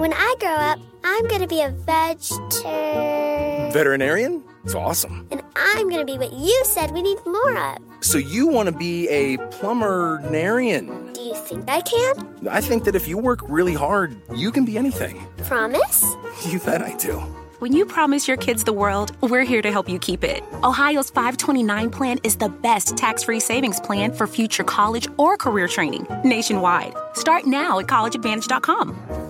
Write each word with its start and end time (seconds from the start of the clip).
When 0.00 0.14
I 0.14 0.34
grow 0.40 0.48
up, 0.48 0.78
I'm 1.04 1.28
going 1.28 1.42
to 1.42 1.46
be 1.46 1.60
a 1.60 1.68
vegetarian. 1.68 3.70
Veterinarian? 3.70 4.42
It's 4.64 4.74
awesome. 4.74 5.28
And 5.30 5.42
I'm 5.54 5.90
going 5.90 6.00
to 6.00 6.10
be 6.10 6.16
what 6.16 6.32
you 6.32 6.58
said 6.64 6.92
we 6.92 7.02
need 7.02 7.18
more 7.26 7.58
of. 7.58 7.76
So 8.00 8.16
you 8.16 8.46
want 8.46 8.70
to 8.70 8.74
be 8.74 9.06
a 9.10 9.36
plumber-narian? 9.50 11.12
Do 11.12 11.20
you 11.20 11.34
think 11.34 11.68
I 11.68 11.82
can? 11.82 12.48
I 12.48 12.62
think 12.62 12.84
that 12.84 12.94
if 12.94 13.08
you 13.08 13.18
work 13.18 13.40
really 13.42 13.74
hard, 13.74 14.16
you 14.34 14.50
can 14.50 14.64
be 14.64 14.78
anything. 14.78 15.22
Promise? 15.44 16.06
You 16.48 16.60
bet 16.60 16.80
I 16.80 16.96
do. 16.96 17.18
When 17.58 17.74
you 17.74 17.84
promise 17.84 18.26
your 18.26 18.38
kids 18.38 18.64
the 18.64 18.72
world, 18.72 19.14
we're 19.20 19.44
here 19.44 19.60
to 19.60 19.70
help 19.70 19.86
you 19.86 19.98
keep 19.98 20.24
it. 20.24 20.42
Ohio's 20.64 21.10
529 21.10 21.90
plan 21.90 22.18
is 22.24 22.36
the 22.36 22.48
best 22.48 22.96
tax 22.96 23.24
free 23.24 23.40
savings 23.40 23.80
plan 23.80 24.14
for 24.14 24.26
future 24.26 24.64
college 24.64 25.08
or 25.18 25.36
career 25.36 25.68
training 25.68 26.06
nationwide. 26.24 26.94
Start 27.12 27.44
now 27.44 27.80
at 27.80 27.86
collegeadvantage.com. 27.86 29.29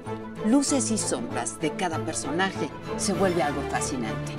luces 0.45 0.91
y 0.91 0.97
sombras 0.97 1.59
de 1.59 1.71
cada 1.71 1.99
personaje 1.99 2.69
se 2.97 3.13
vuelve 3.13 3.43
algo 3.43 3.61
fascinante. 3.69 4.33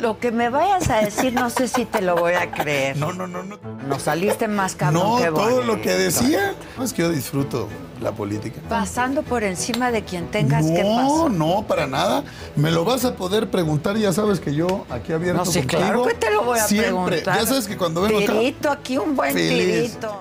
Lo 0.00 0.18
que 0.18 0.30
me 0.32 0.48
vayas 0.48 0.88
a 0.90 0.98
decir, 0.98 1.32
no 1.34 1.50
sé 1.50 1.68
si 1.68 1.84
te 1.84 2.00
lo 2.02 2.16
voy 2.16 2.34
a 2.34 2.50
creer. 2.50 2.96
No, 2.96 3.12
no, 3.12 3.26
no, 3.26 3.42
no. 3.42 3.58
No 3.86 3.98
saliste 3.98 4.48
más 4.48 4.74
cabrón 4.74 5.02
No, 5.02 5.16
que 5.18 5.26
todo 5.26 5.62
lo 5.62 5.80
que 5.80 5.90
decía. 5.94 6.54
No, 6.76 6.84
es 6.84 6.92
que 6.92 7.02
yo 7.02 7.10
disfruto 7.10 7.68
la 8.00 8.12
política. 8.12 8.60
Pasando 8.68 9.22
por 9.22 9.42
encima 9.42 9.90
de 9.90 10.04
quien 10.04 10.28
tengas 10.30 10.64
que 10.66 10.82
No, 10.82 10.96
pasar. 11.18 11.30
no, 11.32 11.64
para 11.66 11.86
nada. 11.86 12.22
Me 12.54 12.70
lo 12.70 12.84
vas 12.84 13.04
a 13.04 13.16
poder 13.16 13.50
preguntar, 13.50 13.96
ya 13.96 14.12
sabes 14.12 14.38
que 14.40 14.54
yo 14.54 14.84
aquí 14.90 15.12
abierto 15.12 15.44
No, 15.44 15.50
sí, 15.50 15.60
contigo. 15.60 15.80
claro 15.82 16.02
que 16.04 16.14
te 16.14 16.30
lo 16.30 16.42
voy 16.44 16.58
a 16.58 16.64
Siempre. 16.64 16.92
preguntar. 17.18 17.38
Ya 17.40 17.46
sabes 17.46 17.66
que 17.66 17.76
cuando 17.76 18.02
vengo 18.02 18.18
acá... 18.18 18.32
Tirito, 18.32 18.70
aquí 18.70 18.98
un 18.98 19.16
buen 19.16 19.32
Feliz. 19.32 19.90
tirito. 19.90 20.20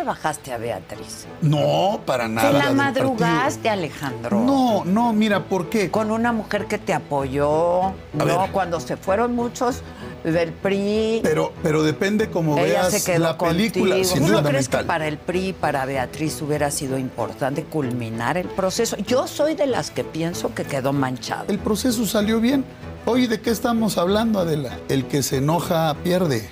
¿Por 0.00 0.14
qué 0.14 0.18
bajaste 0.18 0.52
a 0.54 0.56
Beatriz? 0.58 1.26
No, 1.42 2.00
para 2.06 2.26
nada. 2.26 2.50
Te 2.50 2.58
la 2.58 2.72
madrugaste, 2.72 3.68
Alejandro. 3.68 4.40
No, 4.40 4.82
no, 4.86 5.12
mira, 5.12 5.44
¿por 5.44 5.68
qué? 5.68 5.90
Con 5.90 6.10
una 6.10 6.32
mujer 6.32 6.66
que 6.66 6.78
te 6.78 6.94
apoyó, 6.94 7.92
¿no? 8.14 8.24
ver. 8.24 8.50
Cuando 8.50 8.80
se 8.80 8.96
fueron 8.96 9.34
muchos 9.34 9.82
del 10.24 10.52
PRI. 10.52 11.20
Pero, 11.22 11.52
pero 11.62 11.82
depende 11.82 12.30
cómo 12.30 12.54
Ella 12.56 12.64
veas 12.64 12.92
se 12.92 13.04
quedó 13.12 13.24
la 13.24 13.36
película. 13.38 13.96
contigo. 13.96 14.04
Sin 14.14 14.22
¿Tú 14.22 14.28
duda 14.28 14.40
no 14.40 14.48
crees 14.48 14.68
que 14.70 14.78
para 14.78 15.06
el 15.06 15.18
PRI 15.18 15.48
y 15.48 15.52
para 15.52 15.84
Beatriz 15.84 16.40
hubiera 16.40 16.70
sido 16.70 16.96
importante 16.96 17.64
culminar 17.64 18.38
el 18.38 18.48
proceso? 18.48 18.96
Yo 19.06 19.26
soy 19.26 19.54
de 19.54 19.66
las 19.66 19.90
que 19.90 20.02
pienso 20.04 20.54
que 20.54 20.64
quedó 20.64 20.94
manchado. 20.94 21.44
El 21.48 21.58
proceso 21.58 22.06
salió 22.06 22.40
bien. 22.40 22.64
Oye, 23.04 23.28
¿de 23.28 23.40
qué 23.40 23.50
estamos 23.50 23.98
hablando, 23.98 24.38
Adela? 24.40 24.78
El 24.88 25.04
que 25.06 25.22
se 25.22 25.38
enoja 25.38 25.94
pierde. 26.02 26.48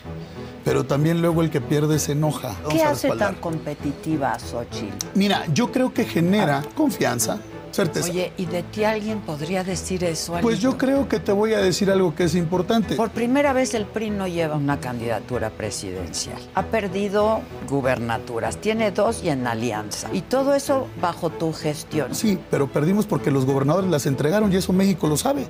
Pero 0.65 0.85
también 0.85 1.21
luego 1.21 1.43
el 1.43 1.51
que 1.51 1.61
pierde 1.61 1.99
se 1.99 2.13
enoja. 2.13 2.55
Vamos 2.63 2.75
¿Qué 2.75 2.83
hace 2.83 3.11
tan 3.11 3.37
competitiva 3.37 4.33
a 4.33 4.39
Xochitl? 4.39 5.07
Mira, 5.15 5.45
yo 5.53 5.73
creo 5.73 5.93
que 5.93 6.05
genera 6.05 6.63
confianza, 6.75 7.39
certeza. 7.71 8.11
Oye, 8.11 8.33
¿y 8.37 8.47
de 8.47 8.63
ti 8.63 8.85
alguien 8.85 9.21
podría 9.21 9.65
decir 9.65 10.05
eso? 10.05 10.35
pues 10.43 10.61
yo 10.61 10.77
creo 10.77 11.09
que 11.09 11.21
te 11.21 11.33
voy 11.33 11.55
a 11.55 11.59
decir 11.59 11.91
algo 11.91 12.15
que 12.15 12.25
es 12.25 12.35
importante. 12.35 12.97
Por 12.97 13.11
primera 13.11 13.53
vez 13.53 13.75
el 13.75 13.87
PRI 13.87 14.11
no 14.11 14.27
lleva 14.27 14.57
una 14.57 14.81
candidatura 14.81 15.51
presidencial. 15.51 16.39
Ha 16.55 16.65
perdido 16.65 17.41
gubernaturas, 17.69 18.59
tiene 18.59 18.91
dos 18.91 19.23
y 19.23 19.31
en 19.31 19.47
alianza. 19.47 20.09
Y 20.13 20.23
todo 20.23 20.55
eso 20.55 20.87
bajo 21.01 21.31
tu 21.31 21.53
gestión. 21.53 22.15
Sí, 22.15 22.39
pero 22.51 22.69
perdimos 22.69 23.07
porque 23.07 23.31
los 23.31 23.47
gobernadores 23.47 23.91
las 23.91 24.07
entregaron 24.07 24.53
y 24.53 24.57
eso 24.57 24.73
México 24.73 25.07
lo 25.07 25.17
sabe. 25.17 25.47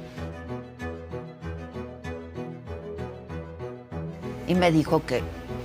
Y 4.49 4.55
me 4.55 4.73
dijo 4.73 5.05
que 5.05 5.23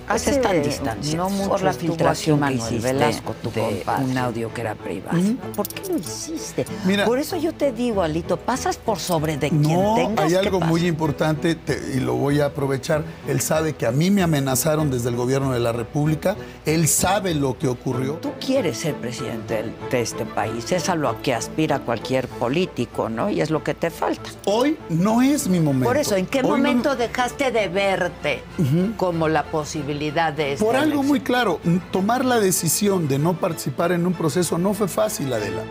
pues 0.07 0.21
Hace 0.21 0.31
están 0.31 0.61
distanciados 0.63 1.31
no 1.31 1.37
mucho 1.37 1.49
por 1.49 1.61
la 1.63 1.73
filtración 1.73 2.39
que 2.41 2.53
hiciste 2.53 2.93
Velasco, 2.93 3.35
tu 3.41 3.51
de 3.51 3.61
compadre. 3.61 4.05
un 4.05 4.17
audio 4.17 4.53
que 4.53 4.61
era 4.61 4.75
privado. 4.75 5.17
¿Por 5.55 5.67
qué 5.67 5.91
lo 5.91 5.97
hiciste? 5.97 6.65
Mira- 6.85 7.05
por 7.05 7.19
eso 7.19 7.37
yo 7.37 7.53
te 7.53 7.71
digo, 7.71 8.01
Alito, 8.01 8.37
pasas 8.37 8.77
por 8.77 8.99
sobre 8.99 9.37
de 9.37 9.49
quien 9.49 9.61
No, 9.61 9.95
tengas 9.95 10.25
hay 10.25 10.31
que 10.31 10.37
algo 10.37 10.59
muy 10.59 10.85
importante 10.85 11.55
te- 11.55 11.79
y 11.95 11.99
lo 11.99 12.15
voy 12.15 12.39
a 12.41 12.47
aprovechar. 12.47 13.03
Él 13.27 13.39
sabe 13.41 13.73
que 13.73 13.85
a 13.85 13.91
mí 13.91 14.11
me 14.11 14.23
amenazaron 14.23 14.91
desde 14.91 15.09
el 15.09 15.15
gobierno 15.15 15.51
de 15.53 15.59
la 15.59 15.71
República. 15.71 16.35
Él 16.65 16.87
sabe 16.87 17.33
lo 17.33 17.57
que 17.57 17.67
ocurrió. 17.67 18.13
Tú 18.15 18.31
quieres 18.45 18.77
ser 18.79 18.95
presidente 18.95 19.63
de 19.89 20.01
este 20.01 20.25
país, 20.25 20.71
es 20.71 20.89
a 20.89 20.95
lo 20.95 21.21
que 21.21 21.33
aspira 21.33 21.79
cualquier 21.79 22.27
político, 22.27 23.09
¿no? 23.09 23.29
Y 23.29 23.41
es 23.41 23.49
lo 23.49 23.63
que 23.63 23.73
te 23.73 23.89
falta. 23.89 24.29
Hoy 24.45 24.77
no 24.89 25.21
es 25.21 25.47
mi 25.47 25.59
momento. 25.59 25.87
Por 25.87 25.97
eso, 25.97 26.15
¿en 26.15 26.25
qué 26.25 26.39
Hoy 26.39 26.43
no- 26.43 26.49
momento 26.57 26.95
dejaste 26.95 27.51
de 27.51 27.67
verte 27.69 28.43
como 28.97 29.27
la 29.29 29.43
posibilidad 29.43 29.92
de 29.99 30.57
Por 30.59 30.75
algo 30.75 30.85
elección? 30.85 31.07
muy 31.07 31.19
claro, 31.21 31.59
tomar 31.91 32.25
la 32.25 32.39
decisión 32.39 33.07
de 33.07 33.19
no 33.19 33.39
participar 33.39 33.91
en 33.91 34.05
un 34.05 34.13
proceso 34.13 34.57
no 34.57 34.73
fue 34.73 34.87
fácil, 34.87 35.31
Adela. 35.31 35.63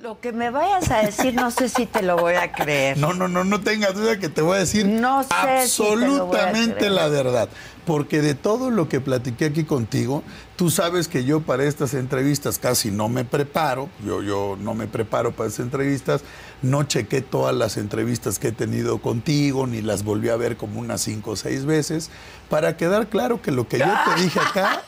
Lo 0.00 0.18
que 0.20 0.32
me 0.32 0.50
vayas 0.50 0.90
a 0.90 1.02
decir, 1.02 1.34
no 1.34 1.50
sé 1.50 1.68
si 1.68 1.86
te 1.86 2.02
lo 2.02 2.16
voy 2.16 2.34
a 2.34 2.50
creer. 2.50 2.96
No, 2.96 3.12
no, 3.12 3.28
no, 3.28 3.44
no 3.44 3.60
tengas 3.60 3.94
duda 3.94 4.18
que 4.18 4.28
te 4.30 4.40
voy 4.40 4.56
a 4.56 4.60
decir 4.60 4.86
No 4.86 5.22
sé 5.22 5.28
si 5.28 5.82
te 5.82 5.96
lo 5.96 6.26
voy 6.26 6.38
a 6.38 6.48
absolutamente 6.48 6.74
creer. 6.76 6.92
la 6.92 7.08
verdad. 7.08 7.48
Porque 7.84 8.20
de 8.22 8.34
todo 8.34 8.70
lo 8.70 8.88
que 8.88 9.00
platiqué 9.00 9.44
aquí 9.46 9.64
contigo, 9.64 10.22
tú 10.62 10.70
sabes 10.70 11.08
que 11.08 11.24
yo 11.24 11.40
para 11.40 11.64
estas 11.64 11.92
entrevistas 11.92 12.60
casi 12.60 12.92
no 12.92 13.08
me 13.08 13.24
preparo. 13.24 13.90
Yo, 14.06 14.22
yo 14.22 14.56
no 14.60 14.74
me 14.74 14.86
preparo 14.86 15.32
para 15.32 15.48
estas 15.48 15.66
entrevistas. 15.66 16.22
No 16.62 16.84
chequé 16.84 17.20
todas 17.20 17.52
las 17.52 17.76
entrevistas 17.76 18.38
que 18.38 18.48
he 18.48 18.52
tenido 18.52 18.98
contigo, 18.98 19.66
ni 19.66 19.82
las 19.82 20.04
volví 20.04 20.28
a 20.28 20.36
ver 20.36 20.56
como 20.56 20.78
unas 20.78 21.00
cinco 21.00 21.32
o 21.32 21.36
seis 21.36 21.64
veces, 21.64 22.10
para 22.48 22.76
quedar 22.76 23.08
claro 23.08 23.42
que 23.42 23.50
lo 23.50 23.66
que 23.66 23.80
yo 23.80 23.92
te 24.04 24.22
dije 24.22 24.38
acá, 24.38 24.84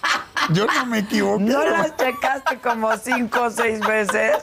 yo 0.52 0.64
no 0.66 0.86
me 0.86 1.00
equivoqué. 1.00 1.42
¿No 1.42 1.64
las 1.64 1.96
checaste 1.96 2.60
como 2.60 2.96
cinco 2.96 3.42
o 3.42 3.50
seis 3.50 3.80
veces? 3.80 4.36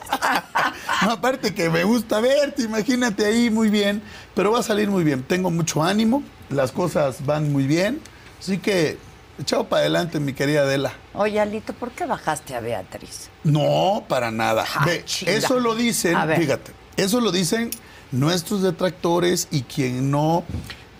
No, 1.02 1.12
aparte 1.12 1.54
que 1.54 1.70
me 1.70 1.82
gusta 1.82 2.20
verte, 2.20 2.62
imagínate 2.62 3.24
ahí 3.24 3.50
muy 3.50 3.70
bien, 3.70 4.02
pero 4.34 4.52
va 4.52 4.60
a 4.60 4.62
salir 4.62 4.88
muy 4.90 5.02
bien. 5.02 5.22
Tengo 5.22 5.50
mucho 5.50 5.82
ánimo, 5.82 6.22
las 6.50 6.70
cosas 6.72 7.24
van 7.24 7.50
muy 7.50 7.66
bien, 7.66 8.00
así 8.38 8.58
que 8.58 8.98
echado 9.38 9.68
para 9.68 9.80
adelante, 9.80 10.20
mi 10.20 10.32
querida 10.32 10.62
Adela. 10.62 10.92
Oye, 11.14 11.40
Alito, 11.40 11.72
¿por 11.72 11.90
qué 11.92 12.06
bajaste 12.06 12.54
a 12.54 12.60
Beatriz? 12.60 13.30
No, 13.44 14.04
para 14.08 14.30
nada. 14.30 14.64
Ah, 14.74 14.84
Ve, 14.86 15.04
eso 15.26 15.60
lo 15.60 15.74
dicen, 15.74 16.16
fíjate, 16.36 16.72
Eso 16.96 17.20
lo 17.20 17.32
dicen 17.32 17.70
nuestros 18.10 18.62
detractores 18.62 19.48
y 19.50 19.62
quien 19.62 20.10
no 20.10 20.44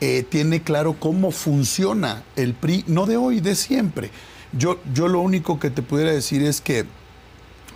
eh, 0.00 0.24
tiene 0.28 0.62
claro 0.62 0.96
cómo 0.98 1.30
funciona 1.30 2.22
el 2.36 2.54
PRI, 2.54 2.84
no 2.86 3.06
de 3.06 3.16
hoy, 3.16 3.40
de 3.40 3.54
siempre. 3.54 4.10
Yo, 4.52 4.80
yo 4.92 5.08
lo 5.08 5.20
único 5.20 5.60
que 5.60 5.70
te 5.70 5.82
pudiera 5.82 6.12
decir 6.12 6.42
es 6.42 6.60
que 6.60 6.84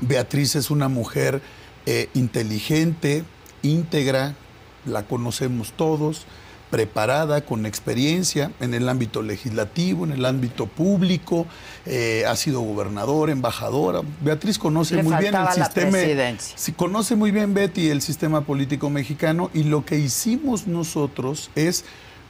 Beatriz 0.00 0.56
es 0.56 0.70
una 0.70 0.88
mujer 0.88 1.40
eh, 1.86 2.08
inteligente, 2.14 3.24
íntegra, 3.62 4.34
la 4.84 5.04
conocemos 5.04 5.72
todos, 5.72 6.26
preparada, 6.70 7.44
con 7.44 7.66
experiencia 7.66 8.50
en 8.60 8.74
el 8.74 8.88
ámbito 8.88 9.22
legislativo, 9.22 10.04
en 10.04 10.12
el 10.12 10.24
ámbito 10.24 10.66
público, 10.66 11.46
eh, 11.84 12.24
ha 12.26 12.34
sido 12.36 12.60
gobernadora, 12.60 13.32
embajadora. 13.32 14.00
Beatriz 14.20 14.58
conoce 14.58 14.96
Le 14.96 15.02
muy 15.02 15.16
bien 15.16 15.34
el 15.34 15.48
sistema. 15.52 15.98
Sí, 16.38 16.72
conoce 16.72 17.14
muy 17.16 17.30
bien 17.30 17.54
Betty 17.54 17.90
el 17.90 18.02
sistema 18.02 18.42
político 18.42 18.90
mexicano 18.90 19.50
y 19.54 19.64
lo 19.64 19.84
que 19.84 19.98
hicimos 19.98 20.66
nosotros 20.66 21.50
es 21.54 21.84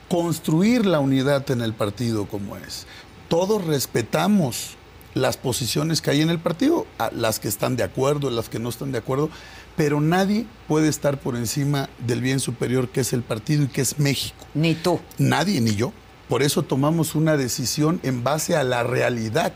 construir 0.09 0.87
la 0.87 1.00
unidad 1.00 1.50
en 1.50 1.62
el 1.62 1.73
partido 1.73 2.27
como 2.27 2.56
es. 2.56 2.87
Todos 3.29 3.65
respetamos 3.65 4.77
las 5.17 5.39
posiciones 5.39 6.03
que 6.03 6.11
hay 6.11 6.21
en 6.21 6.29
el 6.29 6.39
partido, 6.39 6.87
las 7.13 7.41
que 7.41 7.49
están 7.49 7.75
de 7.75 7.83
acuerdo, 7.83 8.29
las 8.31 8.51
que 8.51 8.59
no 8.59 8.69
están 8.69 8.93
de 8.93 8.99
acuerdo, 8.99 9.31
pero 9.75 10.01
nadie 10.03 10.45
puede 10.69 10.89
estar 10.89 11.19
por 11.19 11.37
encima 11.37 11.89
del 12.07 12.21
bien 12.21 12.39
superior 12.39 12.91
que 12.91 13.01
es 13.01 13.15
el 13.15 13.23
partido 13.23 13.65
y 13.65 13.69
que 13.69 13.81
es 13.81 13.99
México. 13.99 14.47
Ni 14.53 14.75
tú. 14.75 15.01
Nadie, 15.17 15.61
ni 15.63 15.75
yo. 15.75 15.93
Por 16.29 16.43
eso 16.43 16.63
tomamos 16.63 17.15
una 17.15 17.39
decisión 17.39 17.99
en 18.03 18.25
base 18.25 18.57
a 18.57 18.63
la 18.65 18.83
realidad 18.83 19.55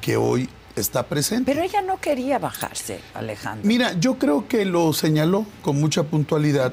que 0.00 0.16
hoy 0.16 0.48
está 0.76 1.02
presente. 1.08 1.50
Pero 1.52 1.64
ella 1.64 1.82
no 1.82 2.00
quería 2.00 2.38
bajarse, 2.38 3.00
Alejandro. 3.14 3.66
Mira, 3.66 3.94
yo 3.98 4.18
creo 4.18 4.46
que 4.46 4.64
lo 4.64 4.92
señaló 4.92 5.46
con 5.62 5.80
mucha 5.80 6.04
puntualidad. 6.04 6.72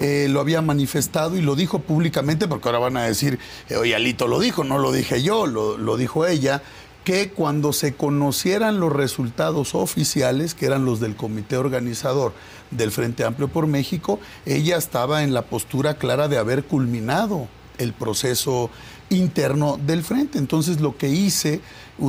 eh, 0.00 0.28
lo 0.30 0.38
había 0.40 0.62
manifestado 0.62 1.36
y 1.36 1.40
lo 1.42 1.56
dijo 1.56 1.80
públicamente, 1.80 2.46
porque 2.46 2.68
ahora 2.68 2.78
van 2.78 2.96
a 2.96 3.02
decir, 3.04 3.38
eh, 3.68 3.76
oye, 3.76 3.96
Alito 3.96 4.28
lo 4.28 4.38
dijo, 4.38 4.62
no 4.62 4.78
lo 4.78 4.92
dije 4.92 5.22
yo, 5.22 5.46
lo, 5.46 5.76
lo 5.76 5.96
dijo 5.96 6.24
ella, 6.24 6.62
que 7.08 7.30
cuando 7.30 7.72
se 7.72 7.94
conocieran 7.94 8.80
los 8.80 8.92
resultados 8.92 9.74
oficiales, 9.74 10.54
que 10.54 10.66
eran 10.66 10.84
los 10.84 11.00
del 11.00 11.16
comité 11.16 11.56
organizador 11.56 12.34
del 12.70 12.90
Frente 12.90 13.24
Amplio 13.24 13.48
por 13.48 13.66
México, 13.66 14.20
ella 14.44 14.76
estaba 14.76 15.22
en 15.22 15.32
la 15.32 15.46
postura 15.46 15.94
clara 15.94 16.28
de 16.28 16.36
haber 16.36 16.64
culminado 16.64 17.48
el 17.78 17.94
proceso 17.94 18.68
interno 19.08 19.78
del 19.78 20.02
frente. 20.02 20.36
Entonces 20.36 20.82
lo 20.82 20.98
que 20.98 21.08
hice 21.08 21.62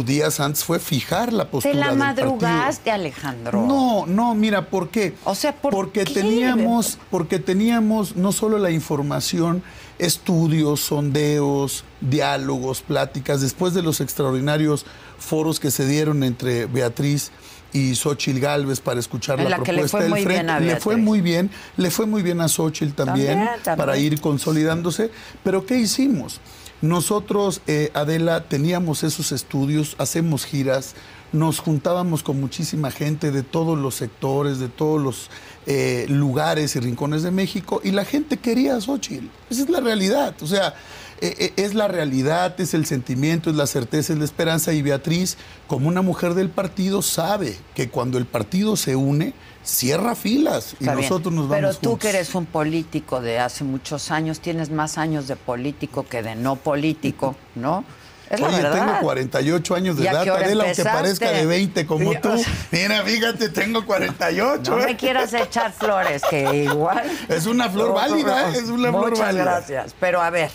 días 0.06 0.42
antes 0.42 0.66
fue 0.66 0.80
fijar 0.80 1.31
la 1.31 1.45
Te 1.45 1.52
postura 1.52 1.75
la 1.75 1.90
del 1.92 1.98
madrugaste, 1.98 2.92
partido. 2.92 2.95
Alejandro. 2.95 3.66
No, 3.66 4.06
no, 4.06 4.36
mira, 4.36 4.69
¿por 4.69 4.90
qué? 4.90 5.16
O 5.24 5.34
sea, 5.34 5.56
¿por 5.56 5.72
porque 5.72 6.04
qué? 6.04 6.13
teníamos, 6.13 7.00
porque 7.10 7.40
teníamos 7.40 8.18
no 8.18 8.34
solo 8.34 8.57
la 8.57 8.72
información, 8.72 9.63
estudios, 10.00 10.80
sondeos, 10.81 11.84
diálogos, 12.01 12.81
pláticas, 12.81 13.42
después 13.42 13.74
de 13.74 13.84
los 13.84 14.01
extraordinarios 14.01 14.86
foros 15.18 15.60
que 15.60 15.69
se 15.72 15.86
dieron 15.86 16.24
entre 16.24 16.66
Beatriz 16.66 17.31
y 17.72 17.94
Xochil 17.96 18.40
Gálvez 18.40 18.80
para 18.80 19.00
escuchar 19.00 19.40
En 19.40 19.50
la, 19.50 19.57
la 19.57 19.63
que 19.63 19.74
le 19.74 19.84
propuesta 19.84 19.98
fue 19.98 20.01
del 20.04 20.10
muy 20.10 20.19
bien 20.25 20.46
frente. 20.48 20.51
a 20.51 20.60
le 20.60 20.75
fue 20.80 20.98
muy 20.98 21.22
bien, 21.22 21.51
le 21.78 21.92
fue 21.92 22.06
muy 22.07 22.24
bien 22.24 22.42
a 22.42 22.48
Xochitl 22.48 22.94
también, 22.96 23.28
También, 23.36 23.50
también. 23.63 23.78
para 23.78 23.98
ir 23.98 24.19
consolidándose. 24.22 25.12
Pero 25.44 25.66
¿qué 25.66 25.78
hicimos? 25.78 26.40
Nosotros, 26.81 27.62
eh, 27.68 27.92
Adela, 27.94 28.45
teníamos 28.48 29.04
esos 29.04 29.31
estudios, 29.34 29.95
hacemos 30.00 30.45
giras, 30.45 30.95
nos 31.34 31.60
juntábamos 31.60 32.24
con 32.24 32.40
muchísima 32.40 32.90
gente 32.90 33.31
de 33.31 33.44
todos 33.44 33.78
los 33.78 33.95
sectores, 33.95 34.60
de 34.60 34.69
todos 34.69 35.00
los 35.00 35.30
eh, 35.71 36.07
lugares 36.10 36.75
y 36.75 36.80
rincones 36.80 37.21
de 37.21 37.30
México, 37.30 37.80
y 37.83 37.92
la 37.92 38.04
gente 38.04 38.38
quería 38.38 38.75
a 38.75 38.81
Xochitl. 38.81 39.27
Esa 39.51 39.62
es 39.62 39.69
la 39.69 39.80
realidad. 39.80 40.33
O 40.42 40.48
sea, 40.48 40.74
eh, 41.21 41.36
eh, 41.38 41.54
es 41.57 41.75
la 41.75 41.88
realidad, 41.88 42.60
es 42.60 42.74
el 42.74 42.88
sentimiento, 42.88 43.51
es 43.51 43.56
la 43.56 43.68
certeza, 43.68 44.13
es 44.13 44.18
la 44.18 44.25
esperanza. 44.25 44.74
Y 44.74 44.81
Beatriz, 44.81 45.38
como 45.68 45.88
una 45.88 46.01
mujer 46.01 46.33
del 46.33 46.50
partido, 46.50 47.04
sabe 47.04 47.56
que 47.75 47.88
cuando 47.89 48.18
el 48.18 48.25
partido 48.25 48.75
se 48.77 48.95
une, 48.95 49.33
cierra 49.63 50.16
filas 50.16 50.74
y 50.80 50.86
Está 50.86 50.95
bien. 50.95 51.07
nosotros 51.07 51.31
nos 51.36 51.48
vamos 51.48 51.60
Pero 51.60 51.74
tú 51.75 51.89
juntos. 51.92 52.00
que 52.00 52.10
eres 52.18 52.33
un 52.33 52.48
político 52.48 53.21
de 53.21 53.38
hace 53.38 53.63
muchos 53.63 54.10
años, 54.10 54.39
tienes 54.39 54.71
más 54.71 54.98
años 54.98 55.27
de 55.27 55.36
político 55.36 56.04
que 56.10 56.24
de 56.24 56.33
no 56.36 56.56
político, 56.56 57.36
¿no? 57.54 57.83
Es 58.30 58.40
Oye, 58.42 58.62
tengo 58.62 59.00
48 59.02 59.76
años 59.76 59.98
de 59.98 60.04
¿Y 60.04 60.08
a 60.08 60.12
edad, 60.12 60.30
Adela, 60.36 60.66
aunque 60.66 60.84
parezca 60.84 61.31
de 61.31 61.46
20 61.48 61.86
como 61.88 62.12
tú. 62.20 62.30
Mira, 62.72 63.02
fíjate, 63.04 63.50
tengo 63.50 63.84
48. 63.86 64.72
No 64.72 64.80
¿eh? 64.81 64.86
me 64.86 64.98
quieras 64.98 65.34
echar 65.34 65.72
flores, 65.74 66.22
que 66.30 66.64
igual. 66.66 67.04
Es 67.28 67.48
una 67.48 67.70
flor 67.70 67.94
válida, 67.94 68.52
¿eh? 68.52 68.58
es 68.60 68.70
una 68.70 68.90
flor 68.90 69.10
Muchas 69.12 69.20
válida. 69.20 69.44
gracias. 69.46 69.96
Pero 70.00 70.22
a 70.22 70.30
ver, 70.30 70.52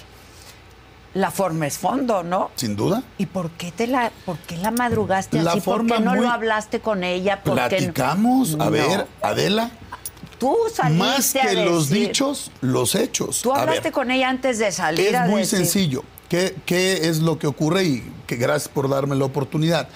la 1.14 1.30
forma 1.32 1.66
es 1.66 1.76
fondo, 1.78 2.22
¿no? 2.22 2.50
Sin 2.54 2.76
duda. 2.76 3.02
¿Y 3.18 3.26
por 3.26 3.50
qué 3.50 3.72
te 3.72 3.86
la, 3.88 4.12
por 4.24 4.38
qué 4.38 4.56
la 4.56 4.70
madrugaste 4.70 5.42
La 5.42 5.50
así? 5.52 5.60
¿Por 5.60 5.78
forma 5.78 5.96
qué 5.96 6.02
no 6.02 6.10
muy- 6.14 6.20
lo 6.26 6.30
hablaste 6.30 6.78
con 6.80 7.02
ella? 7.02 7.42
¿Por 7.42 7.56
no? 7.56 7.68
Platicamos, 7.68 8.54
a 8.54 8.56
No. 8.56 8.70
ver, 8.70 9.06
Adela, 9.22 9.70
Tú 10.38 10.56
saliste 10.74 10.98
más 11.04 11.32
que 11.32 11.40
a 11.40 11.52
los 11.64 11.88
dichos, 11.88 12.50
los 12.60 12.96
hechos. 12.96 13.40
Tú 13.40 13.52
hablaste 13.54 13.82
ver, 13.84 13.92
con 13.92 14.10
ella 14.10 14.28
antes 14.28 14.58
de 14.58 14.72
salir 14.72 15.08
Es 15.08 15.14
a 15.14 15.26
muy 15.26 15.42
decir- 15.42 15.58
sencillo. 15.60 16.02
¿Qué, 16.34 16.56
¿Qué 16.66 17.08
es 17.08 17.20
lo 17.20 17.38
que 17.38 17.46
ocurre? 17.46 17.84
Y 17.84 18.12
que 18.26 18.34
gracias 18.34 18.68
por 18.68 18.88
darme 18.88 19.14
la 19.14 19.24
oportunidad. 19.24 19.88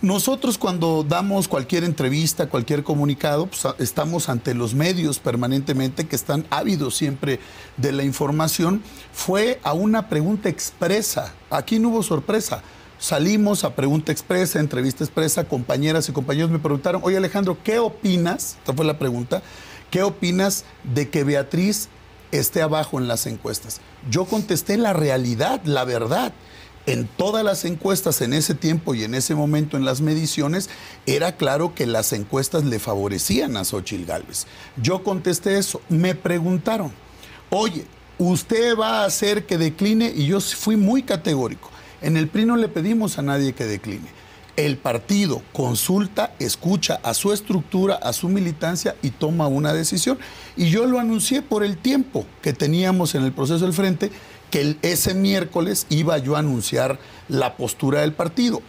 Nosotros 0.00 0.58
cuando 0.58 1.02
damos 1.02 1.48
cualquier 1.48 1.82
entrevista, 1.82 2.48
cualquier 2.48 2.84
comunicado, 2.84 3.48
pues, 3.48 3.66
estamos 3.80 4.28
ante 4.28 4.54
los 4.54 4.74
medios 4.74 5.18
permanentemente 5.18 6.06
que 6.06 6.14
están 6.14 6.46
ávidos 6.50 6.94
siempre 6.94 7.40
de 7.78 7.90
la 7.90 8.04
información. 8.04 8.80
Fue 9.12 9.58
a 9.64 9.72
una 9.72 10.08
pregunta 10.08 10.48
expresa. 10.48 11.34
Aquí 11.50 11.80
no 11.80 11.88
hubo 11.88 12.04
sorpresa. 12.04 12.62
Salimos 13.00 13.64
a 13.64 13.74
pregunta 13.74 14.12
expresa, 14.12 14.60
entrevista 14.60 15.02
expresa, 15.02 15.48
compañeras 15.48 16.08
y 16.08 16.12
compañeros 16.12 16.52
me 16.52 16.60
preguntaron, 16.60 17.00
oye 17.02 17.16
Alejandro, 17.16 17.58
¿qué 17.64 17.80
opinas? 17.80 18.54
Esta 18.60 18.72
fue 18.72 18.84
la 18.84 19.00
pregunta. 19.00 19.42
¿Qué 19.90 20.04
opinas 20.04 20.64
de 20.84 21.08
que 21.08 21.24
Beatriz 21.24 21.88
esté 22.30 22.62
abajo 22.62 23.00
en 23.00 23.08
las 23.08 23.26
encuestas? 23.26 23.80
Yo 24.08 24.24
contesté 24.24 24.78
la 24.78 24.92
realidad, 24.92 25.60
la 25.64 25.84
verdad. 25.84 26.32
En 26.86 27.06
todas 27.06 27.44
las 27.44 27.64
encuestas 27.66 28.22
en 28.22 28.32
ese 28.32 28.54
tiempo 28.54 28.94
y 28.94 29.04
en 29.04 29.14
ese 29.14 29.34
momento 29.34 29.76
en 29.76 29.84
las 29.84 30.00
mediciones, 30.00 30.70
era 31.06 31.36
claro 31.36 31.74
que 31.74 31.86
las 31.86 32.12
encuestas 32.12 32.64
le 32.64 32.78
favorecían 32.78 33.56
a 33.56 33.64
Xochitl 33.64 34.06
Gálvez. 34.06 34.46
Yo 34.80 35.02
contesté 35.02 35.58
eso. 35.58 35.82
Me 35.90 36.14
preguntaron, 36.14 36.92
oye, 37.50 37.84
¿usted 38.18 38.76
va 38.76 39.02
a 39.02 39.04
hacer 39.04 39.44
que 39.44 39.58
decline? 39.58 40.10
Y 40.16 40.26
yo 40.26 40.40
fui 40.40 40.76
muy 40.76 41.02
categórico. 41.02 41.70
En 42.00 42.16
el 42.16 42.28
PRI 42.28 42.46
no 42.46 42.56
le 42.56 42.68
pedimos 42.68 43.18
a 43.18 43.22
nadie 43.22 43.52
que 43.52 43.66
decline. 43.66 44.08
El 44.56 44.76
partido 44.76 45.42
consulta, 45.52 46.32
escucha 46.38 47.00
a 47.02 47.14
su 47.14 47.32
estructura, 47.32 47.94
a 47.94 48.12
su 48.12 48.28
militancia 48.28 48.94
y 49.02 49.10
toma 49.10 49.46
una 49.46 49.72
decisión. 49.72 50.18
Y 50.56 50.68
yo 50.70 50.86
lo 50.86 50.98
anuncié 50.98 51.40
por 51.42 51.64
el 51.64 51.78
tiempo 51.78 52.26
que 52.42 52.52
teníamos 52.52 53.14
en 53.14 53.24
el 53.24 53.32
proceso 53.32 53.64
del 53.64 53.72
frente, 53.72 54.10
que 54.50 54.76
ese 54.82 55.14
miércoles 55.14 55.86
iba 55.88 56.18
yo 56.18 56.36
a 56.36 56.40
anunciar 56.40 56.98
la 57.28 57.56
postura 57.56 58.00
del 58.00 58.12
partido. 58.12 58.60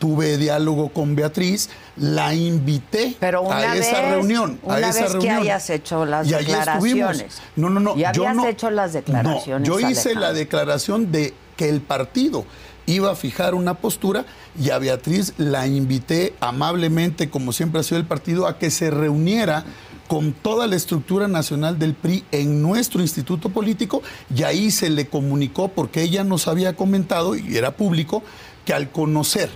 Tuve 0.00 0.38
diálogo 0.38 0.88
con 0.88 1.14
Beatriz, 1.14 1.68
la 1.96 2.34
invité 2.34 3.14
Pero 3.20 3.42
una 3.42 3.58
a 3.58 3.76
esa 3.76 4.00
vez- 4.00 4.10
reunión. 4.10 4.58
una 4.64 4.74
a 4.74 4.80
esa 4.80 5.02
vez 5.02 5.12
que 5.12 5.18
reunión. 5.18 5.36
hayas 5.42 5.70
hecho 5.70 6.04
las 6.04 6.26
Y 6.26 6.30
declaraciones. 6.32 7.38
No, 7.54 7.70
no, 7.70 7.78
no. 7.78 7.94
Y 7.96 8.00
yo 8.00 8.08
habías 8.08 8.34
no- 8.34 8.46
hecho 8.48 8.70
las 8.70 8.92
declaraciones, 8.94 9.68
No, 9.68 9.78
yo 9.78 9.88
hice 9.88 10.00
Alejandro. 10.10 10.20
la 10.20 10.32
declaración 10.32 11.12
de 11.12 11.32
que 11.56 11.68
el 11.68 11.80
partido 11.80 12.44
iba 12.88 13.10
a 13.10 13.14
fijar 13.14 13.54
una 13.54 13.74
postura 13.74 14.24
y 14.58 14.70
a 14.70 14.78
Beatriz 14.78 15.34
la 15.36 15.66
invité 15.66 16.34
amablemente, 16.40 17.28
como 17.28 17.52
siempre 17.52 17.80
ha 17.80 17.84
sido 17.84 18.00
el 18.00 18.06
partido, 18.06 18.46
a 18.46 18.58
que 18.58 18.70
se 18.70 18.90
reuniera 18.90 19.64
con 20.08 20.32
toda 20.32 20.66
la 20.66 20.74
estructura 20.74 21.28
nacional 21.28 21.78
del 21.78 21.92
PRI 21.92 22.24
en 22.32 22.62
nuestro 22.62 23.02
instituto 23.02 23.50
político 23.50 24.02
y 24.34 24.42
ahí 24.44 24.70
se 24.70 24.88
le 24.88 25.06
comunicó 25.06 25.68
porque 25.68 26.02
ella 26.02 26.24
nos 26.24 26.48
había 26.48 26.76
comentado 26.76 27.36
y 27.36 27.58
era 27.58 27.72
público 27.72 28.22
que 28.64 28.72
al 28.72 28.90
conocer 28.90 29.50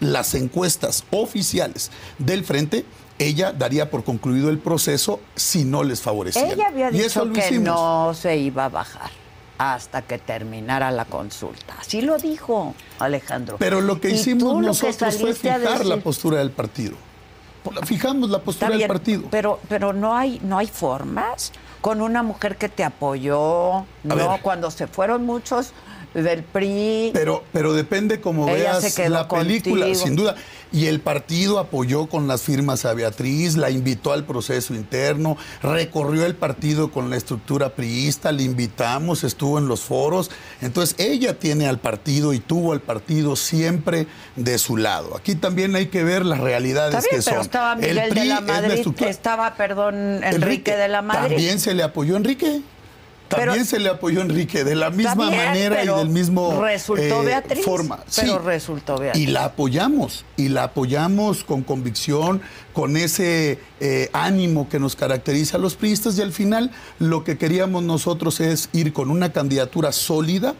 las 0.00 0.34
encuestas 0.34 1.04
oficiales 1.10 1.90
del 2.18 2.42
frente 2.42 2.86
ella 3.18 3.52
daría 3.52 3.90
por 3.90 4.02
concluido 4.02 4.48
el 4.48 4.58
proceso 4.58 5.20
si 5.34 5.64
no 5.64 5.82
les 5.82 6.00
favorecía. 6.00 6.52
Ella 6.52 6.68
había 6.68 6.90
y 6.90 7.00
eso 7.00 7.26
dicho 7.26 7.40
lo 7.40 7.48
que 7.48 7.58
no 7.58 8.14
se 8.14 8.38
iba 8.38 8.64
a 8.64 8.68
bajar 8.70 9.10
hasta 9.58 10.02
que 10.02 10.18
terminara 10.18 10.90
la 10.90 11.04
consulta. 11.04 11.74
Así 11.78 12.00
lo 12.00 12.16
dijo 12.16 12.74
Alejandro. 12.98 13.56
Pero 13.58 13.80
lo 13.80 14.00
que 14.00 14.10
hicimos 14.10 14.44
tú 14.44 14.54
lo 14.54 14.60
que 14.60 14.66
nosotros 14.66 15.18
fue 15.18 15.34
fijar 15.34 15.84
la 15.84 15.98
postura 15.98 16.38
del 16.38 16.52
partido. 16.52 16.96
Fijamos 17.84 18.30
la 18.30 18.38
postura 18.40 18.76
del 18.76 18.86
partido. 18.86 19.24
Pero, 19.30 19.60
pero 19.68 19.92
no 19.92 20.16
hay, 20.16 20.40
no 20.42 20.58
hay 20.58 20.68
formas 20.68 21.52
con 21.80 22.00
una 22.00 22.22
mujer 22.22 22.56
que 22.56 22.68
te 22.68 22.84
apoyó, 22.84 23.84
no, 24.04 24.16
ver. 24.16 24.40
cuando 24.42 24.70
se 24.70 24.86
fueron 24.86 25.26
muchos 25.26 25.72
del 26.14 26.42
PRI. 26.42 27.10
Pero, 27.12 27.44
pero 27.52 27.72
depende 27.74 28.20
como 28.20 28.48
Ella 28.48 28.78
veas 28.78 28.98
la 29.10 29.28
película, 29.28 29.84
contigo. 29.86 30.04
sin 30.06 30.16
duda. 30.16 30.34
Y 30.72 30.86
el 30.86 31.00
partido 31.00 31.58
apoyó 31.58 32.06
con 32.06 32.26
las 32.28 32.42
firmas 32.42 32.84
a 32.84 32.92
Beatriz, 32.94 33.56
la 33.56 33.70
invitó 33.70 34.12
al 34.12 34.24
proceso 34.24 34.74
interno, 34.74 35.36
recorrió 35.62 36.26
el 36.26 36.34
partido 36.34 36.90
con 36.90 37.10
la 37.10 37.16
estructura 37.16 37.70
priista, 37.70 38.32
le 38.32 38.42
invitamos, 38.42 39.24
estuvo 39.24 39.58
en 39.58 39.68
los 39.68 39.80
foros. 39.80 40.30
Entonces 40.60 40.94
ella 40.98 41.38
tiene 41.38 41.66
al 41.68 41.78
partido 41.78 42.32
y 42.32 42.40
tuvo 42.40 42.72
al 42.72 42.80
partido 42.80 43.36
siempre 43.36 44.06
de 44.36 44.58
su 44.58 44.76
lado. 44.76 45.16
Aquí 45.16 45.34
también 45.34 45.74
hay 45.76 45.86
que 45.86 46.04
ver 46.04 46.24
las 46.26 46.40
realidades 46.40 46.94
Está 46.94 47.08
bien, 47.10 47.20
que 47.20 47.24
pero 47.24 47.36
son. 47.36 47.44
estaba 47.46 47.72
El 47.74 47.78
Miguel 47.80 47.96
de 47.96 48.08
PRI 48.10 48.28
la 48.28 48.34
es 48.38 48.40
la 48.46 48.52
Madrid, 48.52 48.70
estructura- 48.72 49.10
estaba, 49.10 49.54
perdón, 49.54 50.22
Enrique, 50.24 50.76
de 50.76 50.88
la 50.88 51.02
Madrid. 51.02 51.28
También 51.28 51.60
se 51.60 51.74
le 51.74 51.82
apoyó 51.82 52.14
a 52.14 52.18
Enrique. 52.18 52.60
Pero- 53.28 53.42
También 53.52 53.66
se 53.66 53.78
le 53.78 53.88
apoyó 53.90 54.20
a 54.20 54.22
Enrique, 54.22 54.64
de 54.64 54.74
la 54.74 54.90
misma 54.90 55.28
bien, 55.28 55.36
manera 55.36 55.84
y 55.84 55.86
del 55.86 56.08
mismo 56.08 56.60
resultó 56.62 57.22
eh, 57.22 57.26
Beatriz, 57.26 57.64
forma. 57.64 57.98
pero 58.16 58.38
resultó 58.38 58.98
Beatriz. 58.98 59.22
Y 59.22 59.26
la 59.26 59.44
apoyamos, 59.44 60.24
y 60.36 60.48
la 60.48 60.64
apoyamos 60.64 61.44
con 61.44 61.62
convicción, 61.62 62.40
con 62.72 62.96
ese 62.96 63.58
eh, 63.80 64.08
ánimo 64.12 64.68
que 64.68 64.78
nos 64.78 64.96
caracteriza 64.96 65.58
a 65.58 65.60
los 65.60 65.74
priistas, 65.74 66.16
y 66.18 66.22
al 66.22 66.32
final 66.32 66.70
lo 66.98 67.22
que 67.24 67.36
queríamos 67.36 67.82
nosotros 67.82 68.40
es 68.40 68.70
ir 68.72 68.92
con 68.92 69.10
una 69.10 69.32
candidatura 69.32 69.92
sólida, 69.92 70.54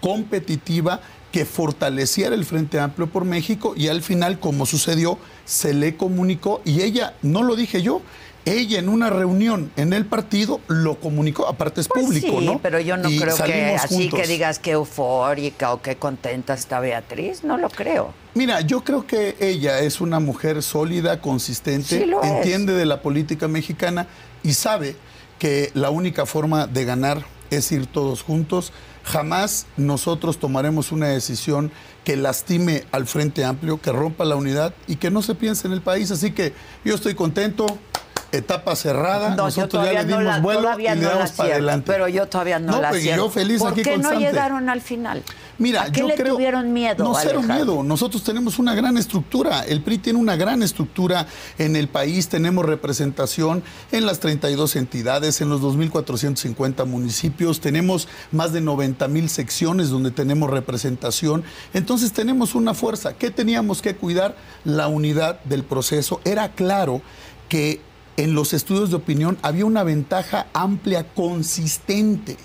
competitiva, 0.00 1.00
que 1.32 1.44
fortaleciera 1.44 2.34
el 2.34 2.44
Frente 2.44 2.80
Amplio 2.80 3.08
por 3.08 3.24
México, 3.24 3.74
y 3.76 3.86
al 3.88 4.02
final, 4.02 4.40
como 4.40 4.66
sucedió, 4.66 5.16
se 5.44 5.72
le 5.74 5.96
comunicó, 5.96 6.60
y 6.64 6.82
ella, 6.82 7.14
no 7.22 7.42
lo 7.44 7.54
dije 7.54 7.82
yo, 7.82 8.02
ella 8.44 8.78
en 8.78 8.88
una 8.88 9.10
reunión 9.10 9.70
en 9.76 9.92
el 9.92 10.06
partido 10.06 10.60
lo 10.66 10.98
comunicó, 10.98 11.46
aparte 11.46 11.80
es 11.82 11.88
Pues 11.88 12.04
público, 12.04 12.40
sí, 12.40 12.46
¿no? 12.46 12.58
pero 12.60 12.80
yo 12.80 12.96
no 12.96 13.08
Y 13.10 13.18
creo 13.18 13.36
que 13.36 13.74
así 13.74 13.94
juntos. 14.08 14.20
que 14.20 14.26
digas 14.26 14.58
que 14.58 14.72
eufórica 14.72 15.72
o 15.72 15.82
que 15.82 15.96
contenta 15.96 16.54
está 16.54 16.80
Beatriz, 16.80 17.44
no 17.44 17.58
lo 17.58 17.68
creo. 17.68 18.12
Mira, 18.34 18.60
yo 18.62 18.82
creo 18.82 19.06
que 19.06 19.36
ella 19.40 19.80
es 19.80 20.00
una 20.00 20.20
mujer 20.20 20.62
sólida, 20.62 21.20
consistente, 21.20 21.98
Sí 22.00 22.06
lo 22.06 22.22
es. 22.22 22.30
entiende 22.30 22.72
de 22.74 22.86
la 22.86 23.02
política 23.02 23.46
mexicana 23.48 24.06
y 24.42 24.54
sabe 24.54 24.96
que 25.38 25.70
la 25.74 25.90
única 25.90 26.26
forma 26.26 26.66
de 26.66 26.84
ganar 26.84 27.24
es 27.50 27.70
ir 27.72 27.86
todos 27.86 28.22
juntos. 28.22 28.72
Jamás 29.02 29.66
nosotros 29.76 30.38
tomaremos 30.38 30.92
una 30.92 31.08
decisión 31.08 31.72
que 32.04 32.16
lastime 32.16 32.84
al 32.92 33.06
Frente 33.06 33.44
Amplio, 33.44 33.80
que 33.80 33.90
rompa 33.92 34.24
la 34.24 34.36
unidad 34.36 34.74
y 34.86 34.96
que 34.96 35.10
no 35.10 35.22
se 35.22 35.34
piense 35.34 35.66
en 35.66 35.72
el 35.72 35.80
país. 35.82 36.10
Así 36.10 36.30
que 36.32 36.52
yo 36.84 36.94
estoy 36.94 37.14
contento. 37.14 37.66
Etapa 38.32 38.76
cerrada, 38.76 39.30
No, 39.30 39.44
nosotros 39.44 39.84
ya 39.84 39.92
le 39.92 39.98
no 40.04 40.18
dimos 40.18 40.24
la, 40.24 40.40
vuelo 40.40 40.78
y 40.78 40.82
le 40.82 40.96
no 40.96 41.08
damos 41.08 41.32
para 41.32 41.52
adelante. 41.52 41.90
Pero 41.90 42.08
yo 42.08 42.26
todavía 42.28 42.58
no, 42.58 42.72
No, 42.72 42.80
la 42.80 42.90
pues, 42.90 43.04
yo 43.04 43.28
feliz 43.28 43.58
¿Por 43.58 43.72
aquí 43.72 43.82
qué 43.82 43.90
no 43.96 44.02
constante. 44.02 44.24
llegaron 44.24 44.68
al 44.68 44.80
final? 44.80 45.22
Mira, 45.58 45.82
¿A 45.82 45.92
qué 45.92 46.00
yo 46.00 46.08
le 46.08 46.14
creo, 46.14 46.34
tuvieron 46.36 46.72
miedo? 46.72 47.04
No, 47.04 47.14
cero 47.14 47.42
miedo. 47.42 47.82
Nosotros 47.82 48.22
tenemos 48.24 48.58
una 48.58 48.74
gran 48.74 48.96
estructura. 48.96 49.62
El 49.64 49.82
PRI 49.82 49.98
tiene 49.98 50.18
una 50.18 50.34
gran 50.36 50.62
estructura 50.62 51.26
en 51.58 51.76
el 51.76 51.88
país. 51.88 52.28
Tenemos 52.28 52.64
representación 52.64 53.62
en 53.92 54.06
las 54.06 54.20
32 54.20 54.76
entidades, 54.76 55.40
en 55.42 55.50
los 55.50 55.60
2.450 55.60 56.86
municipios. 56.86 57.60
Tenemos 57.60 58.08
más 58.32 58.52
de 58.52 58.62
90 58.62 59.06
mil 59.08 59.28
secciones 59.28 59.90
donde 59.90 60.10
tenemos 60.12 60.48
representación. 60.48 61.44
Entonces 61.74 62.12
tenemos 62.12 62.54
una 62.54 62.72
fuerza. 62.72 63.12
¿Qué 63.14 63.30
teníamos 63.30 63.82
que 63.82 63.96
cuidar? 63.96 64.36
La 64.64 64.88
unidad 64.88 65.40
del 65.44 65.64
proceso. 65.64 66.20
Era 66.24 66.52
claro 66.52 67.02
que 67.50 67.80
en 68.22 68.34
los 68.34 68.52
estudios 68.52 68.90
de 68.90 68.96
opinión 68.96 69.38
había 69.42 69.64
una 69.64 69.82
ventaja 69.82 70.46
amplia, 70.52 71.06
consistente 71.14 72.36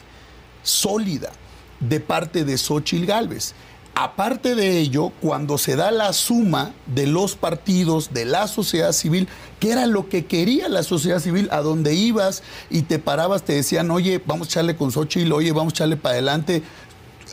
sólida 0.63 1.32
de 1.79 2.00
parte 2.00 2.46
de 2.46 2.58
Xochitl 2.58 3.05
Gálvez. 3.05 3.53
Aparte 3.98 4.55
de 4.55 4.77
ello, 4.79 5.12
cuando 5.22 5.58
se 5.58 5.75
da 5.77 5.89
la 5.91 6.12
suma 6.12 6.74
de 6.86 7.08
los 7.08 7.36
partidos, 7.38 8.13
de 8.13 8.25
la 8.25 8.48
sociedad 8.48 8.91
civil, 8.91 9.27
que 9.60 9.72
era 9.72 9.86
lo 9.86 10.10
que 10.10 10.25
quería 10.25 10.67
la 10.67 10.84
sociedad 10.84 11.20
civil, 11.20 11.48
a 11.51 11.62
donde 11.62 11.94
ibas 11.94 12.44
y 12.70 12.82
te 12.84 13.00
parabas, 13.00 13.44
te 13.44 13.53
decían, 13.53 13.89
oye, 13.91 14.22
vamos 14.25 14.48
a 14.48 14.50
echarle 14.51 14.75
con 14.75 14.91
Xochitl, 14.91 15.32
oye, 15.32 15.51
vamos 15.53 15.72
a 15.72 15.75
echarle 15.75 15.96
para 15.98 16.13
adelante, 16.13 16.62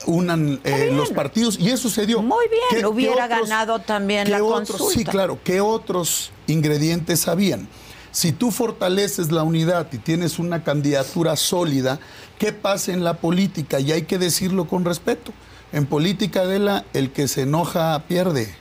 unan 0.06 0.60
eh, 0.62 0.90
los 0.92 1.10
partidos, 1.10 1.58
y 1.58 1.70
eso 1.70 1.88
se 1.90 2.06
dio. 2.06 2.22
Muy 2.22 2.46
bien, 2.48 2.62
¿Qué- 2.70 2.76
qué 2.78 2.86
hubiera 2.86 3.26
ganado 3.26 3.80
también 3.80 4.30
la 4.30 4.42
otros- 4.42 4.68
consulta. 4.70 4.94
Sí, 4.98 5.04
claro, 5.04 5.38
¿qué 5.42 5.60
otros 5.60 6.30
ingredientes 6.46 7.26
habían? 7.26 7.68
Si 8.12 8.32
tú 8.32 8.50
fortaleces 8.50 9.32
la 9.32 9.42
unidad 9.42 9.88
y 9.90 9.96
tienes 9.96 10.38
una 10.38 10.62
candidatura 10.62 11.34
sólida, 11.34 11.98
¿qué 12.38 12.52
pasa 12.52 12.92
en 12.92 13.04
la 13.04 13.14
política? 13.14 13.80
Y 13.80 13.90
hay 13.90 14.02
que 14.02 14.18
decirlo 14.18 14.66
con 14.66 14.84
respeto. 14.84 15.32
En 15.72 15.86
política, 15.86 16.42
Adela, 16.42 16.84
el 16.92 17.10
que 17.10 17.26
se 17.26 17.42
enoja 17.42 17.98
pierde, 18.06 18.54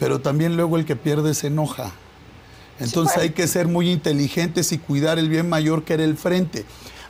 pero 0.00 0.20
también 0.20 0.56
luego 0.56 0.76
el 0.76 0.84
que 0.84 0.96
pierde 0.96 1.34
se 1.34 1.46
enoja. 1.46 1.92
Entonces 2.80 3.16
hay 3.18 3.30
que 3.30 3.46
ser 3.46 3.68
muy 3.68 3.90
inteligentes 3.90 4.72
y 4.72 4.78
cuidar 4.78 5.20
el 5.20 5.28
bien 5.28 5.48
mayor 5.48 5.84
que 5.84 5.94
era 5.94 6.02
el 6.02 6.16
frente. 6.16 6.64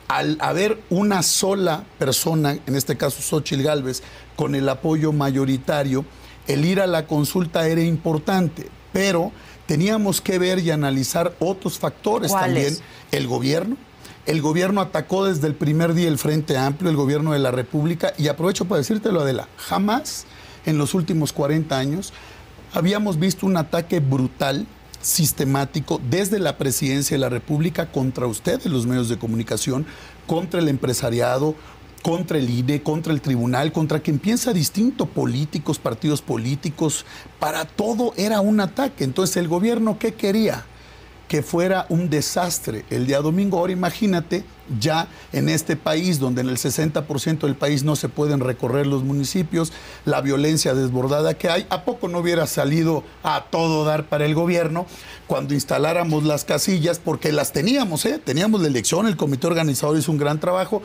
Al 0.07 0.37
haber 0.39 0.79
una 0.91 1.23
sola 1.23 1.85
persona, 1.97 2.59
en 2.67 2.75
este 2.75 2.95
caso 2.95 3.23
Xochitl 3.23 3.63
Gálvez, 3.63 4.03
con 4.35 4.53
el 4.53 4.69
apoyo 4.69 5.13
mayoritario, 5.13 6.05
el 6.47 6.63
ir 6.63 6.79
a 6.79 6.87
la 6.87 7.07
consulta 7.07 7.67
era 7.67 7.81
importante, 7.81 8.69
pero 8.93 9.31
teníamos 9.71 10.19
que 10.19 10.37
ver 10.37 10.59
y 10.59 10.69
analizar 10.69 11.33
otros 11.39 11.79
factores 11.79 12.33
también. 12.33 12.75
El 13.09 13.25
gobierno. 13.25 13.77
El 14.25 14.41
gobierno 14.41 14.81
atacó 14.81 15.23
desde 15.23 15.47
el 15.47 15.55
primer 15.55 15.93
día 15.93 16.09
el 16.09 16.17
Frente 16.17 16.57
Amplio, 16.57 16.89
el 16.89 16.97
gobierno 16.97 17.31
de 17.31 17.39
la 17.39 17.51
República, 17.51 18.11
y 18.17 18.27
aprovecho 18.27 18.65
para 18.65 18.79
decírtelo, 18.79 19.21
Adela, 19.21 19.47
jamás 19.55 20.25
en 20.65 20.77
los 20.77 20.93
últimos 20.93 21.31
40 21.31 21.79
años 21.79 22.11
habíamos 22.73 23.17
visto 23.17 23.45
un 23.45 23.55
ataque 23.55 24.01
brutal, 24.01 24.67
sistemático, 25.01 26.01
desde 26.09 26.39
la 26.39 26.57
presidencia 26.57 27.15
de 27.15 27.21
la 27.21 27.29
República 27.29 27.93
contra 27.93 28.27
ustedes, 28.27 28.65
los 28.65 28.85
medios 28.85 29.07
de 29.07 29.19
comunicación, 29.19 29.85
contra 30.27 30.59
el 30.59 30.67
empresariado, 30.67 31.55
contra 32.01 32.37
el 32.37 32.49
INE, 32.49 32.81
contra 32.81 33.13
el 33.13 33.21
tribunal, 33.21 33.71
contra 33.71 33.99
quien 33.99 34.19
piensa 34.19 34.53
distinto, 34.53 35.05
políticos, 35.05 35.79
partidos 35.79 36.21
políticos, 36.21 37.05
para 37.39 37.65
todo 37.65 38.13
era 38.17 38.41
un 38.41 38.59
ataque. 38.59 39.03
Entonces, 39.03 39.37
¿el 39.37 39.47
gobierno 39.47 39.97
qué 39.99 40.13
quería? 40.13 40.65
que 41.31 41.43
fuera 41.43 41.85
un 41.87 42.09
desastre 42.09 42.83
el 42.89 43.07
día 43.07 43.21
domingo. 43.21 43.57
Ahora 43.57 43.71
imagínate 43.71 44.43
ya 44.81 45.07
en 45.31 45.47
este 45.47 45.77
país 45.77 46.19
donde 46.19 46.41
en 46.41 46.49
el 46.49 46.57
60% 46.57 47.39
del 47.39 47.55
país 47.55 47.85
no 47.85 47.95
se 47.95 48.09
pueden 48.09 48.41
recorrer 48.41 48.85
los 48.85 49.05
municipios, 49.05 49.71
la 50.03 50.19
violencia 50.19 50.73
desbordada 50.73 51.35
que 51.35 51.49
hay, 51.49 51.65
¿a 51.69 51.85
poco 51.85 52.09
no 52.09 52.19
hubiera 52.19 52.47
salido 52.47 53.05
a 53.23 53.45
todo 53.49 53.85
dar 53.85 54.09
para 54.09 54.25
el 54.25 54.35
gobierno 54.35 54.87
cuando 55.25 55.53
instaláramos 55.53 56.25
las 56.25 56.43
casillas? 56.43 56.99
Porque 56.99 57.31
las 57.31 57.53
teníamos, 57.53 58.05
¿eh? 58.05 58.19
Teníamos 58.21 58.59
la 58.59 58.67
elección, 58.67 59.07
el 59.07 59.15
comité 59.15 59.47
organizador 59.47 59.97
hizo 59.97 60.11
un 60.11 60.17
gran 60.17 60.37
trabajo. 60.41 60.81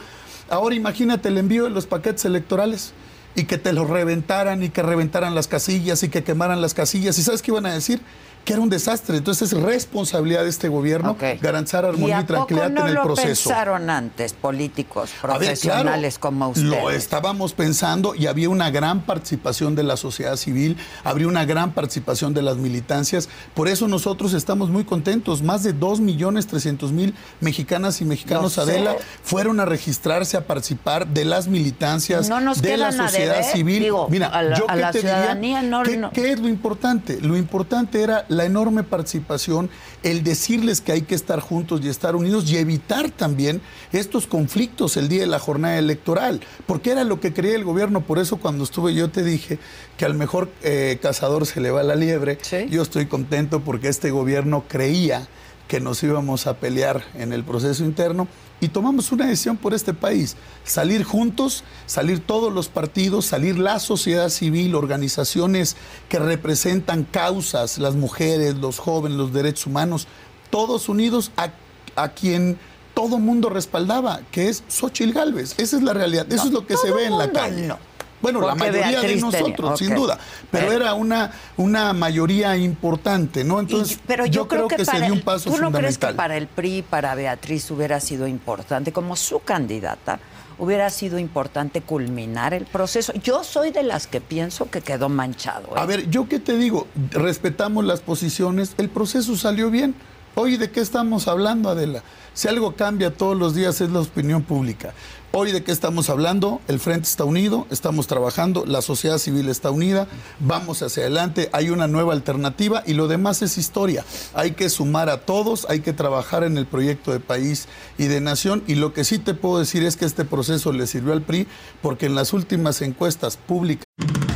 Ahora 0.48 0.74
imagínate 0.74 1.28
el 1.28 1.38
envío 1.38 1.64
de 1.64 1.70
los 1.70 1.86
paquetes 1.86 2.24
electorales 2.24 2.92
y 3.34 3.44
que 3.44 3.58
te 3.58 3.72
los 3.72 3.88
reventaran 3.88 4.62
y 4.62 4.70
que 4.70 4.82
reventaran 4.82 5.34
las 5.34 5.48
casillas 5.48 6.02
y 6.02 6.08
que 6.08 6.24
quemaran 6.24 6.60
las 6.60 6.74
casillas. 6.74 7.18
¿Y 7.18 7.22
sabes 7.22 7.42
qué 7.42 7.50
iban 7.50 7.66
a 7.66 7.74
decir? 7.74 8.00
Que 8.46 8.52
era 8.54 8.62
un 8.62 8.70
desastre. 8.70 9.16
Entonces 9.18 9.52
es 9.52 9.60
responsabilidad 9.60 10.44
de 10.44 10.48
este 10.50 10.68
gobierno 10.68 11.10
Ok. 11.10 11.22
garantizar 11.42 11.84
¿Y 11.84 11.88
armonía 11.88 12.20
y, 12.20 12.24
tranquilidad 12.24 12.70
no 12.70 12.82
en 12.82 12.86
el 12.88 12.94
lo 12.94 13.02
proceso. 13.02 13.48
pensaron 13.50 13.90
antes 13.90 14.32
políticos 14.32 15.10
ver, 15.22 15.32
profesionales 15.38 16.14
claro, 16.18 16.20
como 16.36 16.48
ustedes? 16.50 16.68
Lo 16.70 16.90
estábamos 16.90 17.52
pensando 17.52 18.14
y 18.14 18.26
había 18.28 18.48
una 18.48 18.70
gran 18.70 19.00
participación 19.02 19.74
de 19.74 19.82
la 19.82 19.96
sociedad 19.96 20.36
civil, 20.36 20.76
habría 21.04 21.26
una 21.26 21.44
gran 21.44 21.72
participación 21.72 22.34
de 22.34 22.42
las 22.42 22.56
militancias. 22.56 23.28
Por 23.52 23.66
eso 23.66 23.88
nosotros 23.88 24.32
estamos 24.32 24.70
muy 24.70 24.84
contentos. 24.84 25.42
Más 25.42 25.64
de 25.64 25.72
2 25.72 25.98
millones 25.98 26.46
300 26.46 26.92
mil 26.92 27.14
mexicanas 27.40 28.00
y 28.00 28.04
mexicanos, 28.04 28.52
sé. 28.52 28.60
Adela, 28.60 28.94
fueron 29.24 29.58
a 29.58 29.64
registrarse, 29.64 30.36
a 30.36 30.46
participar 30.46 31.08
de 31.08 31.24
las 31.24 31.48
militancias, 31.48 32.28
No 32.28 32.40
nos 32.40 32.62
de 32.62 32.76
la 32.76 32.92
sociedad 32.92 33.38
deber, 33.38 33.44
civil. 33.52 33.82
digo, 33.82 34.06
Mira, 34.08 34.28
a 34.28 34.42
la- 34.42 34.56
yo 34.56 34.70
a 34.70 34.74
qué 34.74 34.80
la 34.80 34.90
te 34.92 34.98
diría, 34.98 35.14
ciudadanía 35.16 35.62
no- 35.62 35.82
¿qué- 35.82 36.08
¿qué 36.12 36.30
es 36.30 36.38
lo 36.38 36.48
importante? 36.48 37.20
Lo 37.20 37.36
importante 37.36 38.02
era 38.02 38.24
la 38.36 38.44
enorme 38.44 38.82
participación, 38.82 39.70
el 40.02 40.22
decirles 40.22 40.80
que 40.80 40.92
hay 40.92 41.02
que 41.02 41.14
estar 41.14 41.40
juntos 41.40 41.80
y 41.82 41.88
estar 41.88 42.16
unidos 42.16 42.50
y 42.50 42.56
evitar 42.56 43.10
también 43.10 43.60
estos 43.92 44.26
conflictos 44.26 44.96
el 44.96 45.08
día 45.08 45.22
de 45.22 45.26
la 45.26 45.38
jornada 45.38 45.78
electoral, 45.78 46.40
porque 46.66 46.90
era 46.90 47.04
lo 47.04 47.20
que 47.20 47.32
quería 47.32 47.54
el 47.54 47.64
gobierno. 47.64 48.02
Por 48.02 48.18
eso 48.18 48.36
cuando 48.36 48.64
estuve 48.64 48.94
yo 48.94 49.10
te 49.10 49.22
dije 49.22 49.58
que 49.96 50.04
al 50.04 50.14
mejor 50.14 50.50
eh, 50.62 50.98
cazador 51.00 51.46
se 51.46 51.60
le 51.60 51.70
va 51.70 51.82
la 51.82 51.94
liebre. 51.94 52.38
Sí. 52.42 52.66
Yo 52.70 52.82
estoy 52.82 53.06
contento 53.06 53.60
porque 53.60 53.88
este 53.88 54.10
gobierno 54.10 54.64
creía 54.68 55.26
que 55.68 55.80
nos 55.80 56.02
íbamos 56.02 56.46
a 56.46 56.54
pelear 56.54 57.04
en 57.14 57.32
el 57.32 57.44
proceso 57.44 57.84
interno 57.84 58.28
y 58.60 58.68
tomamos 58.68 59.12
una 59.12 59.26
decisión 59.26 59.56
por 59.56 59.74
este 59.74 59.92
país, 59.92 60.36
salir 60.64 61.04
juntos, 61.04 61.64
salir 61.86 62.20
todos 62.20 62.52
los 62.52 62.68
partidos, 62.68 63.26
salir 63.26 63.58
la 63.58 63.78
sociedad 63.78 64.28
civil, 64.30 64.74
organizaciones 64.74 65.76
que 66.08 66.18
representan 66.18 67.04
causas, 67.04 67.78
las 67.78 67.94
mujeres, 67.94 68.56
los 68.56 68.78
jóvenes, 68.78 69.18
los 69.18 69.32
derechos 69.32 69.66
humanos, 69.66 70.06
todos 70.50 70.88
unidos 70.88 71.32
a, 71.36 71.50
a 71.96 72.10
quien 72.10 72.58
todo 72.94 73.18
mundo 73.18 73.50
respaldaba, 73.50 74.20
que 74.30 74.48
es 74.48 74.64
Xochitl 74.68 75.12
Gálvez. 75.12 75.54
Esa 75.58 75.76
es 75.76 75.82
la 75.82 75.92
realidad, 75.92 76.26
eso 76.32 76.46
es 76.46 76.52
lo 76.52 76.66
que 76.66 76.78
se 76.78 76.90
ve 76.92 77.04
en 77.04 77.18
la 77.18 77.30
calle. 77.30 77.66
no. 77.66 77.78
Bueno, 78.22 78.40
la 78.40 78.54
mayoría 78.54 78.86
de 78.86 78.92
Beatriz 78.92 79.20
nosotros, 79.22 79.78
sin 79.78 79.94
duda. 79.94 80.18
Pero 80.50 80.72
Eh. 80.72 80.76
era 80.76 80.94
una, 80.94 81.32
una 81.56 81.92
mayoría 81.92 82.56
importante, 82.56 83.44
¿no? 83.44 83.60
Entonces, 83.60 83.96
Y- 83.96 84.00
pero 84.06 84.26
yo, 84.26 84.48
creo, 84.48 84.68
que, 84.68 84.78
se 84.78 84.86
para 84.86 85.04
dio 85.04 85.14
un 85.14 85.20
paso 85.22 85.50
¿Tú 85.50 85.58
no 85.58 85.70
crees 85.70 85.98
que 85.98 86.06
fundamental. 86.06 86.16
para 86.16 86.36
el 86.36 86.46
PRI, 86.46 86.82
para 86.82 87.14
Beatriz 87.14 87.70
hubiera 87.70 88.00
sido 88.00 88.26
importante, 88.26 88.92
como 88.92 89.16
su 89.16 89.40
candidata, 89.40 90.18
hubiera 90.58 90.88
sido 90.88 91.18
importante 91.18 91.82
culminar 91.82 92.54
el 92.54 92.64
proceso? 92.64 93.12
Yo 93.22 93.44
soy 93.44 93.70
de 93.70 93.82
las 93.82 94.06
que 94.06 94.20
pienso 94.22 94.70
que 94.70 94.80
quedó 94.80 95.08
manchado. 95.10 95.68
¿eh? 95.68 95.80
A 95.80 95.84
ver, 95.86 96.08
yo 96.08 96.28
qué 96.28 96.38
te 96.38 96.56
digo, 96.56 96.86
respetamos 97.10 97.84
las 97.84 98.00
posiciones, 98.00 98.74
el 98.78 98.88
proceso 98.88 99.36
salió 99.36 99.70
bien. 99.70 99.94
Hoy, 100.38 100.58
¿de 100.58 100.70
qué 100.70 100.80
estamos 100.80 101.28
hablando, 101.28 101.70
Adela? 101.70 102.02
Si 102.34 102.46
algo 102.46 102.74
cambia 102.76 103.10
todos 103.14 103.34
los 103.36 103.54
días 103.54 103.80
es 103.80 103.88
la 103.90 104.00
opinión 104.00 104.42
pública. 104.42 104.92
Hoy, 105.38 105.52
¿de 105.52 105.62
qué 105.62 105.70
estamos 105.70 106.08
hablando? 106.08 106.62
El 106.66 106.80
Frente 106.80 107.06
está 107.10 107.24
unido, 107.24 107.66
estamos 107.70 108.06
trabajando, 108.06 108.64
la 108.64 108.80
sociedad 108.80 109.18
civil 109.18 109.50
está 109.50 109.70
unida, 109.70 110.08
vamos 110.40 110.82
hacia 110.82 111.02
adelante, 111.02 111.50
hay 111.52 111.68
una 111.68 111.86
nueva 111.86 112.14
alternativa 112.14 112.82
y 112.86 112.94
lo 112.94 113.06
demás 113.06 113.42
es 113.42 113.58
historia. 113.58 114.02
Hay 114.32 114.52
que 114.52 114.70
sumar 114.70 115.10
a 115.10 115.26
todos, 115.26 115.66
hay 115.68 115.80
que 115.80 115.92
trabajar 115.92 116.42
en 116.42 116.56
el 116.56 116.64
proyecto 116.64 117.12
de 117.12 117.20
país 117.20 117.68
y 117.98 118.06
de 118.06 118.22
nación 118.22 118.64
y 118.66 118.76
lo 118.76 118.94
que 118.94 119.04
sí 119.04 119.18
te 119.18 119.34
puedo 119.34 119.58
decir 119.58 119.82
es 119.82 119.98
que 119.98 120.06
este 120.06 120.24
proceso 120.24 120.72
le 120.72 120.86
sirvió 120.86 121.12
al 121.12 121.20
PRI 121.20 121.46
porque 121.82 122.06
en 122.06 122.14
las 122.14 122.32
últimas 122.32 122.80
encuestas 122.80 123.36
públicas 123.36 123.84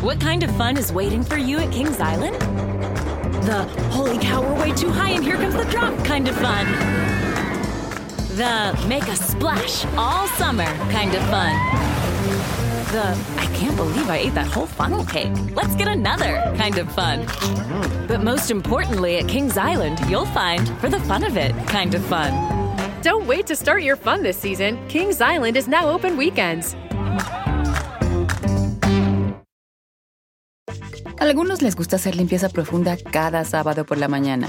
What 0.02 0.18
kind 0.18 0.42
of 0.42 0.50
fun 0.58 0.76
is 0.76 0.92
waiting 0.92 1.24
for 1.24 1.38
you 1.38 1.60
at 1.60 1.70
Kings 1.70 1.98
Island? 1.98 2.36
The 3.46 3.64
holy 3.90 4.18
cow, 4.18 4.42
we're 4.42 4.64
way 4.64 4.72
too 4.72 4.90
high 4.90 5.14
and 5.14 5.24
here 5.24 5.38
comes 5.38 5.54
the 5.54 5.64
drop 5.70 5.94
kind 6.04 6.28
of 6.28 6.36
fun. 6.36 7.29
The 8.40 8.86
make 8.88 9.06
a 9.06 9.16
splash 9.16 9.84
all 9.98 10.26
summer 10.38 10.64
kind 10.88 11.14
of 11.14 11.22
fun. 11.28 11.52
The 12.90 13.04
I 13.36 13.44
can't 13.52 13.76
believe 13.76 14.08
I 14.08 14.16
ate 14.16 14.32
that 14.32 14.46
whole 14.46 14.64
funnel 14.64 15.04
cake. 15.04 15.30
Let's 15.54 15.76
get 15.76 15.88
another 15.88 16.40
kind 16.56 16.78
of 16.78 16.90
fun. 16.90 17.26
But 18.08 18.22
most 18.22 18.50
importantly, 18.50 19.18
at 19.18 19.28
Kings 19.28 19.58
Island, 19.58 20.00
you'll 20.08 20.32
find 20.32 20.66
for 20.80 20.88
the 20.88 21.00
fun 21.00 21.22
of 21.22 21.36
it 21.36 21.52
kind 21.66 21.94
of 21.94 22.02
fun. 22.06 22.32
Don't 23.02 23.26
wait 23.26 23.46
to 23.48 23.54
start 23.54 23.82
your 23.82 23.96
fun 23.96 24.22
this 24.22 24.38
season. 24.38 24.78
Kings 24.88 25.20
Island 25.20 25.58
is 25.58 25.68
now 25.68 25.90
open 25.90 26.16
weekends. 26.16 26.74
A 31.18 31.24
algunos 31.24 31.60
les 31.60 31.76
gusta 31.76 31.96
hacer 31.96 32.16
limpieza 32.16 32.48
profunda 32.48 32.96
cada 32.96 33.44
sábado 33.44 33.84
por 33.84 33.98
la 33.98 34.08
mañana. 34.08 34.48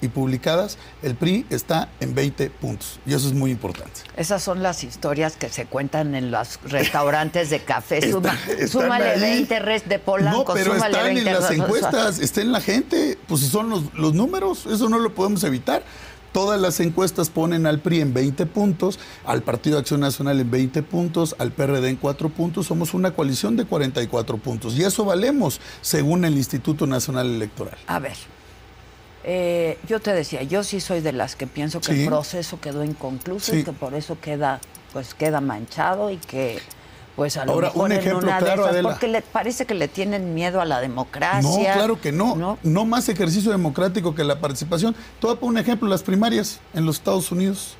Y 0.00 0.08
publicadas, 0.08 0.78
el 1.02 1.14
PRI 1.16 1.44
está 1.50 1.90
en 2.00 2.14
20 2.14 2.48
puntos. 2.48 2.98
Y 3.04 3.12
eso 3.12 3.26
es 3.28 3.34
muy 3.34 3.50
importante. 3.50 4.00
Esas 4.16 4.42
son 4.42 4.62
las 4.62 4.82
historias 4.84 5.36
que 5.36 5.50
se 5.50 5.66
cuentan 5.66 6.14
en 6.14 6.30
los 6.30 6.58
restaurantes 6.64 7.50
de 7.50 7.60
café. 7.60 7.98
Está- 8.08 8.32
Suma- 8.32 8.68
súmale 8.68 9.10
ahí. 9.10 9.20
20 9.20 9.58
res 9.58 9.86
de 9.86 9.98
Polanco, 9.98 10.44
No, 10.48 10.54
pero 10.54 10.72
súmale 10.72 10.96
están 10.96 11.14
20 11.14 11.30
en 11.30 11.40
las 11.40 11.50
encuestas, 11.50 12.18
está 12.20 12.40
en 12.40 12.52
la 12.52 12.62
gente. 12.62 13.18
Pues 13.28 13.42
si 13.42 13.48
son 13.48 13.68
los, 13.68 13.92
los 13.94 14.14
números, 14.14 14.64
eso 14.64 14.88
no 14.88 14.98
lo 14.98 15.14
podemos 15.14 15.44
evitar. 15.44 15.82
Todas 16.32 16.58
las 16.60 16.80
encuestas 16.80 17.28
ponen 17.28 17.66
al 17.66 17.80
PRI 17.80 18.00
en 18.00 18.14
20 18.14 18.46
puntos, 18.46 18.98
al 19.26 19.42
Partido 19.42 19.76
de 19.76 19.80
Acción 19.80 20.00
Nacional 20.00 20.40
en 20.40 20.50
20 20.50 20.82
puntos, 20.84 21.36
al 21.38 21.52
PRD 21.52 21.88
en 21.90 21.96
4 21.96 22.30
puntos. 22.30 22.66
Somos 22.66 22.94
una 22.94 23.10
coalición 23.12 23.56
de 23.56 23.66
44 23.66 24.38
puntos. 24.38 24.74
Y 24.74 24.84
eso 24.84 25.04
valemos 25.04 25.60
según 25.82 26.24
el 26.24 26.34
Instituto 26.36 26.86
Nacional 26.86 27.26
Electoral. 27.26 27.76
A 27.86 27.98
ver, 28.00 28.16
eh, 29.28 29.76
yo 29.88 29.98
te 30.00 30.12
decía, 30.12 30.42
yo 30.44 30.62
sí 30.62 30.80
soy 30.80 31.00
de 31.00 31.12
las 31.12 31.34
que 31.36 31.46
pienso 31.48 31.80
que 31.80 31.92
Sí. 31.92 32.02
el 32.02 32.06
proceso 32.06 32.60
quedó 32.60 32.84
inconcluso 32.84 33.54
y 33.56 33.64
que 33.64 33.72
por 33.72 33.94
eso 33.94 34.16
queda, 34.20 34.60
pues 34.92 35.14
queda 35.14 35.40
manchado 35.40 36.10
y 36.10 36.16
que 36.18 36.60
pues 37.16 37.36
a 37.38 37.44
lo 37.46 37.52
Ahora, 37.52 37.68
mejor 37.68 37.84
un 37.86 37.92
en 37.92 37.98
ejemplo 37.98 38.18
una 38.28 38.36
de 38.38 38.44
claro, 38.44 38.62
esas, 38.62 38.72
Adela. 38.74 38.88
porque 38.90 39.08
le 39.08 39.22
parece 39.22 39.64
que 39.64 39.72
le 39.74 39.88
tienen 39.88 40.34
miedo 40.34 40.60
a 40.60 40.64
la 40.66 40.76
No, 40.76 40.80
democracia. 40.82 41.72
claro 41.74 42.00
que 42.00 42.12
no. 42.12 42.58
no. 42.62 42.84
más 42.84 43.08
ejercicio 43.08 43.50
democrático 43.50 44.14
que 44.14 44.22
la 44.22 44.38
participación. 44.38 44.94
Te 45.20 45.26
voy 45.26 45.36
un 45.40 45.56
ejemplo, 45.58 45.88
las 45.88 46.02
primarias 46.02 46.60
en 46.74 46.84
los 46.86 46.96
Estados 46.96 47.32
Unidos. 47.32 47.74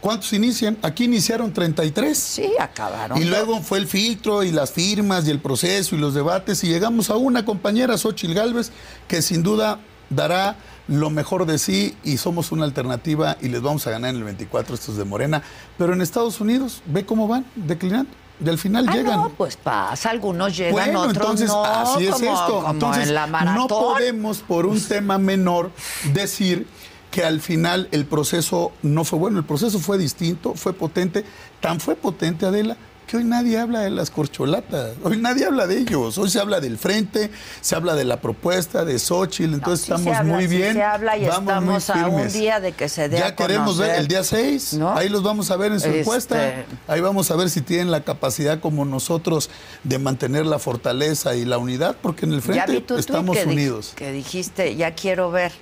¿Cuántos 0.00 0.32
inician? 0.32 0.78
Aquí 0.82 1.04
iniciaron 1.04 1.52
33. 1.52 2.18
Sí, 2.18 2.50
acabaron. 2.58 3.20
Y 3.20 3.24
luego 3.24 3.60
fue 3.60 3.78
el 3.78 3.86
filtro 3.86 4.42
y 4.42 4.50
las 4.50 4.72
firmas 4.72 5.28
y 5.28 5.30
el 5.30 5.38
proceso 5.38 5.94
y 5.94 5.98
los 5.98 6.14
debates 6.14 6.64
y 6.64 6.68
llegamos 6.68 7.08
a 7.10 7.16
una 7.16 7.44
compañera, 7.44 7.96
Xochil 7.98 8.34
Gálvez, 8.34 8.72
que 9.06 9.20
sin 9.22 9.42
duda 9.44 9.78
dará 10.10 10.56
lo 10.88 11.10
mejor 11.10 11.46
de 11.46 11.58
sí 11.58 11.96
y 12.04 12.16
somos 12.16 12.52
una 12.52 12.64
alternativa 12.64 13.36
y 13.40 13.48
les 13.48 13.62
vamos 13.62 13.86
a 13.86 13.90
ganar 13.90 14.10
en 14.10 14.16
el 14.16 14.24
24 14.24 14.74
estos 14.74 14.96
de 14.96 15.04
Morena. 15.04 15.42
Pero 15.78 15.92
en 15.92 16.02
Estados 16.02 16.40
Unidos, 16.40 16.82
ve 16.86 17.04
cómo 17.06 17.28
van, 17.28 17.44
declinando. 17.54 18.10
Y 18.44 18.48
al 18.48 18.58
final 18.58 18.86
Ah, 18.88 18.92
llegan. 18.92 19.20
no, 19.20 19.28
pues 19.30 19.56
pasa, 19.56 20.10
algunos 20.10 20.56
llegan, 20.56 20.72
Bueno, 20.72 21.00
otros 21.02 21.16
entonces 21.16 21.48
no, 21.48 21.64
así 21.64 22.06
es 22.06 22.14
como- 22.14 22.32
esto. 22.32 22.54
como 22.60 22.70
entonces 22.72 23.08
en 23.08 23.14
la 23.14 23.26
no 23.28 23.68
podemos 23.68 24.38
por 24.38 24.66
un 24.66 24.80
tema 24.80 25.16
menor 25.18 25.70
decir 26.12 26.66
que 27.12 27.22
al 27.24 27.40
final 27.40 27.88
el 27.92 28.06
proceso 28.06 28.72
no 28.82 29.04
fue 29.04 29.18
bueno. 29.18 29.38
El 29.38 29.44
proceso 29.44 29.78
fue 29.78 29.98
distinto, 29.98 30.54
fue 30.54 30.72
potente. 30.72 31.24
Tan 31.60 31.78
fue 31.78 31.94
potente, 31.94 32.46
Adela, 32.46 32.76
que 33.06 33.16
hoy 33.18 33.24
nadie 33.24 33.58
habla 33.58 33.80
de 33.80 33.90
las 33.90 34.10
corcholatas. 34.10 34.92
Hoy 35.02 35.16
nadie 35.18 35.44
habla 35.44 35.66
de 35.66 35.78
ellos. 35.78 36.16
Hoy 36.18 36.30
se 36.30 36.40
habla 36.40 36.60
del 36.60 36.78
frente, 36.78 37.30
se 37.60 37.74
habla 37.76 37.94
de 37.94 38.04
la 38.04 38.20
propuesta 38.20 38.84
de 38.84 38.98
Xochitl. 38.98 39.52
Entonces 39.54 39.84
Sí 39.86 39.92
estamos 39.92 40.16
habla, 40.16 40.32
muy 40.34 40.48
sí 40.48 40.56
bien. 40.56 40.72
se 40.74 40.82
habla 40.82 41.16
y 41.18 41.26
vamos 41.26 41.62
muy 41.62 41.76
estamos 41.76 41.90
a 41.90 42.06
un 42.08 42.32
día 42.32 42.60
de 42.60 42.72
que 42.72 42.88
se 42.88 43.08
dé 43.08 43.18
Ya 43.18 43.26
a 43.28 43.36
queremos 43.36 43.76
ver 43.78 43.96
el 43.96 44.08
día 44.08 44.24
6. 44.24 44.74
¿No? 44.74 44.92
Ahí 44.96 45.08
los 45.08 45.22
vamos 45.22 45.50
a 45.50 45.56
ver 45.56 45.72
en 45.72 45.80
su 45.80 45.86
Este- 45.88 46.00
encuesta. 46.00 46.64
Ahí 46.88 47.00
vamos 47.00 47.30
a 47.30 47.36
ver 47.36 47.50
si 47.50 47.60
tienen 47.60 47.90
la 47.90 48.02
capacidad 48.02 48.60
como 48.60 48.84
nosotros 48.84 49.50
de 49.84 49.98
mantener 49.98 50.46
la 50.46 50.58
fortaleza 50.58 51.34
y 51.34 51.44
la 51.44 51.58
unidad, 51.58 51.96
porque 52.00 52.24
en 52.24 52.32
el 52.32 52.38
Ya 52.40 52.42
frente 52.46 52.72
vi 52.72 52.80
tu 52.80 52.94
tuit 52.94 53.00
estamos 53.00 53.36
que 53.36 53.44
di- 53.44 53.52
unidos. 53.52 53.92
que 53.94 54.10
dijiste, 54.12 54.74
ya 54.76 54.94
quiero 54.94 55.30
ver 55.30 55.52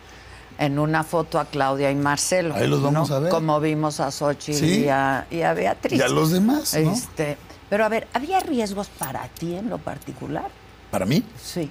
en 0.61 0.79
una 0.79 1.03
foto 1.03 1.41
a 1.41 1.47
Claudia 1.47 1.91
y 1.91 1.95
Marcelo. 1.97 2.55
Ahí 2.55 2.69
los 2.69 2.83
vamos 2.83 3.09
¿no? 3.11 3.17
a 3.17 3.19
ver. 3.21 3.31
Como 3.31 3.59
vimos 3.61 3.99
a 3.99 4.11
Xochitl 4.11 4.59
Sí. 4.59 4.81
y, 4.85 4.89
a, 4.89 5.27
y 5.31 5.41
a 5.41 5.55
Beatriz. 5.55 5.99
Y 5.99 6.03
a 6.03 6.09
los 6.09 6.31
demás, 6.31 6.75
¿no? 6.75 6.93
Este, 6.93 7.39
pero 7.71 7.85
a 7.85 7.89
ver, 7.89 8.07
¿había 8.13 8.41
riesgos 8.41 8.89
para 8.89 9.27
ti 9.29 9.55
en 9.55 9.71
lo 9.71 9.79
particular? 9.79 10.49
Para 10.91 11.07
mí, 11.07 11.25
Sí. 11.43 11.71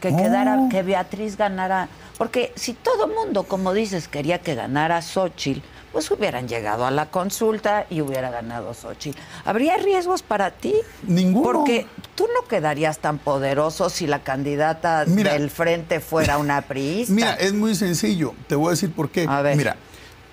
Que 0.00 0.16
quedara, 0.16 0.58
que 0.70 0.82
Beatriz 0.82 1.36
ganara. 1.36 1.86
Porque 2.16 2.54
si 2.56 2.72
todo 2.72 3.06
mundo, 3.06 3.42
como 3.42 3.74
dices, 3.74 4.08
quería 4.08 4.38
que 4.38 4.54
ganara 4.54 5.02
Xochitl, 5.02 5.60
pues 5.92 6.10
hubieran 6.10 6.48
llegado 6.48 6.86
a 6.86 6.90
la 6.90 7.10
consulta 7.10 7.86
y 7.90 8.00
hubiera 8.00 8.30
ganado 8.30 8.74
Xochitl. 8.74 9.18
¿Habría 9.44 9.76
riesgos 9.76 10.22
para 10.22 10.52
ti? 10.52 10.74
Ninguno. 11.06 11.44
Porque 11.44 11.86
tú 12.14 12.26
no 12.34 12.46
quedarías 12.48 12.98
tan 12.98 13.18
poderoso 13.18 13.90
si 13.90 14.06
la 14.06 14.22
candidata 14.22 15.04
Mira. 15.06 15.32
del 15.32 15.50
frente 15.50 16.00
fuera 16.00 16.38
una 16.38 16.62
priista. 16.62 17.12
Mira, 17.12 17.34
es 17.34 17.52
muy 17.52 17.74
sencillo. 17.74 18.34
Te 18.46 18.54
voy 18.54 18.68
a 18.68 18.70
decir 18.70 18.92
por 18.92 19.10
qué. 19.10 19.26
A 19.28 19.42
ver. 19.42 19.56
Mira, 19.56 19.76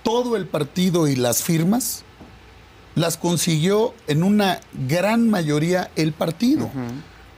todo 0.04 0.36
el 0.36 0.46
partido 0.46 1.08
y 1.08 1.16
las 1.16 1.44
firmas 1.44 2.04
las 2.96 3.18
consiguió 3.18 3.94
en 4.08 4.24
una 4.24 4.60
gran 4.88 5.30
mayoría 5.30 5.90
el 5.96 6.14
partido. 6.14 6.70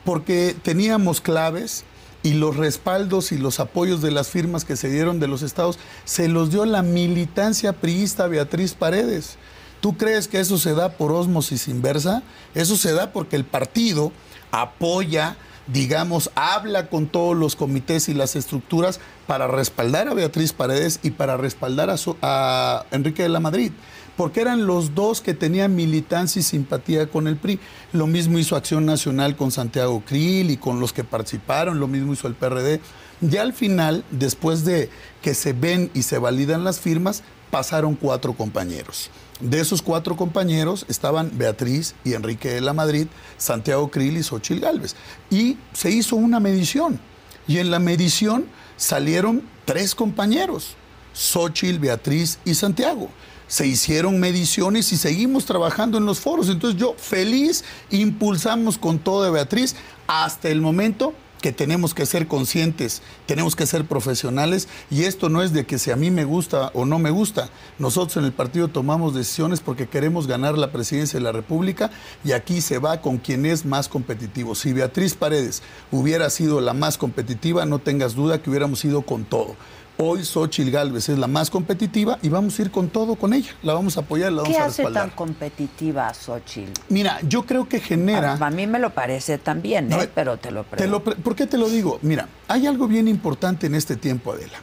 Porque 0.05 0.55
teníamos 0.62 1.21
claves 1.21 1.84
y 2.23 2.34
los 2.34 2.58
respaldos 2.58 3.32
y 3.32 3.38
los 3.38 3.60
apoyos 3.60 4.01
de 4.01 4.12
las 4.12 4.27
firmas 4.29 4.65
que 4.65 4.75
se 4.75 4.89
dieron 4.89 5.19
de 5.19 5.27
los 5.27 5.41
estados 5.41 5.79
se 6.05 6.27
los 6.27 6.51
dio 6.51 6.65
la 6.65 6.82
militancia 6.84 7.73
priista 7.73 8.27
Beatriz 8.27 8.73
Paredes. 8.73 9.38
¿Tú 9.79 9.95
crees 9.95 10.27
que 10.27 10.41
eso 10.41 10.58
se 10.58 10.73
da 10.73 10.89
por 10.97 11.12
ósmosis 11.13 11.69
inversa? 11.69 12.21
Eso 12.55 12.75
se 12.75 12.91
da 12.91 13.13
porque 13.13 13.38
el 13.38 13.45
partido 13.45 14.12
apoya, 14.51 15.38
digamos, 15.67 16.32
habla 16.36 16.88
con 16.89 17.08
todos 17.08 17.38
los 17.38 17.55
comités 17.55 18.10
y 18.10 18.13
las 18.13 18.36
estructuras 18.36 18.99
para 19.27 19.47
respaldar 19.47 20.10
a 20.10 20.13
Beatriz 20.13 20.51
Paredes 20.51 20.99
y 21.03 21.12
para 21.12 21.38
respaldar 21.38 21.89
a, 21.89 21.97
su- 21.97 22.17
a 22.21 22.86
Enrique 22.91 23.23
de 23.23 23.29
la 23.29 23.39
Madrid. 23.39 23.71
Porque 24.19 24.41
eran 24.41 24.67
los 24.67 24.95
dos 24.95 25.21
que 25.21 25.34
tenían 25.34 25.77
militancia 25.77 26.41
y 26.41 26.43
simpatía 26.43 27.08
con 27.08 27.25
el 27.25 27.38
PRI. 27.38 27.58
Lo 27.93 28.05
mismo 28.05 28.38
hizo 28.38 28.58
Acción 28.58 28.86
Nacional 28.86 29.38
con 29.38 29.49
Santiago 29.49 30.03
Krill 30.05 30.51
y 30.51 30.58
con 30.58 30.82
los 30.82 30.91
que 30.91 31.05
participaron, 31.05 31.79
lo 31.79 31.88
mismo 31.88 32.12
hizo 32.12 32.27
el 32.27 32.36
PRD. 32.36 32.82
Ya 33.21 33.43
al 33.43 33.53
final, 33.53 34.03
después 34.12 34.65
de 34.65 34.89
que 35.21 35.34
se 35.34 35.53
ven 35.53 35.89
y 35.93 36.01
se 36.01 36.17
validan 36.17 36.65
las 36.65 36.82
firmas, 36.82 37.23
pasaron 37.49 37.95
cuatro 37.95 38.34
compañeros. 38.34 39.10
De 39.39 39.62
esos 39.62 39.82
cuatro 39.82 40.17
compañeros 40.17 40.86
estaban 40.89 41.32
Beatriz 41.38 41.95
y 42.03 42.13
Enrique 42.13 42.49
de 42.49 42.60
la 42.60 42.73
Madrid, 42.73 43.08
Santiago 43.38 43.89
Krill 43.89 44.17
y 44.17 44.23
Xochil 44.23 44.60
Gálvez. 44.60 44.97
Y 45.29 45.58
se 45.71 45.91
hizo 45.91 46.17
una 46.17 46.41
medición. 46.41 46.99
Y 47.47 47.60
en 47.60 47.71
la 47.71 47.79
medición 47.79 48.47
salieron 48.75 49.43
tres 49.63 49.95
compañeros, 49.95 50.75
Xochitl, 51.13 51.79
Beatriz 51.79 52.38
y 52.43 52.55
Santiago. 52.55 53.10
Se 53.49 53.67
hicieron 53.67 54.19
mediciones 54.21 54.93
y 54.93 54.97
seguimos 54.97 55.45
trabajando 55.45 55.97
en 55.97 56.05
los 56.05 56.21
foros. 56.21 56.47
Entonces 56.47 56.79
yo 56.79 56.95
feliz 56.97 57.65
impulsamos 57.89 58.77
con 58.77 58.99
todo 58.99 59.23
de 59.23 59.31
Beatriz 59.31 59.75
hasta 60.07 60.47
el 60.47 60.62
momento 60.62 61.13
que 61.41 61.51
tenemos 61.51 61.93
que 61.93 62.05
ser 62.05 62.27
conscientes, 62.27 63.01
tenemos 63.25 63.55
que 63.55 63.65
ser 63.65 63.85
profesionales 63.85 64.67
y 64.91 65.03
esto 65.03 65.29
no 65.29 65.41
es 65.41 65.53
de 65.53 65.65
que 65.65 65.79
si 65.79 65.91
a 65.91 65.95
mí 65.95 66.12
me 66.12 66.25
gusta 66.25 66.71
o 66.73 66.85
no 66.85 66.99
me 66.99 67.12
gusta. 67.12 67.49
Nosotros 67.77 68.17
en 68.17 68.25
el 68.25 68.33
partido 68.33 68.67
tomamos 68.67 69.13
decisiones 69.13 69.62
porque 69.62 69.88
queremos 69.88 70.27
ganar 70.27 70.57
la 70.57 70.71
presidencia 70.71 71.19
de 71.19 71.23
la 71.23 71.31
República 71.31 71.91
y 72.23 72.33
aquí 72.33 72.62
se 72.62 72.77
va 72.77 73.01
con 73.01 73.17
quien 73.17 73.45
es 73.45 73.65
más 73.65 73.88
competitivo. 73.88 74.55
Si 74.55 74.73
Beatriz 74.73 75.15
Paredes 75.15 75.63
hubiera 75.91 76.29
sido 76.29 76.62
la 76.62 76.73
más 76.73 76.97
competitiva, 76.97 77.65
no 77.65 77.79
tengas 77.79 78.15
duda 78.15 78.41
que 78.41 78.49
hubiéramos 78.49 78.83
ido 78.83 79.01
con 79.03 79.23
todo. 79.25 79.55
Hoy 80.01 80.23
Xochitl 80.23 80.69
Galvez 80.71 81.09
es 81.09 81.17
la 81.19 81.27
más 81.27 81.49
competitiva 81.49 82.17
y 82.21 82.29
vamos 82.29 82.57
a 82.57 82.62
ir 82.62 82.71
con 82.71 82.88
todo 82.88 83.15
con 83.15 83.33
ella. 83.33 83.51
La 83.63 83.73
vamos 83.73 83.97
a 83.97 83.99
apoyar, 83.99 84.31
la 84.31 84.43
vamos 84.43 84.55
¿Qué 84.55 84.62
a 84.62 84.65
hace 84.67 84.83
respaldar. 84.83 85.09
tan 85.09 85.15
competitiva 85.15 86.07
a 86.07 86.13
Xochitl? 86.13 86.71
Mira, 86.88 87.19
yo 87.27 87.45
creo 87.45 87.67
que 87.67 87.81
genera... 87.81 88.35
A, 88.39 88.47
a 88.47 88.49
mí 88.49 88.65
me 88.65 88.79
lo 88.79 88.91
parece 88.93 89.38
también, 89.39 89.89
No, 89.89 90.01
¿eh? 90.01 90.09
pero 90.15 90.38
te 90.38 90.51
lo 90.51 90.63
Te 90.63 90.77
pregunto. 90.77 91.12
lo 91.12 91.15
¿Por 91.17 91.35
qué 91.35 91.47
te 91.47 91.57
lo 91.57 91.67
digo? 91.69 91.99
Mira, 92.01 92.29
hay 92.47 92.65
algo 92.65 92.88
bien 92.88 93.09
importante 93.09 93.67
en 93.67 93.75
este 93.75 93.97
tiempo, 93.97 94.31
Adela. 94.31 94.59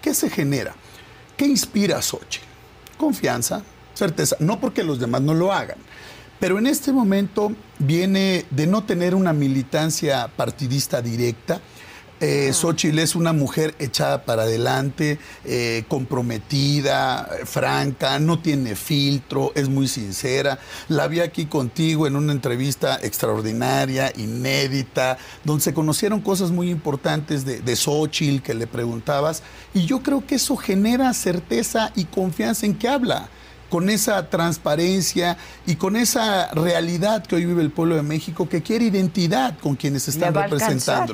¿Qué 0.00 0.14
se 0.14 0.30
genera? 0.30 0.72
¿Qué 1.36 1.46
inspira 1.46 1.98
a 1.98 2.02
Xochitl? 2.02 2.46
Confianza, 2.96 3.62
certeza. 3.92 4.36
No 4.38 4.60
porque 4.60 4.84
los 4.84 5.00
demás 5.00 5.20
no 5.20 5.34
lo 5.34 5.52
hagan. 5.52 5.78
Pero 6.38 6.58
en 6.60 6.66
este 6.68 6.92
momento 6.92 7.50
viene 7.80 8.44
de 8.50 8.68
no 8.68 8.84
tener 8.84 9.16
una 9.16 9.32
militancia 9.32 10.28
partidista 10.36 11.02
directa. 11.02 11.60
Eh, 12.20 12.52
Xochitl 12.52 12.98
es 12.98 13.14
una 13.14 13.32
mujer 13.32 13.74
echada 13.78 14.24
para 14.24 14.44
adelante, 14.44 15.18
eh, 15.44 15.84
comprometida, 15.88 17.28
franca, 17.44 18.18
no 18.18 18.38
tiene 18.38 18.74
filtro, 18.74 19.52
es 19.54 19.68
muy 19.68 19.86
sincera. 19.86 20.58
La 20.88 21.08
vi 21.08 21.20
aquí 21.20 21.46
contigo 21.46 22.06
en 22.06 22.16
una 22.16 22.32
entrevista 22.32 22.98
extraordinaria, 23.02 24.12
inédita, 24.16 25.18
donde 25.44 25.62
se 25.62 25.74
conocieron 25.74 26.20
cosas 26.20 26.50
muy 26.50 26.70
importantes 26.70 27.44
de, 27.44 27.60
de 27.60 27.76
Xochitl 27.76 28.42
que 28.42 28.54
le 28.54 28.66
preguntabas. 28.66 29.42
Y 29.74 29.84
yo 29.84 30.02
creo 30.02 30.26
que 30.26 30.36
eso 30.36 30.56
genera 30.56 31.12
certeza 31.12 31.92
y 31.94 32.04
confianza 32.04 32.64
en 32.64 32.74
que 32.76 32.88
habla 32.88 33.28
con 33.68 33.90
esa 33.90 34.30
transparencia 34.30 35.36
y 35.66 35.76
con 35.76 35.96
esa 35.96 36.48
realidad 36.52 37.26
que 37.26 37.36
hoy 37.36 37.44
vive 37.46 37.62
el 37.62 37.70
pueblo 37.70 37.96
de 37.96 38.02
México, 38.02 38.48
que 38.48 38.62
quiere 38.62 38.86
identidad 38.86 39.58
con 39.58 39.76
quienes 39.76 40.08
están 40.08 40.36
alcanzar. 40.36 41.08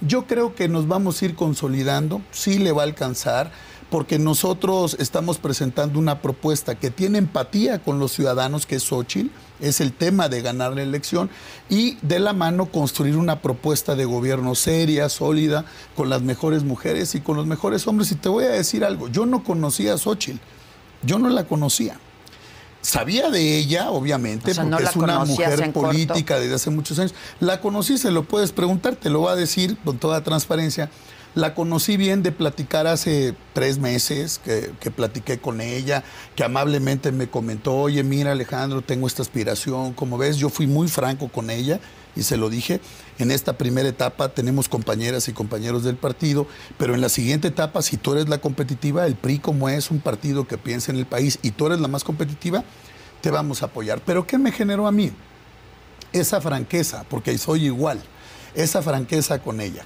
Yo 0.00 0.26
creo 0.26 0.54
que 0.54 0.68
nos 0.68 0.86
vamos 0.86 1.20
a 1.20 1.24
ir 1.24 1.34
consolidando, 1.34 2.22
sí 2.30 2.58
le 2.58 2.70
va 2.70 2.82
a 2.82 2.86
alcanzar, 2.86 3.50
porque 3.90 4.18
nosotros 4.18 4.96
estamos 5.00 5.38
presentando 5.38 5.98
una 5.98 6.22
propuesta 6.22 6.76
que 6.76 6.90
tiene 6.90 7.18
empatía 7.18 7.80
con 7.80 7.98
los 7.98 8.12
ciudadanos, 8.12 8.64
que 8.64 8.76
es 8.76 8.84
Xochitl, 8.84 9.30
es 9.60 9.80
el 9.80 9.92
tema 9.92 10.28
de 10.28 10.42
ganar 10.42 10.74
la 10.74 10.82
elección, 10.82 11.30
y 11.68 11.96
de 12.02 12.20
la 12.20 12.32
mano 12.32 12.66
construir 12.66 13.16
una 13.16 13.42
propuesta 13.42 13.96
de 13.96 14.04
gobierno 14.04 14.54
seria, 14.54 15.08
sólida, 15.08 15.64
con 15.96 16.10
las 16.10 16.22
mejores 16.22 16.62
mujeres 16.62 17.16
y 17.16 17.20
con 17.20 17.36
los 17.36 17.46
mejores 17.46 17.86
hombres. 17.88 18.12
Y 18.12 18.16
te 18.16 18.28
voy 18.28 18.44
a 18.44 18.50
decir 18.50 18.84
algo, 18.84 19.08
yo 19.08 19.26
no 19.26 19.42
conocía 19.42 19.94
a 19.94 19.98
Xochitl, 19.98 20.38
yo 21.02 21.18
no 21.18 21.28
la 21.28 21.44
conocía. 21.44 21.98
Sabía 22.88 23.28
de 23.28 23.58
ella, 23.58 23.90
obviamente, 23.90 24.52
O 24.52 24.54
sea, 24.54 24.64
porque 24.64 24.82
no 24.82 24.88
es 24.90 24.96
una 24.96 25.24
mujer 25.26 25.60
en 25.60 25.72
corto. 25.72 25.88
política 25.90 26.40
desde 26.40 26.54
hace 26.54 26.70
muchos 26.70 26.98
años. 26.98 27.14
La 27.38 27.60
conocí, 27.60 27.98
se 27.98 28.10
lo 28.10 28.22
puedes 28.24 28.52
preguntar, 28.52 28.96
te 28.96 29.10
lo 29.10 29.20
va 29.20 29.32
a 29.32 29.36
decir 29.36 29.76
con 29.84 29.98
toda 29.98 30.22
transparencia. 30.24 30.88
La 31.34 31.54
conocí 31.54 31.98
bien 31.98 32.22
de 32.22 32.32
platicar 32.32 32.86
hace 32.86 33.34
tres 33.52 33.78
meses, 33.78 34.40
que, 34.42 34.72
que 34.80 34.90
platiqué 34.90 35.38
con 35.38 35.60
ella, 35.60 36.02
que 36.34 36.44
amablemente 36.44 37.12
me 37.12 37.28
comentó, 37.28 37.74
oye, 37.76 38.02
mira 38.02 38.32
Alejandro, 38.32 38.80
tengo 38.80 39.06
esta 39.06 39.20
aspiración, 39.20 39.92
como 39.92 40.16
ves, 40.16 40.38
yo 40.38 40.48
fui 40.48 40.66
muy 40.66 40.88
franco 40.88 41.28
con 41.28 41.50
ella 41.50 41.80
y 42.18 42.24
se 42.24 42.36
lo 42.36 42.50
dije, 42.50 42.80
en 43.18 43.30
esta 43.30 43.56
primera 43.56 43.88
etapa 43.88 44.30
tenemos 44.30 44.68
compañeras 44.68 45.28
y 45.28 45.32
compañeros 45.32 45.84
del 45.84 45.96
partido, 45.96 46.48
pero 46.76 46.94
en 46.94 47.00
la 47.00 47.08
siguiente 47.08 47.48
etapa, 47.48 47.80
si 47.80 47.96
tú 47.96 48.12
eres 48.12 48.28
la 48.28 48.38
competitiva, 48.38 49.06
el 49.06 49.14
PRI 49.14 49.38
como 49.38 49.68
es 49.68 49.92
un 49.92 50.00
partido 50.00 50.46
que 50.46 50.58
piensa 50.58 50.90
en 50.90 50.98
el 50.98 51.06
país 51.06 51.38
y 51.42 51.52
tú 51.52 51.66
eres 51.66 51.78
la 51.78 51.86
más 51.86 52.02
competitiva, 52.02 52.64
te 53.20 53.30
vamos 53.30 53.62
a 53.62 53.66
apoyar. 53.66 54.02
Pero 54.04 54.26
¿qué 54.26 54.36
me 54.36 54.50
generó 54.50 54.88
a 54.88 54.92
mí? 54.92 55.12
Esa 56.12 56.40
franqueza, 56.40 57.04
porque 57.08 57.38
soy 57.38 57.66
igual, 57.66 58.02
esa 58.54 58.82
franqueza 58.82 59.38
con 59.38 59.60
ella, 59.60 59.84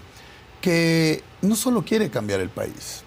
que 0.63 1.23
no 1.43 1.55
solo 1.55 1.85
quiere 1.85 2.11
cambiar 2.11 2.41
el 2.41 2.49
país. 2.49 3.03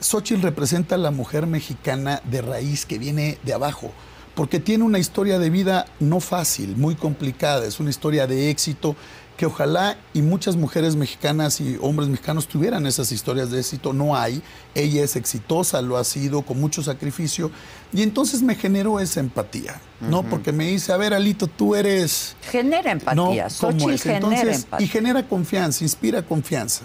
Xochitl 0.00 0.40
representa 0.40 0.94
a 0.94 0.98
la 0.98 1.10
mujer 1.10 1.46
mexicana 1.46 2.22
de 2.24 2.40
raíz 2.40 2.86
que 2.86 2.98
viene 2.98 3.38
de 3.42 3.52
abajo, 3.52 3.92
porque 4.34 4.60
tiene 4.60 4.84
una 4.84 4.98
historia 4.98 5.38
de 5.38 5.50
vida 5.50 5.86
no 6.00 6.20
fácil, 6.20 6.76
muy 6.76 6.94
complicada, 6.94 7.66
es 7.66 7.80
una 7.80 7.90
historia 7.90 8.26
de 8.26 8.50
éxito 8.50 8.96
que 9.36 9.46
ojalá 9.46 9.96
y 10.12 10.22
muchas 10.22 10.56
mujeres 10.56 10.94
mexicanas 10.94 11.60
y 11.60 11.78
hombres 11.80 12.08
mexicanos 12.08 12.46
tuvieran 12.46 12.86
esas 12.86 13.12
historias 13.12 13.50
de 13.50 13.60
éxito, 13.60 13.92
no 13.92 14.14
hay, 14.14 14.42
ella 14.74 15.02
es 15.02 15.16
exitosa, 15.16 15.82
lo 15.82 15.96
ha 15.96 16.04
sido 16.04 16.42
con 16.42 16.60
mucho 16.60 16.82
sacrificio, 16.82 17.50
y 17.92 18.02
entonces 18.02 18.42
me 18.42 18.54
generó 18.54 19.00
esa 19.00 19.20
empatía, 19.20 19.80
¿no? 20.00 20.20
Ujú. 20.20 20.28
Porque 20.28 20.52
me 20.52 20.66
dice, 20.66 20.92
a 20.92 20.96
ver, 20.96 21.14
Alito, 21.14 21.46
tú 21.46 21.74
eres... 21.74 22.36
Genera 22.50 22.92
empatía. 22.92 23.48
No, 23.48 23.54
¿cómo 23.58 23.90
es? 23.90 24.02
genera 24.02 24.18
Entonces, 24.18 24.64
empatía. 24.64 24.84
Y 24.84 24.88
genera 24.88 25.26
confianza, 25.26 25.82
inspira 25.82 26.22
confianza. 26.22 26.84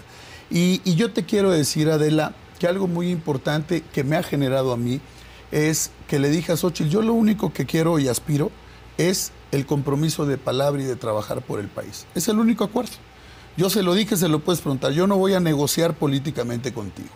Y, 0.50 0.80
y 0.84 0.94
yo 0.94 1.12
te 1.12 1.24
quiero 1.24 1.50
decir, 1.50 1.90
Adela, 1.90 2.34
que 2.58 2.66
algo 2.66 2.88
muy 2.88 3.10
importante 3.10 3.84
que 3.92 4.04
me 4.04 4.16
ha 4.16 4.22
generado 4.22 4.72
a 4.72 4.76
mí 4.76 5.00
es 5.52 5.90
que 6.06 6.18
le 6.18 6.30
dije 6.30 6.52
a 6.52 6.56
Xochitl, 6.56 6.90
yo 6.90 7.02
lo 7.02 7.12
único 7.14 7.52
que 7.52 7.66
quiero 7.66 7.98
y 7.98 8.08
aspiro 8.08 8.50
es 8.98 9.32
el 9.52 9.66
compromiso 9.66 10.26
de 10.26 10.38
palabra 10.38 10.82
y 10.82 10.84
de 10.84 10.96
trabajar 10.96 11.42
por 11.42 11.60
el 11.60 11.68
país. 11.68 12.06
Es 12.14 12.28
el 12.28 12.38
único 12.38 12.64
acuerdo. 12.64 12.92
Yo 13.56 13.68
se 13.70 13.82
lo 13.82 13.94
dije, 13.94 14.16
se 14.16 14.28
lo 14.28 14.38
puedes 14.38 14.60
preguntar. 14.60 14.92
Yo 14.92 15.08
no 15.08 15.16
voy 15.16 15.34
a 15.34 15.40
negociar 15.40 15.94
políticamente 15.94 16.72
contigo. 16.72 17.08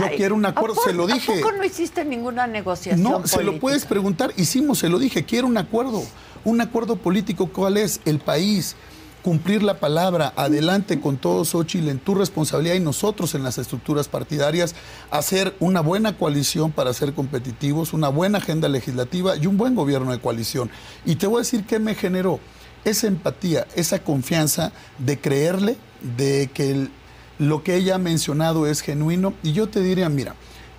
Yo 0.00 0.06
quiero 0.16 0.34
un 0.34 0.44
acuerdo, 0.44 0.80
¿a 0.80 0.84
se 0.84 0.92
lo 0.92 1.06
dije. 1.06 1.32
¿A 1.32 1.36
poco 1.36 1.52
no 1.52 1.64
hiciste 1.64 2.04
ninguna 2.04 2.48
negociación 2.48 3.04
No, 3.04 3.24
se 3.24 3.44
lo 3.44 3.60
puedes 3.60 3.84
preguntar. 3.84 4.32
Hicimos, 4.36 4.80
se 4.80 4.88
lo 4.88 4.98
dije, 4.98 5.24
quiero 5.24 5.46
un 5.46 5.56
acuerdo. 5.56 6.02
Un 6.44 6.60
acuerdo 6.60 6.96
político, 6.96 7.46
¿cuál 7.52 7.76
es? 7.76 8.00
El 8.04 8.18
país. 8.18 8.74
Cumplir 9.26 9.64
la 9.64 9.80
palabra, 9.80 10.32
adelante 10.36 11.00
con 11.00 11.16
todo 11.16 11.44
Xochitl 11.44 11.88
en 11.88 11.98
tu 11.98 12.14
responsabilidad 12.14 12.76
y 12.76 12.78
nosotros 12.78 13.34
en 13.34 13.42
las 13.42 13.58
estructuras 13.58 14.06
partidarias, 14.06 14.76
hacer 15.10 15.56
una 15.58 15.80
buena 15.80 16.16
coalición 16.16 16.70
para 16.70 16.92
ser 16.92 17.12
competitivos, 17.12 17.92
una 17.92 18.08
buena 18.08 18.38
agenda 18.38 18.68
legislativa 18.68 19.34
y 19.34 19.48
un 19.48 19.56
buen 19.56 19.74
gobierno 19.74 20.12
de 20.12 20.20
coalición. 20.20 20.70
Y 21.04 21.16
te 21.16 21.26
voy 21.26 21.38
a 21.38 21.40
decir 21.40 21.64
qué 21.64 21.80
me 21.80 21.96
generó 21.96 22.38
esa 22.84 23.08
empatía, 23.08 23.66
esa 23.74 23.98
confianza 23.98 24.70
de 24.98 25.18
creerle, 25.18 25.76
de 26.16 26.48
que 26.54 26.86
lo 27.40 27.64
que 27.64 27.74
ella 27.74 27.96
ha 27.96 27.98
mencionado 27.98 28.68
es 28.68 28.80
genuino. 28.80 29.34
Y 29.42 29.54
yo 29.54 29.68
te 29.68 29.80
diría, 29.80 30.08
mira, 30.08 30.36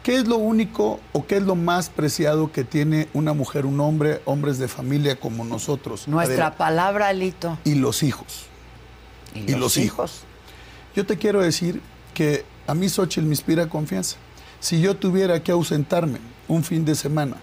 ¿qué 0.07 0.15
es 0.15 0.25
lo 0.25 0.37
único 0.37 1.01
o 1.11 1.27
qué 1.27 1.35
es 1.35 1.43
lo 1.43 1.55
más 1.55 1.89
preciado 1.89 2.49
que 2.49 2.63
tiene 2.63 3.09
una 3.13 3.33
mujer, 3.33 3.65
un 3.65 3.77
hombre, 3.81 4.21
hombres 4.23 4.57
de 4.57 4.69
familia 4.69 5.19
como 5.19 5.43
nosotros? 5.43 6.07
Nuestra 6.07 6.45
Adela? 6.45 6.57
palabra, 6.57 7.09
Alito. 7.09 7.57
Y 7.65 7.75
los 7.75 8.03
hijos. 8.03 8.45
Y 9.35 9.51
los, 9.51 9.59
los 9.59 9.77
hijos. 9.77 10.21
Yo 10.95 11.05
te 11.05 11.17
quiero 11.17 11.41
decir 11.41 11.81
que 12.13 12.45
a 12.67 12.73
mí 12.73 12.87
Xochitl 12.87 13.25
me 13.25 13.33
inspira 13.33 13.67
confianza. 13.67 14.15
Si 14.61 14.79
yo 14.79 14.95
tuviera 14.95 15.43
que 15.43 15.51
ausentarme 15.51 16.19
un 16.47 16.63
fin 16.63 16.85
de 16.85 16.95
semana 16.95 17.35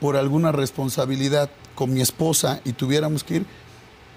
por 0.00 0.16
alguna 0.16 0.52
responsabilidad 0.52 1.50
con 1.74 1.92
mi 1.92 2.02
esposa 2.02 2.60
y 2.64 2.74
tuviéramos 2.74 3.24
que 3.24 3.38
ir, 3.38 3.46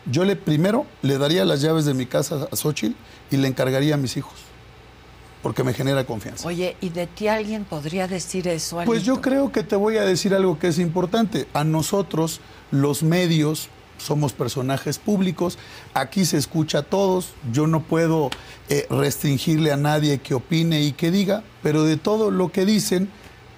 yo 0.05 0.25
le 0.25 0.35
primero 0.35 0.85
le 1.01 1.17
daría 1.17 1.43
las 1.43 1.59
llaves 1.59 1.85
de 1.85 1.95
mi 1.95 2.05
casa 2.05 2.47
a 2.51 2.55
Xochitl 2.55 2.95
y 3.31 3.37
le 3.37 3.47
encargaría 3.47 3.95
a 3.95 3.97
mis 3.97 4.15
hijos, 4.15 4.35
porque 5.45 5.63
me 5.63 5.75
genera 5.75 6.03
confianza. 6.05 6.47
Oye, 6.47 6.75
¿y 6.81 6.89
de 6.89 7.05
ti 7.05 7.27
alguien 7.27 7.65
podría 7.65 8.07
decir 8.07 8.47
eso, 8.47 8.79
Alito? 8.79 8.91
Pues 8.91 9.03
yo 9.03 9.21
creo 9.21 9.51
que 9.51 9.61
te 9.61 9.75
voy 9.75 9.97
a 9.97 10.01
decir 10.01 10.33
algo 10.33 10.57
que 10.57 10.69
es 10.69 10.79
importante. 10.79 11.47
A 11.53 11.63
nosotros, 11.63 12.41
los 12.71 13.03
medios, 13.03 13.69
somos 13.99 14.33
personajes 14.33 14.97
públicos, 14.97 15.59
aquí 15.93 16.25
se 16.25 16.37
escucha 16.37 16.79
a 16.79 16.81
todos, 16.81 17.35
yo 17.53 17.67
no 17.67 17.83
puedo 17.83 18.31
eh, 18.69 18.87
restringirle 18.89 19.71
a 19.71 19.77
nadie 19.77 20.17
que 20.17 20.33
opine 20.33 20.81
y 20.81 20.93
que 20.93 21.11
diga, 21.11 21.43
pero 21.61 21.83
de 21.83 21.97
todo 21.97 22.31
lo 22.31 22.51
que 22.51 22.65
dicen, 22.65 23.07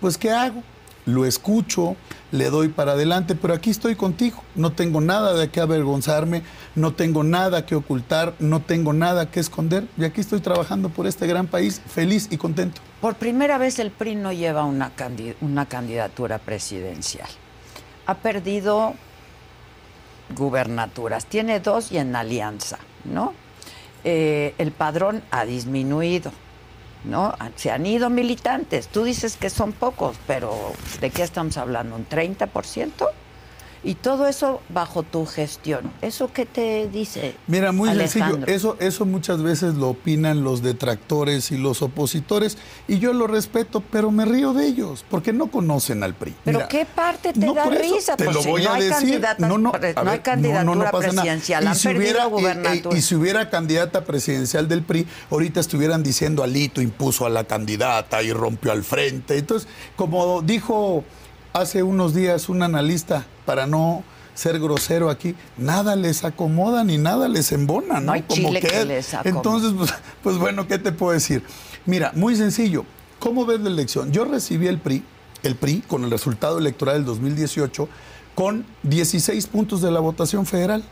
pues 0.01 0.17
¿qué 0.17 0.31
hago? 0.31 0.63
Lo 1.07 1.25
escucho, 1.25 1.95
le 2.31 2.51
doy 2.51 2.67
para 2.67 2.91
adelante, 2.91 3.33
pero 3.33 3.55
aquí 3.55 3.71
estoy 3.71 3.95
contigo, 3.95 4.43
no 4.53 4.73
tengo 4.73 5.01
nada 5.01 5.33
de 5.33 5.49
qué 5.49 5.59
avergonzarme, 5.59 6.43
no 6.75 6.93
tengo 6.93 7.23
nada 7.23 7.65
que 7.65 7.73
ocultar, 7.73 8.35
no 8.37 8.61
tengo 8.61 8.93
nada 8.93 9.31
que 9.31 9.39
esconder, 9.39 9.87
y 9.97 10.03
aquí 10.03 10.21
estoy 10.21 10.41
trabajando 10.41 10.89
por 10.89 11.07
este 11.07 11.25
gran 11.25 11.47
país, 11.47 11.81
feliz 11.87 12.27
y 12.29 12.37
contento. 12.37 12.81
Por 13.01 13.15
primera 13.15 13.57
vez 13.57 13.79
el 13.79 13.89
PRI 13.89 14.15
no 14.15 14.31
lleva 14.31 14.65
una, 14.65 14.91
una 15.41 15.65
candidatura 15.65 16.37
presidencial. 16.37 17.29
Ha 18.05 18.15
perdido 18.15 18.93
gubernaturas. 20.35 21.25
Tiene 21.25 21.59
dos 21.59 21.91
y 21.91 21.97
en 21.97 22.15
alianza, 22.15 22.79
¿no? 23.05 23.33
Eh, 24.03 24.53
el 24.57 24.71
padrón 24.71 25.23
ha 25.31 25.45
disminuido. 25.45 26.31
¿No? 27.03 27.35
Se 27.55 27.71
han 27.71 27.85
ido 27.85 28.09
militantes. 28.09 28.87
Tú 28.87 29.03
dices 29.03 29.37
que 29.37 29.49
son 29.49 29.73
pocos, 29.73 30.17
pero 30.27 30.73
¿de 30.99 31.09
qué 31.09 31.23
estamos 31.23 31.57
hablando? 31.57 31.95
¿Un 31.95 32.07
30%? 32.07 33.09
Y 33.87 33.95
todo 33.95 34.27
eso 34.27 34.59
bajo 34.67 35.01
tu 35.03 35.25
gestión. 35.25 35.89
¿Eso 36.01 36.29
qué 36.33 36.45
te 36.45 36.89
dice? 36.89 37.35
Mira, 37.47 37.71
muy 37.71 37.87
Alejandro? 37.89 38.35
sencillo. 38.39 38.53
Eso, 38.53 38.75
eso 38.81 39.05
muchas 39.05 39.41
veces 39.41 39.75
lo 39.75 39.87
opinan 39.87 40.43
los 40.43 40.61
detractores 40.61 41.51
y 41.51 41.57
los 41.57 41.81
opositores, 41.81 42.57
y 42.89 42.99
yo 42.99 43.13
lo 43.13 43.27
respeto, 43.27 43.81
pero 43.89 44.11
me 44.11 44.25
río 44.25 44.51
de 44.51 44.67
ellos, 44.67 45.05
porque 45.09 45.31
no 45.31 45.47
conocen 45.47 46.03
al 46.03 46.15
PRI. 46.15 46.35
¿Pero 46.43 46.57
Mira, 46.59 46.67
qué 46.67 46.85
parte 46.85 47.31
te 47.31 47.39
no, 47.45 47.53
da 47.53 47.63
risa? 47.69 48.17
Te 48.17 48.25
Pues 48.25 48.35
lo 48.35 48.41
si 48.43 48.49
voy 48.49 48.63
no 48.63 48.71
a 48.71 48.75
hay 48.75 48.83
decir. 48.89 49.25
No, 49.37 49.57
no, 49.57 49.71
no 49.71 50.11
hay 50.11 50.19
candidatura 50.19 50.91
pasa 50.91 51.07
nada. 51.07 51.21
presidencial, 51.21 51.63
Y 51.63 51.67
han 51.67 51.75
si 51.75 51.87
perdido 51.87 52.03
hubiera- 52.03 52.25
y- 52.27 52.29
gubernatura. 52.29 52.95
Y, 52.95 52.99
y 52.99 53.01
si 53.01 53.15
hubiera 53.15 53.49
candidata 53.49 54.03
presidencial 54.03 54.67
del 54.67 54.81
PRI, 54.83 55.07
ahorita 55.31 55.61
estuvieran 55.61 56.03
diciendo 56.03 56.43
Alito 56.43 56.81
impuso 56.81 57.25
a 57.25 57.29
la 57.29 57.45
candidata 57.45 58.21
y 58.21 58.33
rompió 58.33 58.73
al 58.73 58.83
frente. 58.83 59.37
Entonces, 59.37 59.69
como 59.95 60.41
dijo 60.41 61.05
hace 61.59 61.83
unos 61.83 62.13
días 62.13 62.49
un 62.49 62.63
analista, 62.63 63.25
para 63.45 63.67
no 63.67 64.03
ser 64.33 64.59
grosero 64.59 65.09
aquí, 65.09 65.35
nada 65.57 65.95
les 65.95 66.23
acomoda 66.23 66.83
ni 66.83 66.97
nada 66.97 67.27
les 67.27 67.51
embona, 67.51 67.95
¿no? 67.95 68.07
No 68.07 68.11
hay 68.13 68.23
chile 68.27 68.59
que 68.59 68.85
les 68.85 69.13
acomode. 69.13 69.37
Entonces, 69.37 69.73
pues, 69.75 69.93
pues 70.21 70.37
bueno, 70.37 70.67
¿qué 70.67 70.77
te 70.77 70.91
puedo 70.91 71.13
decir? 71.13 71.43
Mira, 71.85 72.11
muy 72.15 72.35
sencillo. 72.35 72.85
¿Cómo 73.19 73.45
ves 73.45 73.59
la 73.61 73.69
elección? 73.69 74.11
Yo 74.11 74.25
recibí 74.25 74.67
el 74.67 74.77
PRI, 74.77 75.03
el 75.41 75.55
PRI, 75.55 75.81
con 75.87 76.03
el 76.03 76.11
resultado 76.11 76.59
electoral 76.59 76.97
del 76.97 77.05
2018, 77.05 77.89
con 78.35 78.65
16 78.83 79.47
puntos 79.47 79.81
de 79.81 79.89
la 79.89 79.99
votación 79.99 80.45
federal. 80.45 80.83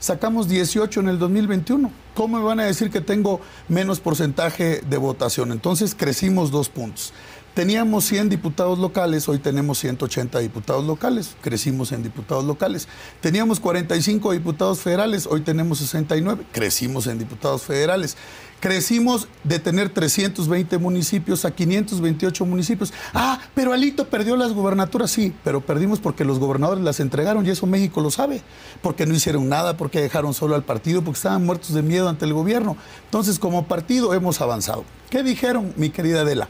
Sacamos 0.00 0.48
18 0.48 1.00
en 1.00 1.08
el 1.08 1.18
2021. 1.18 1.90
¿Cómo 2.14 2.38
me 2.38 2.44
van 2.44 2.60
a 2.60 2.64
decir 2.64 2.90
que 2.90 3.00
tengo 3.00 3.40
menos 3.68 4.00
porcentaje 4.00 4.80
de 4.80 4.96
votación? 4.96 5.52
Entonces 5.52 5.94
crecimos 5.94 6.50
dos 6.50 6.68
puntos. 6.68 7.12
Teníamos 7.54 8.06
100 8.06 8.30
diputados 8.30 8.80
locales, 8.80 9.28
hoy 9.28 9.38
tenemos 9.38 9.78
180 9.78 10.40
diputados 10.40 10.84
locales, 10.84 11.36
crecimos 11.40 11.92
en 11.92 12.02
diputados 12.02 12.44
locales. 12.44 12.88
Teníamos 13.20 13.60
45 13.60 14.32
diputados 14.32 14.80
federales, 14.80 15.28
hoy 15.30 15.42
tenemos 15.42 15.78
69, 15.78 16.46
crecimos 16.50 17.06
en 17.06 17.20
diputados 17.20 17.62
federales. 17.62 18.16
Crecimos 18.58 19.28
de 19.44 19.60
tener 19.60 19.90
320 19.90 20.78
municipios 20.78 21.44
a 21.44 21.52
528 21.52 22.44
municipios. 22.44 22.92
Ah, 23.12 23.38
pero 23.54 23.72
Alito 23.72 24.08
perdió 24.08 24.34
las 24.36 24.52
gubernaturas, 24.52 25.12
sí, 25.12 25.32
pero 25.44 25.60
perdimos 25.60 26.00
porque 26.00 26.24
los 26.24 26.40
gobernadores 26.40 26.82
las 26.82 26.98
entregaron 26.98 27.46
y 27.46 27.50
eso 27.50 27.66
México 27.66 28.00
lo 28.00 28.10
sabe, 28.10 28.42
porque 28.82 29.06
no 29.06 29.14
hicieron 29.14 29.48
nada, 29.48 29.76
porque 29.76 30.00
dejaron 30.00 30.34
solo 30.34 30.56
al 30.56 30.64
partido, 30.64 31.04
porque 31.04 31.18
estaban 31.18 31.46
muertos 31.46 31.72
de 31.72 31.82
miedo 31.82 32.08
ante 32.08 32.24
el 32.24 32.32
gobierno. 32.32 32.76
Entonces, 33.04 33.38
como 33.38 33.68
partido 33.68 34.12
hemos 34.12 34.40
avanzado. 34.40 34.84
¿Qué 35.08 35.22
dijeron, 35.22 35.72
mi 35.76 35.90
querida 35.90 36.22
Adela? 36.22 36.48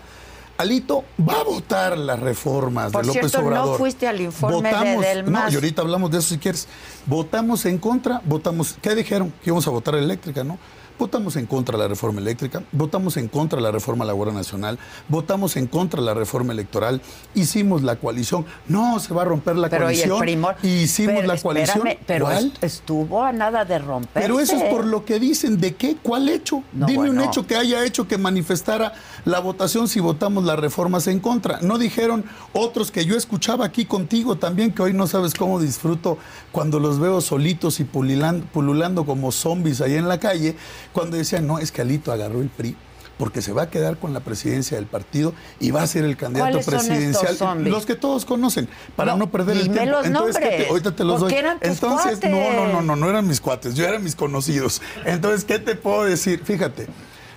Alito 0.56 1.04
va 1.18 1.40
a 1.40 1.44
votar 1.44 1.98
las 1.98 2.18
reformas 2.20 2.92
Por 2.92 3.02
de 3.02 3.08
López 3.08 3.30
cierto, 3.30 3.42
no 3.42 3.46
Obrador. 3.48 3.78
fuiste 3.78 4.06
al 4.06 4.20
informe 4.20 4.68
de 4.68 4.74
Votamos, 4.74 5.04
Del 5.04 5.32
No, 5.32 5.50
y 5.50 5.54
ahorita 5.54 5.82
hablamos 5.82 6.10
de 6.10 6.18
eso 6.18 6.28
si 6.28 6.38
quieres. 6.38 6.68
Votamos 7.06 7.64
en 7.66 7.78
contra, 7.78 8.20
votamos. 8.24 8.76
¿Qué 8.80 8.94
dijeron? 8.94 9.30
Que 9.42 9.50
íbamos 9.50 9.66
a 9.66 9.70
votar 9.70 9.96
eléctrica, 9.96 10.44
¿no? 10.44 10.58
Votamos 10.96 11.34
en 11.34 11.46
contra 11.46 11.76
de 11.76 11.82
la 11.82 11.88
reforma 11.88 12.20
eléctrica, 12.20 12.62
votamos 12.70 13.16
en 13.16 13.26
contra 13.26 13.56
de 13.56 13.62
la 13.64 13.72
reforma 13.72 14.04
laboral 14.04 14.32
nacional, 14.32 14.78
votamos 15.08 15.56
en 15.56 15.66
contra 15.66 15.98
de 16.00 16.06
la 16.06 16.14
reforma 16.14 16.52
electoral, 16.52 17.02
hicimos 17.34 17.82
la 17.82 17.96
coalición. 17.96 18.46
No, 18.68 19.00
se 19.00 19.12
va 19.12 19.22
a 19.22 19.24
romper 19.24 19.56
la 19.56 19.68
Pero 19.68 19.90
y 19.90 19.94
el 20.00 20.08
coalición. 20.08 20.20
primor. 20.20 20.56
hicimos 20.62 21.14
Pero 21.16 21.26
la 21.26 21.34
espérame, 21.34 21.42
coalición. 21.42 21.98
Pero 22.06 22.24
¿Cuál? 22.26 22.46
est- 22.46 22.62
estuvo 22.64 23.24
a 23.24 23.32
nada 23.32 23.64
de 23.64 23.78
romper. 23.80 24.22
Pero 24.22 24.38
eso 24.38 24.54
es 24.54 24.62
por 24.64 24.84
lo 24.86 25.04
que 25.04 25.18
dicen. 25.18 25.60
¿De 25.60 25.74
qué? 25.74 25.96
¿Cuál 26.00 26.28
hecho? 26.28 26.62
No, 26.72 26.86
Dime 26.86 27.10
un 27.10 27.20
hecho 27.20 27.44
que 27.44 27.56
haya 27.56 27.84
hecho 27.84 28.06
que 28.06 28.16
manifestara 28.16 28.92
la 29.24 29.40
votación 29.40 29.88
si 29.88 29.98
votamos 29.98 30.44
las 30.44 30.58
reformas 30.60 31.08
en 31.08 31.18
contra. 31.18 31.58
No 31.60 31.76
dijeron 31.76 32.24
otros 32.52 32.92
que 32.92 33.04
yo 33.04 33.16
escuchaba 33.16 33.64
aquí 33.66 33.84
contigo 33.84 34.36
también, 34.36 34.70
que 34.72 34.82
hoy 34.82 34.92
no 34.92 35.08
sabes 35.08 35.34
cómo 35.34 35.58
disfruto 35.60 36.18
cuando 36.54 36.78
los 36.78 37.00
veo 37.00 37.20
solitos 37.20 37.80
y 37.80 37.84
pululando 37.84 39.04
como 39.04 39.32
zombies 39.32 39.80
ahí 39.80 39.96
en 39.96 40.06
la 40.06 40.20
calle, 40.20 40.54
cuando 40.92 41.16
decían, 41.16 41.48
no, 41.48 41.58
es 41.58 41.72
que 41.72 41.82
Alito 41.82 42.12
agarró 42.12 42.40
el 42.40 42.48
PRI. 42.48 42.76
Porque 43.18 43.42
se 43.42 43.52
va 43.52 43.62
a 43.62 43.70
quedar 43.70 43.96
con 43.98 44.12
la 44.12 44.20
presidencia 44.20 44.76
del 44.76 44.86
partido 44.86 45.34
y 45.58 45.72
va 45.72 45.82
a 45.82 45.86
ser 45.88 46.04
el 46.04 46.16
candidato 46.16 46.50
¿Cuáles 46.52 46.64
son 46.64 46.74
estos 46.74 46.88
presidencial. 46.88 47.64
Los 47.64 47.86
que 47.86 47.96
todos 47.96 48.24
conocen, 48.24 48.68
para 48.94 49.12
no, 49.12 49.18
No, 49.18 49.30
perder 49.32 49.56
el 49.56 49.70
tiempo. 49.70 49.90
los 49.90 50.06
Entonces, 50.06 50.36
¿qué 50.36 50.40
te- 50.42 50.48
nombres, 50.50 50.70
ahorita 50.70 50.96
te 50.96 51.04
los 51.04 51.20
doy. 51.20 51.32
eran 51.34 51.58
tus 51.60 51.68
Entonces, 51.70 52.20
no, 52.22 52.52
no, 52.52 52.66
no, 52.72 52.82
no, 52.82 52.94
no 52.96 53.10
eran 53.10 53.26
mis 53.26 53.40
cuates, 53.40 53.74
yo 53.74 53.84
eran 53.84 54.02
mis 54.04 54.14
conocidos. 54.16 54.80
Entonces, 55.04 55.44
¿qué 55.44 55.58
te 55.58 55.74
puedo 55.74 56.04
decir? 56.04 56.40
Fíjate, 56.44 56.86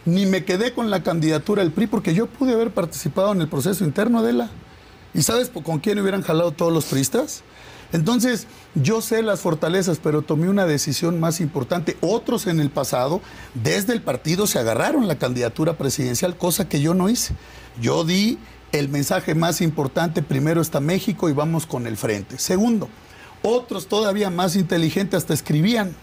ni 0.06 0.26
me 0.28 0.46
quedé 0.46 0.74
con 0.74 0.90
la 0.92 1.02
candidatura 1.02 1.64
del 1.64 1.72
PRI 1.72 1.88
porque 1.88 2.14
yo 2.14 2.28
pude 2.28 2.54
haber 2.54 2.72
participado 2.72 3.32
en 3.32 3.42
el 3.42 3.48
proceso 3.48 3.84
interno 3.84 4.22
de 4.24 4.34
la. 4.34 4.50
¿Y 5.14 5.24
sabes 5.24 5.50
con 5.64 5.80
quién 5.80 6.00
hubieran 6.00 6.22
jalado 6.22 6.52
todos 6.52 6.72
los 6.72 6.86
priistas? 6.86 7.44
Entonces, 7.94 8.48
yo 8.76 9.02
sé 9.02 9.22
las 9.24 9.42
fortalezas, 9.42 10.00
pero 10.02 10.22
tomé 10.22 10.50
una 10.50 10.66
decisión 10.66 11.20
más 11.20 11.40
importante. 11.40 11.98
Otros 12.02 12.48
en 12.48 12.60
el 12.60 12.70
pasado, 12.70 13.22
desde 13.54 13.94
el 13.94 14.02
partido, 14.02 14.48
se 14.48 14.60
agarraron 14.60 15.08
la 15.08 15.18
candidatura 15.18 15.78
presidencial, 15.78 16.38
cosa 16.38 16.68
que 16.68 16.82
yo 16.82 16.94
no 16.94 17.10
hice. 17.10 17.34
Yo 17.82 18.04
di 18.04 18.38
el 18.72 18.90
mensaje 18.90 19.36
más 19.36 19.62
importante, 19.62 20.22
primero 20.22 20.62
está 20.62 20.80
México 20.80 21.30
y 21.30 21.34
vamos 21.34 21.66
con 21.66 21.88
el 21.88 21.96
frente. 21.98 22.38
Segundo, 22.38 22.90
otros 23.42 23.88
todavía 23.88 24.30
más 24.30 24.56
inteligentes 24.56 25.20
hasta 25.20 25.34
escribían, 25.34 25.96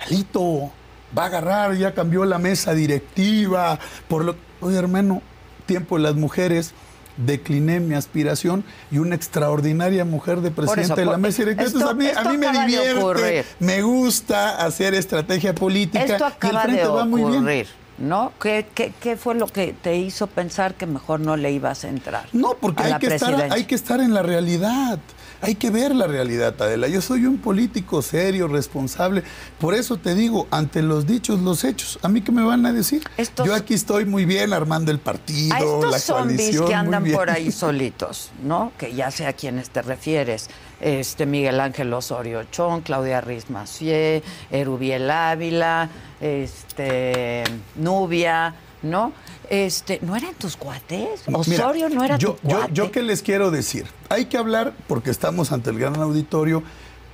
Alito 0.00 0.70
va 1.16 1.24
a 1.24 1.26
agarrar, 1.26 1.76
ya 1.76 1.94
cambió 1.94 2.24
la 2.24 2.38
mesa 2.38 2.74
directiva, 2.74 3.78
por 4.08 4.24
lo 4.24 4.36
Oye, 4.60 4.78
hermano, 4.78 5.22
tiempo 5.66 5.96
de 5.96 6.02
las 6.02 6.14
mujeres, 6.14 6.72
decliné 7.16 7.80
mi 7.80 7.94
aspiración 7.94 8.64
y 8.90 8.98
una 8.98 9.14
extraordinaria 9.14 10.04
mujer 10.04 10.40
de 10.40 10.50
presidente 10.50 10.84
eso, 10.84 10.96
de 10.96 11.04
la 11.06 11.18
mesa 11.18 11.38
directiva. 11.44 11.66
esto- 11.66 11.90
Entonces, 11.90 12.16
a 12.16 12.22
mí, 12.22 12.28
a 12.28 12.32
mí 12.32 12.38
me 12.38 12.52
divierte, 12.66 13.44
me 13.58 13.82
gusta 13.82 14.64
hacer 14.64 14.94
estrategia 14.94 15.54
política 15.54 16.04
Esto 16.04 16.14
y 16.14 16.16
el 16.16 16.22
acaba 16.56 16.66
de 16.66 16.84
va 16.86 17.04
muy 17.04 17.22
bien. 17.22 17.34
ocurrir, 17.36 17.66
¿no? 17.98 18.32
¿Qué, 18.40 18.66
qué, 18.74 18.92
qué 19.00 19.16
fue 19.16 19.34
lo 19.34 19.46
que 19.46 19.74
te 19.80 19.96
hizo 19.96 20.26
pensar 20.26 20.74
que 20.74 20.86
mejor 20.86 21.20
no 21.20 21.36
le 21.36 21.52
ibas 21.52 21.84
a 21.84 21.88
entrar? 21.88 22.26
No, 22.32 22.54
porque 22.60 22.82
a 22.82 22.86
hay 22.86 22.92
la 22.92 22.98
que, 22.98 23.06
estar, 23.06 23.48
hay 23.50 23.64
que 23.64 23.74
estar 23.74 24.00
en 24.00 24.12
la 24.14 24.22
realidad. 24.22 24.98
Hay 25.40 25.54
que 25.56 25.70
ver 25.70 25.94
la 25.94 26.06
realidad, 26.06 26.54
Adela. 26.60 26.88
Yo 26.88 27.00
soy 27.00 27.26
un 27.26 27.38
político 27.38 28.02
serio, 28.02 28.48
responsable. 28.48 29.22
Por 29.60 29.74
eso 29.74 29.96
te 29.98 30.14
digo, 30.14 30.46
ante 30.50 30.82
los 30.82 31.06
dichos, 31.06 31.40
los 31.40 31.64
hechos. 31.64 31.98
¿A 32.02 32.08
mí 32.08 32.22
qué 32.22 32.32
me 32.32 32.42
van 32.42 32.64
a 32.66 32.72
decir? 32.72 33.02
Estos- 33.16 33.46
Yo 33.46 33.54
aquí 33.54 33.74
estoy 33.74 34.04
muy 34.06 34.24
bien 34.24 34.52
armando 34.52 34.90
el 34.90 34.98
partido, 34.98 35.54
A 35.54 35.58
estos 35.58 35.90
la 35.90 35.98
zombies 35.98 36.60
que 36.60 36.74
andan 36.74 37.04
por 37.12 37.30
ahí 37.30 37.52
solitos, 37.52 38.30
¿no? 38.42 38.72
Que 38.78 38.94
ya 38.94 39.10
sé 39.10 39.26
a 39.26 39.32
quiénes 39.32 39.70
te 39.70 39.82
refieres. 39.82 40.48
Este 40.80 41.24
Miguel 41.26 41.60
Ángel 41.60 41.92
Osorio 41.94 42.44
Chón, 42.50 42.82
Claudia 42.82 43.20
Riz 43.22 43.48
Macié, 43.48 44.22
Erubiel 44.50 45.10
Ávila, 45.10 45.88
este 46.20 47.44
Nubia, 47.76 48.54
¿no? 48.86 49.12
Este, 49.50 49.98
¿no 50.02 50.16
eran 50.16 50.34
tus 50.34 50.56
cuates? 50.56 51.22
Mira, 51.26 51.38
Osorio 51.38 51.88
no 51.88 52.02
era 52.02 52.16
yo, 52.16 52.34
tu 52.34 52.48
yo, 52.48 52.56
cuate. 52.56 52.72
yo 52.72 52.90
qué 52.90 53.02
les 53.02 53.22
quiero 53.22 53.50
decir. 53.50 53.86
Hay 54.08 54.26
que 54.26 54.38
hablar, 54.38 54.72
porque 54.86 55.10
estamos 55.10 55.52
ante 55.52 55.70
el 55.70 55.78
gran 55.78 55.96
auditorio, 55.96 56.62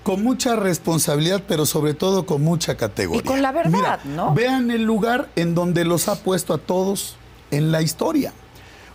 con 0.03 0.23
mucha 0.23 0.57
responsabilidad, 0.57 1.43
pero 1.47 1.67
sobre 1.67 1.95
todo 1.95 2.27
con 2.27 2.43
mucha 2.43 2.77
categoría. 2.77 3.21
Y 3.21 3.25
con 3.25 3.43
la 3.43 3.53
verdad, 3.53 3.71
Mira, 3.71 4.01
¿no? 4.05 4.35
Vean 4.35 4.71
el 4.71 4.83
lugar 4.83 5.29
en 5.37 5.55
donde 5.55 5.85
los 5.85 6.09
ha 6.09 6.23
puesto 6.23 6.55
a 6.55 6.59
todos 6.59 7.17
en 7.51 7.71
la 7.71 7.83
historia. 7.83 8.33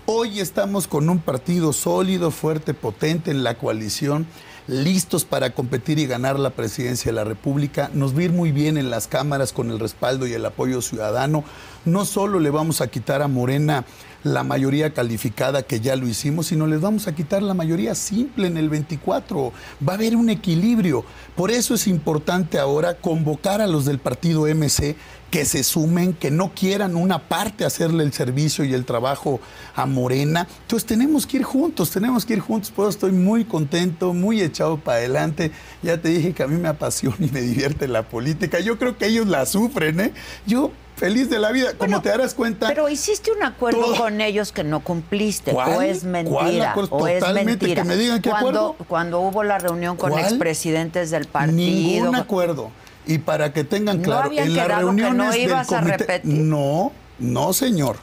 Hoy 0.05 0.39
estamos 0.39 0.87
con 0.87 1.09
un 1.09 1.19
partido 1.19 1.73
sólido, 1.73 2.31
fuerte, 2.31 2.73
potente 2.73 3.31
en 3.31 3.43
la 3.43 3.57
coalición, 3.57 4.25
listos 4.67 5.25
para 5.25 5.51
competir 5.51 5.97
y 5.99 6.07
ganar 6.07 6.37
la 6.37 6.51
presidencia 6.51 7.11
de 7.11 7.15
la 7.15 7.23
República. 7.23 7.89
Nos 7.93 8.15
va 8.15 8.19
a 8.19 8.23
ir 8.23 8.31
muy 8.31 8.51
bien 8.51 8.77
en 8.77 8.89
las 8.89 9.07
cámaras 9.07 9.53
con 9.53 9.71
el 9.71 9.79
respaldo 9.79 10.27
y 10.27 10.33
el 10.33 10.45
apoyo 10.45 10.81
ciudadano. 10.81 11.43
No 11.85 12.05
solo 12.05 12.39
le 12.39 12.49
vamos 12.49 12.81
a 12.81 12.87
quitar 12.87 13.21
a 13.21 13.27
Morena 13.27 13.85
la 14.23 14.43
mayoría 14.43 14.93
calificada, 14.93 15.63
que 15.63 15.79
ya 15.79 15.95
lo 15.95 16.07
hicimos, 16.07 16.47
sino 16.47 16.67
les 16.67 16.81
vamos 16.81 17.07
a 17.07 17.15
quitar 17.15 17.43
la 17.43 17.53
mayoría 17.53 17.95
simple 17.95 18.47
en 18.47 18.57
el 18.57 18.69
24. 18.69 19.53
Va 19.87 19.93
a 19.93 19.95
haber 19.95 20.15
un 20.15 20.29
equilibrio. 20.29 21.05
Por 21.35 21.51
eso 21.51 21.75
es 21.75 21.87
importante 21.87 22.59
ahora 22.59 22.95
convocar 22.95 23.61
a 23.61 23.67
los 23.67 23.85
del 23.85 23.99
partido 23.99 24.47
MC 24.47 24.95
que 25.31 25.45
se 25.45 25.63
sumen, 25.63 26.13
que 26.13 26.31
no 26.31 26.53
quieran 26.53 26.95
una 26.95 27.27
parte 27.27 27.65
hacerle 27.65 28.03
el 28.03 28.13
servicio 28.13 28.63
y 28.63 28.73
el 28.73 28.85
trabajo 28.85 29.39
a 29.75 29.85
Morena. 29.85 30.47
Entonces 30.61 30.85
tenemos 30.85 31.27
que 31.27 31.37
ir 31.37 31.43
juntos, 31.43 31.91
tenemos 31.91 32.25
que 32.25 32.33
ir 32.33 32.39
juntos. 32.39 32.71
Por 32.71 32.83
eso 32.83 32.91
estoy 32.91 33.11
muy 33.11 33.43
contento, 33.45 34.13
muy 34.13 34.41
echado 34.41 34.77
para 34.77 34.99
adelante. 34.99 35.51
Ya 35.83 36.01
te 36.01 36.09
dije 36.09 36.33
que 36.33 36.43
a 36.43 36.47
mí 36.47 36.55
me 36.55 36.69
apasiona 36.69 37.17
y 37.19 37.29
me 37.29 37.41
divierte 37.41 37.87
la 37.87 38.03
política. 38.03 38.59
Yo 38.59 38.77
creo 38.77 38.97
que 38.97 39.07
ellos 39.07 39.27
la 39.27 39.45
sufren, 39.45 39.99
¿eh? 39.99 40.13
Yo 40.45 40.71
feliz 40.97 41.29
de 41.29 41.39
la 41.39 41.51
vida. 41.51 41.67
Como 41.69 41.77
Bueno, 41.79 42.01
te 42.01 42.09
darás 42.09 42.33
cuenta. 42.33 42.67
Pero 42.67 42.89
hiciste 42.89 43.31
un 43.31 43.43
acuerdo 43.43 43.79
Todo- 43.81 43.95
con 43.97 44.19
ellos 44.19 44.51
que 44.51 44.63
no 44.63 44.81
cumpliste, 44.81 45.51
¿Cuál? 45.53 45.73
o 45.73 45.81
es 45.81 45.99
¿Cuál 45.99 46.11
mentira, 46.11 46.71
acuerdo? 46.71 46.95
o 46.97 47.07
es 47.07 47.19
Totalmente, 47.19 47.51
mentira. 47.51 47.83
que 47.83 47.87
me 47.87 47.95
digan 47.95 48.21
qué 48.21 48.29
cuando, 48.31 48.47
acuerdo. 48.49 48.75
cuando 48.89 49.19
hubo 49.21 49.43
la 49.43 49.59
reunión 49.59 49.95
con 49.95 50.11
¿Cuál? 50.11 50.25
expresidentes 50.25 51.11
del 51.11 51.25
partido. 51.27 51.55
Ningún 51.55 52.15
acuerdo. 52.15 52.71
Y 53.05 53.19
para 53.19 53.53
que 53.53 53.63
tengan 53.63 53.97
¿No 53.99 54.03
claro, 54.03 54.31
en 54.31 54.35
las 54.55 54.65
quedado 54.67 54.95
que 54.95 55.01
no 55.11 55.31
del 55.31 55.41
ibas 55.41 55.71
a 55.71 55.79
repetir? 55.81 56.25
No, 56.33 56.91
no, 57.19 57.53
señor. 57.53 57.95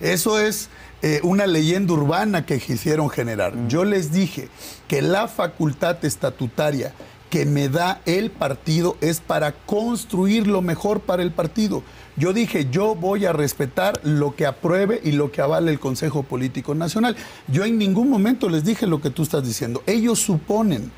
Eso 0.00 0.40
es 0.40 0.70
eh, 1.02 1.20
una 1.22 1.46
leyenda 1.46 1.92
urbana 1.92 2.44
que 2.46 2.58
quisieron 2.58 3.10
generar. 3.10 3.52
Yo 3.68 3.84
les 3.84 4.10
dije 4.12 4.48
que 4.88 5.02
la 5.02 5.28
facultad 5.28 6.04
estatutaria 6.04 6.92
que 7.30 7.46
me 7.46 7.68
da 7.68 8.00
el 8.06 8.30
partido 8.32 8.96
es 9.00 9.20
para 9.20 9.52
construir 9.52 10.48
lo 10.48 10.62
mejor 10.62 11.00
para 11.00 11.22
el 11.22 11.30
partido. 11.30 11.84
Yo 12.20 12.34
dije, 12.34 12.68
yo 12.70 12.94
voy 12.94 13.24
a 13.24 13.32
respetar 13.32 13.98
lo 14.02 14.36
que 14.36 14.44
apruebe 14.44 15.00
y 15.02 15.12
lo 15.12 15.32
que 15.32 15.40
avale 15.40 15.70
el 15.70 15.80
Consejo 15.80 16.22
Político 16.22 16.74
Nacional. 16.74 17.16
Yo 17.48 17.64
en 17.64 17.78
ningún 17.78 18.10
momento 18.10 18.50
les 18.50 18.62
dije 18.62 18.86
lo 18.86 19.00
que 19.00 19.08
tú 19.08 19.22
estás 19.22 19.42
diciendo. 19.42 19.82
Ellos 19.86 20.18
suponen, 20.18 20.92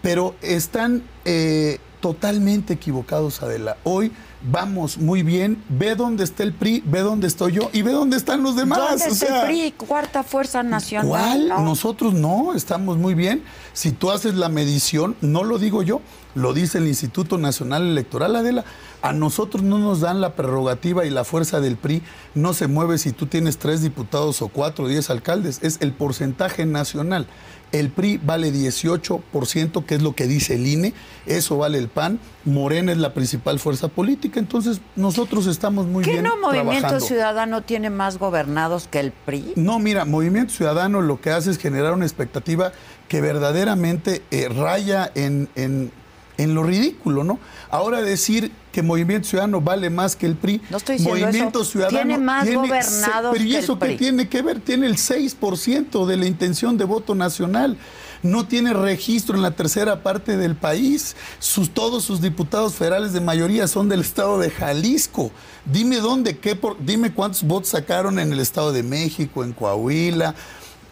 pero 0.00 0.36
están 0.42 1.02
eh, 1.24 1.78
totalmente 1.98 2.74
equivocados, 2.74 3.42
Adela. 3.42 3.78
Hoy 3.82 4.12
vamos 4.42 4.96
muy 4.96 5.24
bien. 5.24 5.60
Ve 5.68 5.96
dónde 5.96 6.22
está 6.22 6.44
el 6.44 6.52
PRI, 6.52 6.84
ve 6.86 7.00
dónde 7.00 7.26
estoy 7.26 7.50
yo 7.50 7.68
y 7.72 7.82
ve 7.82 7.90
dónde 7.90 8.16
están 8.16 8.44
los 8.44 8.54
demás. 8.54 8.78
¿Dónde 8.78 9.04
O 9.06 9.08
está 9.08 9.26
sea, 9.26 9.40
el 9.40 9.46
PRI? 9.48 9.72
Cuarta 9.72 10.22
fuerza 10.22 10.62
nacional. 10.62 11.08
¿Cuál? 11.08 11.48
¿no? 11.48 11.62
Nosotros 11.62 12.14
no, 12.14 12.54
estamos 12.54 12.96
muy 12.96 13.14
bien. 13.14 13.42
Si 13.72 13.90
tú 13.90 14.12
haces 14.12 14.36
la 14.36 14.48
medición, 14.48 15.16
no 15.20 15.42
lo 15.42 15.58
digo 15.58 15.82
yo, 15.82 16.00
lo 16.34 16.52
dice 16.54 16.78
el 16.78 16.86
Instituto 16.88 17.38
Nacional 17.38 17.82
Electoral, 17.86 18.36
Adela. 18.36 18.64
A 19.02 19.12
nosotros 19.12 19.62
no 19.62 19.78
nos 19.78 20.00
dan 20.00 20.20
la 20.20 20.34
prerrogativa 20.34 21.04
y 21.06 21.10
la 21.10 21.24
fuerza 21.24 21.60
del 21.60 21.76
PRI. 21.76 22.02
No 22.34 22.52
se 22.52 22.66
mueve 22.66 22.98
si 22.98 23.12
tú 23.12 23.26
tienes 23.26 23.56
tres 23.58 23.80
diputados 23.82 24.42
o 24.42 24.48
cuatro 24.48 24.84
o 24.84 24.88
diez 24.88 25.08
alcaldes. 25.10 25.58
Es 25.62 25.78
el 25.80 25.92
porcentaje 25.92 26.66
nacional. 26.66 27.26
El 27.72 27.88
PRI 27.90 28.18
vale 28.22 28.52
18%, 28.52 29.84
que 29.86 29.94
es 29.94 30.02
lo 30.02 30.14
que 30.14 30.26
dice 30.26 30.56
el 30.56 30.66
INE. 30.66 30.92
Eso 31.26 31.56
vale 31.58 31.78
el 31.78 31.88
PAN. 31.88 32.18
Morena 32.44 32.92
es 32.92 32.98
la 32.98 33.14
principal 33.14 33.58
fuerza 33.58 33.88
política. 33.88 34.38
Entonces, 34.40 34.80
nosotros 34.96 35.46
estamos 35.46 35.86
muy 35.86 36.04
¿Qué 36.04 36.12
bien. 36.12 36.24
no 36.24 36.36
Movimiento 36.36 36.72
trabajando. 36.80 37.06
Ciudadano 37.06 37.62
tiene 37.62 37.88
más 37.90 38.18
gobernados 38.18 38.88
que 38.88 39.00
el 39.00 39.12
PRI? 39.12 39.52
No, 39.56 39.78
mira, 39.78 40.04
Movimiento 40.04 40.52
Ciudadano 40.52 41.00
lo 41.00 41.20
que 41.20 41.30
hace 41.30 41.50
es 41.50 41.58
generar 41.58 41.92
una 41.94 42.04
expectativa 42.04 42.72
que 43.08 43.20
verdaderamente 43.20 44.22
eh, 44.30 44.48
raya 44.48 45.10
en, 45.14 45.48
en- 45.54 45.92
en 46.42 46.54
lo 46.54 46.62
ridículo, 46.62 47.22
¿no? 47.24 47.38
Ahora 47.70 48.00
decir 48.02 48.50
que 48.72 48.82
Movimiento 48.82 49.28
Ciudadano 49.28 49.60
vale 49.60 49.90
más 49.90 50.16
que 50.16 50.26
el 50.26 50.36
PRI. 50.36 50.60
No 50.70 50.76
estoy 50.78 50.98
Movimiento 51.00 51.62
eso. 51.62 51.70
Ciudadano 51.72 51.96
Tiene 51.98 52.18
más 52.18 52.46
se- 52.46 52.54
gobernados 52.54 53.32
Pero 53.32 53.44
¿y 53.44 53.50
que 53.50 53.58
eso 53.58 53.72
el 53.74 53.78
qué 53.78 53.84
PRI? 53.86 53.96
tiene 53.96 54.28
que 54.28 54.42
ver? 54.42 54.60
Tiene 54.60 54.86
el 54.86 54.96
6% 54.96 56.06
de 56.06 56.16
la 56.16 56.26
intención 56.26 56.78
de 56.78 56.84
voto 56.84 57.14
nacional. 57.14 57.76
No 58.22 58.46
tiene 58.46 58.74
registro 58.74 59.34
en 59.34 59.42
la 59.42 59.52
tercera 59.52 60.02
parte 60.02 60.36
del 60.36 60.54
país. 60.54 61.16
Sus, 61.38 61.70
todos 61.70 62.04
sus 62.04 62.20
diputados 62.20 62.74
federales 62.74 63.12
de 63.12 63.20
mayoría 63.20 63.66
son 63.66 63.88
del 63.88 64.00
estado 64.00 64.38
de 64.38 64.50
Jalisco. 64.50 65.30
Dime 65.64 65.96
dónde, 65.96 66.38
qué 66.38 66.54
por- 66.54 66.76
dime 66.84 67.12
cuántos 67.12 67.42
votos 67.42 67.70
sacaron 67.70 68.18
en 68.18 68.32
el 68.32 68.40
estado 68.40 68.72
de 68.72 68.82
México, 68.82 69.42
en 69.42 69.52
Coahuila. 69.52 70.34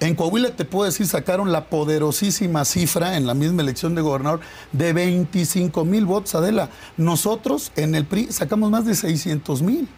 En 0.00 0.14
Coahuila 0.14 0.50
te 0.50 0.64
puedo 0.64 0.84
decir, 0.84 1.06
sacaron 1.06 1.50
la 1.50 1.64
poderosísima 1.64 2.64
cifra 2.64 3.16
en 3.16 3.26
la 3.26 3.34
misma 3.34 3.62
elección 3.62 3.94
de 3.94 4.02
gobernador 4.02 4.40
de 4.72 4.92
25 4.92 5.84
mil 5.84 6.06
votos, 6.06 6.34
Adela. 6.34 6.70
Nosotros 6.96 7.72
en 7.76 7.94
el 7.94 8.04
PRI 8.04 8.32
sacamos 8.32 8.70
más 8.70 8.86
de 8.86 8.94
600 8.94 9.62
mil. 9.62 9.88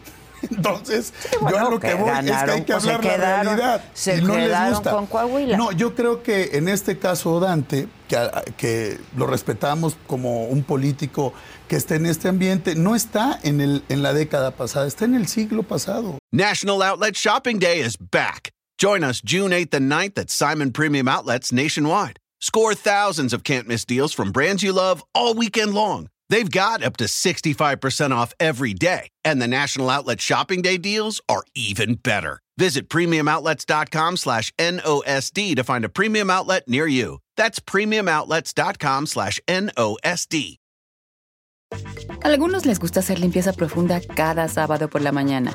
Entonces, 0.50 1.12
bueno, 1.42 1.58
yo 1.58 1.66
a 1.66 1.70
lo 1.70 1.80
que, 1.80 1.88
que 1.88 1.94
voy 1.94 2.08
es 2.08 2.20
que 2.20 2.24
ganaron, 2.30 2.54
hay 2.56 2.62
que 2.62 2.80
se 2.80 2.90
hablar 2.92 3.04
la 3.04 3.42
realidad. 3.42 3.84
se 3.92 4.16
y 4.16 4.20
no 4.22 4.34
les 4.34 4.46
quedaron 4.46 4.74
gusta. 4.74 4.90
con 4.90 5.06
Coahuila. 5.06 5.56
No, 5.58 5.72
yo 5.72 5.94
creo 5.94 6.22
que 6.22 6.50
en 6.54 6.68
este 6.68 6.98
caso 6.98 7.40
Dante, 7.40 7.88
que, 8.08 8.30
que 8.56 8.98
lo 9.16 9.26
respetamos 9.26 9.98
como 10.06 10.46
un 10.46 10.62
político 10.62 11.34
que 11.68 11.76
está 11.76 11.96
en 11.96 12.06
este 12.06 12.28
ambiente, 12.28 12.74
no 12.74 12.94
está 12.96 13.38
en, 13.42 13.60
el, 13.60 13.84
en 13.90 14.02
la 14.02 14.14
década 14.14 14.52
pasada, 14.52 14.86
está 14.86 15.04
en 15.04 15.14
el 15.14 15.28
siglo 15.28 15.62
pasado. 15.62 16.18
National 16.32 16.80
Outlet 16.82 17.14
Shopping 17.14 17.58
Day 17.58 17.80
is 17.80 17.98
back. 17.98 18.50
Join 18.80 19.04
us 19.04 19.20
June 19.20 19.50
8th 19.50 19.74
and 19.74 19.92
9th 19.92 20.16
at 20.16 20.30
Simon 20.30 20.72
Premium 20.72 21.06
Outlets 21.06 21.52
nationwide. 21.52 22.18
Score 22.40 22.74
thousands 22.74 23.34
of 23.34 23.44
can't 23.44 23.68
miss 23.68 23.84
deals 23.84 24.14
from 24.14 24.32
brands 24.32 24.62
you 24.62 24.72
love 24.72 25.04
all 25.14 25.34
weekend 25.34 25.74
long. 25.74 26.08
They've 26.30 26.50
got 26.50 26.82
up 26.82 26.96
to 26.96 27.04
65% 27.04 28.10
off 28.16 28.32
every 28.40 28.72
day, 28.72 29.08
and 29.22 29.38
the 29.38 29.46
National 29.46 29.90
Outlet 29.90 30.22
Shopping 30.22 30.62
Day 30.62 30.78
deals 30.78 31.20
are 31.28 31.44
even 31.54 31.96
better. 31.96 32.38
Visit 32.56 32.88
premiumoutlets.com 32.88 34.16
slash 34.16 34.50
NOSD 34.58 35.56
to 35.56 35.62
find 35.62 35.84
a 35.84 35.90
premium 35.90 36.30
outlet 36.30 36.66
near 36.66 36.86
you. 36.86 37.18
That's 37.36 37.60
premiumoutlets.com 37.60 39.04
slash 39.04 39.38
NOSD. 39.46 40.56
Algunos 42.22 42.64
les 42.64 42.78
gusta 42.78 43.00
hacer 43.00 43.18
limpieza 43.20 43.52
profunda 43.52 44.00
cada 44.00 44.48
sábado 44.48 44.88
por 44.88 45.02
la 45.02 45.12
mañana. 45.12 45.54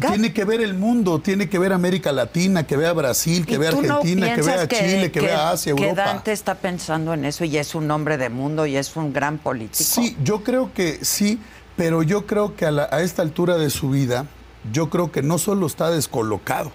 tiene 0.00 0.32
que 0.32 0.44
ver 0.44 0.60
el 0.60 0.74
mundo, 0.74 1.20
tiene 1.20 1.48
que 1.48 1.58
ver 1.58 1.72
América 1.72 2.12
Latina, 2.12 2.66
que 2.66 2.76
vea 2.76 2.92
Brasil, 2.92 3.46
que 3.46 3.54
¿Y 3.54 3.58
vea 3.58 3.70
no 3.72 3.78
Argentina, 3.78 4.34
que 4.34 4.42
vea 4.42 4.68
Chile, 4.68 5.10
que, 5.10 5.20
vea 5.20 5.50
Asia, 5.50 5.74
que 5.74 5.82
Europa. 5.82 6.04
Dante 6.04 6.32
está 6.32 6.54
pensando 6.56 7.14
en 7.14 7.24
eso 7.24 7.44
y 7.44 7.56
es 7.56 7.74
un 7.74 7.90
hombre 7.90 8.18
de 8.18 8.28
mundo 8.28 8.66
y 8.66 8.76
es 8.76 8.94
un 8.96 9.12
gran 9.12 9.38
político. 9.38 9.82
Sí, 9.84 10.16
yo 10.22 10.42
creo 10.42 10.72
que 10.72 11.04
sí, 11.04 11.38
pero 11.76 12.02
yo 12.02 12.26
creo 12.26 12.54
que 12.56 12.66
a, 12.66 12.70
la- 12.70 12.88
a 12.90 13.02
esta 13.02 13.22
altura 13.22 13.56
de 13.56 13.70
su 13.70 13.90
vida, 13.90 14.26
yo 14.72 14.90
creo 14.90 15.10
que 15.10 15.22
no 15.22 15.38
solo 15.38 15.66
está 15.66 15.90
descolocado, 15.90 16.70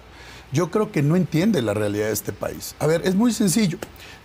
yo 0.52 0.70
creo 0.70 0.90
que 0.90 1.02
no 1.02 1.14
entiende 1.16 1.62
la 1.62 1.74
realidad 1.74 2.06
de 2.06 2.12
este 2.12 2.32
país. 2.32 2.74
A 2.78 2.86
ver, 2.86 3.02
es 3.04 3.14
muy 3.14 3.32
sencillo. 3.32 3.78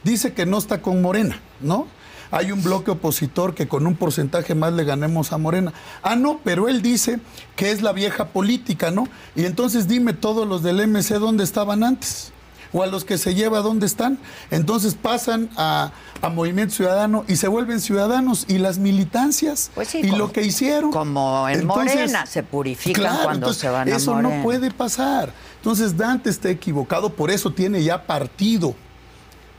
Dice 0.04 0.34
que 0.34 0.46
no 0.46 0.58
está 0.58 0.82
con 0.82 1.02
Morena, 1.02 1.40
¿no? 1.62 1.88
Hay 2.36 2.52
un 2.52 2.64
bloque 2.64 2.90
opositor 2.90 3.54
que 3.54 3.68
con 3.68 3.86
un 3.86 3.96
porcentaje 3.96 4.56
más 4.56 4.74
le 4.74 4.84
ganemos 4.86 5.32
a 5.34 5.38
Morena. 5.38 5.72
Ah, 6.02 6.16
no, 6.16 6.40
pero 6.44 6.68
él 6.68 6.82
dice 6.82 7.20
que 7.56 7.70
es 7.70 7.84
la 7.84 7.92
vieja 7.94 8.30
política, 8.30 8.90
¿no? 8.90 9.08
Y 9.36 9.46
entonces 9.46 9.88
dime 9.88 10.14
todos 10.14 10.48
los 10.48 10.64
del 10.64 10.88
MC 10.88 11.20
dónde 11.20 11.44
estaban 11.44 11.84
antes 11.84 12.32
o 12.76 12.82
a 12.82 12.88
los 12.88 13.06
que 13.06 13.20
se 13.20 13.36
lleva 13.36 13.60
dónde 13.62 13.86
están. 13.86 14.18
Entonces 14.50 14.96
pasan 14.96 15.52
a, 15.58 15.92
a 16.24 16.30
Movimiento 16.30 16.74
Ciudadano 16.74 17.24
y 17.28 17.36
se 17.36 17.48
vuelven 17.48 17.80
ciudadanos 17.80 18.46
y 18.48 18.58
las 18.58 18.80
militancias 18.80 19.70
Pues 19.76 19.90
sí, 19.90 20.00
y 20.00 20.08
como- 20.10 20.18
lo 20.18 20.32
que 20.32 20.42
hicieron. 20.42 20.90
Como 20.92 21.48
en 21.48 21.60
Entonces, 21.62 21.96
Morena, 21.98 22.26
se 22.26 22.42
purifican 22.42 22.96
claro, 23.04 23.24
cuando 23.26 23.46
entonces, 23.46 23.62
se 23.62 23.70
van 23.70 23.90
a 23.90 23.96
Eso 23.96 24.16
Morena. 24.16 24.38
no 24.38 24.44
puede 24.44 24.72
pasar. 24.72 25.32
Entonces 25.58 25.96
Dante 25.96 26.32
está 26.32 26.50
equivocado, 26.50 27.12
por 27.14 27.30
eso 27.30 27.52
tiene 27.54 27.84
ya 27.84 28.08
partido 28.08 28.74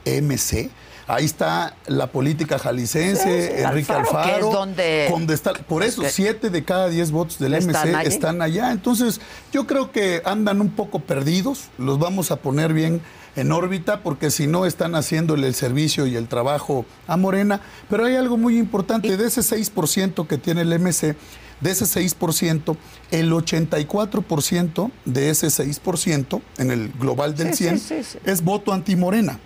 MC. 0.03 0.69
Ahí 1.07 1.25
está 1.25 1.75
la 1.87 2.07
política 2.07 2.57
Sí, 2.57 2.87
sí, 2.87 3.29
Enrique 3.29 3.91
Alfaro, 3.93 3.99
Alfaro. 3.99 4.23
que 4.23 4.35
es 4.39 4.41
donde- 4.53 5.07
donde 5.09 5.33
está, 5.35 5.53
por 5.53 5.83
eso, 5.83 6.01
que- 6.01 6.09
siete 6.09 6.49
de 6.49 6.63
cada 6.63 6.89
diez 6.89 7.11
votos 7.11 7.37
del 7.37 7.53
¿Están 7.53 7.89
MC 7.89 7.95
allí? 7.95 8.07
están 8.07 8.41
allá. 8.41 8.71
Entonces, 8.71 9.21
yo 9.53 9.67
creo 9.67 9.91
que 9.91 10.21
andan 10.25 10.61
un 10.61 10.69
poco 10.71 10.99
perdidos. 10.99 11.65
Los 11.77 11.99
vamos 11.99 12.31
a 12.31 12.37
poner 12.37 12.73
bien 12.73 13.01
en 13.35 13.51
órbita 13.51 14.01
porque 14.01 14.31
si 14.31 14.47
no 14.47 14.65
están 14.65 14.95
haciéndole 14.95 15.45
el 15.47 15.53
servicio 15.53 16.07
y 16.07 16.15
el 16.15 16.27
trabajo 16.27 16.85
a 17.07 17.17
Morena. 17.17 17.61
Pero 17.89 18.05
hay 18.05 18.15
algo 18.15 18.37
muy 18.37 18.57
importante. 18.57 19.15
De 19.15 19.27
ese 19.27 19.43
6% 19.43 20.25
que 20.27 20.37
tiene 20.39 20.61
el 20.61 20.73
MC, 20.73 21.15
de 21.61 21.71
ese 21.71 21.85
6%, 21.85 22.77
el 23.11 23.31
84% 23.31 24.91
de 25.05 25.29
ese 25.29 25.47
6% 25.51 26.41
en 26.57 26.71
el 26.71 26.91
global 26.93 27.35
del 27.35 27.49
Sí, 27.49 27.53
sí, 27.53 27.63
100 27.63 27.79
sí, 27.79 28.03
sí. 28.03 28.17
es 28.25 28.43
voto 28.43 28.73
anti-Morena. 28.73 29.39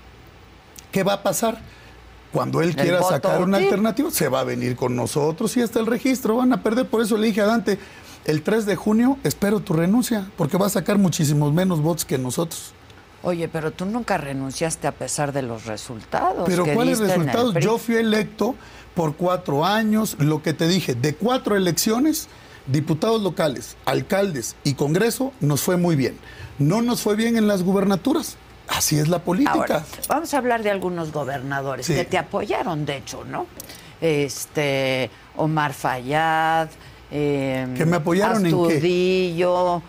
¿Qué 0.91 1.04
va 1.04 1.13
a 1.13 1.23
pasar? 1.23 1.60
Cuando 2.32 2.62
él 2.62 2.75
quiera 2.75 2.99
voto 2.99 3.10
sacar 3.10 3.41
una 3.41 3.58
alternativa, 3.58 4.12
se 4.12 4.30
va 4.30 4.41
a 4.41 4.43
venir 4.43 4.75
con 4.75 4.96
nosotros 4.96 5.58
y 5.58 5.62
hasta 5.62 5.79
el 5.79 5.87
registro 5.87 6.35
van 6.35 6.54
a 6.54 6.62
perder. 6.62 6.87
Por 6.87 7.02
eso 7.02 7.17
le 7.17 7.27
dije 7.27 7.42
a 7.42 7.46
Dante, 7.46 7.79
el 8.25 8.44
3 8.44 8.65
de 8.65 8.75
junio 8.75 9.17
espero 9.23 9.60
tu 9.62 9.73
renuncia, 9.73 10.29
porque 10.37 10.58
va 10.58 10.67
a 10.67 10.69
sacar 10.69 11.00
muchísimos 11.00 11.54
menos 11.54 11.81
votos 11.81 12.06
que 12.06 12.17
nosotros. 12.17 12.73
Oye, 13.21 13.50
pero 13.50 13.71
tú 13.71 13.85
nunca 13.85 14.17
renunciaste 14.17 14.87
a 14.87 14.92
pesar 14.92 15.33
de 15.33 15.42
los 15.42 15.65
resultados. 15.65 16.44
Pero 16.48 16.63
que 16.63 16.73
¿cuáles 16.73 17.00
diste 17.00 17.15
en 17.15 17.21
el 17.21 17.27
resultados? 17.27 17.63
Yo 17.63 17.77
fui 17.77 17.96
electo 17.96 18.56
por 18.96 19.15
cuatro 19.15 19.65
años, 19.65 20.15
lo 20.19 20.42
que 20.42 20.54
te 20.54 20.67
dije, 20.67 20.96
de 20.96 21.15
cuatro 21.15 21.58
elecciones, 21.58 22.27
diputados 22.67 23.21
locales, 23.21 23.75
alcaldes 23.85 24.56
y 24.63 24.75
Congreso, 24.75 25.33
nos 25.42 25.62
fue 25.62 25.77
muy 25.77 25.96
bien. 25.96 26.17
No 26.60 26.81
nos 26.81 27.02
fue 27.02 27.15
bien 27.15 27.35
en 27.35 27.48
las 27.48 27.63
gubernaturas. 27.63 28.37
Así 28.76 28.98
es 29.00 29.08
la 29.08 29.20
política. 29.20 29.54
Ahora, 29.54 29.84
vamos 30.08 30.34
a 30.34 30.38
hablar 30.38 30.63
de 30.63 30.70
algunos 30.72 31.12
gobernadores 31.12 31.86
Sí. 31.86 31.94
que 31.96 32.06
te 32.06 32.17
apoyaron, 32.17 32.86
de 32.86 32.98
hecho, 32.98 33.24
¿no? 33.26 33.48
Este, 34.00 35.10
Omar 35.36 35.74
Fayad. 35.74 36.70
eh, 37.12 37.67
¿Que 37.76 37.86
me 37.86 37.98
apoyaron 37.98 38.46
en 38.46 38.67
qué? 38.67 39.82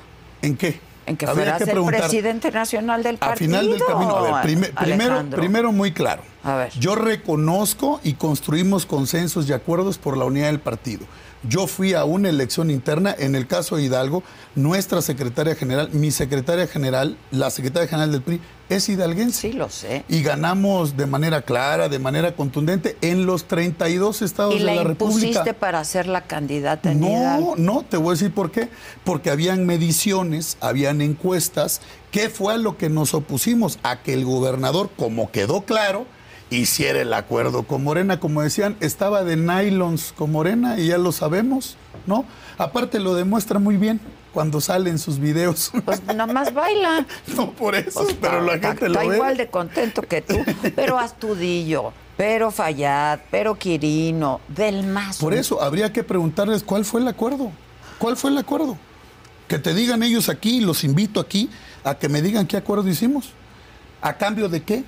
¿En 0.43 0.57
qué? 0.57 0.81
En 1.07 1.17
que 1.17 1.27
Habría 1.27 1.57
fueras 1.59 1.65
que 1.65 1.71
el 1.79 1.85
presidente 1.87 2.51
nacional 2.51 3.03
del 3.03 3.17
A 3.17 3.19
partido. 3.19 3.49
final 3.51 3.71
del 3.71 3.85
camino. 3.85 4.17
A 4.17 4.23
ver, 4.23 4.43
prime- 4.43 4.69
primero, 4.81 5.25
primero 5.31 5.73
muy 5.73 5.93
claro. 5.93 6.23
A 6.45 6.55
ver. 6.55 6.71
Yo 6.79 6.95
reconozco 6.95 8.01
y 8.05 8.15
construimos 8.15 8.87
consensos 8.87 9.49
y 9.49 9.53
acuerdos 9.53 9.99
por 9.99 10.17
la 10.17 10.25
unidad 10.25 10.47
del 10.47 10.61
partido. 10.61 11.05
Yo 11.43 11.67
fui 11.67 11.95
a 11.95 12.05
una 12.05 12.29
elección 12.29 12.71
interna, 12.71 13.15
en 13.19 13.35
el 13.35 13.47
caso 13.47 13.77
de 13.77 13.85
Hidalgo, 13.85 14.23
nuestra 14.55 15.01
secretaria 15.01 15.55
general, 15.55 15.89
mi 15.93 16.11
secretaria 16.11 16.67
general, 16.67 17.17
la 17.31 17.49
secretaria 17.51 17.89
general 17.89 18.13
del 18.13 18.21
PRI, 18.21 18.41
es 18.69 18.89
hidalguense. 18.91 19.41
Sí, 19.51 19.53
lo 19.55 19.71
sé. 19.71 20.05
Y 20.09 20.23
ganamos 20.23 20.97
de 20.99 21.07
manera 21.07 21.43
clara, 21.43 21.89
de 21.89 21.99
manera 21.99 22.37
contundente, 22.37 22.97
en 23.01 23.25
los 23.25 23.45
32 23.49 24.21
estados 24.23 24.55
¿Y 24.55 24.59
de 24.59 24.65
la 24.65 24.75
la 24.77 24.83
impusiste 24.83 25.29
República. 25.39 25.59
para 25.59 25.83
ser 25.85 26.07
la 26.07 26.27
candidata 26.27 26.93
en 26.93 27.01
No, 27.01 27.09
Hidalgo? 27.09 27.55
no, 27.57 27.85
te 27.89 27.97
voy 27.97 28.09
a 28.09 28.13
decir 28.13 28.33
por 28.35 28.51
qué. 28.53 28.69
Porque 29.03 29.31
habían 29.31 29.65
mediciones, 29.65 30.59
habían 30.61 31.01
encuestas. 31.01 31.81
¿Qué 32.11 32.29
fue 32.29 32.53
a 32.55 32.59
lo 32.59 32.77
que 32.77 32.91
nos 32.91 33.15
opusimos? 33.15 33.79
A 33.83 34.03
que 34.03 34.13
el 34.13 34.25
gobernador, 34.27 34.91
como 34.97 35.31
quedó 35.33 35.63
claro, 35.63 36.07
hiciera 36.51 37.01
el 37.01 37.13
acuerdo 37.15 37.63
con 37.65 37.83
Morena. 37.85 38.21
Como 38.21 38.43
decían, 38.43 38.77
estaba 38.81 39.25
de 39.25 39.37
nylons 39.37 40.13
con 40.17 40.33
Morena 40.33 40.79
y 40.79 40.89
ya 40.89 40.99
lo 40.99 41.13
sabemos, 41.13 41.77
¿no? 42.07 42.25
Aparte 42.59 42.99
lo 43.01 43.15
demuestra 43.15 43.59
muy 43.59 43.77
bien 43.77 44.01
cuando 44.33 44.61
salen 44.61 44.99
sus 44.99 45.19
videos. 45.19 45.71
Pues 45.85 46.03
nada 46.05 46.27
más 46.27 46.53
baila. 46.55 47.07
no 47.37 47.53
por 47.53 47.75
eso, 47.75 48.03
Pues, 48.03 48.17
pero 48.21 48.41
la 48.43 48.55
está- 48.55 48.69
gente 48.69 48.87
está 48.87 49.03
lo 49.03 49.09
ve. 49.09 49.17
igual 49.17 49.37
de 49.37 49.47
contento 49.49 50.03
que 50.03 50.23
tú. 50.23 50.37
Pero 50.77 50.99
Astudillo, 50.99 51.93
pero 52.17 52.51
Fayad, 52.51 53.21
pero 53.31 53.55
Quirino, 53.57 54.41
del 54.49 54.85
Mazo. 54.87 55.21
Por 55.21 55.35
eso 55.35 55.63
habría 55.63 55.93
que 55.93 56.05
preguntarles 56.05 56.63
cuál 56.63 56.85
fue 56.85 57.01
el 57.01 57.09
acuerdo. 57.09 57.51
¿Cuál 57.99 58.17
fue 58.17 58.31
el 58.31 58.39
acuerdo? 58.39 58.77
Que 59.49 59.59
te 59.59 59.75
digan 59.75 60.03
ellos 60.03 60.29
aquí, 60.29 60.61
los 60.61 60.85
invito 60.85 61.19
aquí 61.21 61.51
a 61.85 61.95
que 61.97 62.09
me 62.09 62.23
digan 62.23 62.47
qué 62.47 62.57
acuerdo 62.57 62.89
hicimos. 62.89 63.31
¿A 64.01 64.15
cambio 64.17 64.49
de 64.49 64.63
qué? 64.63 64.85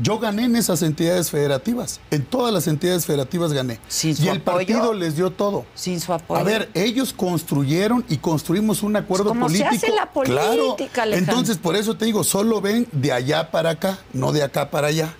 Yo 0.00 0.18
gané 0.20 0.44
en 0.44 0.54
esas 0.54 0.82
entidades 0.82 1.30
federativas. 1.30 2.00
En 2.12 2.24
todas 2.24 2.52
las 2.54 2.68
entidades 2.68 3.04
federativas 3.04 3.52
gané. 3.52 3.80
Sin 3.88 4.14
su 4.14 4.22
y 4.22 4.28
el 4.28 4.38
apoyo. 4.38 4.56
partido 4.56 4.92
les 4.94 5.16
dio 5.16 5.30
todo. 5.30 5.66
Sin 5.74 6.00
su 6.00 6.12
apoyo. 6.12 6.40
A 6.40 6.44
ver, 6.44 6.70
ellos 6.74 7.12
construyeron 7.12 8.04
y 8.08 8.18
construimos 8.18 8.82
un 8.84 8.94
acuerdo 8.94 9.24
Pues 9.24 9.34
como 9.34 9.48
se 9.48 9.58
político. 9.64 9.86
hace 9.86 9.94
la 9.96 10.12
política, 10.12 10.40
claro. 10.44 10.76
Alejandro. 10.78 11.16
Entonces, 11.18 11.56
por 11.58 11.74
eso 11.74 11.96
te 11.96 12.04
digo, 12.04 12.22
solo 12.22 12.60
ven 12.60 12.86
de 12.92 13.12
allá 13.12 13.50
para 13.50 13.70
acá, 13.70 13.98
no 14.12 14.30
de 14.32 14.44
acá 14.44 14.70
para 14.70 14.86
allá. 14.88 15.14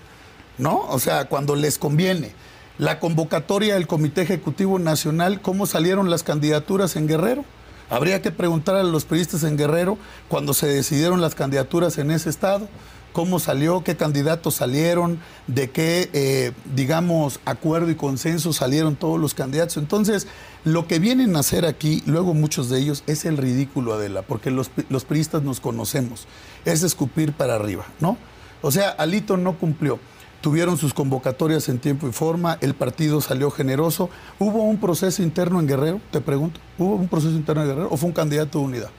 ¿No? 0.57 0.85
O 0.89 0.99
sea, 0.99 1.25
cuando 1.25 1.55
les 1.55 1.77
conviene. 1.77 2.31
La 2.77 2.99
convocatoria 3.01 3.73
del 3.73 3.87
Comité 3.87 4.21
Ejecutivo 4.21 4.79
Nacional, 4.79 5.41
¿cómo 5.41 5.65
salieron 5.65 6.09
las 6.09 6.23
candidaturas 6.23 6.95
en 6.95 7.07
Guerrero? 7.07 7.43
Habría 7.89 8.21
que 8.21 8.31
preguntar 8.31 8.75
a 8.75 8.83
los 8.83 9.03
periodistas 9.03 9.43
en 9.43 9.57
Guerrero 9.57 9.97
cuando 10.29 10.53
se 10.53 10.67
decidieron 10.67 11.19
las 11.19 11.35
candidaturas 11.35 11.97
en 11.97 12.11
ese 12.11 12.29
estado, 12.29 12.69
cómo 13.13 13.39
salió, 13.39 13.83
qué 13.83 13.95
candidatos 13.95 14.55
salieron, 14.55 15.19
de 15.47 15.69
qué, 15.71 16.09
eh, 16.13 16.51
digamos, 16.75 17.39
acuerdo 17.45 17.89
y 17.89 17.95
consenso 17.95 18.53
salieron 18.53 18.95
todos 18.95 19.19
los 19.19 19.33
candidatos. 19.33 19.77
Entonces, 19.77 20.27
lo 20.63 20.87
que 20.87 20.99
vienen 20.99 21.35
a 21.35 21.39
hacer 21.39 21.65
aquí, 21.65 22.03
luego 22.05 22.33
muchos 22.33 22.69
de 22.69 22.79
ellos, 22.79 23.03
es 23.07 23.25
el 23.25 23.37
ridículo, 23.37 23.93
Adela, 23.93 24.21
porque 24.21 24.51
los, 24.51 24.71
los 24.89 25.05
priistas 25.05 25.43
nos 25.43 25.59
conocemos, 25.59 26.27
es 26.65 26.83
escupir 26.83 27.33
para 27.33 27.55
arriba, 27.55 27.85
¿no? 27.99 28.17
O 28.61 28.71
sea, 28.71 28.89
Alito 28.89 29.37
no 29.37 29.57
cumplió. 29.57 29.99
Tuvieron 30.41 30.77
sus 30.77 30.93
convocatorias 30.93 31.67
en 31.67 31.79
tiempo 31.79 32.07
y 32.07 32.13
forma, 32.13 32.57
el 32.61 32.73
partido 32.73 33.19
salió 33.19 33.51
generoso. 33.51 34.09
¿Hubo 34.39 34.63
un 34.63 34.77
proceso 34.77 35.21
interno 35.21 35.59
en 35.59 35.67
Guerrero? 35.67 35.99
Te 36.11 36.21
pregunto. 36.21 36.61
¿Hubo 36.77 36.95
un 36.95 37.09
proceso 37.09 37.35
interno 37.35 37.63
en 37.63 37.67
Guerrero 37.67 37.89
o 37.91 37.97
fue 37.97 38.07
un 38.07 38.13
candidato 38.13 38.59
de 38.59 38.65
unidad? 38.65 38.89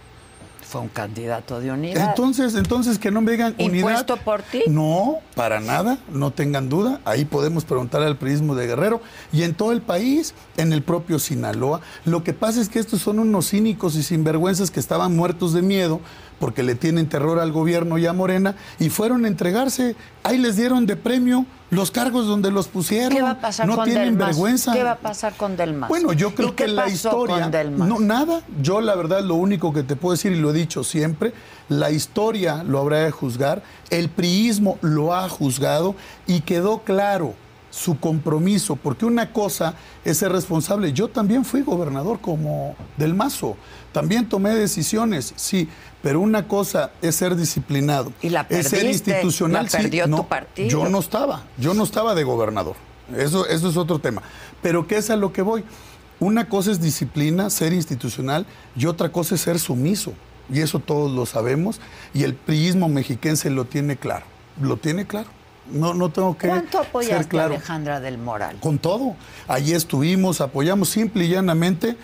Fue 0.70 0.80
un 0.80 0.88
candidato 0.88 1.58
de 1.58 1.72
unidad. 1.72 2.10
Entonces, 2.10 2.54
entonces 2.54 3.00
que 3.00 3.10
no 3.10 3.20
me 3.20 3.32
digan 3.32 3.56
unidad. 3.58 3.74
¿Impuesto 3.74 4.16
por 4.18 4.40
ti? 4.42 4.62
No, 4.68 5.16
para 5.34 5.58
nada, 5.58 5.98
no 6.12 6.30
tengan 6.30 6.68
duda. 6.68 7.00
Ahí 7.04 7.24
podemos 7.24 7.64
preguntar 7.64 8.02
al 8.02 8.16
prismo 8.16 8.54
de 8.54 8.68
Guerrero 8.68 9.00
y 9.32 9.42
en 9.42 9.54
todo 9.54 9.72
el 9.72 9.82
país, 9.82 10.32
en 10.56 10.72
el 10.72 10.84
propio 10.84 11.18
Sinaloa. 11.18 11.80
Lo 12.04 12.22
que 12.22 12.34
pasa 12.34 12.60
es 12.60 12.68
que 12.68 12.78
estos 12.78 13.00
son 13.00 13.18
unos 13.18 13.50
cínicos 13.50 13.96
y 13.96 14.04
sinvergüenzas 14.04 14.70
que 14.70 14.78
estaban 14.78 15.16
muertos 15.16 15.54
de 15.54 15.62
miedo 15.62 16.00
porque 16.40 16.64
le 16.64 16.74
tienen 16.74 17.06
terror 17.08 17.38
al 17.38 17.52
gobierno 17.52 17.98
y 17.98 18.06
a 18.06 18.12
Morena 18.12 18.56
y 18.80 18.88
fueron 18.88 19.24
a 19.24 19.28
entregarse. 19.28 19.94
Ahí 20.24 20.38
les 20.38 20.56
dieron 20.56 20.86
de 20.86 20.96
premio 20.96 21.46
los 21.70 21.90
cargos 21.92 22.26
donde 22.26 22.50
los 22.50 22.66
pusieron. 22.66 23.12
¿Qué 23.12 23.22
va 23.22 23.30
a 23.32 23.40
pasar 23.40 23.68
no 23.68 23.76
con 23.76 23.84
tienen 23.84 24.04
Del 24.06 24.14
Mazo? 24.16 24.26
vergüenza. 24.26 24.72
¿Qué 24.72 24.82
va 24.82 24.92
a 24.92 24.98
pasar 24.98 25.34
con 25.34 25.56
Del 25.56 25.74
Mazo? 25.74 25.90
Bueno, 25.90 26.12
yo 26.14 26.30
¿Y 26.30 26.32
creo 26.32 26.56
qué 26.56 26.64
que 26.64 26.68
la 26.72 26.84
pasó 26.84 26.94
historia. 26.94 27.50
con? 27.50 27.88
No, 27.88 28.00
nada. 28.00 28.40
Yo, 28.60 28.80
la 28.80 28.96
verdad, 28.96 29.22
lo 29.22 29.34
único 29.36 29.72
que 29.72 29.82
te 29.84 29.94
puedo 29.94 30.12
decir, 30.12 30.32
y 30.32 30.40
lo 30.40 30.50
he 30.50 30.54
dicho 30.54 30.82
siempre, 30.82 31.32
la 31.68 31.90
historia 31.90 32.64
lo 32.64 32.80
habrá 32.80 32.98
de 33.04 33.10
juzgar, 33.10 33.62
el 33.90 34.08
priismo 34.08 34.78
lo 34.80 35.14
ha 35.14 35.28
juzgado 35.28 35.94
y 36.26 36.40
quedó 36.40 36.80
claro 36.80 37.34
su 37.70 38.00
compromiso, 38.00 38.74
porque 38.74 39.04
una 39.04 39.32
cosa 39.32 39.74
es 40.04 40.16
ser 40.18 40.32
responsable. 40.32 40.92
Yo 40.92 41.06
también 41.06 41.44
fui 41.44 41.62
gobernador 41.62 42.18
como 42.20 42.74
Del 42.96 43.14
Mazo, 43.14 43.56
también 43.92 44.28
tomé 44.28 44.50
decisiones, 44.54 45.32
sí, 45.36 45.68
pero 46.02 46.20
una 46.20 46.46
cosa 46.48 46.92
es 47.02 47.16
ser 47.16 47.36
disciplinado, 47.36 48.12
Y 48.22 48.30
la 48.30 48.46
es 48.48 48.68
ser 48.68 48.80
perdiste, 48.80 49.10
institucional. 49.10 49.64
la 49.64 49.70
sí, 49.70 49.76
perdió 49.76 50.08
tu 50.08 50.26
partido. 50.26 50.68
Yo 50.68 50.88
no 50.88 50.98
estaba, 51.00 51.44
yo 51.58 51.74
no 51.74 51.84
estaba 51.84 52.14
de 52.14 52.24
gobernador. 52.24 52.76
Eso, 53.16 53.46
eso 53.46 53.68
es 53.68 53.76
otro 53.76 53.98
tema. 53.98 54.22
Pero 54.62 54.86
¿qué 54.86 54.96
es 54.98 55.10
a 55.10 55.16
lo 55.16 55.32
que 55.32 55.42
voy? 55.42 55.64
Una 56.20 56.48
cosa 56.48 56.70
es 56.70 56.80
disciplina, 56.80 57.50
ser 57.50 57.72
institucional, 57.72 58.46
y 58.76 58.86
otra 58.86 59.10
cosa 59.10 59.34
es 59.34 59.40
ser 59.40 59.58
sumiso. 59.58 60.12
Y 60.52 60.60
eso 60.60 60.78
todos 60.80 61.10
lo 61.10 61.26
sabemos, 61.26 61.80
y 62.12 62.24
el 62.24 62.34
priismo 62.34 62.88
mexiquense 62.88 63.50
lo 63.50 63.64
tiene 63.64 63.96
claro. 63.96 64.26
Lo 64.60 64.76
tiene 64.76 65.06
claro. 65.06 65.30
No, 65.72 65.94
no 65.94 66.10
tengo 66.10 66.36
que 66.36 66.48
¿Cuánto 66.48 66.80
apoyaste 66.80 67.16
ser 67.16 67.28
claro. 67.28 67.54
a 67.54 67.56
Alejandra 67.56 68.00
del 68.00 68.18
Moral? 68.18 68.56
Con 68.60 68.78
todo. 68.78 69.14
Allí 69.46 69.72
estuvimos, 69.72 70.40
apoyamos 70.40 70.88
simple 70.88 71.24
y 71.24 71.28
llanamente. 71.28 71.96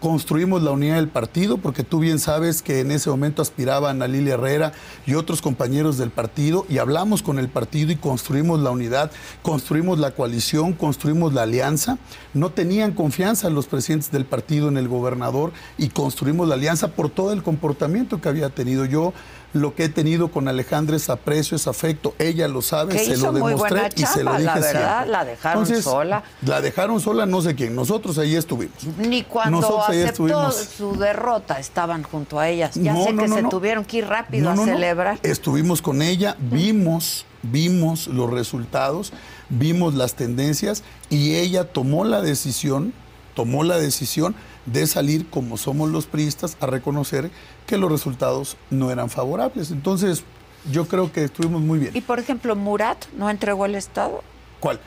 Construimos 0.00 0.62
la 0.62 0.70
unidad 0.70 0.96
del 0.96 1.08
partido, 1.08 1.58
porque 1.58 1.84
tú 1.84 1.98
bien 1.98 2.18
sabes 2.18 2.62
que 2.62 2.80
en 2.80 2.90
ese 2.90 3.10
momento 3.10 3.42
aspiraban 3.42 4.02
a 4.02 4.08
Lilia 4.08 4.34
Herrera 4.34 4.72
y 5.06 5.14
otros 5.14 5.42
compañeros 5.42 5.98
del 5.98 6.10
partido, 6.10 6.64
y 6.68 6.78
hablamos 6.78 7.22
con 7.22 7.38
el 7.38 7.48
partido 7.48 7.92
y 7.92 7.96
construimos 7.96 8.60
la 8.60 8.70
unidad, 8.70 9.10
construimos 9.42 9.98
la 9.98 10.12
coalición, 10.12 10.72
construimos 10.72 11.34
la 11.34 11.42
alianza. 11.42 11.98
No 12.34 12.50
tenían 12.50 12.92
confianza 12.92 13.50
los 13.50 13.66
presidentes 13.66 14.10
del 14.10 14.24
partido 14.24 14.68
en 14.68 14.76
el 14.76 14.88
gobernador 14.88 15.52
y 15.78 15.88
construimos 15.88 16.48
la 16.48 16.54
alianza 16.54 16.88
por 16.88 17.10
todo 17.10 17.32
el 17.32 17.42
comportamiento 17.42 18.20
que 18.20 18.28
había 18.28 18.50
tenido 18.50 18.84
yo. 18.84 19.12
Lo 19.52 19.74
que 19.74 19.84
he 19.84 19.88
tenido 19.88 20.30
con 20.30 20.46
Alejandra 20.46 20.96
es 20.96 21.10
aprecio, 21.10 21.56
es 21.56 21.66
afecto. 21.66 22.14
Ella 22.18 22.46
lo 22.46 22.62
sabe, 22.62 22.96
se 22.96 23.14
hizo 23.14 23.32
lo 23.32 23.38
muy 23.38 23.52
demostré 23.52 23.80
buena 23.80 23.94
y 23.96 24.06
se 24.06 24.22
lo 24.22 24.32
dije 24.32 24.44
la 24.44 24.54
verdad, 24.54 24.70
siempre. 24.70 25.12
la 25.12 25.24
dejaron 25.24 25.82
sola. 25.82 26.22
La 26.42 26.60
dejaron 26.60 27.00
sola 27.00 27.26
no 27.26 27.42
sé 27.42 27.56
quién. 27.56 27.74
Nosotros 27.74 28.16
ahí 28.18 28.36
estuvimos. 28.36 28.76
Ni 28.98 29.24
cuando 29.24 29.60
Nosotros 29.60 29.88
aceptó 29.88 30.52
su 30.52 30.96
derrota 30.96 31.58
estaban 31.58 32.04
junto 32.04 32.38
a 32.38 32.48
ellas. 32.48 32.76
Ya 32.76 32.92
No, 32.92 33.04
sé 33.04 33.12
no, 33.12 33.22
que 33.22 33.28
no, 33.28 33.36
se 33.36 33.42
tuvieron 33.44 33.84
que 33.84 33.98
ir 33.98 34.06
rápido 34.06 34.50
a 34.50 34.56
celebrar. 34.56 35.18
Estuvimos 35.24 35.82
con 35.82 36.00
ella, 36.00 36.36
vimos, 36.38 37.26
vimos 37.42 38.06
los 38.06 38.30
resultados, 38.30 39.12
vimos 39.48 39.94
las 39.94 40.14
tendencias 40.14 40.84
y 41.08 41.34
ella 41.34 41.64
tomó 41.64 42.04
la 42.04 42.22
decisión, 42.22 42.92
tomó 43.34 43.64
la 43.64 43.78
decisión 43.78 44.36
de 44.66 44.86
salir 44.86 45.28
como 45.28 45.56
somos 45.56 45.90
los 45.90 46.06
priistas 46.06 46.56
a 46.60 46.66
reconocer 46.66 47.30
que 47.70 47.78
los 47.78 47.88
resultados 47.88 48.56
no 48.68 48.90
eran 48.90 49.08
favorables. 49.08 49.70
Entonces, 49.70 50.24
yo 50.72 50.88
creo 50.88 51.12
que 51.12 51.22
estuvimos 51.22 51.62
muy 51.62 51.78
bien. 51.78 51.96
Y 51.96 52.00
por 52.00 52.18
ejemplo, 52.18 52.56
Murat 52.56 53.06
no 53.16 53.30
entregó 53.30 53.64
el 53.64 53.76
Estado. 53.76 54.24
¿Cuál? 54.58 54.80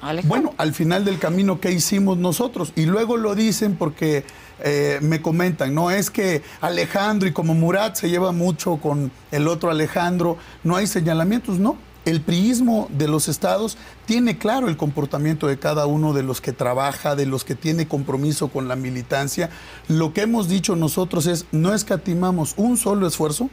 Alejandro. 0.00 0.28
Bueno, 0.28 0.54
al 0.56 0.72
final 0.72 1.04
del 1.04 1.18
camino, 1.18 1.60
¿qué 1.60 1.72
hicimos 1.72 2.16
nosotros? 2.16 2.72
Y 2.76 2.86
luego 2.86 3.18
lo 3.18 3.34
dicen 3.34 3.76
porque 3.76 4.24
eh, 4.60 4.98
me 5.02 5.20
comentan, 5.20 5.74
no 5.74 5.90
es 5.90 6.10
que 6.10 6.42
Alejandro 6.62 7.28
y 7.28 7.32
como 7.32 7.54
Murat 7.54 7.94
se 7.96 8.08
lleva 8.08 8.32
mucho 8.32 8.78
con 8.78 9.12
el 9.30 9.46
otro 9.46 9.70
Alejandro, 9.70 10.38
no 10.64 10.76
hay 10.76 10.86
señalamientos, 10.86 11.58
no. 11.58 11.76
El 12.06 12.20
priismo 12.20 12.86
de 12.96 13.08
los 13.08 13.26
estados 13.26 13.76
tiene 14.04 14.38
claro 14.38 14.68
el 14.68 14.76
comportamiento 14.76 15.48
de 15.48 15.58
cada 15.58 15.86
uno 15.86 16.12
de 16.12 16.22
los 16.22 16.40
que 16.40 16.52
trabaja, 16.52 17.16
de 17.16 17.26
los 17.26 17.44
que 17.44 17.56
tiene 17.56 17.88
compromiso 17.88 18.46
con 18.46 18.68
la 18.68 18.76
militancia. 18.76 19.50
Lo 19.88 20.12
que 20.12 20.20
hemos 20.20 20.48
dicho 20.48 20.76
nosotros 20.76 21.26
es, 21.26 21.46
no 21.50 21.74
escatimamos 21.74 22.54
un 22.56 22.76
solo 22.76 23.08
esfuerzo 23.08 23.50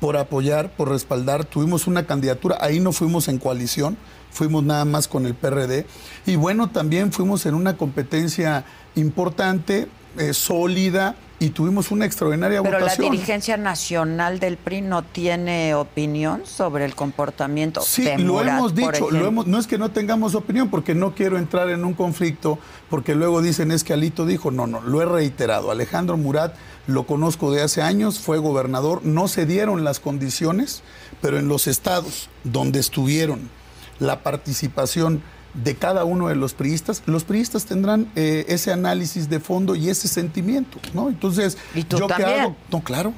por 0.00 0.18
apoyar, 0.18 0.70
por 0.76 0.90
respaldar. 0.90 1.46
Tuvimos 1.46 1.86
una 1.86 2.04
candidatura, 2.04 2.58
ahí 2.60 2.78
no 2.78 2.92
fuimos 2.92 3.26
en 3.26 3.38
coalición, 3.38 3.96
fuimos 4.30 4.64
nada 4.64 4.84
más 4.84 5.08
con 5.08 5.24
el 5.24 5.34
PRD. 5.34 5.86
Y 6.26 6.36
bueno, 6.36 6.68
también 6.68 7.10
fuimos 7.10 7.46
en 7.46 7.54
una 7.54 7.78
competencia 7.78 8.66
importante, 8.96 9.88
eh, 10.18 10.34
sólida, 10.34 11.16
y 11.40 11.50
tuvimos 11.50 11.90
una 11.92 12.04
extraordinaria 12.04 12.62
Pero 12.62 12.78
votación. 12.80 13.04
la 13.06 13.10
dirigencia 13.12 13.56
nacional 13.56 14.40
del 14.40 14.56
PRI 14.56 14.80
no 14.80 15.02
tiene 15.04 15.74
opinión 15.74 16.42
sobre 16.44 16.84
el 16.84 16.94
comportamiento 16.96 17.80
Sí, 17.80 18.02
de 18.02 18.18
lo 18.18 18.34
Murat, 18.34 18.48
hemos 18.58 18.74
dicho, 18.74 19.10
lo 19.10 19.26
hemos, 19.26 19.46
no 19.46 19.58
es 19.58 19.68
que 19.68 19.78
no 19.78 19.90
tengamos 19.90 20.34
opinión, 20.34 20.68
porque 20.68 20.94
no 20.94 21.14
quiero 21.14 21.38
entrar 21.38 21.70
en 21.70 21.84
un 21.84 21.94
conflicto, 21.94 22.58
porque 22.90 23.14
luego 23.14 23.40
dicen 23.40 23.70
es 23.70 23.84
que 23.84 23.92
Alito 23.92 24.26
dijo, 24.26 24.50
no, 24.50 24.66
no, 24.66 24.80
lo 24.80 25.00
he 25.00 25.06
reiterado. 25.06 25.70
Alejandro 25.70 26.16
Murat 26.16 26.54
lo 26.88 27.06
conozco 27.06 27.52
de 27.52 27.62
hace 27.62 27.82
años, 27.82 28.18
fue 28.18 28.38
gobernador, 28.38 29.02
no 29.04 29.28
se 29.28 29.46
dieron 29.46 29.84
las 29.84 30.00
condiciones, 30.00 30.82
pero 31.20 31.38
en 31.38 31.46
los 31.46 31.66
estados 31.68 32.30
donde 32.44 32.80
estuvieron 32.80 33.48
la 34.00 34.22
participación 34.22 35.22
de 35.54 35.74
cada 35.74 36.04
uno 36.04 36.28
de 36.28 36.36
los 36.36 36.54
priistas, 36.54 37.02
los 37.06 37.24
priistas 37.24 37.64
tendrán 37.64 38.10
eh, 38.16 38.44
ese 38.48 38.72
análisis 38.72 39.28
de 39.28 39.40
fondo 39.40 39.74
y 39.74 39.88
ese 39.88 40.06
sentimiento, 40.08 40.78
¿no? 40.94 41.08
Entonces, 41.08 41.56
¿Y 41.74 41.84
tú 41.84 41.98
¿yo 41.98 42.06
qué 42.06 42.14
también? 42.14 42.40
hago? 42.40 42.56
No, 42.70 42.80
claro, 42.82 43.12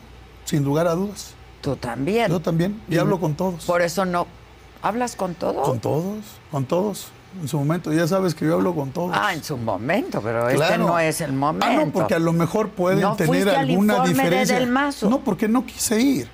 sin 0.45 0.65
lugar 0.65 0.87
a 0.87 0.95
dudas. 0.95 1.35
Tú 1.61 1.77
también. 1.77 2.31
Yo 2.31 2.41
también, 2.41 2.81
y 2.89 2.97
hablo 2.97 3.21
con 3.21 3.35
todos. 3.35 3.65
Por 3.65 3.83
eso 3.83 4.05
no. 4.05 4.27
¿Hablas 4.83 5.15
con 5.17 5.35
todos? 5.35 5.69
Con 5.69 5.79
todos, 5.81 6.25
con 6.51 6.65
todos. 6.65 7.09
En 7.41 7.47
su 7.47 7.59
momento, 7.59 7.93
ya 7.93 8.09
sabes 8.09 8.35
que 8.35 8.45
yo 8.47 8.55
hablo 8.55 8.75
con 8.75 8.91
todos. 8.91 9.13
Ah, 9.15 9.35
en 9.35 9.45
su 9.45 9.57
momento, 9.57 10.21
pero 10.23 10.49
este 10.49 10.79
no 10.79 10.99
es 10.99 11.21
el 11.21 11.33
momento. 11.33 11.67
Ah, 11.69 11.85
no, 11.85 11.93
porque 11.93 12.15
a 12.15 12.19
lo 12.19 12.33
mejor 12.33 12.71
pueden 12.71 13.03
¿No 13.03 13.15
tener 13.15 13.49
al 13.51 13.57
alguna 13.57 14.03
de 14.03 14.09
diferencia. 14.09 14.59
Del 14.59 14.69
Mazo? 14.69 15.09
No, 15.11 15.21
porque 15.21 15.47
no 15.47 15.65
quise 15.67 16.01
ir. 16.01 16.29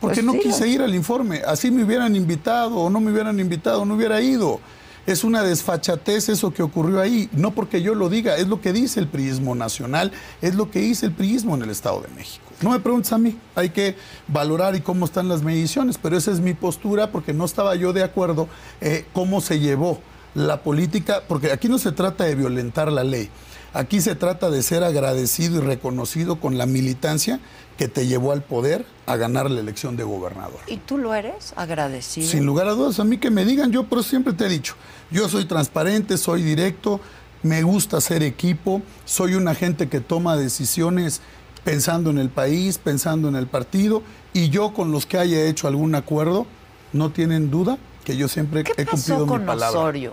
Porque 0.00 0.16
Pues 0.22 0.26
no 0.26 0.32
sí. 0.34 0.40
quise 0.40 0.68
ir 0.68 0.82
al 0.82 0.94
informe. 0.94 1.40
Así 1.46 1.70
me 1.70 1.82
hubieran 1.82 2.14
invitado 2.14 2.76
o 2.76 2.90
no 2.90 3.00
me 3.00 3.10
hubieran 3.10 3.40
invitado, 3.40 3.84
no 3.86 3.94
hubiera 3.94 4.20
ido. 4.20 4.60
Es 5.06 5.22
una 5.22 5.42
desfachatez 5.42 6.28
eso 6.28 6.52
que 6.52 6.62
ocurrió 6.62 7.00
ahí. 7.00 7.28
No 7.32 7.52
porque 7.52 7.80
yo 7.80 7.94
lo 7.94 8.08
diga, 8.08 8.36
es 8.36 8.48
lo 8.48 8.60
que 8.60 8.72
dice 8.72 8.98
el 8.98 9.06
priismo 9.06 9.54
nacional, 9.54 10.12
es 10.42 10.54
lo 10.54 10.70
que 10.70 10.80
dice 10.80 11.06
el 11.06 11.12
priismo 11.12 11.54
en 11.54 11.62
el 11.62 11.70
Estado 11.70 12.00
de 12.00 12.08
México. 12.08 12.44
No 12.62 12.70
me 12.70 12.80
preguntes 12.80 13.12
a 13.12 13.18
mí, 13.18 13.38
hay 13.54 13.70
que 13.70 13.96
valorar 14.28 14.74
y 14.74 14.80
cómo 14.80 15.04
están 15.04 15.28
las 15.28 15.42
mediciones, 15.42 15.98
pero 15.98 16.16
esa 16.16 16.32
es 16.32 16.40
mi 16.40 16.54
postura 16.54 17.12
porque 17.12 17.32
no 17.32 17.44
estaba 17.44 17.74
yo 17.76 17.92
de 17.92 18.02
acuerdo 18.02 18.48
eh, 18.80 19.04
cómo 19.12 19.40
se 19.40 19.60
llevó 19.60 20.00
la 20.34 20.62
política, 20.62 21.22
porque 21.28 21.52
aquí 21.52 21.68
no 21.68 21.78
se 21.78 21.92
trata 21.92 22.24
de 22.24 22.34
violentar 22.34 22.90
la 22.90 23.04
ley, 23.04 23.30
aquí 23.76 24.00
se 24.00 24.14
trata 24.14 24.50
de 24.50 24.62
ser 24.62 24.82
agradecido 24.82 25.58
y 25.58 25.60
reconocido 25.60 26.40
con 26.40 26.58
la 26.58 26.66
militancia 26.66 27.40
que 27.76 27.88
te 27.88 28.06
llevó 28.06 28.32
al 28.32 28.42
poder 28.42 28.86
a 29.04 29.16
ganar 29.16 29.50
la 29.50 29.60
elección 29.60 29.96
de 29.96 30.04
gobernador. 30.04 30.60
¿Y 30.66 30.78
tú 30.78 30.96
lo 30.96 31.14
eres? 31.14 31.52
Agradecido. 31.56 32.26
Sin 32.26 32.46
lugar 32.46 32.68
a 32.68 32.72
dudas, 32.72 32.98
a 33.00 33.04
mí 33.04 33.18
que 33.18 33.30
me 33.30 33.44
digan, 33.44 33.70
yo 33.70 33.84
pero 33.84 34.02
siempre 34.02 34.32
te 34.32 34.46
he 34.46 34.48
dicho, 34.48 34.74
yo 35.10 35.28
soy 35.28 35.44
transparente, 35.44 36.16
soy 36.16 36.42
directo, 36.42 37.00
me 37.42 37.62
gusta 37.62 38.00
ser 38.00 38.22
equipo, 38.22 38.80
soy 39.04 39.34
una 39.34 39.54
gente 39.54 39.88
que 39.88 40.00
toma 40.00 40.36
decisiones 40.36 41.20
pensando 41.64 42.10
en 42.10 42.18
el 42.18 42.30
país, 42.30 42.78
pensando 42.78 43.28
en 43.28 43.36
el 43.36 43.46
partido, 43.46 44.02
y 44.32 44.48
yo 44.48 44.72
con 44.72 44.90
los 44.90 45.04
que 45.04 45.18
haya 45.18 45.44
hecho 45.44 45.68
algún 45.68 45.94
acuerdo, 45.94 46.46
no 46.92 47.10
tienen 47.10 47.50
duda 47.50 47.76
que 48.04 48.16
yo 48.16 48.28
siempre 48.28 48.62
¿Qué 48.62 48.72
he 48.76 48.86
cumplido 48.86 49.18
pasó 49.18 49.26
mi 49.26 49.26
con 49.26 49.46
palabra. 49.46 49.78
Osorio? 49.78 50.12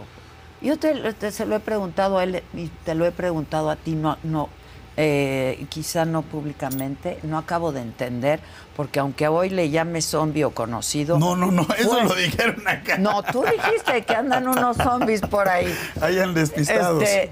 Yo 0.64 0.78
te, 0.78 0.93
te- 1.14 1.32
se 1.32 1.45
lo 1.45 1.55
he 1.55 1.59
preguntado 1.59 2.18
a 2.18 2.24
él 2.24 2.41
y 2.55 2.68
te 2.86 2.95
lo 2.95 3.05
he 3.05 3.11
preguntado 3.11 3.70
a 3.70 3.76
ti, 3.76 3.91
no, 3.95 4.18
no, 4.24 4.49
eh, 4.95 5.66
quizá 5.70 6.05
no 6.05 6.22
públicamente, 6.22 7.20
no 7.24 7.38
acabo 7.38 7.72
de 7.72 7.82
entender, 7.82 8.39
porque 8.76 8.99
aunque 8.99 9.28
hoy 9.28 9.49
le 9.49 9.70
llame 9.70 10.01
zombie 10.01 10.43
o 10.45 10.51
conocido. 10.51 11.20
No, 11.20 11.36
no, 11.36 11.51
no, 11.51 11.68
eso 11.78 11.89
fue- 11.91 12.03
lo 12.03 12.16
dijeron 12.16 12.66
acá. 12.68 12.97
No, 12.97 13.22
tú 13.24 13.43
dijiste 13.43 14.03
que 14.05 14.16
andan 14.16 14.47
unos 14.47 14.78
zombies 14.78 15.22
por 15.22 15.49
ahí. 15.49 15.74
Hayan 16.01 16.34
despistados. 16.34 17.03
Este, 17.03 17.32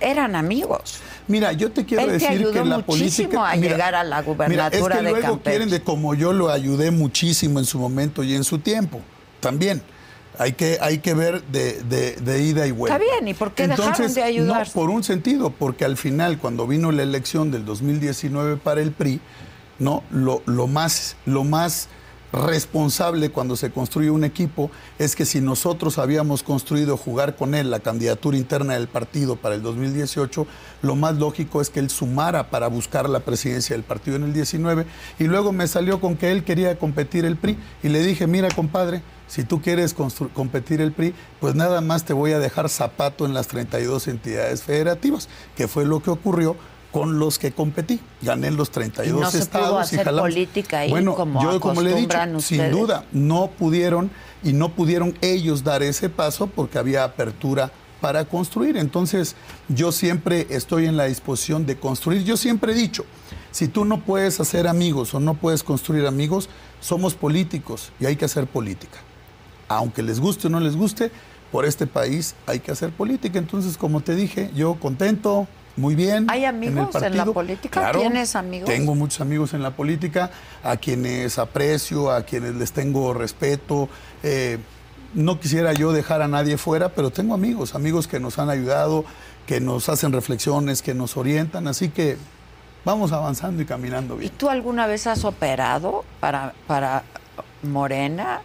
eran 0.00 0.36
amigos. 0.36 1.00
Mira, 1.26 1.52
yo 1.52 1.72
te 1.72 1.84
quiero 1.84 2.04
Él 2.04 2.08
te 2.10 2.12
decir 2.14 2.28
ayudó 2.30 2.52
que 2.52 2.64
la 2.64 2.78
política 2.78 3.48
a 3.50 3.56
llegar 3.56 3.94
a 3.96 4.04
la 4.04 4.20
Mira, 4.20 4.20
es 4.20 4.26
gubernatura 4.26 4.96
que 4.98 5.02
de 5.02 5.10
luego 5.10 5.26
Campeche. 5.26 5.50
quieren 5.50 5.70
de 5.70 5.82
como 5.82 6.14
yo 6.14 6.32
lo 6.32 6.50
ayudé 6.50 6.90
muchísimo 6.92 7.58
en 7.58 7.64
su 7.64 7.78
momento 7.78 8.22
y 8.22 8.34
en 8.34 8.44
su 8.44 8.58
tiempo. 8.58 9.00
También. 9.40 9.82
Hay 10.38 10.52
que, 10.52 10.78
hay 10.80 10.98
que 10.98 11.14
ver 11.14 11.42
de, 11.44 11.82
de- 11.82 12.12
de 12.16 12.42
ida 12.42 12.66
y 12.66 12.70
vuelta. 12.70 12.96
Está 12.96 13.12
bien, 13.12 13.26
¿y 13.28 13.34
por 13.34 13.52
qué 13.52 13.66
dejaron 13.66 14.14
de 14.14 14.22
ayudar? 14.22 14.66
No, 14.68 14.72
por 14.72 14.88
un 14.90 15.02
sentido, 15.02 15.50
porque 15.50 15.84
al 15.84 15.96
final, 15.96 16.38
cuando 16.38 16.66
vino 16.66 16.92
la 16.92 17.02
elección 17.02 17.50
del 17.50 17.64
2019 17.64 18.56
para 18.56 18.80
el 18.80 18.92
PRI, 18.92 19.20
¿no? 19.80 20.04
Lo, 20.10 20.42
lo 20.46 20.66
más, 20.68 21.16
lo 21.26 21.42
más 21.44 21.88
responsable 22.32 23.30
cuando 23.30 23.56
se 23.56 23.70
construye 23.70 24.10
un 24.10 24.24
equipo 24.24 24.70
es 24.98 25.16
que 25.16 25.24
si 25.24 25.40
nosotros 25.40 25.98
habíamos 25.98 26.42
construido 26.42 26.96
jugar 26.96 27.36
con 27.36 27.54
él 27.54 27.70
la 27.70 27.80
candidatura 27.80 28.36
interna 28.36 28.74
del 28.74 28.88
partido 28.88 29.36
para 29.36 29.54
el 29.54 29.62
2018, 29.62 30.46
lo 30.82 30.96
más 30.96 31.16
lógico 31.16 31.60
es 31.60 31.70
que 31.70 31.80
él 31.80 31.90
sumara 31.90 32.50
para 32.50 32.68
buscar 32.68 33.08
la 33.08 33.20
presidencia 33.20 33.74
del 33.74 33.84
partido 33.84 34.16
en 34.16 34.24
el 34.24 34.32
19 34.32 34.86
y 35.18 35.24
luego 35.24 35.52
me 35.52 35.66
salió 35.66 36.00
con 36.00 36.16
que 36.16 36.30
él 36.30 36.44
quería 36.44 36.78
competir 36.78 37.24
el 37.24 37.36
PRI 37.36 37.56
y 37.82 37.88
le 37.88 38.02
dije, 38.02 38.26
mira 38.26 38.48
compadre, 38.50 39.02
si 39.26 39.44
tú 39.44 39.60
quieres 39.60 39.94
competir 39.94 40.80
el 40.80 40.92
PRI, 40.92 41.14
pues 41.40 41.54
nada 41.54 41.80
más 41.80 42.04
te 42.04 42.14
voy 42.14 42.32
a 42.32 42.38
dejar 42.38 42.68
zapato 42.68 43.26
en 43.26 43.34
las 43.34 43.46
32 43.48 44.08
entidades 44.08 44.62
federativas, 44.62 45.28
que 45.54 45.68
fue 45.68 45.84
lo 45.84 46.02
que 46.02 46.10
ocurrió 46.10 46.56
con 46.92 47.18
los 47.18 47.38
que 47.38 47.52
competí. 47.52 48.00
Gané 48.22 48.50
los 48.50 48.70
32 48.70 49.18
Y 49.18 49.20
no 49.20 49.30
se 49.30 49.38
estados 49.38 49.92
y 49.92 49.96
hacer 49.96 50.04
jalamos. 50.04 50.30
política 50.30 50.80
ahí, 50.80 50.90
bueno, 50.90 51.14
como 51.14 51.42
yo 51.42 51.60
como 51.60 51.82
le 51.82 51.92
he 51.92 52.00
dicho, 52.00 52.40
sin 52.40 52.70
duda, 52.70 53.04
no 53.12 53.48
pudieron 53.48 54.10
y 54.42 54.52
no 54.52 54.70
pudieron 54.70 55.16
ellos 55.20 55.64
dar 55.64 55.82
ese 55.82 56.08
paso 56.08 56.46
porque 56.46 56.78
había 56.78 57.04
apertura 57.04 57.70
para 58.00 58.24
construir. 58.24 58.76
Entonces, 58.76 59.34
yo 59.68 59.92
siempre 59.92 60.46
estoy 60.50 60.86
en 60.86 60.96
la 60.96 61.04
disposición 61.04 61.66
de 61.66 61.76
construir. 61.78 62.24
Yo 62.24 62.36
siempre 62.36 62.72
he 62.72 62.74
dicho, 62.74 63.04
si 63.50 63.68
tú 63.68 63.84
no 63.84 64.00
puedes 64.00 64.40
hacer 64.40 64.68
amigos 64.68 65.14
o 65.14 65.20
no 65.20 65.34
puedes 65.34 65.62
construir 65.62 66.06
amigos, 66.06 66.48
somos 66.80 67.14
políticos 67.14 67.92
y 68.00 68.06
hay 68.06 68.16
que 68.16 68.24
hacer 68.24 68.46
política. 68.46 68.98
Aunque 69.68 70.02
les 70.02 70.20
guste 70.20 70.46
o 70.46 70.50
no 70.50 70.60
les 70.60 70.76
guste, 70.76 71.10
por 71.50 71.64
este 71.64 71.86
país 71.86 72.34
hay 72.46 72.60
que 72.60 72.70
hacer 72.70 72.90
política. 72.90 73.38
Entonces, 73.38 73.76
como 73.76 74.00
te 74.00 74.14
dije, 74.14 74.50
yo 74.54 74.76
contento, 74.76 75.48
muy 75.78 75.94
bien. 75.94 76.26
¿Hay 76.28 76.44
amigos 76.44 76.94
en, 76.96 77.16
la 77.16 77.24
política? 77.24 77.80
Claro, 77.80 78.00
¿Tienes 78.00 78.34
amigos? 78.36 78.68
Tengo 78.68 78.94
muchos 78.94 79.20
amigos 79.20 79.54
en 79.54 79.62
la 79.62 79.70
política, 79.70 80.30
a 80.62 80.76
quienes 80.76 81.38
aprecio, 81.38 82.10
a 82.10 82.22
quienes 82.22 82.56
les 82.56 82.72
tengo 82.72 83.14
respeto. 83.14 83.88
Eh, 84.22 84.58
no 85.14 85.40
quisiera 85.40 85.72
yo 85.72 85.92
dejar 85.92 86.20
a 86.20 86.28
nadie 86.28 86.58
fuera, 86.58 86.90
pero 86.90 87.10
tengo 87.10 87.34
amigos, 87.34 87.74
amigos 87.74 88.08
que 88.08 88.20
nos 88.20 88.38
han 88.38 88.50
ayudado, 88.50 89.04
que 89.46 89.60
nos 89.60 89.88
hacen 89.88 90.12
reflexiones, 90.12 90.82
que 90.82 90.94
nos 90.94 91.16
orientan, 91.16 91.68
así 91.68 91.88
que 91.88 92.18
vamos 92.84 93.12
avanzando 93.12 93.62
y 93.62 93.64
caminando 93.64 94.16
¿Y 94.16 94.20
bien. 94.20 94.32
tú 94.36 94.50
alguna 94.50 94.86
vez 94.86 95.06
has 95.06 95.24
operado 95.24 96.04
para, 96.20 96.54
para 96.66 97.04
Morena? 97.62 98.40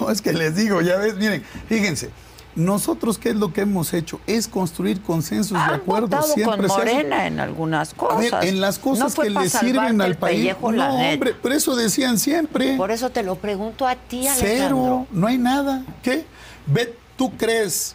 No, 0.00 0.10
es 0.10 0.20
que 0.20 0.34
les 0.34 0.54
digo, 0.54 0.82
ya 0.82 0.98
ves, 0.98 1.16
miren, 1.16 1.42
fíjense, 1.66 2.10
nosotros 2.58 3.18
qué 3.18 3.30
es 3.30 3.36
lo 3.36 3.52
que 3.52 3.60
hemos 3.60 3.94
hecho 3.94 4.20
es 4.26 4.48
construir 4.48 5.00
consensos 5.00 5.56
de 5.68 5.74
acuerdo. 5.74 6.08
votado 6.08 6.34
Siempre 6.34 6.66
con 6.66 6.70
se 6.70 6.76
Morena 6.76 7.26
en 7.28 7.38
algunas 7.38 7.92
A 7.92 7.96
cosas. 7.96 8.40
ver, 8.40 8.44
en 8.48 8.60
las 8.60 8.78
cosas 8.80 9.14
que 9.14 9.30
le 9.30 9.48
sirven 9.48 10.00
al 10.00 10.16
país. 10.16 10.44
la 10.44 10.88
no, 10.88 10.94
hombre, 10.94 11.36
pero 11.40 11.54
eso 11.54 11.76
decían 11.76 12.18
siempre. 12.18 12.76
Por 12.76 12.90
eso 12.90 13.10
te 13.10 13.22
lo 13.22 13.36
pregunto 13.36 13.86
a 13.86 13.94
ti, 13.94 14.26
Alejandro. 14.26 14.46
Cero, 14.58 15.06
no 15.12 15.26
hay 15.28 15.38
nada. 15.38 15.84
¿Qué? 16.02 16.24
Ve, 16.66 16.94
¿tú 17.16 17.30
crees 17.36 17.94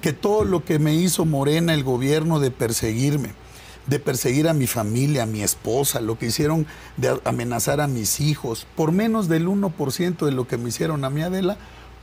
que 0.00 0.12
todo 0.12 0.44
lo 0.44 0.64
que 0.64 0.78
me 0.78 0.94
hizo 0.94 1.24
Morena, 1.24 1.74
el 1.74 1.82
gobierno, 1.82 2.38
de 2.38 2.52
perseguirme, 2.52 3.32
de 3.86 3.98
perseguir 3.98 4.48
a 4.48 4.54
mi 4.54 4.68
familia, 4.68 5.24
a 5.24 5.26
mi 5.26 5.42
esposa, 5.42 6.00
lo 6.00 6.18
que 6.18 6.26
hicieron 6.26 6.66
de 6.96 7.20
amenazar 7.24 7.80
a 7.80 7.88
mis 7.88 8.20
hijos, 8.20 8.66
por 8.76 8.92
menos 8.92 9.28
del 9.28 9.48
1% 9.48 10.24
de 10.24 10.32
lo 10.32 10.46
que 10.46 10.56
me 10.56 10.68
hicieron 10.68 11.04
a 11.04 11.10
mi 11.10 11.22
Adela, 11.22 11.56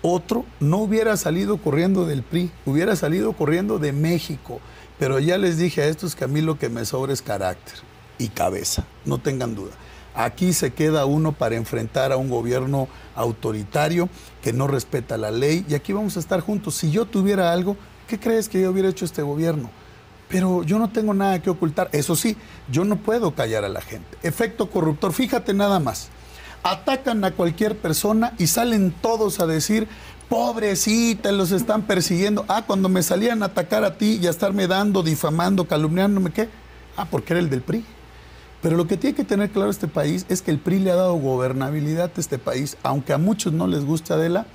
otro 0.06 0.46
no 0.60 0.78
hubiera 0.78 1.18
salido 1.18 1.58
corriendo 1.58 2.06
del 2.06 2.22
PRI, 2.22 2.52
hubiera 2.66 2.96
salido 2.96 3.34
corriendo 3.34 3.80
de 3.80 3.92
México. 3.92 4.60
Pero 5.00 5.20
ya 5.20 5.38
les 5.38 5.58
dije 5.58 5.82
a 5.82 5.88
estos 5.88 6.16
que 6.16 6.24
a 6.24 6.28
mí 6.28 6.42
lo 6.42 6.58
que 6.58 6.70
me 6.70 6.86
sobra 6.86 7.12
es 7.12 7.22
carácter 7.22 7.76
y 8.18 8.30
cabeza, 8.30 8.86
no 9.04 9.18
tengan 9.18 9.56
duda. 9.56 9.74
Aquí 10.14 10.54
se 10.54 10.74
queda 10.74 11.06
uno 11.06 11.34
para 11.34 11.56
enfrentar 11.56 12.14
a 12.14 12.18
un 12.18 12.30
gobierno 12.30 12.88
autoritario 13.16 14.08
que 14.42 14.54
no 14.54 14.68
respeta 14.68 15.18
la 15.18 15.32
ley 15.32 15.66
y 15.68 15.74
aquí 15.74 15.92
vamos 15.92 16.16
a 16.16 16.20
estar 16.20 16.40
juntos. 16.40 16.76
Si 16.76 16.92
yo 16.92 17.06
tuviera 17.06 17.52
algo, 17.52 17.76
¿qué 18.08 18.18
crees 18.18 18.48
que 18.48 18.62
yo 18.62 18.72
hubiera 18.72 18.88
hecho 18.88 19.04
este 19.04 19.24
gobierno? 19.24 19.70
Pero 20.30 20.64
yo 20.64 20.80
no 20.80 20.90
tengo 20.90 21.14
nada 21.14 21.42
que 21.42 21.50
ocultar. 21.50 21.90
Eso 21.92 22.16
sí, 22.16 22.38
yo 22.72 22.86
no 22.86 22.96
puedo 22.96 23.36
callar 23.36 23.66
a 23.66 23.70
la 23.70 23.82
gente. 23.82 24.18
Efecto 24.24 24.70
corruptor, 24.70 25.12
fíjate 25.12 25.54
nada 25.54 25.80
más. 25.80 26.10
Atacan 26.68 27.24
a 27.24 27.30
cualquier 27.30 27.78
persona 27.78 28.34
y 28.40 28.48
salen 28.48 28.92
todos 28.92 29.40
a 29.40 29.46
decir, 29.46 29.88
pobrecita, 30.30 31.32
los 31.32 31.52
están 31.52 31.84
persiguiendo. 31.84 32.44
Ah, 32.48 32.64
cuando 32.66 32.90
me 32.90 33.04
salían 33.04 33.44
a 33.44 33.48
atacar 33.48 33.84
a 33.84 34.00
ti 34.00 34.18
y 34.20 34.26
a 34.26 34.32
estarme 34.32 34.66
dando, 34.66 35.04
difamando, 35.04 35.68
calumniándome, 35.68 36.32
¿qué? 36.32 36.50
Ah, 36.98 37.06
porque 37.06 37.34
era 37.34 37.40
el 37.40 37.52
del 37.52 37.62
PRI. 37.62 37.86
Pero 38.64 38.78
lo 38.78 38.88
que 38.88 38.98
tiene 38.98 39.16
que 39.16 39.24
tener 39.24 39.52
claro 39.52 39.70
este 39.70 39.88
país 39.88 40.26
es 40.28 40.42
que 40.42 40.50
el 40.50 40.58
PRI 40.58 40.80
le 40.80 40.90
ha 40.90 40.96
dado 40.96 41.14
gobernabilidad 41.14 42.10
a 42.18 42.20
este 42.20 42.40
país, 42.40 42.78
aunque 42.82 43.14
a 43.14 43.20
muchos 43.20 43.54
no 43.54 43.68
les 43.68 43.86
guste 43.86 44.14
Adela, 44.14 44.48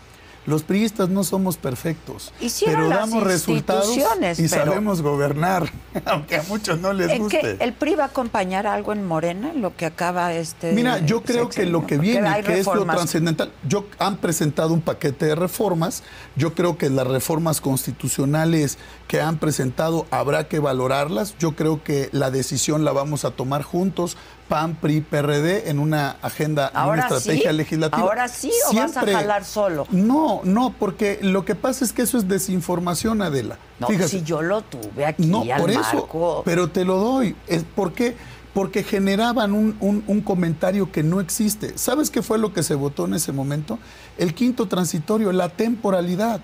Los 0.47 0.63
priistas 0.63 1.11
no 1.11 1.23
somos 1.23 1.59
perfectos, 1.59 2.33
Hicieron 2.41 2.89
pero 2.89 2.89
damos 2.89 3.23
resultados 3.23 3.95
y 3.95 4.49
pero- 4.49 4.49
sabemos 4.49 5.03
gobernar, 5.03 5.71
aunque 6.07 6.37
a 6.37 6.43
muchos 6.45 6.81
no 6.81 6.93
les 6.95 7.11
¿En 7.11 7.19
guste. 7.23 7.57
¿El 7.61 7.75
PRI 7.75 7.95
va 7.97 8.05
a 8.05 8.07
acompañar 8.07 8.67
algo 8.67 8.93
en 8.93 9.07
Morena, 9.07 9.51
en 9.51 9.61
lo 9.61 9.77
que 9.77 9.85
acaba 9.85 10.33
este 10.33 10.73
Mira, 10.73 10.99
yo 11.05 11.23
creo 11.23 11.51
que 11.51 11.67
lo 11.67 11.87
que 11.87 11.99
viene, 11.99 12.43
que 12.43 12.59
es 12.59 12.67
lo 12.67 12.87
trascendental, 12.87 13.53
yo 13.69 13.87
han 13.99 14.17
presentado 14.17 14.73
un 14.73 14.81
paquete 14.81 15.27
de 15.27 15.35
reformas. 15.35 16.03
Yo 16.37 16.55
creo 16.55 16.79
que 16.79 16.89
las 16.89 17.07
reformas 17.07 17.61
constitucionales 17.61 18.79
que 19.11 19.21
han 19.21 19.39
presentado 19.39 20.07
habrá 20.13 20.47
que 20.47 20.61
valorarlas. 20.61 21.35
Yo 21.41 21.57
creo 21.57 21.83
que 21.83 22.11
la 22.13 22.31
decisión 22.31 22.85
la 22.85 22.93
vamos 22.93 23.25
a 23.25 23.33
tomar 23.33 23.65
juntos, 23.65 24.17
PAN, 24.49 24.77
PRI, 24.77 25.01
PRD, 25.01 25.69
en 25.69 25.81
una 25.81 26.11
agenda, 26.23 26.71
en 26.73 26.89
una 26.89 27.01
estrategia 27.03 27.51
sí, 27.51 27.57
legislativa. 27.57 28.01
ahora 28.01 28.29
sí 28.29 28.53
o 28.71 28.75
vas 28.77 28.97
a 28.97 29.01
jalar 29.05 29.45
solo. 29.45 29.89
No, 29.91 30.43
no, 30.45 30.73
porque 30.79 31.19
lo 31.23 31.45
que 31.45 31.57
pasa 31.57 31.85
es 31.85 31.93
que 31.93 32.03
eso 32.03 32.19
es 32.19 32.29
desinformación, 32.29 33.21
Adela. 33.21 33.59
No, 33.81 33.89
Fíjate. 33.89 34.07
si 34.11 34.23
yo 34.23 34.43
lo 34.43 34.63
tuve 34.63 35.05
aquí 35.05 35.27
No, 35.27 35.43
al 35.43 35.61
por 35.61 35.71
eso. 35.73 36.43
Pero 36.45 36.71
te 36.71 36.85
lo 36.85 36.99
doy. 36.99 37.35
Es 37.49 37.65
porque, 37.75 38.15
porque 38.55 38.85
generaban 38.85 39.55
un, 39.55 39.77
un- 39.81 40.05
un 40.07 40.21
comentario 40.21 40.93
que 40.93 41.03
no 41.03 41.19
existe. 41.19 41.77
¿Sabes 41.77 42.11
qué 42.11 42.23
fue 42.23 42.39
lo 42.39 42.53
que 42.53 42.63
se 42.63 42.77
votó 42.77 43.07
en 43.07 43.15
ese 43.15 43.33
momento? 43.33 43.81
El 44.19 44.35
quinto 44.35 44.69
transitorio, 44.69 45.33
la 45.33 45.49
temporalidad. 45.49 46.41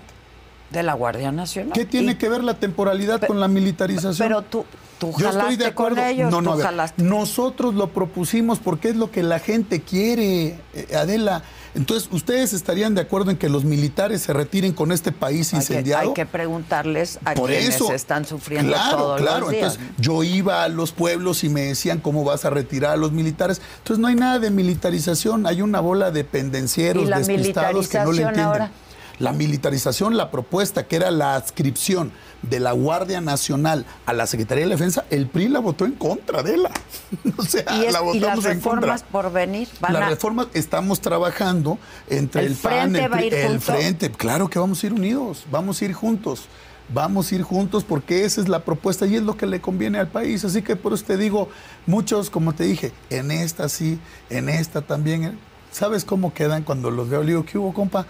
De 0.71 0.83
la 0.83 0.93
Guardia 0.93 1.31
Nacional. 1.31 1.73
¿Qué 1.73 1.85
tiene 1.85 2.13
Y- 2.13 2.15
que 2.15 2.27
ver 2.29 2.43
la 2.43 2.55
temporalidad 2.55 3.21
con 3.25 3.39
la 3.39 3.47
militarización? 3.47 4.27
Pero 4.27 4.41
tú, 4.41 4.65
tú 4.99 5.11
Yo 5.17 5.27
jalaste 5.27 5.39
estoy 5.39 5.55
de 5.55 5.65
acuerdo. 5.65 5.95
con 5.97 6.05
ellos, 6.05 6.29
no, 6.31 6.41
no, 6.41 6.55
tú 6.55 6.61
jalaste. 6.61 7.01
Nosotros 7.03 7.73
lo 7.73 7.87
propusimos 7.89 8.59
porque 8.59 8.89
es 8.89 8.95
lo 8.97 9.09
que 9.09 9.23
la 9.23 9.39
gente 9.39 9.81
quiere, 9.81 10.59
eh, 10.73 10.95
Adela. 10.97 11.43
Entonces, 11.73 12.09
¿ustedes 12.11 12.53
estarían 12.53 12.95
de 12.95 13.01
acuerdo 13.01 13.29
en 13.31 13.37
que 13.37 13.49
los 13.49 13.63
militares 13.63 14.23
se 14.23 14.33
retiren 14.33 14.73
con 14.73 14.91
este 14.91 15.11
país 15.11 15.53
Hay 15.53 15.59
que, 15.59 15.63
incendiado? 15.73 16.07
hay 16.09 16.13
que 16.13 16.25
preguntarles 16.25 17.19
a 17.23 17.33
Por 17.35 17.49
quienes 17.49 17.75
eso, 17.75 17.93
están 17.93 18.25
sufriendo 18.25 18.73
claro, 18.73 18.97
todos 18.97 19.21
claro. 19.21 19.39
los 19.41 19.51
días. 19.51 19.75
Entonces, 19.75 19.95
yo 20.03 20.23
iba 20.23 20.63
a 20.63 20.69
los 20.69 20.91
pueblos 20.91 21.43
y 21.43 21.49
me 21.49 21.61
decían 21.61 21.99
cómo 21.99 22.23
vas 22.23 22.45
a 22.45 22.49
retirar 22.49 22.91
a 22.93 22.97
los 22.97 23.11
militares. 23.11 23.61
Entonces, 23.77 23.99
no 24.01 24.07
hay 24.07 24.15
nada 24.15 24.39
de 24.39 24.49
militarización, 24.49 25.45
hay 25.45 25.61
una 25.61 25.79
bola 25.79 26.09
de 26.11 26.23
pendencieros, 26.23 27.03
¿Y 27.03 27.05
la 27.07 27.19
despistados 27.19 27.87
que 27.87 27.99
no 27.99 28.11
le 28.11 28.21
entienden. 28.23 28.45
ahora? 28.45 28.71
La 29.19 29.31
militarización, 29.33 30.15
la 30.15 30.29
propuesta 30.29 30.85
que 30.87 30.95
era 30.95 31.09
la 31.11 31.35
adscripción 31.35 32.11
de 32.43 32.59
la 32.59 32.71
Guardia 32.73 33.19
Nacional 33.19 33.85
a 34.05 34.13
la 34.13 34.27
Secretaría 34.27 34.65
de 34.65 34.69
Defensa, 34.71 35.05
el 35.09 35.25
PRI 35.27 35.47
la 35.47 35.59
votó 35.59 35.85
en 35.85 35.93
contra 35.93 36.43
de 36.43 36.57
la. 36.57 36.69
o 37.37 37.43
sea, 37.43 37.63
y, 37.77 37.85
es- 37.85 37.93
la 37.93 37.99
y 38.13 38.19
las 38.19 38.35
votamos 38.35 38.45
en 38.45 38.59
contra. 38.61 38.93
reformas 38.93 39.03
por 39.03 39.31
venir 39.31 39.67
van 39.79 39.93
Las 39.93 40.01
a... 40.03 40.09
reformas 40.09 40.47
estamos 40.53 41.01
trabajando 41.01 41.79
entre 42.09 42.41
¿El 42.41 42.47
el, 42.51 42.55
PAN, 42.57 42.95
el, 42.95 43.09
PRI, 43.09 43.27
el 43.29 43.59
frente. 43.59 44.11
Claro 44.11 44.49
que 44.49 44.59
vamos 44.59 44.83
a 44.83 44.87
ir 44.87 44.93
unidos, 44.93 45.45
vamos 45.51 45.81
a 45.81 45.85
ir 45.85 45.93
juntos. 45.93 46.45
Vamos 46.93 47.29
a 47.31 47.35
ir 47.35 47.41
juntos 47.41 47.83
porque 47.83 48.23
esa 48.23 48.39
es 48.39 48.47
la 48.47 48.63
propuesta 48.63 49.05
y 49.07 49.15
es 49.17 49.21
lo 49.23 49.35
que 49.35 49.45
le 49.45 49.59
conviene 49.59 49.99
al 49.99 50.07
país. 50.07 50.45
Así 50.45 50.61
que 50.61 50.77
por 50.77 50.93
eso 50.93 51.03
te 51.03 51.17
digo, 51.17 51.49
muchos, 51.85 52.29
como 52.29 52.53
te 52.53 52.63
dije, 52.63 52.93
en 53.09 53.29
esta 53.31 53.67
sí, 53.67 53.99
en 54.29 54.47
esta 54.47 54.81
también. 54.83 55.37
¿Sabes 55.69 56.05
cómo 56.05 56.33
quedan 56.33 56.63
cuando 56.63 56.89
los 56.89 57.09
veo? 57.09 57.23
Le 57.23 57.29
digo, 57.31 57.45
¿qué 57.45 57.57
hubo, 57.57 57.73
compa? 57.73 58.05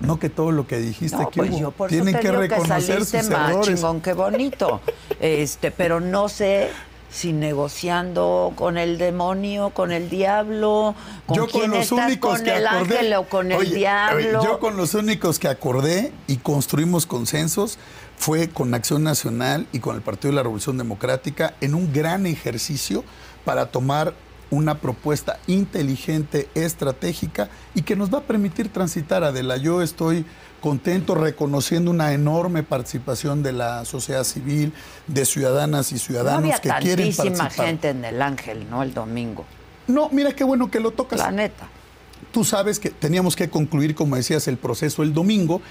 No 0.00 0.18
que 0.18 0.28
todo 0.30 0.52
lo 0.52 0.66
que 0.66 0.78
dijiste 0.78 1.16
No, 1.16 1.30
que 1.30 1.40
pues 1.40 1.50
hubo. 1.50 1.58
yo 1.58 1.70
por 1.72 1.88
Tienen 1.88 2.08
eso 2.08 2.18
te 2.18 2.22
que 2.22 2.28
digo 2.28 2.40
reconocer 2.40 2.76
que 2.98 3.04
saliste 3.04 3.20
sus 3.22 3.30
más 3.30 3.50
errores. 3.50 3.74
chingón 3.76 4.00
que 4.00 4.12
bonito. 4.12 4.80
Este, 5.20 5.70
pero 5.70 6.00
no 6.00 6.28
sé 6.28 6.70
si 7.10 7.32
negociando 7.32 8.52
con 8.54 8.76
el 8.78 8.98
demonio, 8.98 9.70
con 9.70 9.92
el 9.92 10.10
diablo, 10.10 10.94
con 11.26 11.36
yo 11.36 11.46
quién 11.46 11.62
con 11.62 11.70
los 11.70 11.80
estás, 11.90 12.06
únicos 12.06 12.36
con 12.36 12.44
que 12.44 12.56
el 12.56 12.66
acordé, 12.66 12.98
ángel 12.98 13.14
o 13.14 13.24
con 13.24 13.50
el 13.50 13.72
diablo. 13.74 14.38
oye, 14.40 14.48
yo 14.48 14.58
con 14.60 14.76
los 14.76 14.94
únicos 14.94 15.38
que 15.38 15.48
acordé 15.48 16.12
y 16.26 16.36
construimos 16.36 17.06
consensos 17.06 17.78
fue 18.18 18.48
con 18.50 18.74
Acción 18.74 19.02
Nacional 19.04 19.66
y 19.72 19.78
con 19.80 19.96
el 19.96 20.02
Partido 20.02 20.30
de 20.30 20.36
la 20.36 20.42
Revolución 20.42 20.76
Democrática 20.76 21.54
en 21.60 21.74
un 21.74 21.92
gran 21.92 22.26
ejercicio 22.26 23.04
para 23.44 23.66
tomar 23.70 24.12
una 24.50 24.78
propuesta 24.78 25.38
inteligente, 25.46 26.48
estratégica 26.54 27.48
y 27.74 27.82
que 27.82 27.96
nos 27.96 28.12
va 28.12 28.18
a 28.18 28.22
permitir 28.22 28.72
transitar, 28.72 29.24
Adela. 29.24 29.56
Yo 29.56 29.82
estoy 29.82 30.24
contento 30.60 31.14
reconociendo 31.14 31.90
una 31.90 32.12
enorme 32.12 32.62
participación 32.62 33.42
de 33.42 33.52
la 33.52 33.84
sociedad 33.84 34.24
civil, 34.24 34.72
de 35.06 35.24
ciudadanas 35.24 35.92
y 35.92 35.94
no 35.94 36.00
ciudadanos 36.00 36.40
había 36.42 36.58
que 36.58 36.68
quieren 36.84 37.14
tantísima 37.14 37.38
participar. 37.38 37.66
gente 37.66 37.88
en 37.90 38.04
el 38.04 38.22
ángel, 38.22 38.68
¿no? 38.70 38.82
El 38.82 38.94
domingo. 38.94 39.44
No, 39.86 40.08
mira 40.10 40.32
qué 40.32 40.44
bueno 40.44 40.70
que 40.70 40.80
lo 40.80 40.90
tocas. 40.90 41.18
La 41.18 41.30
neta. 41.30 41.68
Tú 42.32 42.44
sabes 42.44 42.78
que 42.78 42.90
teníamos 42.90 43.36
que 43.36 43.48
concluir, 43.48 43.94
como 43.94 44.16
decías, 44.16 44.48
el 44.48 44.56
proceso 44.58 45.02
el 45.02 45.14
domingo. 45.14 45.62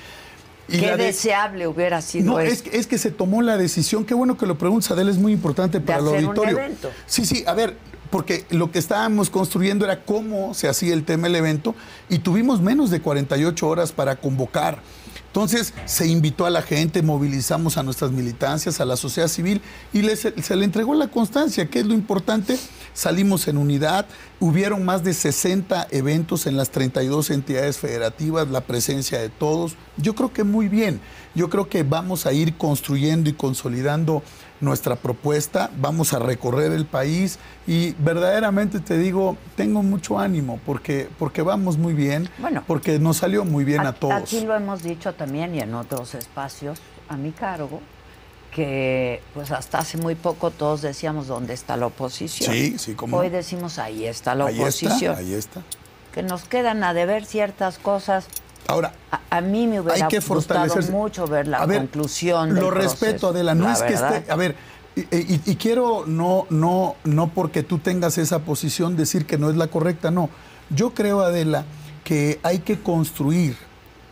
Y 0.70 0.80
Qué 0.80 0.92
de- 0.92 0.98
deseable 0.98 1.66
hubiera 1.68 2.02
sido 2.02 2.26
No, 2.34 2.40
es, 2.40 2.62
que- 2.62 2.78
es 2.78 2.88
que 2.88 2.98
se 2.98 3.10
tomó 3.12 3.42
la 3.42 3.58
decisión. 3.58 4.06
Qué 4.06 4.14
bueno 4.14 4.38
que 4.38 4.46
lo 4.46 4.58
preguntas, 4.58 4.92
Adela, 4.92 5.12
es 5.12 5.18
muy 5.18 5.32
importante 5.34 5.80
para 5.80 6.00
el 6.00 6.06
hacer 6.08 6.20
un 6.20 6.26
auditorio. 6.26 6.58
evento. 6.60 6.92
Sí, 7.06 7.26
sí, 7.26 7.44
a 7.48 7.54
ver, 7.54 7.78
porque 8.10 8.46
lo 8.50 8.72
que 8.72 8.80
estábamos 8.80 9.30
construyendo 9.30 9.86
era 9.86 10.04
cómo 10.04 10.54
se 10.54 10.68
hacía 10.68 10.94
el 10.94 11.04
tema 11.04 11.28
del 11.28 11.38
evento 11.38 11.76
y 12.10 12.20
tuvimos 12.20 12.62
menos 12.62 12.90
de 12.90 13.02
48 13.02 13.68
horas 13.68 13.92
para 13.92 14.16
convocar. 14.16 14.82
Entonces 15.28 15.74
se 15.86 16.08
invitó 16.08 16.48
a 16.48 16.50
la 16.50 16.64
gente, 16.64 17.04
movilizamos 17.04 17.78
a 17.78 17.84
nuestras 17.84 18.12
militancias, 18.12 18.80
a 18.82 18.86
la 18.86 18.98
sociedad 18.98 19.28
civil 19.28 19.62
y 19.94 20.02
se 20.16 20.56
le 20.56 20.66
entregó 20.66 20.96
la 20.96 21.10
constancia, 21.10 21.70
que 21.70 21.80
es 21.80 21.86
lo 21.86 21.94
importante. 21.94 22.58
Salimos 22.96 23.48
en 23.48 23.58
unidad, 23.58 24.08
hubieron 24.40 24.84
más 24.84 25.04
de 25.04 25.14
60 25.14 25.90
eventos 25.92 26.48
en 26.48 26.58
las 26.58 26.72
32 26.72 27.30
entidades 27.30 27.78
federativas, 27.78 28.50
la 28.50 28.62
presencia 28.62 29.20
de 29.20 29.30
todos. 29.30 29.76
Yo 29.98 30.16
creo 30.16 30.34
que 30.34 30.44
muy 30.44 30.70
bien, 30.70 31.00
yo 31.36 31.52
creo 31.52 31.70
que 31.70 31.84
vamos 31.84 32.26
a 32.26 32.34
ir 32.34 32.58
construyendo 32.58 33.30
y 33.30 33.34
consolidando 33.34 34.24
nuestra 34.60 34.96
propuesta, 34.96 35.70
vamos 35.78 36.14
a 36.14 36.20
recorrer 36.20 36.72
el 36.72 36.86
país 36.86 37.38
y 37.68 37.92
verdaderamente 38.00 38.80
te 38.80 38.98
digo, 38.98 39.38
tengo 39.56 39.84
mucho 39.84 40.18
ánimo 40.20 40.60
porque, 40.66 41.10
porque 41.20 41.42
vamos 41.42 41.78
muy 41.78 41.94
bien, 41.94 42.30
Bueno. 42.40 42.64
porque 42.66 42.98
nos 43.00 43.18
salió 43.18 43.46
muy 43.46 43.64
bien 43.66 43.82
a 43.86 43.94
todos. 43.94 44.14
Aquí 44.16 44.42
lo 44.42 44.56
hemos 44.56 44.82
dicho 44.84 45.14
también 45.14 45.54
y 45.56 45.60
en 45.60 45.74
otros 45.76 46.16
espacios 46.16 46.80
a 47.10 47.18
mi 47.18 47.32
cargo, 47.32 47.82
que 48.52 49.22
pues 49.34 49.52
hasta 49.52 49.80
hace 49.80 49.98
muy 49.98 50.16
poco 50.16 50.50
todos 50.52 50.82
decíamos 50.82 51.28
dónde 51.28 51.54
está 51.54 51.78
la 51.78 51.86
oposición. 51.88 52.52
Sí, 52.52 52.78
sí, 52.80 52.96
cómo 52.96 53.18
Hoy 53.18 53.30
decimos 53.30 53.78
ahí 53.78 54.06
está 54.06 54.34
la 54.36 54.48
ahí 54.48 54.60
oposición. 54.60 54.94
está, 55.14 55.18
ahí 55.18 55.34
está. 55.34 55.62
Que 56.14 56.24
nos 56.24 56.46
quedan 56.46 56.84
a 56.84 56.94
deber 56.96 57.26
ciertas 57.26 57.78
cosas. 57.78 58.26
Ahora, 58.68 58.94
A, 59.12 59.38
a 59.38 59.42
mí 59.42 59.66
me 59.68 59.80
hubiera 59.80 59.96
hay 59.96 60.10
que 60.10 60.18
gustado 60.20 60.42
fortalecerse. 60.42 60.92
mucho 60.92 61.26
ver 61.28 61.48
la 61.48 61.60
A 61.60 61.66
ver, 61.66 61.80
conclusión. 61.80 62.54
Lo 62.56 62.66
del 62.66 62.72
respeto, 62.76 63.02
proceso, 63.12 63.28
Adela. 63.30 63.56
No 63.56 63.72
es 63.72 63.82
que 63.82 63.94
esté. 63.94 64.32
A 64.32 64.36
ver, 64.36 64.56
y, 64.96 65.02
y- 65.16 65.42
y 65.46 65.56
quiero 65.56 66.06
no, 66.06 66.46
no, 66.50 66.96
no 67.04 67.30
porque 67.30 67.64
tú 67.64 67.78
tengas 67.80 68.18
esa 68.18 68.40
posición 68.40 68.96
decir 68.98 69.26
que 69.26 69.38
no 69.38 69.50
es 69.50 69.56
la 69.56 69.68
correcta, 69.68 70.12
no. 70.12 70.30
Yo 70.70 70.94
creo, 70.94 71.22
Adela, 71.22 71.66
que 72.04 72.40
hay 72.44 72.60
que 72.60 72.80
construir 72.80 73.56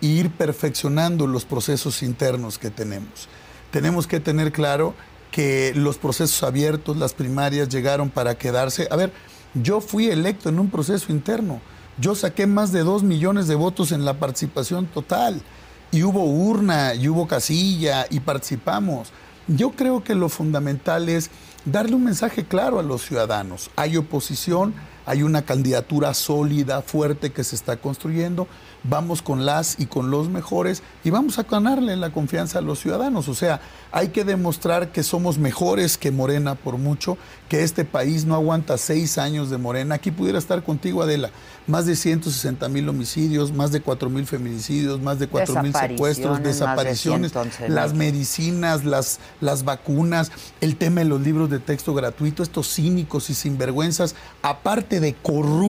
e 0.02 0.06
ir 0.08 0.32
perfeccionando 0.32 1.28
los 1.28 1.44
procesos 1.46 2.02
internos 2.04 2.58
que 2.58 2.70
tenemos. 2.70 3.28
Tenemos 3.72 4.08
que 4.08 4.20
tener 4.20 4.52
claro 4.52 4.94
que 5.32 5.74
los 5.76 5.98
procesos 5.98 6.44
abiertos, 6.44 6.96
las 6.96 7.14
primarias 7.14 7.68
llegaron 7.68 8.10
para 8.10 8.36
quedarse. 8.36 8.88
A 8.90 8.96
ver, 8.96 9.12
yo 9.54 9.82
fui 9.82 10.10
electo 10.10 10.48
en 10.48 10.60
un 10.60 10.70
proceso 10.70 11.12
interno. 11.12 11.60
Yo 11.98 12.14
saqué 12.14 12.46
más 12.46 12.72
de 12.74 12.82
dos 12.82 13.04
millones 13.04 13.48
de 13.48 13.56
votos 13.56 13.92
en 13.92 14.04
la 14.04 14.20
participación 14.20 14.86
total. 14.88 15.42
Y 15.92 16.04
hubo 16.04 16.26
urna, 16.26 16.94
y 16.94 17.08
hubo 17.08 17.28
casilla, 17.28 18.06
y 18.10 18.20
participamos. 18.20 19.14
Yo 19.48 19.72
creo 19.72 20.04
que 20.04 20.16
lo 20.16 20.28
fundamental 20.28 21.08
es 21.08 21.30
darle 21.64 21.96
un 21.96 22.04
mensaje 22.04 22.44
claro 22.44 22.80
a 22.80 22.84
los 22.84 23.04
ciudadanos. 23.04 23.70
Hay 23.78 23.96
oposición, 23.96 24.74
hay 25.06 25.24
una 25.24 25.44
candidatura 25.44 26.14
sólida, 26.14 26.82
fuerte 26.82 27.32
que 27.32 27.44
se 27.44 27.56
está 27.56 27.78
construyendo. 27.78 28.48
Vamos 28.88 29.22
con 29.22 29.46
las 29.46 29.80
y 29.80 29.88
con 29.88 30.12
los 30.12 30.30
mejores 30.30 30.84
y 31.04 31.10
vamos 31.10 31.40
a 31.40 31.44
ganarle 31.44 31.96
la 31.96 32.12
confianza 32.12 32.60
a 32.60 32.62
los 32.62 32.80
ciudadanos. 32.80 33.28
O 33.28 33.36
sea, 33.36 33.62
hay 33.92 34.10
que 34.10 34.24
demostrar 34.24 34.92
que 34.92 35.04
somos 35.04 35.38
mejores 35.38 35.98
que 35.98 36.12
Morena 36.12 36.56
por 36.56 36.78
mucho, 36.78 37.18
que 37.50 37.64
este 37.64 37.86
país 37.86 38.26
no 38.26 38.36
aguanta 38.36 38.78
seis 38.78 39.18
años 39.18 39.50
de 39.50 39.58
Morena. 39.58 39.96
Aquí 39.96 40.12
pudiera 40.12 40.38
estar 40.38 40.64
contigo, 40.64 41.02
Adela. 41.02 41.32
Más 41.68 41.86
de 41.86 41.96
160 41.96 42.70
mil 42.70 42.88
homicidios, 42.90 43.52
más 43.52 43.72
de 43.72 43.82
4 43.82 44.10
mil 44.10 44.28
feminicidios, 44.28 45.02
más 45.02 45.18
de 45.20 45.28
4 45.28 45.64
mil 45.64 45.74
secuestros, 45.74 46.42
Desapariciones, 46.42 46.42
más 46.42 46.44
de 46.44 46.50
desapariciones, 46.50 47.32
111,000. 47.32 47.76
las 47.76 47.94
medicinas, 47.94 48.86
las, 48.86 49.20
las 49.42 49.64
vacunas, 49.64 50.32
el 50.62 50.76
tema 50.76 51.02
de 51.02 51.06
los 51.06 51.22
libros 51.22 51.50
de 51.50 51.60
texto 51.60 51.94
gratuito, 51.94 52.44
estos 52.44 52.74
cínicos 52.74 53.30
y 53.30 53.34
sinvergüenzas, 53.34 54.16
aparte 54.42 55.00
de 55.00 55.14
corruptos. 55.16 55.75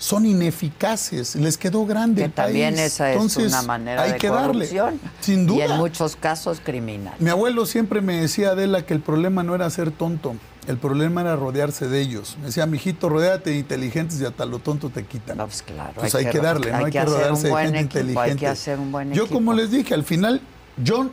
Son 0.00 0.24
ineficaces, 0.24 1.36
les 1.36 1.58
quedó 1.58 1.84
grande 1.84 2.22
Que 2.22 2.26
el 2.26 2.32
también 2.32 2.74
país. 2.74 2.86
esa 2.86 3.10
es 3.10 3.16
Entonces, 3.16 3.52
una 3.52 3.62
manera 3.62 4.02
hay 4.02 4.12
de 4.12 4.18
que 4.18 4.28
corrupción. 4.28 4.86
darle, 4.98 5.10
sin 5.20 5.46
duda. 5.46 5.58
Y 5.58 5.70
en 5.70 5.76
muchos 5.76 6.16
casos 6.16 6.60
criminal. 6.64 7.12
Mi 7.18 7.28
abuelo 7.28 7.66
siempre 7.66 8.00
me 8.00 8.18
decía, 8.22 8.52
Adela, 8.52 8.86
que 8.86 8.94
el 8.94 9.00
problema 9.00 9.42
no 9.42 9.54
era 9.54 9.68
ser 9.68 9.90
tonto, 9.90 10.36
el 10.66 10.78
problema 10.78 11.20
era 11.20 11.36
rodearse 11.36 11.86
de 11.86 12.00
ellos. 12.00 12.36
Me 12.40 12.46
decía, 12.46 12.64
mijito, 12.64 13.10
rodéate 13.10 13.50
de 13.50 13.58
inteligentes 13.58 14.18
y 14.22 14.24
hasta 14.24 14.46
lo 14.46 14.58
tonto 14.58 14.88
te 14.88 15.04
quitan. 15.04 15.36
pues 15.36 15.60
claro. 15.62 15.92
Pues 15.96 16.14
hay 16.14 16.24
hay, 16.24 16.32
que 16.32 16.38
que, 16.38 16.44
darle, 16.46 16.72
hay 16.72 16.80
¿no? 16.80 16.86
Hay 16.86 16.92
que 16.92 16.98
que, 16.98 17.04
rodearse 17.04 17.48
de 17.48 17.54
gente 17.54 17.58
equipo, 17.58 17.58
hay 17.58 17.72
que 17.72 17.80
inteligente. 18.00 18.46
hacer 18.46 18.78
un 18.78 18.90
buen 18.92 19.12
Yo, 19.12 19.24
equipo. 19.24 19.34
como 19.34 19.52
les 19.52 19.70
dije, 19.70 19.92
al 19.92 20.04
final, 20.04 20.40
yo 20.82 21.10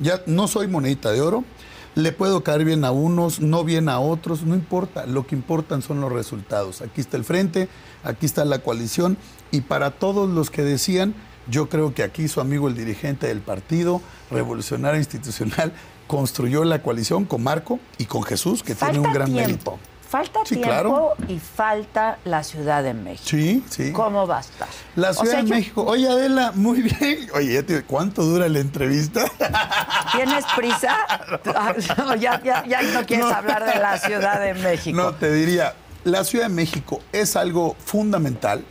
ya 0.00 0.20
no 0.26 0.48
soy 0.48 0.66
monedita 0.66 1.12
de 1.12 1.20
oro. 1.20 1.44
Le 1.96 2.12
puedo 2.12 2.44
caer 2.44 2.66
bien 2.66 2.84
a 2.84 2.90
unos, 2.90 3.40
no 3.40 3.64
bien 3.64 3.88
a 3.88 4.00
otros, 4.00 4.42
no 4.42 4.54
importa. 4.54 5.06
Lo 5.06 5.26
que 5.26 5.34
importan 5.34 5.80
son 5.80 6.02
los 6.02 6.12
resultados. 6.12 6.82
Aquí 6.82 7.00
está 7.00 7.16
el 7.16 7.24
frente, 7.24 7.70
aquí 8.04 8.26
está 8.26 8.44
la 8.44 8.58
coalición. 8.58 9.16
Y 9.50 9.62
para 9.62 9.92
todos 9.92 10.28
los 10.28 10.50
que 10.50 10.60
decían, 10.60 11.14
yo 11.48 11.70
creo 11.70 11.94
que 11.94 12.02
aquí 12.02 12.28
su 12.28 12.42
amigo, 12.42 12.68
el 12.68 12.76
dirigente 12.76 13.28
del 13.28 13.40
partido 13.40 14.02
revolucionario 14.30 14.98
institucional, 14.98 15.72
construyó 16.06 16.64
la 16.64 16.82
coalición 16.82 17.24
con 17.24 17.42
Marco 17.42 17.80
y 17.96 18.04
con 18.04 18.22
Jesús, 18.24 18.62
que 18.62 18.74
Falta 18.74 18.92
tiene 18.92 19.08
un 19.08 19.14
gran 19.14 19.32
tiempo. 19.32 19.48
mérito. 19.48 19.78
Falta 20.08 20.40
Sí, 20.44 20.54
tiempo 20.56 20.68
claro. 20.70 21.14
y 21.28 21.38
falta 21.40 22.18
la 22.24 22.44
Ciudad 22.44 22.82
de 22.84 22.94
México. 22.94 23.24
Sí, 23.28 23.64
sí. 23.68 23.92
¿Cómo 23.92 24.26
va 24.26 24.38
a 24.38 24.40
estar? 24.40 24.68
La 24.94 25.10
O 25.10 25.14
Ciudad 25.14 25.30
sea, 25.32 25.42
de 25.42 25.48
yo- 25.48 25.54
México. 25.56 25.84
Oye, 25.84 26.08
Adela, 26.08 26.52
muy 26.54 26.82
bien. 26.82 27.28
Oye, 27.34 27.64
¿cuánto 27.86 28.22
dura 28.22 28.48
la 28.48 28.60
entrevista? 28.60 29.24
¿Tienes 30.14 30.44
prisa? 30.56 30.96
No, 31.98 32.14
ya, 32.14 32.40
ya- 32.42 32.64
ya 32.66 32.82
no 32.82 33.04
quieres 33.04 33.26
No. 33.26 33.34
hablar 33.34 33.64
de 33.64 33.80
la 33.80 33.98
Ciudad 33.98 34.40
de 34.40 34.54
México. 34.54 34.96
No, 34.96 35.14
te 35.14 35.32
diría, 35.32 35.74
la 36.04 36.22
Ciudad 36.24 36.46
de 36.46 36.54
México 36.54 37.00
es 37.12 37.34
algo 37.36 37.74
fundamental. 37.84 38.64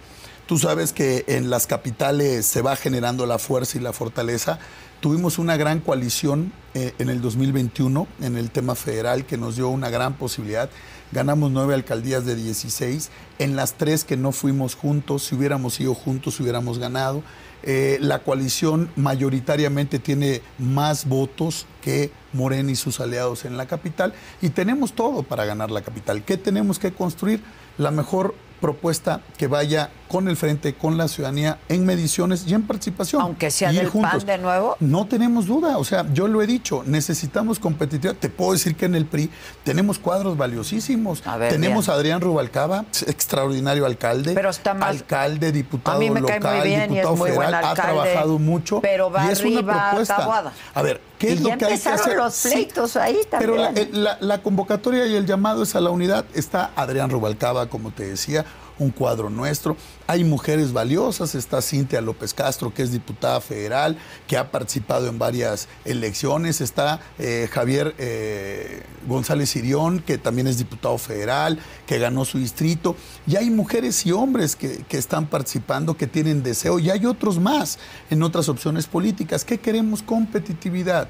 Tú 0.48 0.58
sabes 0.58 0.94
que 0.94 1.26
en 1.28 1.50
las 1.50 1.68
capitales 1.68 2.46
se 2.46 2.62
va 2.62 2.76
generando 2.76 3.26
la 3.26 3.40
fuerza 3.40 3.78
y 3.78 3.82
la 3.82 3.94
fortaleza. 3.94 4.60
Tuvimos 5.02 5.38
una 5.40 5.58
gran 5.58 5.80
coalición 5.82 6.54
eh, 6.74 6.94
en 7.00 7.10
el 7.10 7.22
2021 7.22 8.08
en 8.22 8.38
el 8.38 8.52
tema 8.52 8.76
federal 8.76 9.26
que 9.26 9.38
nos 9.38 9.56
dio 9.56 9.70
una 9.70 9.90
gran 9.90 10.14
posibilidad. 10.14 10.70
Ganamos 11.16 11.50
nueve 11.50 11.74
alcaldías 11.74 12.26
de 12.26 12.36
16. 12.36 13.10
En 13.40 13.56
las 13.56 13.76
tres 13.76 14.04
que 14.04 14.18
no 14.18 14.34
fuimos 14.34 14.76
juntos, 14.76 15.24
si 15.24 15.36
hubiéramos 15.36 15.80
ido 15.80 15.94
juntos, 15.94 16.42
hubiéramos 16.42 16.78
ganado. 16.78 17.24
Eh, 17.64 17.98
la 18.02 18.20
coalición 18.20 18.92
mayoritariamente 18.98 19.98
tiene 19.98 20.42
más 20.60 21.08
votos 21.08 21.68
que 21.82 22.12
Morena 22.34 22.70
y 22.70 22.76
sus 22.76 23.00
aliados 23.00 23.46
en 23.46 23.56
la 23.56 23.66
capital 23.66 24.14
y 24.42 24.50
tenemos 24.50 24.92
todo 24.92 25.24
para 25.24 25.46
ganar 25.46 25.72
la 25.72 25.84
capital. 25.84 26.22
¿Qué 26.26 26.36
tenemos 26.36 26.80
que 26.80 26.92
construir? 26.92 27.42
La 27.78 27.92
mejor 27.92 28.36
propuesta 28.66 29.22
que 29.38 29.46
vaya 29.46 29.92
con 30.08 30.28
el 30.28 30.38
frente, 30.38 30.74
con 30.74 30.98
la 30.98 31.08
ciudadanía, 31.08 31.60
en 31.70 31.86
mediciones 31.86 32.46
y 32.48 32.54
en 32.56 32.64
participación. 32.66 33.22
Aunque 33.22 33.52
sea 33.52 33.72
Y 33.72 33.76
del 33.76 33.90
PAN 33.90 34.20
de 34.26 34.38
nuevo. 34.40 34.76
No 34.80 35.06
tenemos 35.06 35.46
duda, 35.46 35.78
o 35.78 35.84
sea, 35.84 36.06
yo 36.14 36.28
lo 36.28 36.42
he 36.42 36.48
dicho, 36.48 36.84
necesitamos 36.86 37.60
competitividad. 37.60 38.16
Te 38.16 38.30
puedo 38.30 38.54
decir 38.54 38.76
que 38.76 38.86
en 38.86 38.96
el 38.96 39.06
PRI 39.06 39.30
tenemos 39.64 40.00
cuadros 40.00 40.36
valiosísimos. 40.36 41.22
ver, 41.38 41.52
tenemos 41.52 41.86
bien. 41.86 41.92
a 41.96 42.00
Adrián 42.00 42.22
Rubalcaba, 42.22 42.86
extraordinario 43.06 43.86
alcalde. 43.86 44.34
Pero 44.34 44.50
está 44.50 44.74
más- 44.74 44.90
Alcalde, 44.90 45.52
diputado 45.52 45.98
A 45.98 46.00
mí 46.00 46.10
me 46.10 46.24
cae 46.24 46.40
local, 46.40 46.58
muy 46.58 46.68
bien 46.68 46.80
y 46.80 46.84
es 46.84 46.90
diputado 46.90 47.16
buen 47.18 47.34
federal, 47.34 47.54
ha 47.66 47.74
trabajado 47.76 48.40
mucho. 48.40 48.82
pero 48.82 49.12
va 49.12 49.28
y 49.28 49.30
es 49.32 49.42
una 49.42 49.58
arriba 49.60 49.90
propuesta. 49.90 50.18
Taboada. 50.18 50.54
A 50.74 50.82
ver, 50.82 51.02
¿qué 51.28 51.34
es 51.34 51.40
Y 51.40 51.44
lo 51.44 51.50
ya 51.50 51.58
que 51.58 51.66
hay 51.66 51.70
que 51.70 51.76
empezaron 51.76 52.00
hacer? 52.02 52.18
los 52.18 52.38
pleitos 52.42 52.96
ahí 52.98 53.18
Pero 53.30 53.56
la, 53.56 53.66
también. 53.66 53.88
eh, 53.88 53.98
la- 53.98 54.18
la 54.22 54.42
convocatoria 54.42 55.06
y 55.08 55.16
el 55.16 55.26
llamado 55.26 55.64
es 55.64 55.76
a 55.76 55.82
la 55.82 55.90
unidad. 55.90 56.26
Está 56.34 56.72
Adrián 56.76 57.10
Rubalcaba, 57.10 57.68
como 57.70 57.92
te 57.92 58.08
decía, 58.08 58.46
un 58.80 58.90
cuadro 58.92 59.30
nuestro. 59.30 59.78
Hay 60.08 60.24
mujeres 60.24 60.74
valiosas. 60.74 61.36
Está 61.36 61.62
Cintia 61.62 62.02
López 62.02 62.34
Castro, 62.34 62.74
que 62.74 62.84
es 62.84 62.92
diputada 62.92 63.42
federal, 63.42 63.98
que 64.28 64.38
ha 64.38 64.52
participado 64.52 65.08
en 65.08 65.18
varias 65.18 65.68
elecciones. 65.86 66.62
Está 66.62 67.00
eh, 67.20 67.50
Javier 67.52 67.96
eh, 67.98 68.84
González 69.08 69.50
Sirión, 69.50 70.00
que 70.00 70.18
también 70.18 70.48
es 70.48 70.58
diputado 70.58 70.98
federal, 70.98 71.60
que 71.86 72.00
ganó 72.00 72.26
su 72.26 72.40
distrito. 72.40 72.96
Y 73.28 73.36
hay 73.36 73.50
mujeres 73.50 74.06
y 74.06 74.12
hombres 74.12 74.56
que, 74.56 74.84
que 74.88 74.98
están 74.98 75.28
participando, 75.28 75.98
que 75.98 76.08
tienen 76.08 76.44
deseo. 76.44 76.80
Y 76.80 76.90
hay 76.90 77.06
otros 77.06 77.40
más 77.40 77.80
en 78.10 78.24
otras 78.24 78.50
opciones 78.50 78.88
políticas. 78.88 79.46
¿Qué 79.46 79.58
queremos? 79.58 80.02
Competitividad 80.02 81.08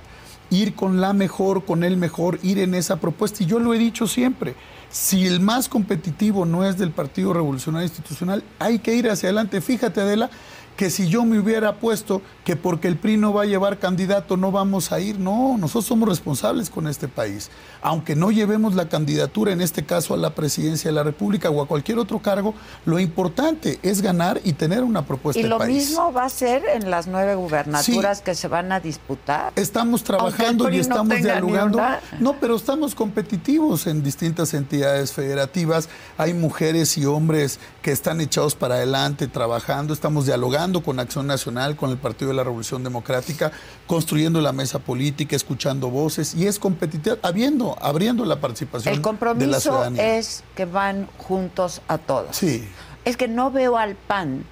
ir 0.49 0.75
con 0.75 1.01
la 1.01 1.13
mejor, 1.13 1.65
con 1.65 1.83
el 1.83 1.97
mejor, 1.97 2.39
ir 2.43 2.59
en 2.59 2.75
esa 2.75 2.97
propuesta. 2.97 3.43
Y 3.43 3.47
yo 3.47 3.59
lo 3.59 3.73
he 3.73 3.77
dicho 3.77 4.07
siempre, 4.07 4.55
si 4.95 5.27
el 5.27 5.41
más 5.41 5.67
competitivo 5.67 6.45
no 6.45 6.63
es 6.63 6.77
del 6.77 6.91
Partido 6.91 7.33
Revolucionario 7.33 7.85
Institucional, 7.85 8.45
hay 8.59 8.79
que 8.79 8.95
ir 8.95 9.09
hacia 9.09 9.27
adelante. 9.27 9.59
Fíjate, 9.59 9.99
Adela, 9.99 10.29
que 10.75 10.89
si 10.89 11.07
yo 11.07 11.23
me 11.23 11.39
hubiera 11.39 11.75
puesto 11.75 12.21
que 12.43 12.55
porque 12.55 12.87
el 12.87 12.97
PRI 12.97 13.17
no 13.17 13.33
va 13.33 13.43
a 13.43 13.45
llevar 13.45 13.79
candidato 13.79 14.37
no 14.37 14.51
vamos 14.51 14.91
a 14.91 14.99
ir, 14.99 15.19
no, 15.19 15.57
nosotros 15.57 15.85
somos 15.85 16.09
responsables 16.09 16.69
con 16.69 16.87
este 16.87 17.07
país. 17.07 17.49
Aunque 17.81 18.15
no 18.15 18.31
llevemos 18.31 18.75
la 18.75 18.89
candidatura, 18.89 19.51
en 19.51 19.61
este 19.61 19.85
caso 19.85 20.13
a 20.13 20.17
la 20.17 20.35
presidencia 20.35 20.89
de 20.89 20.95
la 20.95 21.03
República 21.03 21.49
o 21.49 21.61
a 21.61 21.67
cualquier 21.67 21.97
otro 21.97 22.19
cargo, 22.19 22.53
lo 22.85 22.99
importante 22.99 23.79
es 23.83 24.01
ganar 24.01 24.41
y 24.43 24.53
tener 24.53 24.83
una 24.83 25.05
propuesta 25.05 25.39
Y 25.39 25.43
lo 25.43 25.57
país. 25.57 25.89
mismo 25.89 26.11
va 26.11 26.25
a 26.25 26.29
ser 26.29 26.63
en 26.73 26.89
las 26.91 27.07
nueve 27.07 27.35
gubernaturas 27.35 28.21
que 28.21 28.35
se 28.35 28.47
van 28.47 28.71
a 28.71 28.79
disputar. 28.79 29.53
Estamos 29.55 30.03
trabajando 30.03 30.69
y 30.69 30.75
no 30.75 30.81
estamos 30.81 31.17
dialogando. 31.21 31.81
No, 32.19 32.35
pero 32.39 32.55
estamos 32.55 32.95
competitivos 32.95 33.87
en 33.87 34.03
distintas 34.03 34.53
entidades 34.53 35.13
federativas. 35.13 35.89
Hay 36.17 36.33
mujeres 36.33 36.97
y 36.97 37.05
hombres 37.05 37.59
que 37.81 37.91
están 37.91 38.19
echados 38.19 38.55
para 38.55 38.75
adelante 38.75 39.27
trabajando. 39.27 39.93
Estamos 39.93 40.25
dialogando 40.25 40.64
con 40.73 40.99
Acción 40.99 41.27
Nacional, 41.27 41.75
con 41.75 41.91
el 41.91 41.97
Partido 41.97 42.29
de 42.29 42.37
la 42.37 42.43
Revolución 42.43 42.83
Democrática, 42.83 43.51
construyendo 43.87 44.41
la 44.41 44.51
mesa 44.51 44.79
política, 44.79 45.35
escuchando 45.35 45.89
voces 45.89 46.33
y 46.33 46.47
es 46.47 46.59
competitividad, 46.59 47.19
habiendo, 47.21 47.77
abriendo 47.81 48.25
la 48.25 48.39
participación 48.39 48.93
El 48.93 48.97
de 48.99 49.01
la 49.01 49.03
compromiso 49.03 49.59
ciudadanía. 49.59 50.17
es 50.17 50.43
que 50.55 50.65
van 50.65 51.07
juntos 51.17 51.81
a 51.87 51.97
todos. 51.97 52.35
Sí. 52.35 52.67
Es 53.05 53.17
que 53.17 53.27
no 53.27 53.51
veo 53.51 53.77
al 53.77 53.95
PAN, 53.95 54.45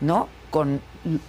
¿no? 0.00 0.28
Con, 0.50 0.80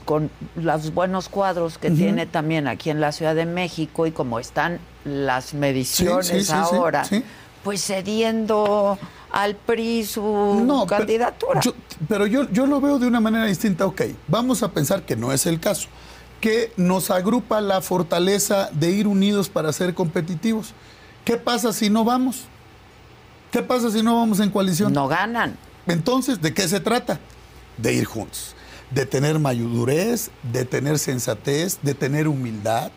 con 0.06 0.30
los 0.56 0.94
buenos 0.94 1.30
cuadros 1.30 1.78
que 1.78 1.92
tiene 1.92 2.26
también 2.26 2.68
aquí 2.68 2.90
en 2.90 3.02
la 3.02 3.12
Ciudad 3.12 3.36
de 3.36 3.46
México 3.46 4.06
y 4.08 4.12
como 4.12 4.40
están 4.40 4.80
las 5.04 5.54
mediciones 5.54 6.28
sí, 6.28 6.44
sí, 6.44 6.54
ahora, 6.54 7.04
sí. 7.04 7.24
Pues 7.66 7.84
cediendo 7.84 8.98
al 9.32 9.56
PRI 9.56 10.06
su 10.06 10.64
pero 10.66 10.86
candidatura. 10.86 11.60
yo- 11.62 11.74
Pero, 12.08 12.28
yo, 12.28 12.48
yo 12.52 12.68
lo 12.68 12.80
veo 12.80 13.00
de 13.00 13.08
una 13.08 13.20
manera 13.20 13.46
distinta. 13.46 13.86
Ok, 13.88 14.04
vamos 14.28 14.62
a 14.64 14.72
pensar 14.72 15.02
que 15.02 15.16
no 15.16 15.34
es 15.34 15.46
el 15.48 15.60
caso. 15.60 15.88
Que 16.40 16.72
nos 16.78 17.10
agrupa 17.10 17.60
la 17.62 17.82
fortaleza 17.82 18.70
de 18.72 18.92
ir 18.92 19.08
unidos 19.08 19.50
para 19.50 19.74
ser 19.74 19.96
competitivos. 19.96 20.74
¿Qué 21.26 21.38
pasa 21.38 21.74
si 21.74 21.90
no 21.90 22.04
vamos? 22.04 22.44
¿Qué 23.52 23.64
pasa 23.64 23.90
si 23.90 24.04
no 24.04 24.16
vamos 24.18 24.40
en 24.40 24.52
coalición? 24.52 24.94
No 24.94 25.08
ganan. 25.08 25.58
Entonces, 25.88 26.40
¿de 26.42 26.54
qué 26.54 26.68
se 26.68 26.80
trata? 26.80 27.20
De 27.78 27.94
ir 27.94 28.06
juntos. 28.06 28.54
De 28.92 29.08
tener 29.08 29.40
madurez, 29.40 30.30
de 30.44 30.66
tener 30.66 31.00
sensatez, 31.00 31.80
de 31.82 31.96
tener 31.96 32.28
humildad, 32.28 32.92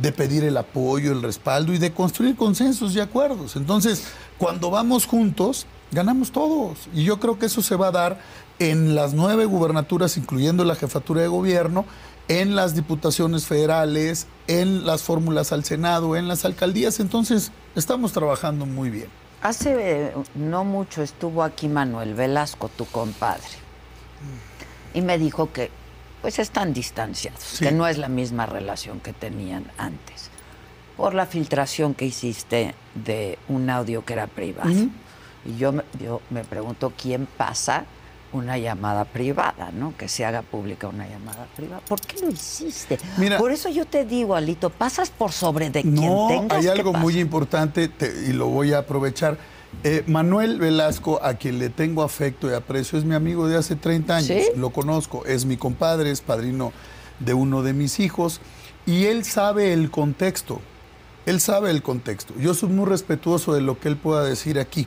de 0.00 0.12
pedir 0.12 0.44
el 0.44 0.56
apoyo, 0.56 1.12
el 1.12 1.22
respaldo 1.22 1.72
y 1.72 1.78
de 1.78 1.92
construir 1.92 2.36
consensos 2.36 2.94
y 2.94 3.00
acuerdos. 3.00 3.56
Entonces, 3.56 4.04
cuando 4.38 4.70
vamos 4.70 5.06
juntos, 5.06 5.66
ganamos 5.90 6.30
todos. 6.30 6.88
Y 6.94 7.04
yo 7.04 7.18
creo 7.18 7.38
que 7.38 7.46
eso 7.46 7.62
se 7.62 7.76
va 7.76 7.88
a 7.88 7.92
dar 7.92 8.20
en 8.58 8.94
las 8.94 9.14
nueve 9.14 9.44
gubernaturas, 9.44 10.16
incluyendo 10.16 10.64
la 10.64 10.76
jefatura 10.76 11.22
de 11.22 11.28
gobierno, 11.28 11.84
en 12.28 12.54
las 12.54 12.74
diputaciones 12.74 13.46
federales, 13.46 14.26
en 14.46 14.86
las 14.86 15.02
fórmulas 15.02 15.52
al 15.52 15.64
Senado, 15.64 16.14
en 16.14 16.28
las 16.28 16.44
alcaldías. 16.44 17.00
Entonces, 17.00 17.50
estamos 17.74 18.12
trabajando 18.12 18.66
muy 18.66 18.90
bien. 18.90 19.08
Hace 19.42 19.74
eh, 19.78 20.14
no 20.34 20.64
mucho 20.64 21.02
estuvo 21.02 21.42
aquí 21.42 21.68
Manuel 21.68 22.14
Velasco, 22.14 22.68
tu 22.68 22.84
compadre, 22.86 23.46
y 24.94 25.00
me 25.00 25.16
dijo 25.16 25.52
que 25.52 25.70
pues 26.22 26.38
están 26.38 26.72
distanciados, 26.72 27.56
que 27.58 27.70
no 27.72 27.86
es 27.86 27.98
la 27.98 28.08
misma 28.08 28.46
relación 28.46 29.00
que 29.00 29.12
tenían 29.12 29.64
antes, 29.78 30.30
por 30.96 31.14
la 31.14 31.26
filtración 31.26 31.94
que 31.94 32.06
hiciste 32.06 32.74
de 32.94 33.38
un 33.48 33.70
audio 33.70 34.04
que 34.04 34.12
era 34.14 34.26
privado. 34.26 34.70
Y 35.44 35.56
yo, 35.56 35.72
me- 35.72 35.84
yo 36.02 36.20
me 36.30 36.42
pregunto 36.44 36.92
quién 37.00 37.26
pasa 37.26 37.84
una 38.32 38.58
llamada 38.58 39.04
privada, 39.06 39.70
¿no? 39.72 39.96
Que 39.96 40.06
se 40.08 40.24
haga 40.26 40.42
pública 40.42 40.86
una 40.88 41.08
llamada 41.08 41.46
privada. 41.56 41.80
¿Por 41.88 42.00
qué 42.00 42.20
lo 42.20 42.28
hiciste? 42.30 42.98
Mira- 43.16 43.38
por 43.38 43.52
eso 43.52 43.68
yo 43.70 43.86
te 43.86 44.04
digo, 44.04 44.34
Alito, 44.34 44.68
pasas 44.68 45.08
por 45.10 45.32
sobre 45.32 45.70
de 45.70 45.82
quien 45.82 45.94
No, 45.94 46.26
tengas 46.28 46.58
hay 46.58 46.68
algo 46.68 46.92
muy 46.92 47.18
importante 47.18 47.88
te- 47.88 48.26
y 48.28 48.32
lo 48.34 48.48
voy 48.48 48.72
a 48.74 48.78
aprovechar. 48.78 49.38
Eh, 49.84 50.02
Manuel 50.06 50.58
Velasco, 50.58 51.20
a 51.22 51.34
quien 51.34 51.58
le 51.58 51.68
tengo 51.68 52.02
afecto 52.02 52.50
y 52.50 52.54
aprecio, 52.54 52.98
es 52.98 53.04
mi 53.04 53.14
amigo 53.14 53.46
de 53.46 53.56
hace 53.56 53.76
30 53.76 54.16
años. 54.16 54.26
¿Sí? 54.26 54.42
Lo 54.56 54.70
conozco, 54.70 55.24
es 55.26 55.44
mi 55.44 55.56
compadre, 55.56 56.10
es 56.10 56.20
padrino 56.20 56.72
de 57.20 57.34
uno 57.34 57.62
de 57.62 57.72
mis 57.72 58.00
hijos 58.00 58.40
y 58.86 59.04
él 59.04 59.24
sabe 59.24 59.72
el 59.72 59.90
contexto. 59.90 60.60
Él 61.26 61.40
sabe 61.40 61.70
el 61.70 61.82
contexto. 61.82 62.34
Yo 62.38 62.54
soy 62.54 62.70
muy 62.70 62.86
respetuoso 62.86 63.52
de 63.54 63.60
lo 63.60 63.78
que 63.78 63.88
él 63.88 63.96
pueda 63.96 64.24
decir 64.24 64.58
aquí 64.58 64.86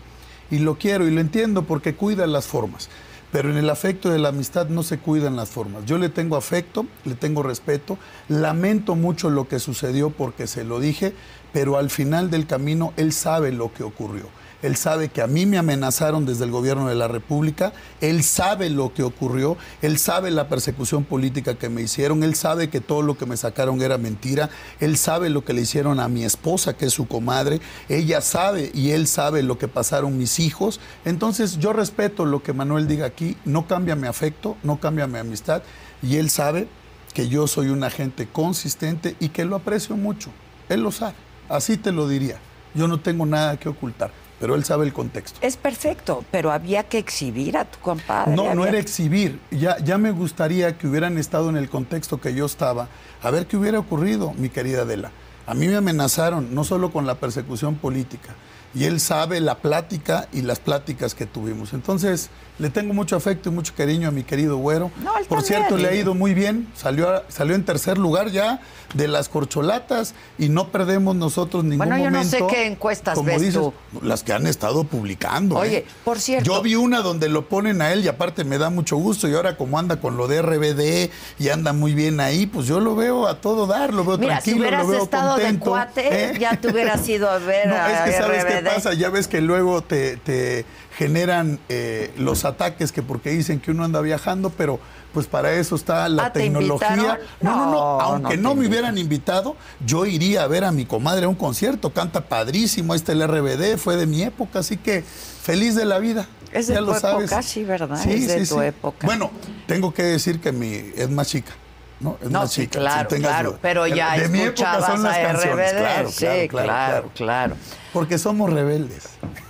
y 0.49 0.59
lo 0.59 0.77
quiero 0.77 1.07
y 1.07 1.11
lo 1.11 1.21
entiendo 1.21 1.63
porque 1.63 1.95
cuida 1.95 2.25
las 2.27 2.47
formas. 2.47 2.89
Pero 3.31 3.49
en 3.49 3.57
el 3.57 3.69
afecto 3.69 4.09
de 4.09 4.19
la 4.19 4.29
amistad 4.29 4.67
no 4.67 4.83
se 4.83 4.97
cuidan 4.97 5.37
las 5.37 5.49
formas. 5.49 5.85
Yo 5.85 5.97
le 5.97 6.09
tengo 6.09 6.35
afecto, 6.35 6.85
le 7.05 7.15
tengo 7.15 7.43
respeto, 7.43 7.97
lamento 8.27 8.95
mucho 8.95 9.29
lo 9.29 9.47
que 9.47 9.59
sucedió 9.59 10.09
porque 10.09 10.47
se 10.47 10.65
lo 10.65 10.79
dije, 10.79 11.13
pero 11.53 11.77
al 11.77 11.89
final 11.89 12.29
del 12.29 12.45
camino 12.45 12.91
él 12.97 13.13
sabe 13.13 13.51
lo 13.51 13.71
que 13.71 13.83
ocurrió. 13.83 14.25
Él 14.61 14.75
sabe 14.75 15.09
que 15.09 15.21
a 15.21 15.27
mí 15.27 15.45
me 15.45 15.57
amenazaron 15.57 16.25
desde 16.25 16.45
el 16.45 16.51
gobierno 16.51 16.87
de 16.87 16.95
la 16.95 17.07
República, 17.07 17.73
él 17.99 18.23
sabe 18.23 18.69
lo 18.69 18.93
que 18.93 19.03
ocurrió, 19.03 19.57
él 19.81 19.97
sabe 19.97 20.31
la 20.31 20.47
persecución 20.47 21.03
política 21.03 21.55
que 21.55 21.69
me 21.69 21.81
hicieron, 21.81 22.23
él 22.23 22.35
sabe 22.35 22.69
que 22.69 22.81
todo 22.81 23.01
lo 23.01 23.17
que 23.17 23.25
me 23.25 23.37
sacaron 23.37 23.81
era 23.81 23.97
mentira, 23.97 24.49
él 24.79 24.97
sabe 24.97 25.29
lo 25.29 25.43
que 25.43 25.53
le 25.53 25.61
hicieron 25.61 25.99
a 25.99 26.07
mi 26.07 26.23
esposa, 26.23 26.75
que 26.77 26.85
es 26.85 26.93
su 26.93 27.07
comadre, 27.07 27.61
ella 27.89 28.21
sabe 28.21 28.71
y 28.73 28.91
él 28.91 29.07
sabe 29.07 29.43
lo 29.43 29.57
que 29.57 29.67
pasaron 29.67 30.17
mis 30.17 30.39
hijos. 30.39 30.79
Entonces 31.05 31.57
yo 31.57 31.73
respeto 31.73 32.25
lo 32.25 32.43
que 32.43 32.53
Manuel 32.53 32.87
diga 32.87 33.05
aquí, 33.05 33.37
no 33.45 33.67
cambia 33.67 33.95
mi 33.95 34.07
afecto, 34.07 34.57
no 34.63 34.79
cambia 34.79 35.07
mi 35.07 35.17
amistad. 35.17 35.63
Y 36.01 36.17
él 36.17 36.29
sabe 36.29 36.67
que 37.13 37.27
yo 37.27 37.47
soy 37.47 37.69
una 37.69 37.89
gente 37.89 38.27
consistente 38.27 39.15
y 39.19 39.29
que 39.29 39.45
lo 39.45 39.55
aprecio 39.55 39.97
mucho. 39.97 40.29
Él 40.69 40.81
lo 40.81 40.91
sabe, 40.91 41.15
así 41.49 41.77
te 41.77 41.91
lo 41.91 42.07
diría. 42.07 42.39
Yo 42.73 42.87
no 42.87 42.99
tengo 42.99 43.25
nada 43.25 43.57
que 43.57 43.67
ocultar, 43.67 44.11
pero 44.41 44.55
él 44.55 44.65
sabe 44.65 44.87
el 44.87 44.91
contexto. 44.91 45.39
Es 45.43 45.55
perfecto, 45.55 46.25
pero 46.31 46.51
había 46.51 46.81
que 46.83 46.97
exhibir 46.97 47.55
a 47.55 47.65
tu 47.65 47.77
compadre. 47.77 48.35
No, 48.35 48.55
no 48.55 48.65
era 48.65 48.79
exhibir. 48.79 49.39
Ya, 49.51 49.77
ya 49.77 49.99
me 49.99 50.09
gustaría 50.09 50.79
que 50.79 50.87
hubieran 50.87 51.19
estado 51.19 51.47
en 51.49 51.57
el 51.57 51.69
contexto 51.69 52.19
que 52.19 52.33
yo 52.33 52.47
estaba. 52.47 52.87
A 53.21 53.29
ver 53.29 53.45
qué 53.45 53.55
hubiera 53.55 53.77
ocurrido, 53.77 54.33
mi 54.33 54.49
querida 54.49 54.81
Adela. 54.81 55.11
A 55.45 55.53
mí 55.53 55.67
me 55.67 55.75
amenazaron, 55.75 56.55
no 56.55 56.63
solo 56.63 56.91
con 56.91 57.05
la 57.05 57.15
persecución 57.15 57.75
política. 57.75 58.33
Y 58.73 58.85
él 58.85 58.99
sabe 58.99 59.39
la 59.41 59.59
plática 59.59 60.27
y 60.33 60.41
las 60.41 60.59
pláticas 60.59 61.13
que 61.13 61.27
tuvimos. 61.27 61.73
Entonces, 61.73 62.31
le 62.61 62.69
tengo 62.69 62.93
mucho 62.93 63.15
afecto 63.15 63.49
y 63.49 63.51
mucho 63.51 63.73
cariño 63.75 64.07
a 64.07 64.11
mi 64.11 64.23
querido 64.23 64.55
güero. 64.57 64.91
No, 65.03 65.11
Por 65.13 65.23
también, 65.39 65.43
cierto, 65.45 65.77
le 65.77 65.87
ha 65.89 65.95
ido 65.95 66.13
muy 66.13 66.33
bien. 66.33 66.67
Salió, 66.75 67.09
a- 67.09 67.23
salió 67.27 67.55
en 67.55 67.65
tercer 67.65 67.97
lugar 67.97 68.29
ya 68.29 68.61
de 68.93 69.07
las 69.07 69.29
corcholatas 69.29 70.13
y 70.37 70.49
no 70.49 70.67
perdemos 70.69 71.15
nosotros 71.15 71.63
ningún 71.63 71.87
Bueno, 71.87 71.97
yo 71.97 72.11
no 72.11 72.23
sé 72.23 72.39
momento. 72.39 72.47
qué 72.55 72.67
encuestas 72.67 73.15
como 73.15 73.27
ves 73.27 73.41
dices, 73.41 73.55
tú. 73.55 73.73
Las 74.01 74.21
que 74.23 74.33
han 74.33 74.45
estado 74.47 74.83
publicando. 74.83 75.57
Oye, 75.57 75.77
¿eh? 75.77 75.85
por 76.03 76.19
cierto. 76.19 76.45
Yo 76.45 76.61
vi 76.61 76.75
una 76.75 77.01
donde 77.01 77.29
lo 77.29 77.47
ponen 77.49 77.81
a 77.81 77.91
él 77.93 78.03
y 78.03 78.07
aparte 78.07 78.43
me 78.43 78.57
da 78.57 78.69
mucho 78.69 78.95
gusto 78.97 79.27
y 79.27 79.33
ahora 79.33 79.57
como 79.57 79.79
anda 79.79 79.99
con 79.99 80.15
lo 80.17 80.27
de 80.27 80.41
RBD 80.41 81.09
y 81.39 81.49
anda 81.49 81.73
muy 81.73 81.93
bien 81.95 82.19
ahí, 82.19 82.45
pues 82.45 82.67
yo 82.67 82.79
lo 82.79 82.95
veo 82.95 83.27
a 83.27 83.41
todo 83.41 83.65
dar, 83.65 83.93
lo 83.93 84.05
veo 84.05 84.17
Mira, 84.17 84.39
si 84.41 84.51
tranquilo, 84.51 84.59
hubieras 84.67 84.85
lo 84.85 84.91
veo 84.91 85.03
estado 85.03 85.31
contento. 85.33 85.65
de 85.65 85.69
cuate, 85.71 86.25
¿eh? 86.35 86.39
ya 86.39 86.57
te 86.57 86.67
hubieras 86.69 87.07
ido 87.09 87.29
a 87.29 87.37
ver 87.39 87.67
No, 87.69 87.75
a 87.75 87.91
es 87.91 88.01
que 88.11 88.21
sabes 88.21 88.45
qué 88.45 88.61
pasa, 88.61 88.93
ya 88.93 89.09
ves 89.09 89.27
que 89.27 89.41
luego 89.41 89.81
te, 89.81 90.17
te 90.17 90.65
generan 90.97 91.59
eh, 91.69 92.13
los 92.17 92.45
ataques 92.45 92.91
que 92.91 93.01
porque 93.01 93.31
dicen 93.31 93.59
que 93.59 93.71
uno 93.71 93.83
anda 93.83 94.01
viajando, 94.01 94.49
pero 94.49 94.79
pues 95.13 95.27
para 95.27 95.53
eso 95.53 95.75
está 95.75 96.07
la 96.09 96.25
Ah, 96.25 96.33
¿te 96.33 96.41
tecnología. 96.41 97.19
No, 97.41 97.55
no, 97.55 97.71
no, 97.71 97.77
aunque 98.01 98.37
no 98.37 98.55
me 98.55 98.67
hubieran 98.67 98.97
invitado, 98.97 99.55
yo 99.85 100.05
iría 100.05 100.43
a 100.43 100.47
ver 100.47 100.63
a 100.63 100.71
mi 100.71 100.85
comadre 100.85 101.25
a 101.25 101.29
un 101.29 101.35
concierto, 101.35 101.91
canta 101.91 102.21
padrísimo, 102.27 102.95
este 102.95 103.13
el 103.13 103.27
RBD 103.27 103.77
fue 103.77 103.97
de 103.97 104.05
mi 104.05 104.23
época, 104.23 104.59
así 104.59 104.77
que 104.77 105.03
feliz 105.03 105.75
de 105.75 105.85
la 105.85 105.99
vida. 105.99 106.27
Es 106.51 106.67
de 106.67 106.73
ya 106.73 106.79
tu 106.81 106.87
lo 106.87 106.99
sabes. 106.99 107.25
época, 107.25 107.41
sí, 107.41 107.63
¿verdad? 107.63 108.05
Es 108.07 108.27
de 108.27 108.45
tu 108.45 108.61
época. 108.61 109.07
Bueno, 109.07 109.31
tengo 109.67 109.93
que 109.93 110.03
decir 110.03 110.39
que 110.39 110.51
mi 110.51 110.91
es 110.95 111.09
más 111.09 111.27
chica. 111.27 111.53
No, 112.01 112.17
es 112.21 112.29
No, 112.29 112.39
más 112.41 112.51
sí, 112.51 112.61
chica. 112.63 112.79
claro, 112.79 113.07
tengas 113.07 113.31
claro, 113.31 113.59
pero 113.61 113.87
ya 113.87 114.17
de 114.17 114.27
mi 114.29 114.41
época 114.41 114.81
son 114.85 115.03
las 115.03 115.17
a 115.17 115.21
canciones, 115.21 115.71
RBD, 115.73 115.77
claro, 115.79 116.09
sí, 116.09 116.25
claro, 116.25 116.47
claro, 116.49 116.65
claro, 116.65 117.11
claro. 117.15 117.55
Porque 117.93 118.17
somos 118.17 118.51
rebeldes. 118.51 119.07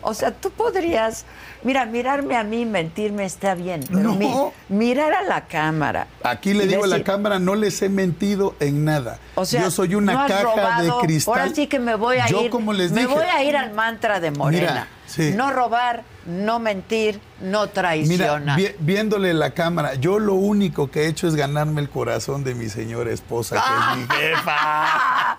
O 0.00 0.14
sea, 0.14 0.30
tú 0.30 0.50
podrías, 0.50 1.26
mira, 1.62 1.84
mirarme 1.84 2.34
a 2.34 2.42
mí, 2.42 2.64
mentirme 2.64 3.26
está 3.26 3.54
bien, 3.54 3.80
pero 3.88 4.00
No. 4.00 4.14
mi- 4.14 4.34
mirar 4.70 5.12
a 5.12 5.22
la 5.22 5.42
cámara. 5.46 6.06
Aquí 6.22 6.54
le 6.54 6.66
digo 6.66 6.84
a 6.84 6.86
la 6.86 7.02
cámara, 7.04 7.38
no 7.38 7.54
les 7.54 7.82
he 7.82 7.90
mentido 7.90 8.54
en 8.58 8.86
nada. 8.86 9.18
O 9.34 9.44
sea, 9.44 9.62
Yo 9.64 9.70
soy 9.70 9.94
una 9.96 10.14
no 10.14 10.26
caja 10.26 10.42
robado. 10.44 11.00
de 11.00 11.06
cristal. 11.06 11.38
Ahora 11.40 11.54
sí 11.54 11.66
que 11.66 11.78
me 11.78 11.94
voy 11.94 12.18
a 12.18 12.26
Yo, 12.26 12.42
ir. 12.44 12.50
como 12.50 12.72
les 12.72 12.90
me 12.92 13.02
dije, 13.02 13.12
voy 13.12 13.26
a 13.26 13.42
ir 13.44 13.54
al 13.54 13.72
mantra 13.74 14.18
de 14.18 14.30
Morena. 14.30 14.70
Mira, 14.70 14.88
sí. 15.08 15.32
No 15.34 15.50
robar, 15.50 16.04
no 16.26 16.60
mentir, 16.60 17.20
no 17.40 17.62
Mira, 17.62 17.72
traicionar. 17.72 18.56
vi- 18.56 18.74
viéndole 18.78 19.34
la 19.34 19.50
cámara, 19.54 19.94
yo 19.94 20.18
lo 20.20 20.34
único 20.34 20.90
que 20.90 21.02
he 21.02 21.06
hecho 21.08 21.26
es 21.26 21.34
ganarme 21.34 21.80
el 21.80 21.88
corazón 21.90 22.44
de 22.44 22.54
mi 22.54 22.68
señora 22.68 23.10
esposa, 23.10 23.56
que 23.56 24.00
es 24.02 24.08
mi 24.08 24.14
jefa. 24.16 25.38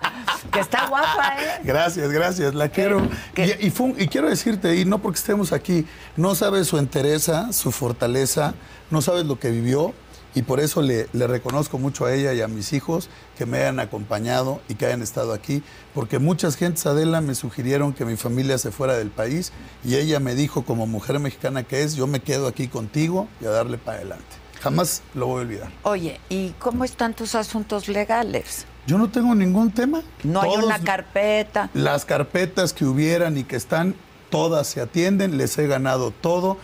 que 0.52 0.60
está 0.60 0.86
guapa, 0.88 1.34
¿eh? 1.40 1.60
Gracias, 1.64 2.10
gracias, 2.10 2.54
la 2.54 2.68
quiero. 2.68 3.00
Y, 3.36 3.66
y 3.66 3.70
fue 3.70 3.94
y 3.96 4.08
quiero 4.08 4.28
decirte, 4.28 4.76
y 4.76 4.84
no 4.84 4.98
porque 4.98 5.18
estemos 5.18 5.52
aquí, 5.52 5.86
no 6.16 6.34
sabes 6.34 6.66
su 6.66 6.76
entereza, 6.78 7.52
su 7.52 7.70
fortaleza, 7.72 8.54
no 8.90 9.00
sabes 9.00 9.24
lo 9.26 9.38
que 9.38 9.50
vivió, 9.50 9.94
y 10.34 10.42
por 10.42 10.60
eso 10.60 10.82
le, 10.82 11.08
le 11.12 11.26
reconozco 11.26 11.78
mucho 11.78 12.06
a 12.06 12.14
ella 12.14 12.32
y 12.32 12.40
a 12.40 12.48
mis 12.48 12.72
hijos 12.72 13.08
que 13.36 13.46
me 13.46 13.58
hayan 13.58 13.80
acompañado 13.80 14.60
y 14.68 14.74
que 14.74 14.86
hayan 14.86 15.02
estado 15.02 15.32
aquí, 15.32 15.62
porque 15.94 16.18
muchas 16.18 16.56
gentes, 16.56 16.86
Adela, 16.86 17.20
me 17.20 17.34
sugirieron 17.34 17.92
que 17.92 18.04
mi 18.04 18.16
familia 18.16 18.58
se 18.58 18.70
fuera 18.70 18.96
del 18.96 19.10
país, 19.10 19.52
y 19.84 19.96
ella 19.96 20.20
me 20.20 20.34
dijo, 20.34 20.64
como 20.64 20.86
mujer 20.86 21.18
mexicana 21.18 21.62
que 21.62 21.82
es, 21.82 21.94
yo 21.94 22.06
me 22.06 22.20
quedo 22.20 22.46
aquí 22.46 22.68
contigo 22.68 23.28
y 23.40 23.46
a 23.46 23.50
darle 23.50 23.78
para 23.78 23.98
adelante. 23.98 24.40
Jamás 24.60 25.02
lo 25.14 25.26
voy 25.26 25.38
a 25.38 25.42
olvidar. 25.42 25.70
Oye, 25.84 26.20
¿y 26.28 26.50
cómo 26.58 26.84
están 26.84 27.14
tus 27.14 27.34
asuntos 27.34 27.88
legales? 27.88 28.66
Yo 28.86 28.98
no 28.98 29.10
tengo 29.10 29.34
ningún 29.34 29.70
tema. 29.70 30.02
No 30.22 30.42
hay 30.42 30.50
una 30.50 30.78
carpeta. 30.78 31.70
Las 31.72 32.04
carpetas 32.04 32.72
que 32.72 32.84
hubieran 32.84 33.38
y 33.38 33.44
que 33.44 33.56
están, 33.56 33.94
todas 34.28 34.66
se 34.66 34.82
atienden, 34.82 35.38
les 35.38 35.56
he 35.56 35.66
ganado 35.66 36.10
todo, 36.10 36.58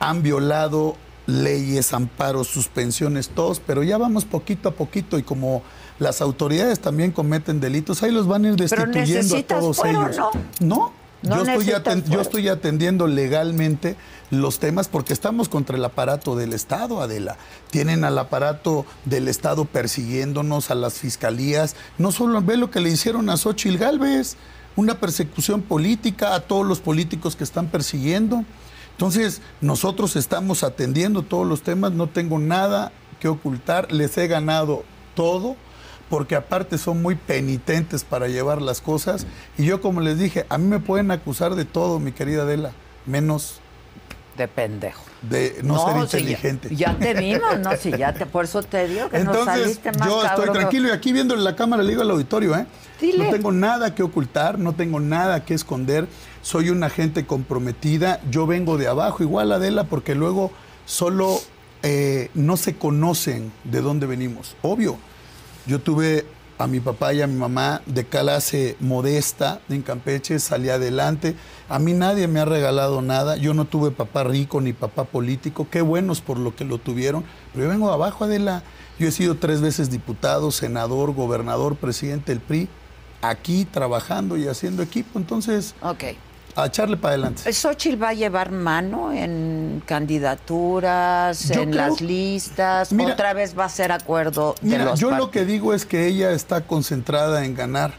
han 0.00 0.22
violado 0.22 0.96
leyes, 1.26 1.92
amparos, 1.92 2.48
suspensiones, 2.48 3.28
todos, 3.28 3.60
pero 3.60 3.82
ya 3.82 3.98
vamos 3.98 4.24
poquito 4.24 4.68
a 4.68 4.72
poquito 4.72 5.18
y 5.18 5.22
como 5.22 5.62
las 5.98 6.20
autoridades 6.20 6.80
también 6.80 7.10
cometen 7.10 7.60
delitos, 7.60 8.02
ahí 8.02 8.10
los 8.10 8.26
van 8.26 8.44
a 8.44 8.48
ir 8.48 8.56
destituyendo 8.56 9.36
a 9.36 9.42
todos 9.42 9.76
fuero, 9.76 10.02
ellos. 10.02 10.16
¿no? 10.16 10.30
No, 10.60 10.92
No 11.22 11.44
yo, 11.44 11.52
estoy 11.60 12.02
yo 12.08 12.20
estoy 12.20 12.48
atendiendo 12.48 13.06
legalmente 13.06 13.96
los 14.30 14.58
temas 14.58 14.88
porque 14.88 15.12
estamos 15.12 15.48
contra 15.48 15.76
el 15.76 15.84
aparato 15.84 16.36
del 16.36 16.52
Estado, 16.52 17.00
Adela. 17.00 17.36
Tienen 17.70 18.04
al 18.04 18.18
aparato 18.18 18.84
del 19.04 19.28
Estado 19.28 19.64
persiguiéndonos, 19.64 20.70
a 20.70 20.74
las 20.74 20.94
fiscalías. 20.94 21.74
No 21.98 22.12
solo 22.12 22.42
ve 22.42 22.56
lo 22.56 22.70
que 22.70 22.80
le 22.80 22.90
hicieron 22.90 23.30
a 23.30 23.36
Xochitl 23.36 23.78
Gálvez, 23.78 24.36
una 24.76 25.00
persecución 25.00 25.62
política 25.62 26.34
a 26.34 26.40
todos 26.40 26.66
los 26.66 26.80
políticos 26.80 27.34
que 27.34 27.44
están 27.44 27.68
persiguiendo. 27.68 28.44
Entonces, 28.96 29.42
nosotros 29.60 30.16
estamos 30.16 30.64
atendiendo 30.64 31.22
todos 31.22 31.46
los 31.46 31.60
temas, 31.60 31.92
no 31.92 32.06
tengo 32.06 32.38
nada 32.38 32.92
que 33.20 33.28
ocultar, 33.28 33.92
les 33.92 34.16
he 34.16 34.26
ganado 34.26 34.84
todo 35.14 35.56
porque 36.08 36.36
aparte 36.36 36.78
son 36.78 37.02
muy 37.02 37.14
penitentes 37.14 38.04
para 38.04 38.28
llevar 38.28 38.62
las 38.62 38.80
cosas. 38.80 39.26
Y 39.58 39.64
yo, 39.64 39.80
como 39.80 40.00
les 40.00 40.18
dije, 40.18 40.46
a 40.48 40.58
mí 40.58 40.66
me 40.66 40.80
pueden 40.80 41.10
acusar 41.10 41.54
de 41.54 41.64
todo, 41.64 41.98
mi 41.98 42.12
querida 42.12 42.42
Adela, 42.42 42.72
menos 43.06 43.60
De 44.36 44.48
pendejo. 44.48 45.02
de 45.22 45.60
no, 45.62 45.78
ser 45.84 46.08
si 46.08 46.18
inteligente. 46.18 46.68
Ya, 46.70 46.92
ya 46.92 46.98
te 46.98 47.14
vimos, 47.14 47.58
¿no? 47.58 47.76
Si 47.76 47.90
ya 47.90 48.14
te, 48.14 48.26
por 48.26 48.44
eso 48.44 48.62
te 48.62 48.86
digo 48.86 49.08
que 49.08 49.18
no 49.18 49.32
Entonces, 49.32 49.62
saliste 49.62 49.92
más 49.92 50.08
yo 50.08 50.24
estoy 50.24 50.50
tranquilo 50.50 50.88
y 50.88 50.90
aquí 50.92 51.12
viéndole 51.12 51.42
la 51.42 51.56
cámara 51.56 51.82
le 51.82 51.90
digo 51.90 52.02
al 52.02 52.10
auditorio, 52.10 52.54
¿eh? 52.56 52.66
Dile. 53.00 53.24
No 53.24 53.30
tengo 53.30 53.52
nada 53.52 53.94
que 53.94 54.02
ocultar, 54.02 54.58
no 54.58 54.74
tengo 54.74 55.00
nada 55.00 55.44
que 55.44 55.54
esconder. 55.54 56.06
Soy 56.46 56.70
una 56.70 56.90
gente 56.90 57.26
comprometida. 57.26 58.20
Yo 58.30 58.46
vengo 58.46 58.78
de 58.78 58.86
abajo, 58.86 59.24
igual 59.24 59.50
Adela, 59.50 59.82
porque 59.82 60.14
luego 60.14 60.52
solo 60.84 61.40
eh, 61.82 62.30
no 62.34 62.56
se 62.56 62.76
conocen 62.76 63.50
de 63.64 63.80
dónde 63.80 64.06
venimos. 64.06 64.54
Obvio, 64.62 64.96
yo 65.66 65.80
tuve 65.80 66.24
a 66.56 66.68
mi 66.68 66.78
papá 66.78 67.12
y 67.14 67.20
a 67.20 67.26
mi 67.26 67.34
mamá 67.34 67.82
de 67.86 68.04
clase 68.04 68.76
modesta 68.78 69.60
en 69.68 69.82
Campeche, 69.82 70.38
salí 70.38 70.68
adelante. 70.68 71.34
A 71.68 71.80
mí 71.80 71.94
nadie 71.94 72.28
me 72.28 72.38
ha 72.38 72.44
regalado 72.44 73.02
nada. 73.02 73.36
Yo 73.36 73.52
no 73.52 73.64
tuve 73.64 73.90
papá 73.90 74.22
rico 74.22 74.60
ni 74.60 74.72
papá 74.72 75.02
político. 75.02 75.66
Qué 75.68 75.82
buenos 75.82 76.20
por 76.20 76.38
lo 76.38 76.54
que 76.54 76.64
lo 76.64 76.78
tuvieron. 76.78 77.24
Pero 77.54 77.64
yo 77.64 77.70
vengo 77.70 77.90
abajo, 77.90 78.22
Adela. 78.22 78.62
Yo 79.00 79.08
he 79.08 79.10
sido 79.10 79.34
tres 79.34 79.62
veces 79.62 79.90
diputado, 79.90 80.52
senador, 80.52 81.12
gobernador, 81.12 81.74
presidente 81.74 82.30
del 82.30 82.40
PRI, 82.40 82.68
aquí 83.20 83.64
trabajando 83.64 84.36
y 84.36 84.46
haciendo 84.46 84.84
equipo. 84.84 85.18
Entonces, 85.18 85.74
Ok. 85.82 86.04
A 86.56 86.66
echarle 86.66 86.96
para 86.96 87.14
adelante. 87.14 87.52
¿Xochitl 87.52 88.02
va 88.02 88.08
a 88.08 88.14
llevar 88.14 88.50
mano 88.50 89.12
en 89.12 89.82
candidaturas, 89.86 91.48
Yo 91.48 91.62
en 91.62 91.70
creo- 91.70 91.88
las 91.88 92.00
listas? 92.00 92.92
Mira- 92.92 93.12
¿Otra 93.12 93.32
vez 93.34 93.56
va 93.56 93.66
a 93.66 93.68
ser 93.68 93.92
acuerdo 93.92 94.54
de 94.62 94.70
Mira, 94.70 94.84
los 94.86 95.00
yo 95.00 95.10
lo 95.10 95.30
que 95.30 95.44
digo 95.44 95.74
es 95.74 95.84
que 95.84 96.06
ella 96.06 96.32
está 96.32 96.62
concentrada 96.66 97.44
en 97.44 97.54
ganar 97.54 97.94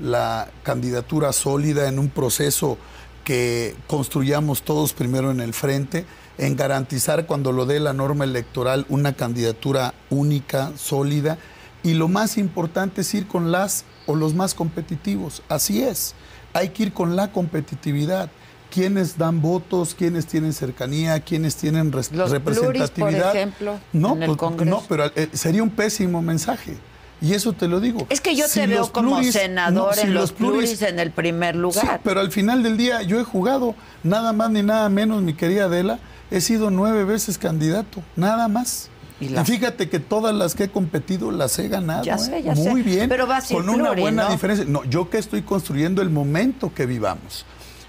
la 0.00 0.48
candidatura 0.62 1.32
sólida 1.32 1.88
en 1.88 1.98
un 1.98 2.08
proceso 2.08 2.78
que 3.24 3.76
construyamos 3.88 4.62
todos 4.62 4.94
primero 4.94 5.30
en 5.30 5.40
el 5.40 5.52
frente, 5.52 6.06
en 6.38 6.56
garantizar 6.56 7.26
cuando 7.26 7.52
lo 7.52 7.66
dé 7.66 7.78
la 7.78 7.92
norma 7.92 8.24
electoral 8.24 8.86
una 8.88 9.12
candidatura 9.14 9.92
única, 10.08 10.72
sólida, 10.76 11.36
y 11.82 11.94
lo 11.94 12.08
más 12.08 12.38
importante 12.38 13.02
es 13.02 13.12
ir 13.14 13.26
con 13.28 13.52
las 13.52 13.84
o 14.06 14.14
los 14.14 14.34
más 14.34 14.54
competitivos. 14.54 15.42
Así 15.48 15.82
es, 15.82 16.14
hay 16.52 16.70
que 16.70 16.84
ir 16.84 16.92
con 16.92 17.16
la 17.16 17.30
competitividad. 17.32 18.30
Quienes 18.70 19.16
dan 19.16 19.40
votos, 19.40 19.94
quienes 19.94 20.26
tienen 20.26 20.52
cercanía, 20.52 21.20
quienes 21.20 21.56
tienen 21.56 21.90
res- 21.90 22.12
Los 22.12 22.28
pluris, 22.30 22.42
por 22.42 22.54
representatividad. 22.66 23.34
ejemplo, 23.34 23.78
no, 23.94 24.12
en 24.14 24.22
el 24.24 24.26
pues, 24.26 24.38
Congreso. 24.38 24.70
no, 24.76 24.82
pero 24.88 25.06
eh, 25.16 25.30
sería 25.32 25.62
un 25.62 25.70
pésimo 25.70 26.20
mensaje. 26.20 26.76
Y 27.20 27.32
eso 27.32 27.52
te 27.54 27.66
lo 27.66 27.80
digo. 27.80 28.06
Es 28.10 28.20
que 28.20 28.36
yo 28.36 28.46
Si 28.46 28.60
te 28.60 28.66
veo 28.66 28.92
como 28.92 29.18
pluris- 29.18 29.32
senador 29.32 29.88
no, 29.88 29.92
si 29.94 30.02
en 30.06 30.14
los 30.14 30.32
pluris 30.32 30.82
en 30.82 30.98
el 31.00 31.10
primer 31.12 31.54
Sí, 31.54 31.60
lugar. 31.60 32.00
pero 32.04 32.20
al 32.20 32.30
final 32.30 32.62
del 32.62 32.76
día 32.76 33.00
yo 33.02 33.18
he 33.18 33.24
jugado 33.24 33.74
nada 34.02 34.32
más 34.34 34.50
ni 34.50 34.62
nada 34.62 34.88
menos, 34.90 35.22
mi 35.22 35.32
querida 35.34 35.64
Adela. 35.64 35.98
He 36.30 36.42
sido 36.42 36.70
nueve 36.70 37.04
veces 37.04 37.38
candidato, 37.38 38.02
nada 38.16 38.48
más. 38.48 38.90
Y 39.20 39.28
fíjate 39.44 39.88
que 39.88 39.98
todas 39.98 40.34
las 40.34 40.54
que 40.54 40.64
he 40.64 40.68
competido 40.68 41.30
las 41.30 41.58
he 41.58 41.68
ganado. 41.68 42.04
Ya 42.04 42.14
¿eh? 42.14 42.18
sé, 42.18 42.42
ya 42.42 42.54
Muy 42.54 42.82
sé. 42.82 42.88
bien. 42.88 43.08
Pero 43.08 43.26
sin 43.42 43.56
con 43.58 43.68
una 43.68 43.92
buena 43.92 44.24
¿no? 44.24 44.30
diferencia. 44.30 44.64
No, 44.68 44.84
yo 44.84 45.10
que 45.10 45.18
estoy 45.18 45.42
construyendo 45.42 46.02
el 46.02 46.10
momento 46.10 46.72
que 46.72 46.86
vivamos. 46.86 47.44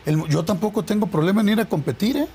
El- 0.06 0.28
yo 0.28 0.44
tampoco 0.44 0.84
tengo 0.84 1.08
problema 1.08 1.42
en 1.42 1.50
ir 1.50 1.60
a 1.60 1.66
competir, 1.66 2.18
¿eh? 2.18 2.28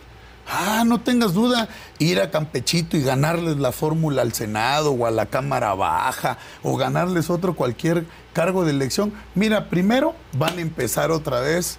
Ah, 0.46 0.84
no 0.86 1.00
tengas 1.00 1.32
duda, 1.32 1.68
ir 1.98 2.20
a 2.20 2.30
Campechito 2.30 2.98
y 2.98 3.02
ganarles 3.02 3.56
la 3.56 3.72
fórmula 3.72 4.20
al 4.20 4.34
Senado 4.34 4.92
o 4.92 5.06
a 5.06 5.10
la 5.10 5.24
Cámara 5.26 5.72
Baja 5.74 6.36
o 6.62 6.76
ganarles 6.76 7.30
otro 7.30 7.56
cualquier 7.56 8.04
cargo 8.34 8.62
de 8.64 8.72
elección. 8.72 9.12
Mira, 9.34 9.70
primero 9.70 10.14
van 10.38 10.58
a 10.58 10.60
empezar 10.60 11.10
otra 11.10 11.40
vez 11.40 11.78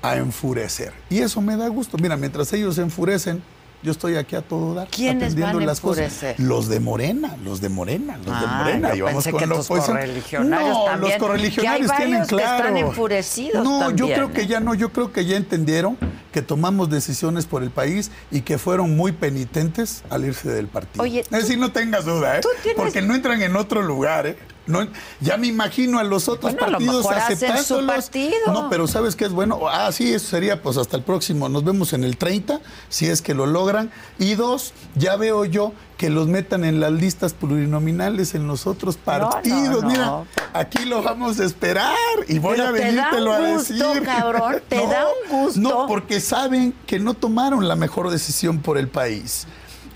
a 0.00 0.16
enfurecer. 0.16 0.94
Y 1.10 1.18
eso 1.18 1.42
me 1.42 1.56
da 1.58 1.68
gusto. 1.68 1.98
Mira, 1.98 2.16
mientras 2.16 2.50
ellos 2.54 2.76
se 2.76 2.80
enfurecen, 2.82 3.42
yo 3.82 3.92
estoy 3.92 4.16
aquí 4.16 4.34
a 4.36 4.42
todo 4.42 4.74
dar. 4.74 4.88
¿Quiénes 4.88 5.24
atendiendo 5.34 5.58
van 5.58 5.66
las 5.66 5.80
cosas. 5.80 6.12
Los 6.38 6.68
de 6.68 6.80
Morena, 6.80 7.36
los 7.44 7.60
de 7.60 7.68
Morena, 7.68 8.16
los 8.16 8.26
de 8.26 8.32
Ah, 8.32 8.60
Morena. 8.64 8.88
yo 8.90 8.94
Y 8.96 9.00
vamos 9.02 9.24
pensé 9.24 9.30
con 9.30 9.40
que 9.40 9.46
tus 9.54 9.64
oposición. 9.66 9.96
correligionarios 9.96 10.68
no, 10.76 10.84
también, 10.84 11.12
los 11.12 11.20
correligionarios 11.20 11.86
que 11.86 11.92
hay 11.92 11.98
tienen 11.98 12.12
varios 12.20 12.28
que 12.28 12.36
claro. 12.36 12.56
están 12.68 12.76
enfurecidos 12.76 13.64
No, 13.64 13.90
yo 13.92 14.06
creo 14.06 14.32
que 14.32 14.40
¿eh? 14.42 14.46
ya 14.46 14.60
no, 14.60 14.74
yo 14.74 14.92
creo 14.92 15.12
que 15.12 15.24
ya 15.26 15.36
entendieron 15.36 15.96
que 16.32 16.42
tomamos 16.42 16.90
decisiones 16.90 17.46
por 17.46 17.62
el 17.62 17.70
país 17.70 18.10
y 18.30 18.40
que 18.42 18.58
fueron 18.58 18.96
muy 18.96 19.12
penitentes 19.12 20.02
al 20.10 20.24
irse 20.24 20.48
del 20.50 20.66
partido. 20.68 21.02
Oye, 21.04 21.20
es 21.20 21.30
decir, 21.30 21.58
no 21.58 21.72
tengas 21.72 22.04
duda, 22.04 22.38
¿eh? 22.38 22.40
tú 22.42 22.48
tienes- 22.62 22.76
Porque 22.82 23.00
no 23.02 23.14
entran 23.14 23.40
en 23.42 23.56
otro 23.56 23.82
lugar, 23.82 24.26
¿eh? 24.26 24.36
No, 24.68 24.86
ya 25.20 25.36
me 25.36 25.48
imagino 25.48 25.98
a 25.98 26.04
los 26.04 26.28
otros 26.28 26.52
Bueno, 26.52 26.66
a 26.66 26.70
lo 26.70 26.72
partidos 26.78 27.04
mejor 27.04 27.64
su 27.64 27.86
partido. 27.86 28.52
No, 28.52 28.68
pero 28.70 28.86
¿sabes 28.86 29.16
qué 29.16 29.24
es 29.24 29.32
bueno? 29.32 29.58
Ah, 29.68 29.90
sí, 29.92 30.12
eso 30.12 30.28
sería 30.28 30.62
pues 30.62 30.76
hasta 30.76 30.96
el 30.96 31.02
próximo. 31.02 31.48
Nos 31.48 31.64
vemos 31.64 31.92
en 31.94 32.04
el 32.04 32.16
30, 32.16 32.60
si 32.88 33.06
es 33.06 33.22
que 33.22 33.34
lo 33.34 33.46
logran. 33.46 33.90
Y 34.18 34.34
dos, 34.34 34.72
ya 34.94 35.16
veo 35.16 35.44
yo 35.44 35.72
que 35.96 36.10
los 36.10 36.28
metan 36.28 36.64
en 36.64 36.78
las 36.78 36.92
listas 36.92 37.32
plurinominales 37.34 38.34
en 38.34 38.46
los 38.46 38.66
otros 38.66 38.96
partidos. 38.96 39.82
no. 39.82 39.88
Mira, 39.88 40.22
aquí 40.52 40.84
lo 40.84 41.02
vamos 41.02 41.40
a 41.40 41.44
esperar 41.44 41.96
y 42.28 42.38
voy 42.38 42.56
Pero 42.56 42.68
a 42.68 42.72
venírtelo 42.72 43.32
a 43.32 43.40
decir. 43.40 43.82
cabrón, 44.04 44.62
te 44.68 44.76
da 44.86 45.06
un 45.24 45.40
gusto. 45.44 45.60
No, 45.60 45.86
porque 45.86 46.20
saben 46.20 46.74
que 46.86 46.98
no 47.00 47.14
tomaron 47.14 47.66
la 47.66 47.74
mejor 47.74 48.10
decisión 48.10 48.60
por 48.60 48.78
el 48.78 48.88
país. 48.88 49.46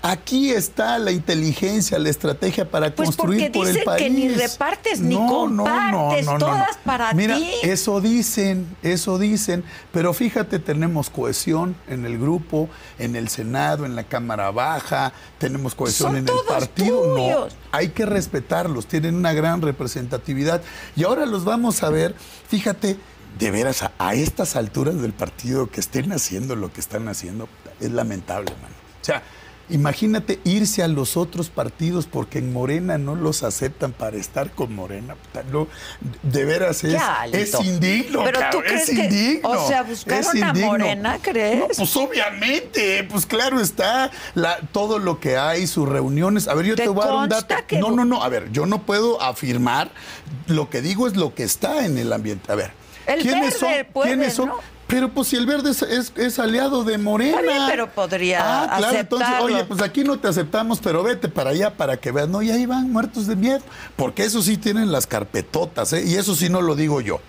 Aquí 0.05 0.51
está 0.51 0.99
la 0.99 1.11
inteligencia, 1.13 1.97
la 1.97 2.09
estrategia 2.09 2.69
para 2.69 2.93
Pues 2.93 3.07
construir 3.07 3.39
porque 3.53 3.57
por 3.57 3.67
el 3.67 3.73
dicen 3.73 3.85
país. 3.85 4.03
que 4.03 4.09
ni 4.09 4.27
repartes 4.27 4.99
ni 4.99 5.15
compartes, 5.15 6.25
todas 6.39 6.77
para 6.83 7.13
Mira, 7.13 7.37
ti. 7.37 7.49
eso 7.63 8.01
dicen, 8.01 8.75
eso 8.83 9.17
dicen, 9.17 9.63
pero 9.93 10.13
fíjate, 10.13 10.59
tenemos 10.59 11.09
cohesión 11.09 11.77
en 11.87 12.05
el 12.05 12.17
grupo, 12.19 12.67
en 12.99 13.15
el 13.15 13.29
Senado, 13.29 13.85
en 13.85 13.95
la 13.95 14.03
Cámara 14.03 14.51
Baja, 14.51 15.13
tenemos 15.37 15.73
cohesión 15.73 16.09
Son 16.09 16.17
en 16.17 16.27
el 16.27 16.35
partido. 16.49 17.07
No, 17.07 17.15
tuyos. 17.15 17.55
hay 17.71 17.87
que 17.89 18.05
respetarlos, 18.05 18.87
tienen 18.87 19.15
una 19.15 19.31
gran 19.31 19.61
representatividad. 19.61 20.61
Y 20.97 21.05
ahora 21.05 21.25
los 21.25 21.45
vamos 21.45 21.81
a 21.81 21.89
ver, 21.89 22.13
fíjate, 22.49 22.97
de 23.39 23.51
veras, 23.51 23.83
a, 23.83 23.93
a 23.99 24.15
estas 24.15 24.57
alturas 24.57 25.01
del 25.01 25.13
partido 25.13 25.67
que 25.71 25.79
estén 25.79 26.11
haciendo 26.11 26.57
lo 26.57 26.73
que 26.73 26.81
están 26.81 27.07
haciendo, 27.07 27.47
es 27.79 27.89
lamentable, 27.91 28.51
mano. 28.61 28.75
O 29.01 29.05
sea, 29.05 29.23
imagínate 29.69 30.39
irse 30.43 30.83
a 30.83 30.87
los 30.87 31.15
otros 31.17 31.49
partidos 31.49 32.05
porque 32.05 32.39
en 32.39 32.51
Morena 32.53 32.97
no 32.97 33.15
los 33.15 33.43
aceptan 33.43 33.91
para 33.93 34.17
estar 34.17 34.51
con 34.51 34.75
Morena. 34.75 35.15
No, 35.51 35.67
de 36.21 36.45
veras 36.45 36.83
es, 36.83 37.01
es 37.31 37.53
indigno. 37.61 38.23
Pero 38.25 38.39
tú 38.39 38.43
cabrón, 38.43 38.63
crees 38.65 38.89
es 38.89 38.95
que- 38.95 39.05
indigno. 39.05 39.49
o 39.49 39.67
sea, 39.67 39.83
buscaron 39.83 40.43
a. 40.43 40.53
Morena, 40.53 41.17
¿crees? 41.21 41.59
No, 41.61 41.67
pues 41.77 41.95
obviamente, 41.97 43.03
pues 43.09 43.25
claro 43.25 43.59
está 43.59 44.11
la, 44.35 44.57
todo 44.71 44.99
lo 44.99 45.19
que 45.19 45.37
hay, 45.37 45.67
sus 45.67 45.87
reuniones. 45.87 46.47
A 46.47 46.53
ver, 46.53 46.65
yo 46.65 46.75
¿Te 46.75 46.83
te, 46.83 46.89
voy 46.89 47.03
a 47.03 47.07
dar 47.07 47.15
un 47.15 47.29
dato. 47.29 47.55
que- 47.67 47.79
No, 47.79 47.91
no, 47.91 48.05
no, 48.05 48.23
a 48.23 48.29
ver, 48.29 48.51
yo 48.51 48.65
no 48.65 48.81
puedo 48.83 49.21
afirmar, 49.21 49.91
lo 50.47 50.69
que 50.69 50.81
digo 50.81 51.07
es 51.07 51.15
lo 51.15 51.33
que 51.33 51.43
está 51.43 51.85
en 51.85 51.97
el 51.97 52.11
ambiente. 52.13 52.51
A 52.51 52.55
ver, 52.55 52.71
El 53.05 53.21
¿quiénes 53.21 53.59
verde 53.61 53.83
son? 53.83 53.93
puede, 53.93 54.09
¿Quiénes 54.09 54.33
son? 54.33 54.47
¿no? 54.49 54.59
Pero 54.87 55.09
pues 55.09 55.29
si 55.29 55.35
el 55.37 55.45
verde 55.45 55.71
es, 55.71 55.81
es- 55.81 56.13
es 56.15 56.39
aliado 56.39 56.83
de 56.83 56.97
Morena. 56.97 57.39
Está 57.39 57.51
bien, 57.51 57.63
pero 57.67 57.89
podría 57.89 58.39
Ah, 58.63 58.77
claro, 58.77 58.97
entonces, 58.97 59.27
aceptarlo. 59.27 59.45
oye, 59.55 59.63
pues 59.65 59.81
aquí 59.81 60.03
no 60.03 60.19
te 60.19 60.27
aceptamos, 60.27 60.79
pero 60.79 61.01
vete 61.03 61.29
para 61.29 61.51
allá 61.51 61.75
para 61.75 61.97
que 61.97 62.11
veas. 62.11 62.27
No, 62.29 62.41
y 62.41 62.51
ahí 62.51 62.65
van 62.65 62.91
muertos 62.91 63.25
de 63.27 63.35
miedo. 63.35 63.59
Porque 63.95 64.23
eso 64.25 64.41
sí 64.41 64.57
tienen 64.57 64.91
las 64.91 65.07
carpetotas, 65.07 65.93
¿eh? 65.93 66.03
Y 66.05 66.15
eso 66.15 66.35
sí 66.35 66.49
no 66.49 66.61
lo 66.61 66.75
digo 66.75 67.01
yo. 67.01 67.19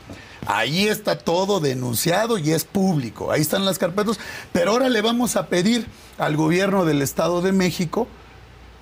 Ahí 0.46 0.88
está 0.88 1.16
todo 1.16 1.59
denunciado 1.61 2.36
y 2.36 2.50
es 2.52 2.64
público. 2.64 3.32
Ahí 3.32 3.40
están 3.40 3.64
las 3.64 3.78
carpetas. 3.78 4.18
Pero 4.52 4.72
ahora 4.72 4.90
le 4.90 5.00
vamos 5.00 5.36
a 5.36 5.46
pedir 5.46 5.86
al 6.18 6.36
gobierno 6.36 6.84
del 6.84 7.00
Estado 7.00 7.40
de 7.40 7.52
México 7.52 8.07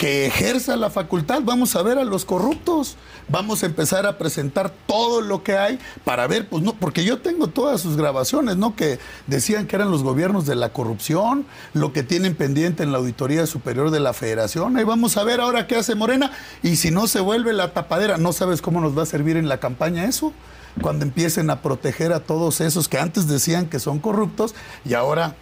que 0.02 0.26
ejerza 0.26 0.74
la 0.74 0.90
facultad. 0.90 1.42
Vamos 1.44 1.76
a 1.76 1.82
ver 1.84 1.96
a 1.96 2.02
los 2.02 2.24
corruptos. 2.24 2.96
Vamos 3.28 3.62
a 3.62 3.66
empezar 3.66 4.04
a 4.04 4.18
presentar 4.18 4.72
todo 4.88 5.20
lo 5.20 5.44
que 5.44 5.56
hay 5.56 5.78
para 6.04 6.26
ver, 6.26 6.48
pues 6.48 6.60
no, 6.64 6.72
porque 6.72 7.04
yo 7.04 7.20
tengo 7.20 7.46
todas 7.46 7.80
sus 7.80 7.96
grabaciones, 7.96 8.56
¿no? 8.56 8.74
Que 8.74 8.98
decían 9.28 9.68
que 9.68 9.76
eran 9.76 9.92
los 9.92 10.02
gobiernos 10.02 10.44
de 10.44 10.56
la 10.56 10.72
corrupción, 10.72 11.46
lo 11.72 11.92
que 11.92 12.02
tienen 12.02 12.34
pendiente 12.34 12.82
en 12.82 12.90
la 12.90 12.98
Auditoría 12.98 13.46
Superior 13.46 13.92
de 13.92 14.00
la 14.00 14.12
Federación. 14.12 14.76
Ahí 14.76 14.82
vamos 14.82 15.16
a 15.16 15.22
ver 15.22 15.40
ahora 15.40 15.68
qué 15.68 15.76
hace 15.76 15.94
Morena. 15.94 16.32
Y 16.64 16.74
si 16.74 16.90
no 16.90 17.06
se 17.06 17.20
vuelve 17.20 17.52
la 17.52 17.72
tapadera, 17.72 18.18
¿no 18.18 18.32
sabes 18.32 18.60
cómo 18.60 18.80
nos 18.80 18.98
va 18.98 19.04
a 19.04 19.06
servir 19.06 19.36
en 19.36 19.48
la 19.48 19.60
campaña 19.60 20.06
eso? 20.06 20.32
Cuando 20.80 21.04
empiecen 21.04 21.48
a 21.48 21.62
proteger 21.62 22.12
a 22.12 22.18
todos 22.18 22.60
esos 22.60 22.88
que 22.88 22.98
antes 22.98 23.28
decían 23.28 23.66
que 23.66 23.78
son 23.78 24.00
corruptos 24.00 24.56
y 24.84 24.94
ahora 24.94 25.36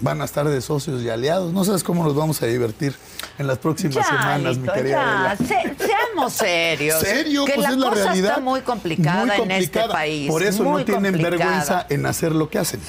van 0.00 0.20
a 0.20 0.24
estar 0.26 0.46
de 0.48 0.60
socios 0.60 1.02
y 1.02 1.08
aliados. 1.08 1.52
No 1.52 1.64
sabes 1.64 1.82
cómo 1.82 2.04
nos 2.04 2.14
vamos 2.14 2.40
a 2.42 2.46
divertir 2.46 2.94
en 3.38 3.46
las 3.46 3.58
próximas 3.58 3.94
Ya, 3.96 4.04
semanas, 4.04 4.58
mi 4.58 4.68
querida 4.68 4.90
ya. 4.90 5.30
Adela. 5.32 5.36
Se- 5.36 5.86
seamos 5.86 6.32
serios. 6.32 7.00
¿Serio? 7.00 7.44
Que 7.44 7.54
pues 7.54 7.66
la 7.66 7.72
es 7.72 7.76
la 7.78 7.88
cosa 7.90 8.04
realidad. 8.04 8.30
está 8.30 8.40
muy 8.42 8.60
complicada, 8.60 9.24
Muy 9.26 9.36
en 9.36 9.50
este 9.50 9.64
complicada. 9.80 9.92
país. 9.92 10.30
Por 10.30 10.42
eso 10.42 10.62
muy 10.64 10.80
no 10.80 10.84
tienen 10.84 11.12
complicada. 11.14 11.30
vergüenza 11.46 11.86
en 11.88 12.06
hacer 12.06 12.32
lo 12.32 12.50
que 12.50 12.58
hacen. 12.58 12.80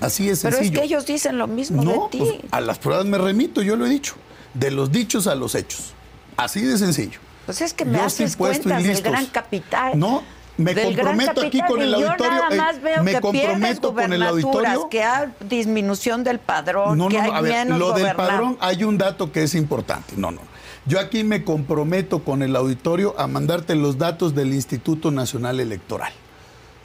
Así 0.00 0.28
es 0.30 0.40
Pero 0.40 0.56
es 0.56 0.56
sencillo. 0.62 0.80
que 0.80 0.86
ellos 0.86 1.06
dicen 1.06 1.36
lo 1.38 1.46
mismo 1.46 1.82
no, 1.82 1.92
de 1.92 1.98
ti. 2.10 2.18
pues, 2.18 2.30
a 2.52 2.60
las 2.60 2.78
pruebas 2.78 3.04
me 3.06 3.18
remito, 3.18 3.60
yo 3.62 3.76
lo 3.76 3.86
he 3.86 3.88
dicho. 3.90 4.14
De 4.54 4.70
los 4.70 4.90
dichos 4.90 5.26
a 5.26 5.34
los 5.34 5.54
hechos. 5.54 5.92
Así 6.36 6.60
de 6.62 6.78
sencillo. 6.78 7.18
Pues 7.46 7.60
es 7.60 7.74
que 7.74 7.84
me 7.84 7.98
Yo 7.98 8.04
haces 8.04 8.32
y 8.34 8.36
cuentas 8.36 8.82
del 8.82 9.02
gran 9.02 9.26
capital. 9.26 9.98
No, 9.98 10.22
me 10.60 10.74
Del 10.74 10.94
gran 10.94 11.06
comprometo 11.16 11.40
aquí 11.46 11.60
con 11.66 11.82
el 11.82 11.94
auditorio. 11.94 12.24
Yo 12.24 12.30
nada 12.30 12.48
eh, 12.54 12.56
más 12.56 12.82
veo 12.82 13.02
me 13.02 13.12
que 13.12 13.20
comprometo 13.20 13.94
con 13.94 14.12
el 14.12 14.22
auditorio. 14.22 14.88
que 14.88 15.02
hay 15.02 15.28
disminución 15.48 16.22
del 16.24 16.38
padrón, 16.38 16.98
No, 16.98 17.08
que 17.08 17.16
no, 17.18 17.22
hay 17.24 17.30
no, 17.30 17.36
a 17.36 17.40
ver, 17.40 17.52
menos 17.66 17.78
lo 17.78 17.92
del 17.92 18.14
padrón 18.14 18.56
hay 18.60 18.84
un 18.84 18.98
dato 18.98 19.32
que 19.32 19.42
es 19.42 19.54
importante. 19.54 20.14
No, 20.16 20.30
no. 20.30 20.40
Yo 20.86 20.98
aquí 20.98 21.24
me 21.24 21.44
comprometo 21.44 22.24
con 22.24 22.42
el 22.42 22.56
auditorio 22.56 23.14
a 23.18 23.26
mandarte 23.26 23.74
los 23.74 23.98
datos 23.98 24.34
del 24.34 24.54
Instituto 24.54 25.10
Nacional 25.10 25.60
Electoral. 25.60 26.12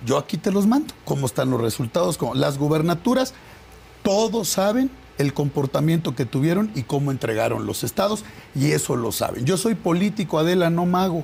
Yo 0.06 0.18
aquí 0.18 0.38
te 0.38 0.52
los 0.52 0.68
mando, 0.68 0.94
cómo 1.06 1.26
están 1.26 1.50
los 1.50 1.62
resultados, 1.62 2.18
cómo- 2.18 2.36
las 2.36 2.58
gubernaturas, 2.58 3.34
todos 4.04 4.50
saben 4.50 4.92
el 5.18 5.34
comportamiento 5.34 6.14
que 6.14 6.26
tuvieron 6.26 6.70
y 6.76 6.84
cómo 6.84 7.10
entregaron 7.10 7.66
los 7.66 7.84
estados, 7.86 8.26
y 8.54 8.72
eso 8.72 8.98
lo 8.98 9.14
saben. 9.14 9.46
Yo 9.46 9.56
soy 9.58 9.74
político, 9.76 10.38
Adela, 10.40 10.70
no 10.70 10.86
mago. 10.86 11.24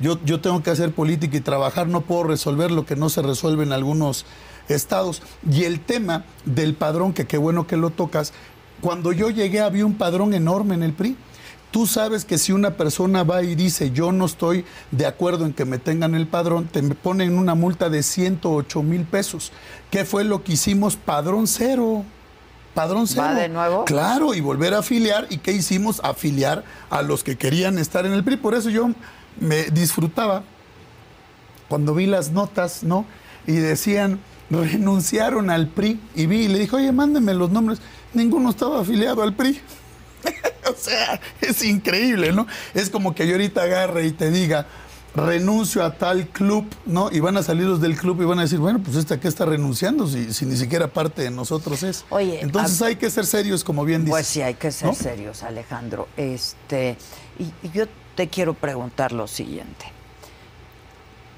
Yo, 0.00 0.18
yo 0.24 0.40
tengo 0.40 0.62
que 0.62 0.70
hacer 0.70 0.92
política 0.92 1.36
y 1.36 1.40
trabajar, 1.40 1.88
no 1.88 2.02
puedo 2.02 2.24
resolver 2.24 2.70
lo 2.70 2.86
que 2.86 2.96
no 2.96 3.08
se 3.08 3.22
resuelve 3.22 3.64
en 3.64 3.72
algunos 3.72 4.24
estados. 4.68 5.22
Y 5.50 5.64
el 5.64 5.80
tema 5.80 6.24
del 6.44 6.74
padrón, 6.74 7.12
que 7.12 7.26
qué 7.26 7.38
bueno 7.38 7.66
que 7.66 7.76
lo 7.76 7.90
tocas, 7.90 8.32
cuando 8.80 9.12
yo 9.12 9.30
llegué 9.30 9.60
había 9.60 9.84
un 9.84 9.94
padrón 9.94 10.34
enorme 10.34 10.74
en 10.74 10.82
el 10.82 10.92
PRI. 10.92 11.16
Tú 11.70 11.86
sabes 11.86 12.24
que 12.24 12.38
si 12.38 12.52
una 12.52 12.70
persona 12.70 13.24
va 13.24 13.42
y 13.42 13.54
dice 13.54 13.90
yo 13.90 14.10
no 14.10 14.24
estoy 14.24 14.64
de 14.90 15.04
acuerdo 15.04 15.44
en 15.44 15.52
que 15.52 15.66
me 15.66 15.78
tengan 15.78 16.14
el 16.14 16.26
padrón, 16.26 16.66
te 16.66 16.82
ponen 16.82 17.36
una 17.36 17.54
multa 17.54 17.90
de 17.90 18.02
108 18.02 18.82
mil 18.82 19.04
pesos. 19.04 19.52
¿Qué 19.90 20.06
fue 20.06 20.24
lo 20.24 20.42
que 20.42 20.52
hicimos? 20.52 20.96
Padrón 20.96 21.46
cero. 21.46 22.04
Padrón 22.72 23.06
cero. 23.06 23.22
¿Va 23.26 23.34
de 23.34 23.50
nuevo? 23.50 23.84
Claro, 23.84 24.32
y 24.32 24.40
volver 24.40 24.72
a 24.72 24.78
afiliar. 24.78 25.26
¿Y 25.28 25.38
qué 25.38 25.52
hicimos? 25.52 26.00
Afiliar 26.02 26.64
a 26.88 27.02
los 27.02 27.22
que 27.22 27.36
querían 27.36 27.76
estar 27.78 28.06
en 28.06 28.12
el 28.12 28.24
PRI. 28.24 28.38
Por 28.38 28.54
eso 28.54 28.70
yo 28.70 28.90
me 29.40 29.64
disfrutaba 29.64 30.42
cuando 31.68 31.94
vi 31.94 32.06
las 32.06 32.30
notas, 32.30 32.82
¿no? 32.82 33.04
Y 33.46 33.52
decían, 33.52 34.20
renunciaron 34.50 35.50
al 35.50 35.68
PRI. 35.68 36.00
Y 36.14 36.26
vi 36.26 36.44
y 36.44 36.48
le 36.48 36.58
dije, 36.60 36.76
oye, 36.76 36.92
mándenme 36.92 37.34
los 37.34 37.50
nombres. 37.50 37.80
Ninguno 38.14 38.50
estaba 38.50 38.80
afiliado 38.80 39.22
al 39.22 39.34
PRI. 39.34 39.60
o 40.70 40.74
sea, 40.76 41.20
es 41.40 41.62
increíble, 41.64 42.32
¿no? 42.32 42.46
Es 42.74 42.90
como 42.90 43.14
que 43.14 43.26
yo 43.26 43.32
ahorita 43.34 43.62
agarre 43.62 44.06
y 44.06 44.12
te 44.12 44.30
diga, 44.30 44.66
renuncio 45.14 45.82
a 45.84 45.94
tal 45.94 46.28
club, 46.28 46.66
¿no? 46.86 47.10
Y 47.12 47.20
van 47.20 47.36
a 47.36 47.42
salir 47.42 47.64
los 47.66 47.80
del 47.80 47.96
club 47.96 48.20
y 48.22 48.24
van 48.24 48.38
a 48.38 48.42
decir, 48.42 48.58
bueno, 48.58 48.80
pues 48.82 48.96
este 48.96 49.18
que 49.18 49.28
está 49.28 49.44
renunciando 49.44 50.06
si, 50.06 50.32
si 50.32 50.46
ni 50.46 50.56
siquiera 50.56 50.88
parte 50.88 51.22
de 51.22 51.30
nosotros 51.30 51.82
es. 51.82 52.04
Oye, 52.10 52.40
entonces 52.40 52.80
a- 52.82 52.86
hay 52.86 52.96
que 52.96 53.10
ser 53.10 53.26
serios, 53.26 53.64
como 53.64 53.84
bien 53.84 54.02
dices. 54.02 54.12
Pues 54.12 54.26
sí, 54.26 54.42
hay 54.42 54.54
que 54.54 54.70
ser 54.72 54.88
¿no? 54.88 54.94
serios, 54.94 55.42
Alejandro. 55.42 56.08
Este, 56.16 56.96
y, 57.38 57.44
y 57.66 57.70
yo 57.72 57.84
te 58.18 58.26
quiero 58.26 58.52
preguntar 58.54 59.12
lo 59.12 59.28
siguiente. 59.28 59.86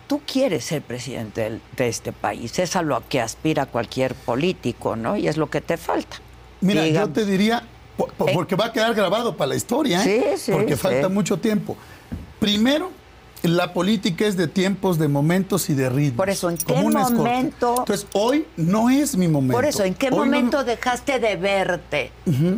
Tú 0.08 0.22
quieres 0.26 0.64
ser 0.64 0.80
presidente 0.80 1.60
de 1.76 1.88
este 1.88 2.10
país, 2.10 2.58
es 2.58 2.74
a 2.74 2.80
lo 2.80 3.06
que 3.06 3.20
aspira 3.20 3.66
cualquier 3.66 4.14
político, 4.14 4.96
¿no? 4.96 5.14
Y 5.14 5.28
es 5.28 5.36
lo 5.36 5.50
que 5.50 5.60
te 5.60 5.76
falta. 5.76 6.16
Mira, 6.62 6.82
Diga- 6.86 7.00
yo 7.02 7.10
te 7.10 7.26
diría, 7.26 7.62
po- 7.98 8.08
porque 8.32 8.56
va 8.56 8.66
a 8.66 8.72
quedar 8.72 8.94
grabado 8.94 9.36
para 9.36 9.48
la 9.50 9.56
historia, 9.56 10.02
¿eh? 10.02 10.32
Sí, 10.36 10.38
sí, 10.46 10.52
porque 10.52 10.74
sí. 10.74 10.80
falta 10.80 11.10
mucho 11.10 11.36
tiempo. 11.38 11.76
Primero, 12.38 12.90
la 13.42 13.72
política 13.72 14.26
es 14.26 14.36
de 14.36 14.48
tiempos, 14.48 14.98
de 14.98 15.08
momentos 15.08 15.70
y 15.70 15.74
de 15.74 15.88
ritmos. 15.88 16.16
Por 16.16 16.28
eso, 16.30 16.50
¿en 16.50 16.58
qué 16.58 16.74
momento- 16.74 17.26
Entonces, 17.26 18.06
hoy 18.12 18.44
no 18.56 18.90
es 18.90 19.16
mi 19.16 19.28
momento. 19.28 19.54
Por 19.56 19.64
eso, 19.64 19.82
¿en 19.84 19.94
qué 19.94 20.06
Hoy 20.08 20.12
no- 20.12 20.16
momento 20.26 20.62
dejaste 20.62 21.18
de 21.18 21.36
verte 21.36 22.12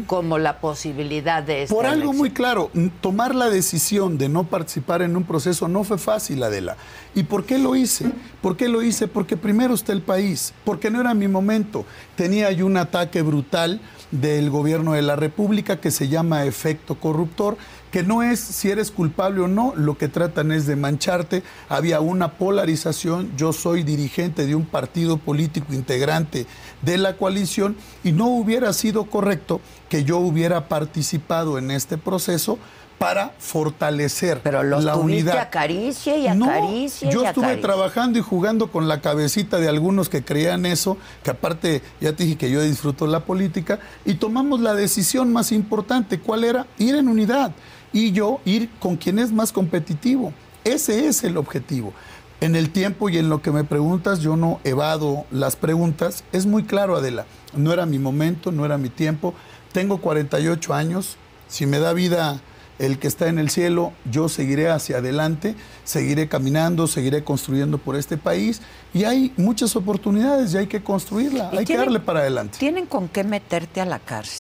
como 0.07 0.39
la 0.39 0.59
posibilidad 0.61 1.43
de 1.43 1.63
esta 1.63 1.75
Por 1.75 1.87
algo 1.87 1.95
elección? 2.11 2.17
muy 2.19 2.31
claro, 2.31 2.71
tomar 3.01 3.35
la 3.35 3.49
decisión 3.49 4.19
de 4.19 4.29
no 4.29 4.45
participar 4.45 5.03
en 5.03 5.17
un 5.17 5.23
proceso 5.25 5.69
no 5.69 5.85
fue 5.85 5.99
fácil, 5.99 6.43
Adela. 6.43 6.77
¿Y 7.15 7.23
por 7.25 7.45
qué 7.45 7.59
lo 7.59 7.77
hice? 7.77 8.11
¿Por 8.41 8.57
qué 8.57 8.69
lo 8.69 8.83
hice? 8.83 9.07
Porque 9.07 9.37
primero 9.37 9.75
está 9.75 9.93
el 9.93 10.03
país, 10.03 10.53
porque 10.65 10.91
no 10.91 11.01
era 11.01 11.15
mi 11.15 11.29
momento. 11.29 11.85
Tenía 12.17 12.51
yo 12.51 12.67
un 12.67 12.77
ataque 12.77 13.23
brutal 13.23 13.81
del 14.11 14.51
gobierno 14.51 14.93
de 14.95 15.03
la 15.03 15.17
República 15.17 15.81
que 15.81 15.91
se 15.91 16.09
llama 16.09 16.45
efecto 16.45 16.97
corruptor, 16.97 17.57
que 17.93 18.03
no 18.03 18.23
es 18.23 18.41
si 18.41 18.71
eres 18.71 18.91
culpable 18.91 19.43
o 19.43 19.49
no, 19.49 19.75
lo 19.77 19.99
que 19.99 20.09
tratan 20.09 20.51
es 20.51 20.67
de 20.67 20.77
mancharte. 20.77 21.43
Había 21.69 22.01
una 22.01 22.33
polarización, 22.33 23.31
yo 23.37 23.53
soy 23.53 23.83
dirigente 23.83 24.47
de 24.47 24.55
un 24.55 24.65
partido 24.65 25.19
político 25.19 25.75
integrante 25.75 26.47
de 26.81 26.97
la 26.97 27.19
coalición 27.19 27.77
y 28.03 28.13
no 28.13 28.27
hubiera 28.29 28.73
sido 28.73 29.05
correcto 29.05 29.61
que 29.91 30.05
yo 30.05 30.19
hubiera 30.19 30.69
participado 30.69 31.59
en 31.59 31.71
este 31.71 31.99
proceso 31.99 32.59
para 32.99 33.35
fortalecer 33.39 34.41
Pero 34.45 34.63
los 34.63 34.85
la 34.85 34.97
unidad. 34.97 35.37
acaricia 35.37 36.17
y 36.17 36.39
No, 36.39 36.47
acaricia 36.47 37.11
yo 37.11 37.25
y 37.25 37.27
estuve 37.27 37.57
trabajando 37.57 38.19
y 38.19 38.23
jugando 38.23 38.71
con 38.71 38.87
la 38.87 39.01
cabecita 39.01 39.59
de 39.59 39.69
algunos 39.69 40.09
que 40.09 40.25
creían 40.25 40.65
eso, 40.67 40.97
que 41.25 41.33
aparte 41.33 41.83
ya 42.01 42.13
te 42.13 42.23
dije 42.23 42.37
que 42.39 42.51
yo 42.51 42.63
disfruto 42.63 43.09
la 43.09 43.21
política, 43.25 43.81
y 44.05 44.15
tomamos 44.15 44.61
la 44.61 44.75
decisión 44.75 45.33
más 45.33 45.51
importante, 45.51 46.21
¿cuál 46.21 46.45
era? 46.45 46.67
Ir 46.79 46.95
en 46.95 47.09
unidad 47.09 47.53
y 47.93 48.13
yo 48.13 48.41
ir 48.45 48.71
con 48.79 48.97
quien 48.97 49.19
es 49.19 49.33
más 49.33 49.53
competitivo. 49.53 50.33
Ese 50.65 51.07
es 51.09 51.25
el 51.25 51.37
objetivo. 51.37 51.93
En 52.41 52.57
el 52.57 52.71
tiempo 52.71 53.09
y 53.09 53.19
en 53.19 53.29
lo 53.29 53.41
que 53.41 53.53
me 53.53 53.65
preguntas, 53.65 54.21
yo 54.21 54.37
no 54.37 54.61
evado 54.65 55.27
las 55.31 55.55
preguntas. 55.57 56.25
Es 56.33 56.47
muy 56.47 56.65
claro, 56.65 56.97
Adela, 56.97 57.25
no 57.55 57.73
era 57.73 57.87
mi 57.87 57.99
momento, 57.99 58.51
no 58.51 58.65
era 58.65 58.79
mi 58.79 58.89
tiempo. 58.89 59.35
Tengo 59.73 59.99
48 59.99 60.75
años, 60.75 61.17
si 61.49 61.67
me 61.67 61.79
da 61.79 61.93
vida 61.93 62.41
el 62.79 62.99
que 62.99 63.07
está 63.07 63.29
en 63.29 63.39
el 63.39 63.49
cielo, 63.49 63.93
yo 64.11 64.29
seguiré 64.29 64.69
hacia 64.69 64.97
adelante, 64.99 65.55
seguiré 65.85 66.29
caminando, 66.29 66.89
seguiré 66.89 67.23
construyendo 67.23 67.79
por 67.79 67.95
este 67.95 68.17
país 68.17 68.61
y 68.93 69.05
hay 69.05 69.33
muchas 69.37 69.77
oportunidades 69.77 70.53
y 70.55 70.59
hay 70.59 70.67
que 70.67 70.83
construirla, 70.83 71.51
hay 71.51 71.65
que 71.65 71.77
darle 71.77 72.01
para 72.01 72.21
adelante. 72.21 72.59
Tienen 72.59 72.87
con 72.87 73.09
qué 73.09 73.23
meterte 73.23 73.81
a 73.81 73.87
la 73.87 74.01
cárcel. 74.01 74.42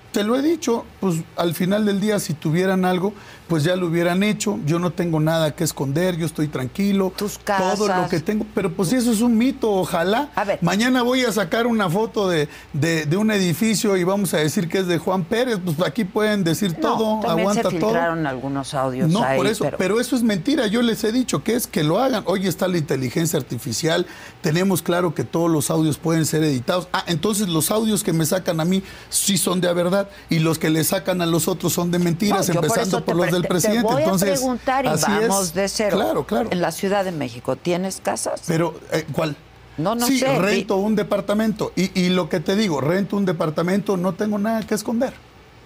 Te 0.11 0.23
lo 0.23 0.35
he 0.35 0.41
dicho, 0.41 0.85
pues 0.99 1.21
al 1.37 1.53
final 1.55 1.85
del 1.85 2.01
día 2.01 2.19
si 2.19 2.33
tuvieran 2.33 2.83
algo, 2.83 3.13
pues 3.47 3.63
ya 3.63 3.75
lo 3.77 3.87
hubieran 3.87 4.23
hecho. 4.23 4.59
Yo 4.65 4.77
no 4.79 4.91
tengo 4.91 5.19
nada 5.21 5.55
que 5.55 5.63
esconder, 5.63 6.17
yo 6.17 6.25
estoy 6.25 6.47
tranquilo. 6.49 7.13
Tus 7.15 7.33
Todo 7.37 7.45
casas. 7.45 8.03
lo 8.03 8.09
que 8.09 8.19
tengo, 8.19 8.45
pero 8.53 8.71
pues 8.73 8.91
eso 8.91 9.11
es 9.11 9.21
un 9.21 9.37
mito, 9.37 9.71
ojalá. 9.71 10.29
A 10.35 10.43
ver. 10.43 10.59
Mañana 10.61 11.01
voy 11.01 11.21
a 11.23 11.31
sacar 11.31 11.65
una 11.65 11.89
foto 11.89 12.27
de, 12.29 12.49
de- 12.73 13.05
de 13.05 13.17
un 13.17 13.31
edificio 13.31 13.95
y 13.95 14.03
vamos 14.03 14.33
a 14.33 14.37
decir 14.37 14.67
que 14.67 14.79
es 14.79 14.87
de 14.87 14.97
Juan 14.97 15.23
Pérez, 15.23 15.59
pues 15.63 15.79
aquí 15.81 16.03
pueden 16.03 16.43
decir 16.43 16.73
todo, 16.73 17.15
no, 17.17 17.21
también 17.21 17.47
aguanta 17.49 17.69
se 17.69 17.77
todo. 17.77 17.89
filtraron 17.91 18.25
algunos 18.27 18.73
audios 18.73 19.09
No, 19.09 19.23
ahí, 19.23 19.37
por 19.37 19.47
eso, 19.47 19.63
pero- 19.65 19.77
pero... 19.77 19.99
eso 20.01 20.15
es 20.15 20.23
mentira. 20.23 20.67
Yo 20.67 20.81
les 20.81 21.03
he 21.05 21.11
dicho 21.11 21.43
que 21.43 21.55
es 21.55 21.67
que 21.67 21.83
lo 21.83 21.99
hagan. 21.99 22.23
Hoy 22.25 22.47
está 22.47 22.67
la 22.67 22.77
inteligencia 22.77 23.39
artificial. 23.39 24.05
Tenemos 24.41 24.81
claro 24.81 25.13
que 25.15 25.23
todos 25.23 25.49
los 25.49 25.69
audios 25.71 25.97
pueden 25.97 26.25
ser 26.25 26.43
editados. 26.43 26.87
Ah, 26.93 27.03
entonces 27.07 27.47
los 27.47 27.71
audios 27.71 28.03
que 28.03 28.11
me 28.13 28.25
sacan 28.25 28.59
a 28.59 28.65
mí 28.65 28.83
sí 29.09 29.37
son 29.37 29.61
de 29.61 29.71
verdad 29.73 30.00
y 30.29 30.39
los 30.39 30.59
que 30.59 30.69
le 30.69 30.83
sacan 30.83 31.21
a 31.21 31.25
los 31.25 31.47
otros 31.47 31.73
son 31.73 31.91
de 31.91 31.99
mentiras, 31.99 32.47
No, 32.47 32.53
yo 32.55 32.61
por 32.61 32.69
empezando 32.69 33.05
por, 33.05 33.15
los 33.15 33.31
del 33.31 33.41
te- 33.43 33.47
presidente. 33.47 33.87
Te 33.87 33.93
voy 33.93 34.03
entonces, 34.03 34.29
a 34.29 34.33
preguntar 34.33 34.85
y 34.85 34.87
así 34.89 35.05
vamos 35.11 35.47
es. 35.47 35.53
de 35.53 35.67
cero. 35.69 35.97
Claro, 35.97 36.25
claro. 36.25 36.49
En 36.51 36.61
la 36.61 36.71
Ciudad 36.71 37.03
de 37.05 37.11
México, 37.11 37.55
¿tienes 37.55 37.99
casas? 38.01 38.43
Pero, 38.47 38.79
eh, 38.91 39.05
¿cuál? 39.11 39.35
No, 39.77 39.95
no 39.95 40.05
sí, 40.05 40.19
sé. 40.19 40.37
rento 40.37 40.75
un 40.77 40.95
departamento. 40.95 41.71
Y, 41.75 41.97
y 41.99 42.09
lo 42.09 42.29
que 42.29 42.39
te 42.39 42.55
digo, 42.55 42.81
rento 42.81 43.15
un 43.17 43.25
departamento, 43.25 43.97
no 43.97 44.13
tengo 44.13 44.37
nada 44.37 44.61
que 44.65 44.75
esconder. 44.75 45.13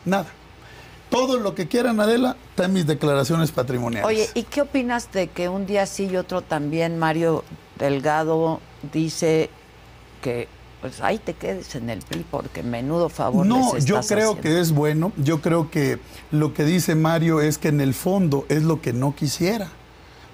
Nada. 0.05 0.27
Todo 1.09 1.39
lo 1.39 1.53
que 1.55 1.67
quieran, 1.67 1.99
Adela, 1.99 2.35
está 2.49 2.65
en 2.65 2.73
mis 2.73 2.87
declaraciones 2.87 3.51
patrimoniales. 3.51 4.07
Oye, 4.07 4.29
¿y 4.33 4.43
qué 4.43 4.61
opinas 4.61 5.11
de 5.11 5.27
que 5.27 5.49
un 5.49 5.65
día 5.65 5.85
sí 5.85 6.05
y 6.11 6.17
otro 6.17 6.41
también 6.41 6.97
Mario 6.97 7.43
Delgado 7.77 8.59
dice 8.93 9.49
que 10.21 10.47
pues 10.85 11.01
ahí 11.01 11.17
te 11.17 11.33
quedes 11.33 11.73
en 11.73 11.89
el 11.89 11.99
PRI 12.03 12.23
porque 12.29 12.61
menudo 12.61 13.09
favor 13.09 13.43
No, 13.43 13.73
les 13.73 13.85
yo 13.85 13.95
estás 13.95 14.15
creo 14.15 14.33
haciendo? 14.33 14.41
que 14.43 14.59
es 14.59 14.71
bueno. 14.71 15.11
Yo 15.17 15.41
creo 15.41 15.71
que 15.71 15.97
lo 16.29 16.53
que 16.53 16.63
dice 16.63 16.93
Mario 16.93 17.41
es 17.41 17.57
que 17.57 17.69
en 17.69 17.81
el 17.81 17.95
fondo 17.95 18.45
es 18.49 18.61
lo 18.61 18.81
que 18.81 18.93
no 18.93 19.15
quisiera. 19.15 19.69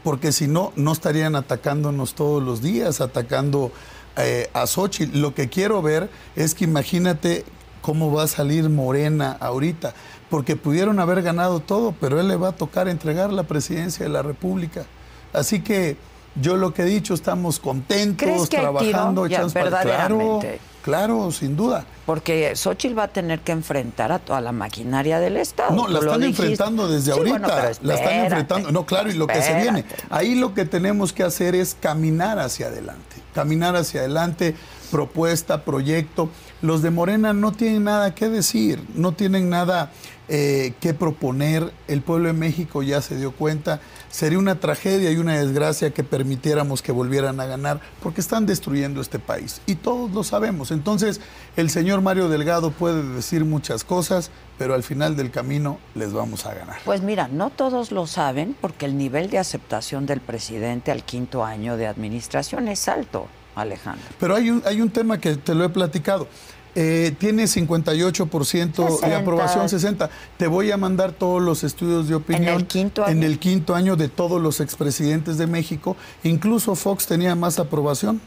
Porque 0.03 0.33
si 0.33 0.49
no, 0.49 0.73
no 0.75 0.91
estarían 0.91 1.37
atacándonos 1.37 2.15
todos 2.15 2.43
los 2.43 2.61
días, 2.61 2.99
atacando 2.99 3.71
eh, 4.17 4.49
a 4.53 4.67
Xochitl. 4.67 5.21
Lo 5.21 5.33
que 5.33 5.47
quiero 5.47 5.81
ver 5.81 6.09
es 6.35 6.53
que 6.53 6.65
imagínate 6.65 7.45
cómo 7.81 8.11
va 8.11 8.23
a 8.23 8.27
salir 8.27 8.67
Morena 8.69 9.37
ahorita. 9.39 9.93
porque 10.29 10.57
pudieron 10.57 10.99
haber 10.99 11.21
ganado 11.21 11.61
todo, 11.61 11.95
pero 11.97 12.19
él 12.19 12.27
le 12.27 12.35
va 12.35 12.49
a 12.49 12.51
tocar 12.51 12.89
entregar 12.89 13.31
la 13.31 13.43
presidencia 13.43 14.05
de 14.05 14.11
la 14.11 14.21
República. 14.21 14.85
Así 15.31 15.61
que 15.61 15.95
yo 16.35 16.55
lo 16.57 16.73
que 16.73 16.83
he 16.83 16.85
dicho, 16.85 17.13
estamos 17.13 17.59
contentos, 17.59 18.25
¿Crees 18.27 18.49
que 18.49 18.57
hay 18.57 18.63
tiro? 18.67 18.79
trabajando, 18.79 19.27
Ya, 19.27 19.37
echando 19.37 19.53
para- 19.53 19.81
claro, 19.81 20.39
claro, 20.81 21.31
sin 21.31 21.55
duda. 21.55 21.85
Porque 22.05 22.55
Xochitl 22.55 22.97
va 22.97 23.03
a 23.03 23.07
tener 23.09 23.39
que 23.41 23.51
enfrentar 23.51 24.11
a 24.11 24.19
toda 24.19 24.41
la 24.41 24.51
maquinaria 24.51 25.19
del 25.19 25.37
Estado. 25.37 25.75
No, 25.75 25.87
la 25.87 25.99
están 25.99 26.23
enfrentando 26.23 26.87
desde 26.87 27.11
Sí, 27.13 27.17
ahorita. 27.19 27.37
bueno, 27.37 27.47
pero 27.55 27.69
la 27.83 27.93
están 27.95 28.13
enfrentando. 28.25 28.71
No, 28.71 28.85
claro, 28.85 29.09
y 29.09 29.13
lo 29.13 29.27
que 29.27 29.41
se 29.41 29.55
viene. 29.61 29.85
Ahí 30.09 30.35
lo 30.35 30.53
que 30.53 30.65
tenemos 30.65 31.13
que 31.13 31.23
hacer 31.23 31.55
es 31.55 31.75
caminar 31.79 32.39
hacia 32.39 32.67
adelante. 32.67 33.17
Caminar 33.33 33.75
hacia 33.77 34.01
adelante, 34.01 34.55
propuesta, 34.91 35.63
proyecto. 35.63 36.29
Los 36.61 36.81
de 36.81 36.91
Morena 36.91 37.33
no 37.33 37.51
tienen 37.53 37.85
nada 37.85 38.13
que 38.13 38.27
decir, 38.29 38.83
no 38.93 39.13
tienen 39.13 39.49
nada 39.49 39.91
eh, 40.27 40.73
que 40.79 40.93
proponer. 40.93 41.71
El 41.87 42.01
pueblo 42.01 42.27
de 42.27 42.33
México 42.33 42.83
ya 42.83 43.01
se 43.01 43.15
dio 43.15 43.31
cuenta. 43.31 43.79
Sería 44.11 44.37
una 44.37 44.59
tragedia 44.59 45.09
y 45.11 45.17
una 45.17 45.39
desgracia 45.39 45.91
que 45.91 46.03
permitiéramos 46.03 46.81
que 46.81 46.91
volvieran 46.91 47.39
a 47.39 47.45
ganar, 47.45 47.79
porque 48.03 48.21
están 48.21 48.45
destruyendo 48.45 48.99
este 49.01 49.19
país. 49.19 49.61
Y 49.65 49.75
todos 49.75 50.11
lo 50.11 50.23
sabemos. 50.23 50.71
Entonces, 50.71 51.21
el 51.55 51.69
señor 51.69 52.01
Mario 52.01 52.27
Delgado 52.27 52.71
puede 52.71 53.03
decir 53.03 53.45
muchas 53.45 53.83
cosas, 53.83 54.29
pero 54.57 54.73
al 54.73 54.83
final 54.83 55.15
del 55.15 55.31
camino 55.31 55.79
les 55.95 56.11
vamos 56.11 56.45
a 56.45 56.53
ganar. 56.53 56.79
Pues 56.83 57.01
mira, 57.01 57.29
no 57.29 57.49
todos 57.49 57.91
lo 57.91 58.05
saben 58.05 58.55
porque 58.59 58.85
el 58.85 58.97
nivel 58.97 59.29
de 59.29 59.39
aceptación 59.39 60.05
del 60.05 60.19
presidente 60.19 60.91
al 60.91 61.03
quinto 61.03 61.45
año 61.45 61.77
de 61.77 61.87
administración 61.87 62.67
es 62.67 62.87
alto, 62.87 63.27
Alejandro. 63.55 64.05
Pero 64.19 64.35
hay 64.35 64.49
un, 64.49 64.61
hay 64.65 64.81
un 64.81 64.89
tema 64.89 65.19
que 65.19 65.37
te 65.37 65.55
lo 65.55 65.63
he 65.63 65.69
platicado. 65.69 66.27
Eh, 66.73 67.13
tiene 67.19 67.43
58% 67.43 68.85
de 68.85 68.91
60. 68.91 69.17
aprobación, 69.17 69.67
60. 69.67 70.09
Te 70.37 70.47
voy 70.47 70.71
a 70.71 70.77
mandar 70.77 71.11
todos 71.11 71.41
los 71.41 71.63
estudios 71.63 72.07
de 72.07 72.15
opinión. 72.15 72.53
¿En 72.53 72.59
el 72.59 72.67
quinto 72.67 73.03
año? 73.03 73.11
En 73.11 73.23
el 73.23 73.39
quinto 73.39 73.75
año 73.75 73.95
de 73.97 74.07
todos 74.07 74.41
los 74.41 74.61
expresidentes 74.61 75.37
de 75.37 75.47
México. 75.47 75.97
Incluso 76.23 76.75
Fox 76.75 77.07
tenía 77.07 77.35
más 77.35 77.59
aprobación. 77.59 78.21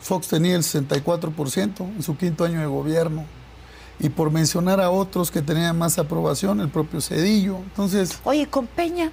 Fox 0.00 0.28
tenía 0.28 0.56
el 0.56 0.62
64% 0.62 1.80
en 1.80 2.02
su 2.02 2.16
quinto 2.16 2.44
año 2.44 2.60
de 2.60 2.66
gobierno. 2.66 3.24
Y 3.98 4.08
por 4.08 4.30
mencionar 4.30 4.80
a 4.80 4.90
otros 4.90 5.30
que 5.30 5.40
tenían 5.40 5.78
más 5.78 5.98
aprobación, 5.98 6.60
el 6.60 6.68
propio 6.68 7.00
Cedillo. 7.00 7.58
Entonces, 7.58 8.18
Oye, 8.24 8.46
con 8.46 8.66
Peña, 8.66 9.10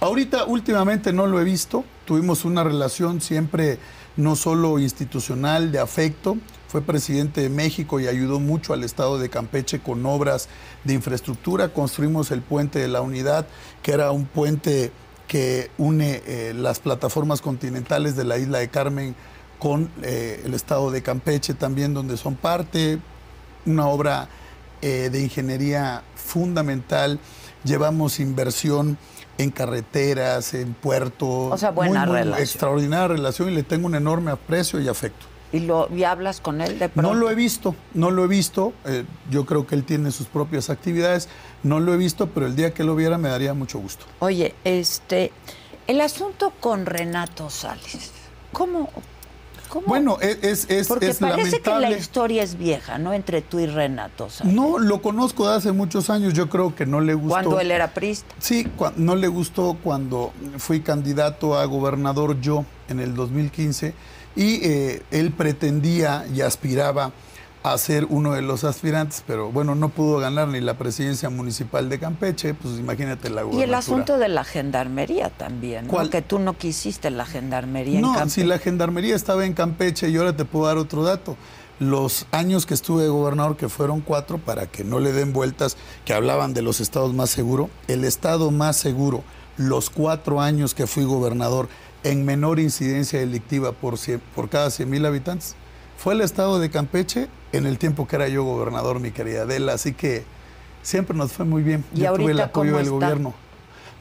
Ahorita, 0.00 0.44
últimamente 0.44 1.12
no 1.12 1.26
lo 1.26 1.40
he 1.40 1.44
visto. 1.44 1.84
Tuvimos 2.04 2.44
una 2.44 2.62
relación 2.62 3.20
siempre 3.20 3.78
no 4.16 4.36
solo 4.36 4.78
institucional, 4.78 5.72
de 5.72 5.78
afecto. 5.78 6.36
Fue 6.68 6.82
presidente 6.82 7.40
de 7.40 7.48
México 7.48 7.98
y 8.00 8.06
ayudó 8.06 8.38
mucho 8.38 8.74
al 8.74 8.84
estado 8.84 9.18
de 9.18 9.30
Campeche 9.30 9.80
con 9.80 10.04
obras 10.04 10.48
de 10.84 10.94
infraestructura. 10.94 11.72
Construimos 11.72 12.30
el 12.30 12.42
puente 12.42 12.78
de 12.78 12.88
la 12.88 13.00
unidad, 13.00 13.46
que 13.82 13.92
era 13.92 14.10
un 14.10 14.26
puente 14.26 14.92
que 15.28 15.70
une 15.78 16.22
eh, 16.26 16.52
las 16.54 16.78
plataformas 16.78 17.40
continentales 17.40 18.16
de 18.16 18.24
la 18.24 18.38
isla 18.38 18.58
de 18.58 18.68
Carmen 18.68 19.16
con 19.58 19.90
eh, 20.02 20.42
el 20.44 20.54
estado 20.54 20.90
de 20.90 21.02
Campeche 21.02 21.54
también, 21.54 21.94
donde 21.94 22.16
son 22.16 22.34
parte. 22.36 22.98
Una 23.64 23.86
obra 23.86 24.28
eh, 24.82 25.08
de 25.10 25.22
ingeniería 25.22 26.02
fundamental. 26.14 27.18
Llevamos 27.64 28.20
inversión 28.20 28.98
en 29.38 29.50
carreteras, 29.50 30.54
en 30.54 30.74
puertos. 30.74 31.52
O 31.52 31.56
sea, 31.58 31.70
buena 31.70 32.06
relación. 32.06 32.42
Extraordinaria 32.42 33.08
relación 33.08 33.50
y 33.50 33.54
le 33.54 33.62
tengo 33.62 33.86
un 33.86 33.94
enorme 33.94 34.30
aprecio 34.30 34.80
y 34.80 34.88
afecto. 34.88 35.26
y, 35.52 35.60
lo, 35.60 35.88
y 35.94 36.04
hablas 36.04 36.40
con 36.40 36.60
él 36.60 36.78
de 36.78 36.88
pronto. 36.88 37.12
No 37.12 37.18
lo 37.18 37.30
he 37.30 37.34
visto, 37.34 37.74
no 37.94 38.10
lo 38.10 38.24
he 38.24 38.28
visto. 38.28 38.72
eh, 38.84 39.04
yo 39.30 39.44
creo 39.46 39.66
que 39.66 39.74
él 39.74 39.84
tiene 39.84 40.10
sus 40.10 40.26
propias 40.26 40.70
actividades. 40.70 41.28
No 41.62 41.80
lo 41.80 41.94
he 41.94 41.96
visto, 41.96 42.28
pero 42.28 42.46
el 42.46 42.56
día 42.56 42.72
que 42.74 42.84
lo 42.84 42.94
viera 42.96 43.18
me 43.18 43.28
daría 43.28 43.54
mucho 43.54 43.78
gusto. 43.78 44.04
Oye, 44.20 44.54
este, 44.64 45.32
el 45.86 46.00
asunto 46.00 46.52
con 46.60 46.86
Renato 46.86 47.48
Sales, 47.50 48.10
¿cómo? 48.52 48.90
Cómo? 49.66 49.86
Bueno, 49.86 50.18
es, 50.20 50.38
es, 50.42 50.66
es, 50.70 50.88
Porque 50.88 51.08
es 51.08 51.18
parece 51.18 51.60
que 51.60 51.70
la 51.70 51.74
lamentable. 51.76 51.98
historia 51.98 52.42
es 52.42 52.56
vieja, 52.56 52.98
¿no? 52.98 53.12
Entre 53.12 53.42
tú 53.42 53.58
y 53.58 53.66
Renato. 53.66 54.28
No, 54.44 54.78
lo 54.78 55.02
conozco 55.02 55.48
de 55.48 55.56
hace 55.56 55.72
muchos 55.72 56.10
años. 56.10 56.34
Yo 56.34 56.48
creo 56.48 56.74
que 56.74 56.86
no 56.86 57.00
le 57.00 57.14
gustó. 57.14 57.28
Cuando 57.30 57.60
él 57.60 57.70
era 57.70 57.88
prista. 57.88 58.34
Sí, 58.38 58.66
no 58.96 59.16
le 59.16 59.28
gustó 59.28 59.76
cuando 59.82 60.32
fui 60.58 60.80
candidato 60.80 61.58
a 61.58 61.64
gobernador 61.64 62.40
yo 62.40 62.64
en 62.88 63.00
el 63.00 63.14
2015 63.14 63.94
y 64.36 64.60
eh, 64.62 65.02
él 65.10 65.32
pretendía 65.32 66.26
y 66.32 66.42
aspiraba 66.42 67.12
a 67.72 67.78
ser 67.78 68.06
uno 68.10 68.32
de 68.32 68.42
los 68.42 68.64
aspirantes, 68.64 69.22
pero 69.26 69.50
bueno, 69.50 69.74
no 69.74 69.88
pudo 69.88 70.18
ganar 70.18 70.48
ni 70.48 70.60
la 70.60 70.76
presidencia 70.78 71.30
municipal 71.30 71.88
de 71.88 71.98
Campeche, 71.98 72.54
pues 72.54 72.78
imagínate 72.78 73.28
la 73.30 73.42
Y 73.42 73.44
gobernatura. 73.44 73.64
el 73.64 73.74
asunto 73.74 74.18
de 74.18 74.28
la 74.28 74.44
gendarmería 74.44 75.30
también, 75.30 75.86
¿no? 75.86 76.10
Que 76.10 76.22
tú 76.22 76.38
no 76.38 76.56
quisiste 76.56 77.10
la 77.10 77.26
gendarmería 77.26 77.96
en 77.96 78.02
No, 78.02 78.14
Campeche. 78.14 78.42
si 78.42 78.44
la 78.46 78.58
gendarmería 78.58 79.14
estaba 79.16 79.44
en 79.46 79.52
Campeche 79.54 80.08
y 80.08 80.16
ahora 80.16 80.36
te 80.36 80.44
puedo 80.44 80.66
dar 80.66 80.76
otro 80.78 81.02
dato. 81.02 81.36
Los 81.78 82.26
años 82.30 82.64
que 82.64 82.72
estuve 82.74 83.02
de 83.02 83.08
gobernador, 83.10 83.56
que 83.56 83.68
fueron 83.68 84.00
cuatro, 84.00 84.38
para 84.38 84.66
que 84.66 84.82
no 84.82 84.98
le 84.98 85.12
den 85.12 85.32
vueltas, 85.34 85.76
que 86.06 86.14
hablaban 86.14 86.54
de 86.54 86.62
los 86.62 86.80
estados 86.80 87.12
más 87.12 87.28
seguros, 87.30 87.68
el 87.86 88.04
estado 88.04 88.50
más 88.50 88.76
seguro, 88.76 89.22
los 89.58 89.90
cuatro 89.90 90.40
años 90.40 90.74
que 90.74 90.86
fui 90.86 91.04
gobernador 91.04 91.68
en 92.02 92.24
menor 92.24 92.60
incidencia 92.60 93.18
delictiva 93.18 93.72
por, 93.72 93.94
cien- 93.98 94.20
por 94.34 94.48
cada 94.48 94.70
100 94.70 94.88
mil 94.88 95.04
habitantes, 95.04 95.54
fue 95.96 96.14
el 96.14 96.20
estado 96.20 96.58
de 96.58 96.70
Campeche 96.70 97.28
en 97.52 97.66
el 97.66 97.78
tiempo 97.78 98.06
que 98.06 98.16
era 98.16 98.28
yo 98.28 98.44
gobernador, 98.44 99.00
mi 99.00 99.10
querida 99.10 99.42
Adela. 99.42 99.72
Así 99.74 99.92
que 99.92 100.24
siempre 100.82 101.16
nos 101.16 101.32
fue 101.32 101.44
muy 101.44 101.62
bien. 101.62 101.84
¿Y 101.94 102.00
Yo 102.00 102.12
tuve 102.14 102.32
el 102.32 102.40
apoyo 102.40 102.72
del 102.76 102.86
está? 102.86 102.90
gobierno. 102.94 103.34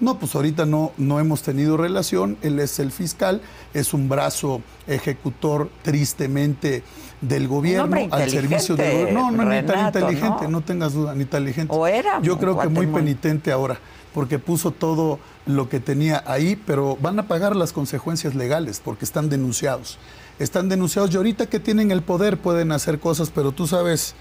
No, 0.01 0.19
pues 0.19 0.35
ahorita 0.35 0.65
no, 0.65 0.91
no 0.97 1.21
hemos 1.21 1.41
tenido 1.41 1.77
relación. 1.77 2.37
Él 2.41 2.59
es 2.59 2.79
el 2.79 2.91
fiscal, 2.91 3.41
es 3.73 3.93
un 3.93 4.09
brazo 4.09 4.61
ejecutor 4.87 5.69
tristemente 5.83 6.83
del 7.21 7.47
gobierno 7.47 7.95
al 8.11 8.29
servicio 8.29 8.75
del 8.75 8.91
gobierno. 8.91 9.31
No, 9.31 9.31
no, 9.31 9.49
ni 9.49 9.55
tan 9.61 9.67
Renato, 9.69 9.99
inteligente, 9.99 10.43
¿no? 10.43 10.49
no 10.49 10.61
tengas 10.61 10.93
duda, 10.93 11.15
ni 11.15 11.21
inteligente. 11.21 11.73
O 11.73 11.87
era 11.87 12.21
Yo 12.21 12.37
creo 12.37 12.59
que 12.59 12.67
muy- 12.67 12.87
penitente 12.87 13.53
ahora, 13.53 13.79
porque 14.13 14.37
puso 14.37 14.71
todo 14.71 15.17
lo 15.45 15.69
que 15.69 15.79
tenía 15.79 16.21
ahí, 16.27 16.61
pero 16.67 16.97
van 17.01 17.17
a 17.19 17.27
pagar 17.27 17.55
las 17.55 17.71
consecuencias 17.71 18.35
legales 18.35 18.81
porque 18.83 19.05
están 19.05 19.29
denunciados. 19.29 19.97
Están 20.37 20.67
denunciados 20.67 21.13
y 21.13 21.17
ahorita 21.17 21.45
que 21.47 21.59
tienen 21.61 21.91
el 21.91 22.01
poder 22.01 22.37
pueden 22.37 22.73
hacer 22.73 22.99
cosas, 22.99 23.31
pero 23.33 23.53
tú 23.53 23.67
sabes 23.67 24.15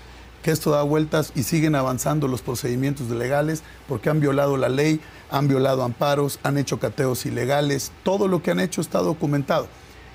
que 0.45 0.53
esto 0.53 0.71
da 0.71 0.83
vueltas 0.83 1.33
y 1.35 1.43
siguen 1.43 1.75
avanzando 1.75 2.29
los 2.29 2.43
procedimientos 2.43 3.09
legales 3.11 3.63
porque 3.89 4.11
han 4.11 4.21
violado 4.21 4.57
la 4.57 4.69
ley, 4.69 5.01
han 5.31 5.49
violado 5.49 5.83
amparos, 5.83 6.39
han 6.43 6.59
hecho 6.59 6.79
cateos 6.79 7.27
ilegales, 7.27 7.91
todo 8.05 8.29
lo 8.29 8.43
que 8.43 8.53
han 8.53 8.61
hecho 8.61 8.81
está 8.81 9.01
documentado 9.01 9.67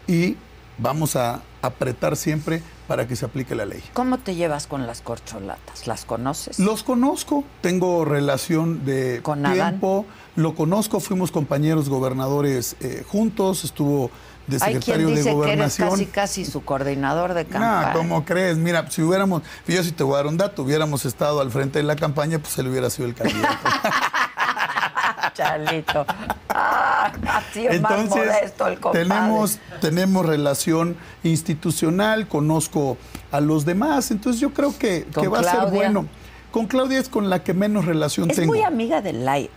y 0.08 0.38
vamos 0.78 1.16
a 1.16 1.42
apretar 1.62 2.16
siempre 2.16 2.64
para 2.88 3.08
que 3.08 3.16
se 3.16 3.26
aplique 3.26 3.54
la 3.54 3.66
ley. 3.66 3.84
¿Cómo 3.94 4.18
te 4.20 4.36
llevas 4.36 4.68
con 4.68 4.88
las 4.88 5.02
corcholatas? 5.02 5.86
¿Las 5.86 6.06
conoces? 6.06 6.60
Los 6.60 6.84
conozco, 6.84 7.44
tengo 7.62 8.06
relación 8.06 8.86
de 8.86 9.22
¿Con 9.22 9.46
Adán? 9.46 9.72
tiempo, 9.72 10.06
lo 10.36 10.56
conozco, 10.56 11.00
fuimos 11.00 11.32
compañeros 11.32 11.90
gobernadores 11.90 12.78
eh, 12.80 13.04
juntos, 13.08 13.66
estuvo 13.66 14.10
de 14.50 14.58
Hay 14.62 14.72
quien 14.74 14.82
secretario 14.82 15.08
de 15.08 15.14
dice 15.16 15.24
que 15.24 15.30
eres 15.30 15.36
gobernación. 15.36 15.90
casi 15.90 16.06
casi 16.06 16.46
su 16.46 16.64
coordinador 16.64 17.34
de 17.34 17.46
campaña. 17.46 17.94
No, 17.94 18.00
¿cómo 18.00 18.26
crees? 18.26 18.58
Mira, 18.58 18.90
si 18.90 19.02
hubiéramos, 19.02 19.44
yo 19.68 19.84
sí 19.84 19.92
te 19.92 20.04
voy 20.04 20.14
a 20.16 20.18
dar 20.18 20.28
un 20.28 20.38
dato, 20.38 20.64
hubiéramos 20.64 21.06
estado 21.06 21.42
al 21.42 21.52
frente 21.52 21.80
de 21.80 21.84
la 21.84 21.96
campaña, 21.96 22.40
pues 22.40 22.58
él 22.58 22.68
hubiera 22.68 22.90
sido 22.90 23.08
el 23.08 23.16
candidato. 23.16 23.56
Chalito. 25.34 26.06
Ah, 26.50 27.12
así 27.28 27.66
es 27.68 27.82
más 27.82 28.06
modesto 28.10 28.68
el 28.68 28.80
compadre. 28.80 29.08
tenemos, 29.08 29.60
tenemos 29.80 30.26
relación 30.26 30.98
institucional, 31.24 32.28
conozco 32.28 32.98
a 33.32 33.40
los 33.40 33.66
demás, 33.66 34.12
entonces 34.12 34.42
yo 34.42 34.54
creo 34.54 34.78
que, 34.78 35.06
¿Con 35.14 35.24
que 35.24 35.28
va 35.30 35.40
a 35.40 35.44
ser 35.44 35.72
bueno. 35.72 36.08
Con 36.52 36.66
Claudia 36.66 37.00
es 37.00 37.10
con 37.10 37.30
la 37.30 37.44
que 37.44 37.54
menos 37.54 37.86
relación 37.86 38.32
Es 38.32 38.38
tengo. 38.38 38.54
muy 38.54 38.64
amiga 38.64 39.02
de 39.02 39.14
Laida, 39.14 39.50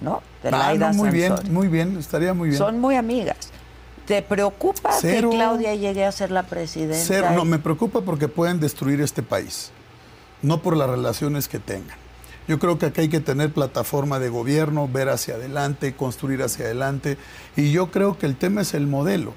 ¿no? 0.00 0.22
De 0.42 0.50
Ah, 0.52 0.74
no, 0.76 0.92
muy 0.92 1.10
bien, 1.10 1.34
muy 1.50 1.68
bien, 1.68 1.96
estaría 1.98 2.34
muy 2.34 2.48
bien. 2.48 2.58
Son 2.58 2.80
muy 2.80 2.96
amigas. 2.96 3.36
¿Te 4.06 4.22
preocupa 4.22 4.92
Cero. 5.00 5.30
que 5.30 5.36
Claudia 5.36 5.74
llegue 5.74 6.04
a 6.04 6.12
ser 6.12 6.30
la 6.30 6.44
presidenta? 6.44 7.04
Cero, 7.04 7.28
no, 7.34 7.44
me 7.44 7.58
preocupa 7.58 8.02
porque 8.02 8.28
pueden 8.28 8.60
destruir 8.60 9.00
este 9.00 9.22
país, 9.22 9.72
no 10.42 10.62
por 10.62 10.76
las 10.76 10.88
relaciones 10.88 11.48
que 11.48 11.58
tengan. 11.58 11.96
Yo 12.46 12.60
creo 12.60 12.78
que 12.78 12.86
acá 12.86 13.02
hay 13.02 13.08
que 13.08 13.18
tener 13.18 13.52
plataforma 13.52 14.20
de 14.20 14.28
gobierno, 14.28 14.88
ver 14.88 15.08
hacia 15.08 15.34
adelante, 15.34 15.94
construir 15.94 16.42
hacia 16.42 16.66
adelante, 16.66 17.18
y 17.56 17.72
yo 17.72 17.90
creo 17.90 18.16
que 18.16 18.26
el 18.26 18.36
tema 18.36 18.60
es 18.60 18.74
el 18.74 18.86
modelo. 18.86 19.32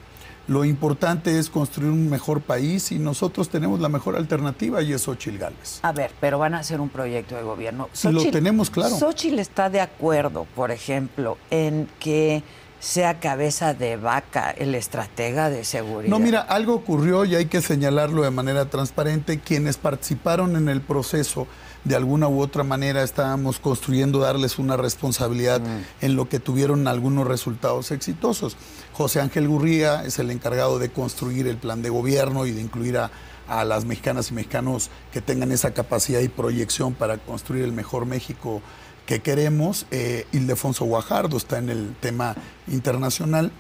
Lo 0.48 0.66
importante 0.66 1.38
es 1.38 1.50
construir 1.50 1.92
un 1.92 2.10
mejor 2.10 2.42
país 2.42 2.92
y 2.92 2.98
nosotros 2.98 3.50
tenemos 3.50 3.80
la 3.80 3.88
mejor 3.88 4.16
alternativa 4.16 4.82
y 4.82 4.94
es 4.94 5.04
Xochitl 5.04 5.38
Gálvez. 5.38 5.80
A 5.84 5.92
ver, 5.92 6.12
pero 6.20 6.40
van 6.40 6.56
a 6.56 6.60
hacer 6.60 6.82
un 6.82 6.90
proyecto 6.90 7.36
de 7.36 7.44
gobierno. 7.44 7.88
Lo 8.06 8.32
tenemos 8.32 8.72
claro. 8.72 8.96
Xochitl 8.96 9.38
está 9.38 9.70
de 9.70 9.80
acuerdo, 9.80 10.48
por 10.56 10.72
ejemplo, 10.72 11.38
en 11.52 11.88
que 12.00 12.42
sea 12.80 13.20
cabeza 13.20 13.74
de 13.74 13.98
vaca 13.98 14.52
el 14.52 14.74
estratega 14.76 15.50
de 15.50 15.64
seguridad. 15.66 16.10
No, 16.10 16.20
mira, 16.20 16.40
algo 16.42 16.74
ocurrió 16.76 17.26
y 17.26 17.36
hay 17.36 17.46
que 17.48 17.62
señalarlo 17.62 18.24
de 18.24 18.32
manera 18.32 18.70
transparente. 18.70 19.40
Quienes 19.40 19.78
participaron 19.78 20.56
en 20.56 20.70
el 20.70 20.82
proceso, 20.82 21.46
de 21.84 21.96
alguna 21.96 22.28
u 22.28 22.42
otra 22.42 22.64
manera 22.64 23.04
estábamos 23.04 23.60
construyendo 23.60 24.20
darles 24.20 24.60
una 24.60 24.78
responsabilidad 24.78 25.62
Mm. 25.62 26.06
en 26.06 26.16
lo 26.16 26.28
que 26.30 26.40
tuvieron 26.40 26.88
algunos 26.88 27.28
resultados 27.28 27.92
exitosos. 27.92 28.58
José 28.94 29.22
Ángel 29.22 29.48
Gurría 29.48 30.04
es 30.06 30.20
el 30.20 30.32
encargado 30.32 30.80
de 30.80 30.90
construir 30.90 31.48
el 31.48 31.58
plan 31.58 31.82
de 31.82 31.90
gobierno 31.90 32.46
y 32.46 32.52
de 32.52 32.62
incluir 32.62 32.98
a, 32.98 33.12
a 33.48 33.64
las 33.66 33.86
mexicanas 33.86 34.32
y 34.32 34.34
mexicanos 34.36 34.90
que 35.12 35.22
tengan 35.22 35.52
esa 35.52 35.74
capacidad 35.74 36.20
y 36.20 36.28
proyección 36.28 36.94
para 36.94 37.18
construir 37.18 37.64
el 37.64 37.72
mejor 37.72 38.06
México 38.06 38.62
que 39.10 39.22
queremos. 39.22 39.88
Eh, 39.90 40.28
Ildefonso 40.34 40.86
Guajardo 40.86 41.36
está 41.36 41.58
en 41.58 41.70
el 41.70 41.96
tema 42.00 42.36
internacional. 42.68 43.52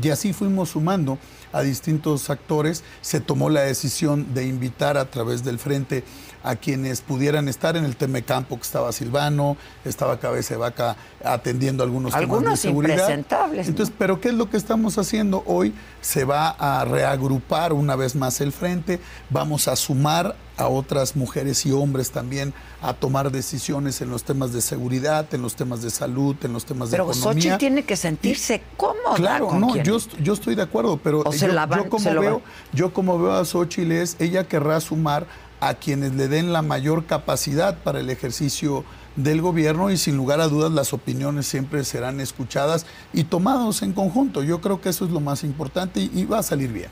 Y 0.00 0.10
así 0.10 0.34
fuimos 0.34 0.68
sumando 0.68 1.18
a 1.50 1.62
distintos 1.62 2.28
actores. 2.28 2.84
Se 3.00 3.20
tomó 3.20 3.48
la 3.48 3.62
decisión 3.62 4.34
de 4.34 4.46
invitar 4.46 4.98
a 4.98 5.10
través 5.10 5.44
del 5.44 5.58
frente 5.58 6.04
a 6.48 6.56
quienes 6.56 7.02
pudieran 7.02 7.46
estar 7.48 7.76
en 7.76 7.84
el 7.84 7.94
tema 7.96 8.14
de 8.14 8.22
campo, 8.22 8.56
que 8.56 8.62
estaba 8.62 8.90
Silvano, 8.92 9.56
estaba 9.84 10.18
Cabeza 10.18 10.54
de 10.54 10.60
Vaca 10.60 10.96
atendiendo 11.22 11.82
algunos, 11.84 12.14
temas 12.14 12.42
de 12.44 12.56
seguridad. 12.56 12.94
impresentables, 12.94 13.66
¿no? 13.66 13.70
Entonces, 13.70 13.94
pero 13.98 14.18
¿qué 14.20 14.28
es 14.28 14.34
lo 14.34 14.48
que 14.48 14.56
estamos 14.56 14.96
haciendo 14.96 15.42
hoy? 15.46 15.74
Se 16.00 16.24
va 16.24 16.48
a 16.48 16.84
reagrupar 16.86 17.72
una 17.74 17.96
vez 17.96 18.14
más 18.14 18.40
el 18.40 18.52
frente, 18.52 18.98
vamos 19.28 19.68
a 19.68 19.76
sumar 19.76 20.36
a 20.56 20.68
otras 20.68 21.14
mujeres 21.16 21.66
y 21.66 21.70
hombres 21.72 22.10
también 22.10 22.52
a 22.82 22.94
tomar 22.94 23.30
decisiones 23.30 24.00
en 24.00 24.08
los 24.10 24.24
temas 24.24 24.52
de 24.52 24.60
seguridad, 24.60 25.26
en 25.34 25.42
los 25.42 25.54
temas 25.54 25.82
de 25.82 25.90
salud, 25.90 26.34
en 26.42 26.52
los 26.54 26.64
temas 26.64 26.88
Pero 26.90 27.06
de 27.06 27.12
economía. 27.12 27.42
Xochitl 27.42 27.58
tiene 27.58 27.84
que 27.84 27.96
sentirse 27.96 28.62
cómoda. 28.76 29.14
Claro, 29.16 29.48
con 29.48 29.60
no, 29.60 29.76
yo, 29.76 29.96
est- 29.98 30.16
yo 30.20 30.32
estoy 30.32 30.54
de 30.54 30.62
acuerdo, 30.62 30.98
pero 31.02 31.30
yo, 31.30 31.48
la 31.48 31.66
van- 31.66 31.84
yo 31.84 31.90
como 31.90 32.20
veo, 32.20 32.42
yo 32.72 32.92
como 32.92 33.18
veo 33.20 33.32
a 33.34 33.44
Xochitl 33.44 33.92
es, 33.92 34.16
ella 34.18 34.48
querrá 34.48 34.80
sumar 34.80 35.26
a 35.60 35.74
quienes 35.74 36.14
le 36.14 36.28
den 36.28 36.52
la 36.52 36.62
mayor 36.62 37.06
capacidad 37.06 37.76
para 37.78 38.00
el 38.00 38.10
ejercicio 38.10 38.84
del 39.16 39.40
gobierno 39.42 39.90
y 39.90 39.96
sin 39.96 40.16
lugar 40.16 40.40
a 40.40 40.46
dudas 40.48 40.70
las 40.72 40.92
opiniones 40.92 41.46
siempre 41.46 41.84
serán 41.84 42.20
escuchadas 42.20 42.86
y 43.12 43.24
tomados 43.24 43.82
en 43.82 43.92
conjunto. 43.92 44.42
Yo 44.44 44.60
creo 44.60 44.80
que 44.80 44.90
eso 44.90 45.04
es 45.04 45.10
lo 45.10 45.20
más 45.20 45.42
importante 45.42 46.00
y, 46.00 46.10
y 46.14 46.24
va 46.24 46.38
a 46.38 46.42
salir 46.44 46.72
bien. 46.72 46.90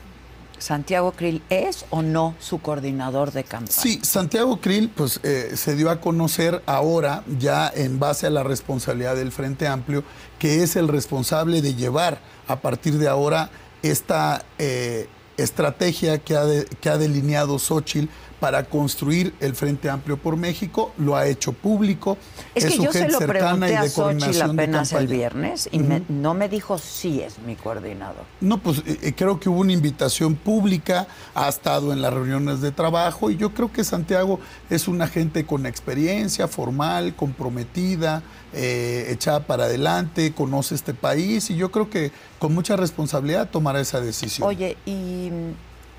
Santiago 0.59 1.11
Krill 1.11 1.43
es 1.51 1.85
o 1.91 2.01
no 2.01 2.33
su 2.39 2.59
coordinador 2.59 3.31
de 3.31 3.43
campaña. 3.43 3.71
Sí, 3.71 3.99
Santiago 4.01 4.59
Krill 4.59 4.89
pues, 4.89 5.19
eh, 5.23 5.51
se 5.55 5.75
dio 5.75 5.91
a 5.91 6.01
conocer 6.01 6.63
ahora, 6.65 7.23
ya 7.39 7.71
en 7.73 7.99
base 7.99 8.25
a 8.25 8.31
la 8.31 8.41
responsabilidad 8.41 9.15
del 9.15 9.31
Frente 9.31 9.67
Amplio, 9.67 10.03
que 10.39 10.63
es 10.63 10.75
el 10.75 10.87
responsable 10.87 11.61
de 11.61 11.75
llevar 11.75 12.19
a 12.47 12.59
partir 12.59 12.97
de 12.97 13.07
ahora 13.07 13.51
esta 13.83 14.43
eh, 14.57 15.07
estrategia 15.37 16.17
que 16.17 16.35
ha, 16.35 16.43
de- 16.45 16.65
que 16.65 16.89
ha 16.89 16.97
delineado 16.97 17.59
Xochitl 17.59 18.09
para 18.39 18.65
construir 18.65 19.33
el 19.39 19.55
Frente 19.55 19.89
Amplio 19.89 20.17
por 20.17 20.37
México. 20.37 20.93
Lo 20.97 21.15
ha 21.15 21.25
hecho 21.27 21.53
público. 21.53 22.17
Es 22.53 22.65
que 22.65 22.71
su 22.75 22.83
yo 22.83 22.91
se 22.91 22.99
gente 22.99 23.13
lo 23.13 23.17
cercana 23.19 23.65
pregunté 23.67 23.71
y 23.71 23.75
a 23.75 23.81
de 23.81 23.89
Xochitl 23.89 24.41
apenas 24.43 24.93
el 24.93 25.07
viernes 25.07 25.69
y 25.71 25.79
me- 25.79 26.03
no 26.07 26.33
me 26.35 26.47
dijo 26.47 26.77
sí 26.77 27.21
es 27.21 27.39
mi 27.39 27.55
coordinador. 27.55 28.23
No, 28.41 28.59
pues 28.59 28.79
eh, 28.85 28.99
eh, 29.01 29.13
creo 29.15 29.39
que 29.39 29.49
hubo 29.49 29.61
una 29.61 29.73
invitación 29.73 30.35
pública, 30.35 31.07
ha 31.33 31.47
estado 31.49 31.93
en 31.93 32.01
las 32.01 32.13
reuniones 32.13 32.61
de 32.61 32.71
trabajo 32.71 33.31
y 33.31 33.37
yo 33.37 33.53
creo 33.53 33.71
que 33.71 33.83
Santiago 33.83 34.39
es 34.69 34.87
una 34.87 35.07
gente 35.07 35.45
con 35.45 35.65
experiencia, 35.65 36.47
formal, 36.47 37.15
comprometida, 37.15 38.21
eh, 38.53 39.07
echada 39.09 39.41
para 39.47 39.65
adelante, 39.65 40.33
conoce 40.33 40.75
este 40.75 40.93
país 40.93 41.49
y 41.49 41.55
yo 41.55 41.71
creo 41.71 41.89
que 41.89 42.11
con 42.39 42.53
mucha 42.53 42.75
responsabilidad 42.75 43.49
tomará 43.49 43.79
esa 43.79 43.99
decisión. 43.99 44.47
Oye, 44.47 44.77
¿y 44.85 45.31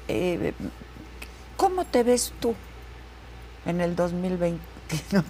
eh, 0.09 0.53
cómo 1.79 1.91
te 1.93 2.03
ves 2.03 2.33
tú 2.41 2.57
en 3.65 3.81
el 3.81 3.95
2020? 3.95 4.61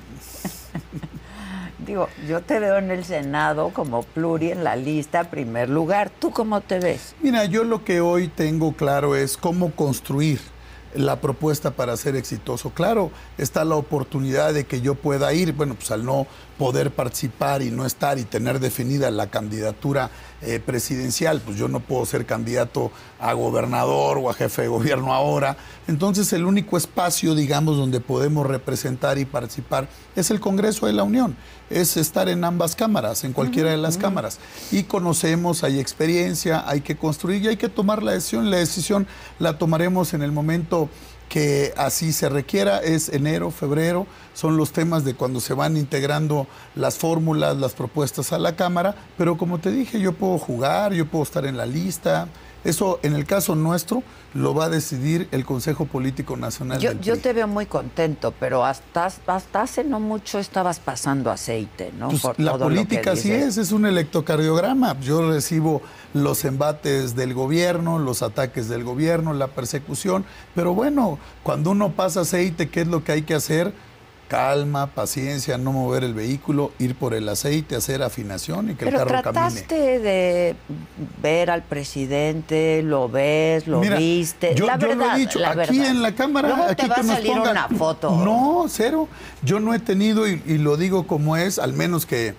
Digo, 1.87 2.09
yo 2.27 2.41
te 2.41 2.59
veo 2.59 2.79
en 2.79 2.91
el 2.91 3.05
Senado 3.05 3.69
como 3.75 4.03
pluri 4.03 4.53
en 4.53 4.65
la 4.65 4.75
lista, 4.75 5.25
primer 5.25 5.69
lugar. 5.69 6.09
¿Tú 6.09 6.31
cómo 6.31 6.63
te 6.63 6.79
ves? 6.81 7.15
Mira, 7.21 7.45
yo 7.45 7.65
lo 7.65 7.85
que 7.85 8.01
hoy 8.01 8.29
tengo 8.29 8.73
claro 8.73 9.15
es 9.15 9.37
cómo 9.37 9.73
construir 9.73 10.41
la 10.95 11.21
propuesta 11.21 11.73
para 11.73 11.95
ser 11.99 12.17
exitoso. 12.17 12.71
Claro, 12.71 13.11
está 13.37 13.67
la 13.67 13.75
oportunidad 13.75 14.55
de 14.55 14.65
que 14.65 14.81
yo 14.81 14.95
pueda 14.95 15.35
ir, 15.35 15.53
bueno, 15.53 15.75
pues 15.75 15.91
al 15.91 16.07
no 16.07 16.27
poder 16.59 16.91
participar 16.91 17.63
y 17.63 17.71
no 17.71 17.87
estar 17.87 18.19
y 18.19 18.25
tener 18.25 18.59
definida 18.59 19.11
la 19.11 19.31
candidatura 19.31 20.11
eh, 20.43 20.61
presidencial, 20.65 21.41
pues 21.41 21.57
yo 21.57 21.69
no 21.69 21.81
puedo 21.81 22.05
ser 22.05 22.27
candidato 22.27 22.93
a 23.19 23.33
gobernador 23.33 24.19
o 24.19 24.31
a 24.31 24.35
jefe 24.35 24.63
de 24.63 24.69
gobierno 24.69 25.15
ahora. 25.15 25.57
Entonces 25.87 26.33
el 26.33 26.45
único 26.45 26.77
espacio, 26.77 27.35
digamos, 27.35 27.77
donde 27.77 28.01
podemos 28.01 28.47
representar 28.47 29.19
y 29.19 29.25
participar 29.25 29.89
es 30.15 30.31
el 30.31 30.41
Congreso 30.41 30.87
de 30.87 30.93
la 30.93 31.03
Unión, 31.05 31.37
es 31.71 31.97
estar 31.97 32.29
en 32.29 32.45
ambas 32.45 32.77
cámaras, 32.77 33.25
en 33.25 33.33
cualquiera 33.33 33.71
de 33.71 33.79
las 33.79 33.99
cámaras. 33.99 34.39
Y 34.71 34.85
conocemos, 34.85 35.65
hay 35.65 35.79
experiencia, 35.79 36.69
hay 36.69 36.83
que 36.83 36.97
construir 36.97 37.43
y 37.43 37.49
hay 37.49 37.57
que 37.57 37.69
tomar 37.69 38.03
la 38.03 38.13
decisión. 38.13 38.51
La 38.51 38.59
decisión 38.59 39.07
la 39.39 39.59
tomaremos 39.59 40.15
en 40.15 40.23
el 40.23 40.33
momento 40.33 40.89
que 41.29 41.73
así 41.77 42.13
se 42.13 42.29
requiera, 42.29 42.79
es 42.79 43.09
enero, 43.09 43.51
febrero, 43.51 44.07
son 44.35 44.57
los 44.57 44.73
temas 44.73 45.05
de 45.05 45.15
cuando 45.15 45.41
se 45.41 45.55
van 45.55 45.77
integrando 45.77 46.47
las 46.75 46.99
fórmulas, 46.99 47.57
las 47.57 47.75
propuestas 47.75 48.33
a 48.33 48.39
la 48.39 48.57
Cámara, 48.57 48.95
pero 49.17 49.37
como 49.37 49.59
te 49.59 49.71
dije, 49.71 50.01
yo 50.01 50.13
puedo 50.13 50.39
jugar, 50.39 50.93
yo 50.93 51.07
puedo 51.07 51.25
estar 51.25 51.45
en 51.45 51.57
la 51.57 51.67
lista, 51.67 52.29
eso 52.65 52.99
en 53.03 53.15
el 53.15 53.25
caso 53.25 53.55
nuestro 53.55 54.03
lo 54.35 54.55
va 54.55 54.67
a 54.67 54.69
decidir 54.69 55.29
el 55.33 55.45
Consejo 55.45 55.87
Político 55.87 56.37
Nacional 56.37 56.79
Yo, 56.81 56.91
del 56.91 57.01
yo 57.01 57.19
te 57.19 57.33
veo 57.33 57.49
muy 57.49 57.67
contento, 57.67 58.35
pero 58.39 58.65
hasta, 58.65 59.07
hasta 59.27 59.63
hace 59.63 59.85
no 59.85 60.01
mucho 60.01 60.39
estabas 60.39 60.81
pasando 60.81 61.31
aceite, 61.31 61.93
¿no? 61.99 62.09
Pues, 62.09 62.23
Por 62.23 62.41
la 62.41 62.53
todo 62.53 62.65
política 62.65 63.13
así 63.13 63.33
es, 63.33 63.57
es 63.57 63.73
un 63.73 63.87
electrocardiograma. 63.87 64.99
Yo 65.01 65.31
recibo 65.31 65.83
los 66.15 66.45
embates 66.45 67.17
del 67.17 67.33
gobierno, 67.35 67.99
los 67.99 68.23
ataques 68.23 68.69
del 68.69 68.85
gobierno, 68.85 69.33
la 69.33 69.49
persecución, 69.49 70.25
pero 70.55 70.75
bueno, 70.75 71.19
cuando 71.43 71.71
uno 71.71 71.93
pasa 71.93 72.21
aceite, 72.21 72.69
¿qué 72.69 72.83
es 72.83 72.89
lo 72.89 73.05
que 73.05 73.13
hay 73.13 73.23
que 73.23 73.35
hacer? 73.35 73.73
Calma, 74.29 74.89
paciencia, 74.89 75.57
no 75.57 75.73
mover 75.73 76.05
el 76.05 76.13
vehículo, 76.13 76.73
ir 76.79 76.95
por 76.95 77.15
el 77.15 77.27
aceite, 77.29 77.75
hacer 77.77 78.03
afinación 78.03 78.71
y 78.71 78.75
que 78.75 78.85
Pero 78.85 78.99
el 79.03 79.07
carro 79.09 79.23
camine. 79.23 79.33
trataste 79.63 79.99
de 80.01 80.55
ver 81.23 81.51
al 81.51 81.63
presidente, 81.63 82.83
lo 82.83 83.09
ves, 83.09 83.67
lo 83.67 83.81
Mira, 83.81 83.97
viste. 83.97 84.55
Yo, 84.55 84.67
la 84.67 84.79
yo 84.79 84.89
verdad, 84.89 85.07
lo 85.13 85.17
he 85.17 85.19
dicho, 85.19 85.39
la 85.39 85.51
aquí 85.53 85.79
verdad. 85.79 85.91
en 85.93 86.03
la 86.03 86.15
cámara, 86.15 86.49
Luego 86.49 86.63
aquí 86.65 86.83
te 86.83 86.89
va 86.89 86.95
que 86.97 87.01
a 87.01 87.05
nos 87.05 87.17
salir 87.17 87.33
pongan- 87.33 87.51
una 87.53 87.69
foto. 87.69 88.11
No, 88.25 88.67
cero. 88.69 89.09
Yo 89.43 89.61
no 89.61 89.73
he 89.73 89.79
tenido, 89.79 90.29
y, 90.29 90.43
y 90.47 90.59
lo 90.59 90.77
digo 90.77 91.07
como 91.07 91.37
es, 91.39 91.59
al 91.59 91.73
menos 91.73 92.05
que 92.05 92.35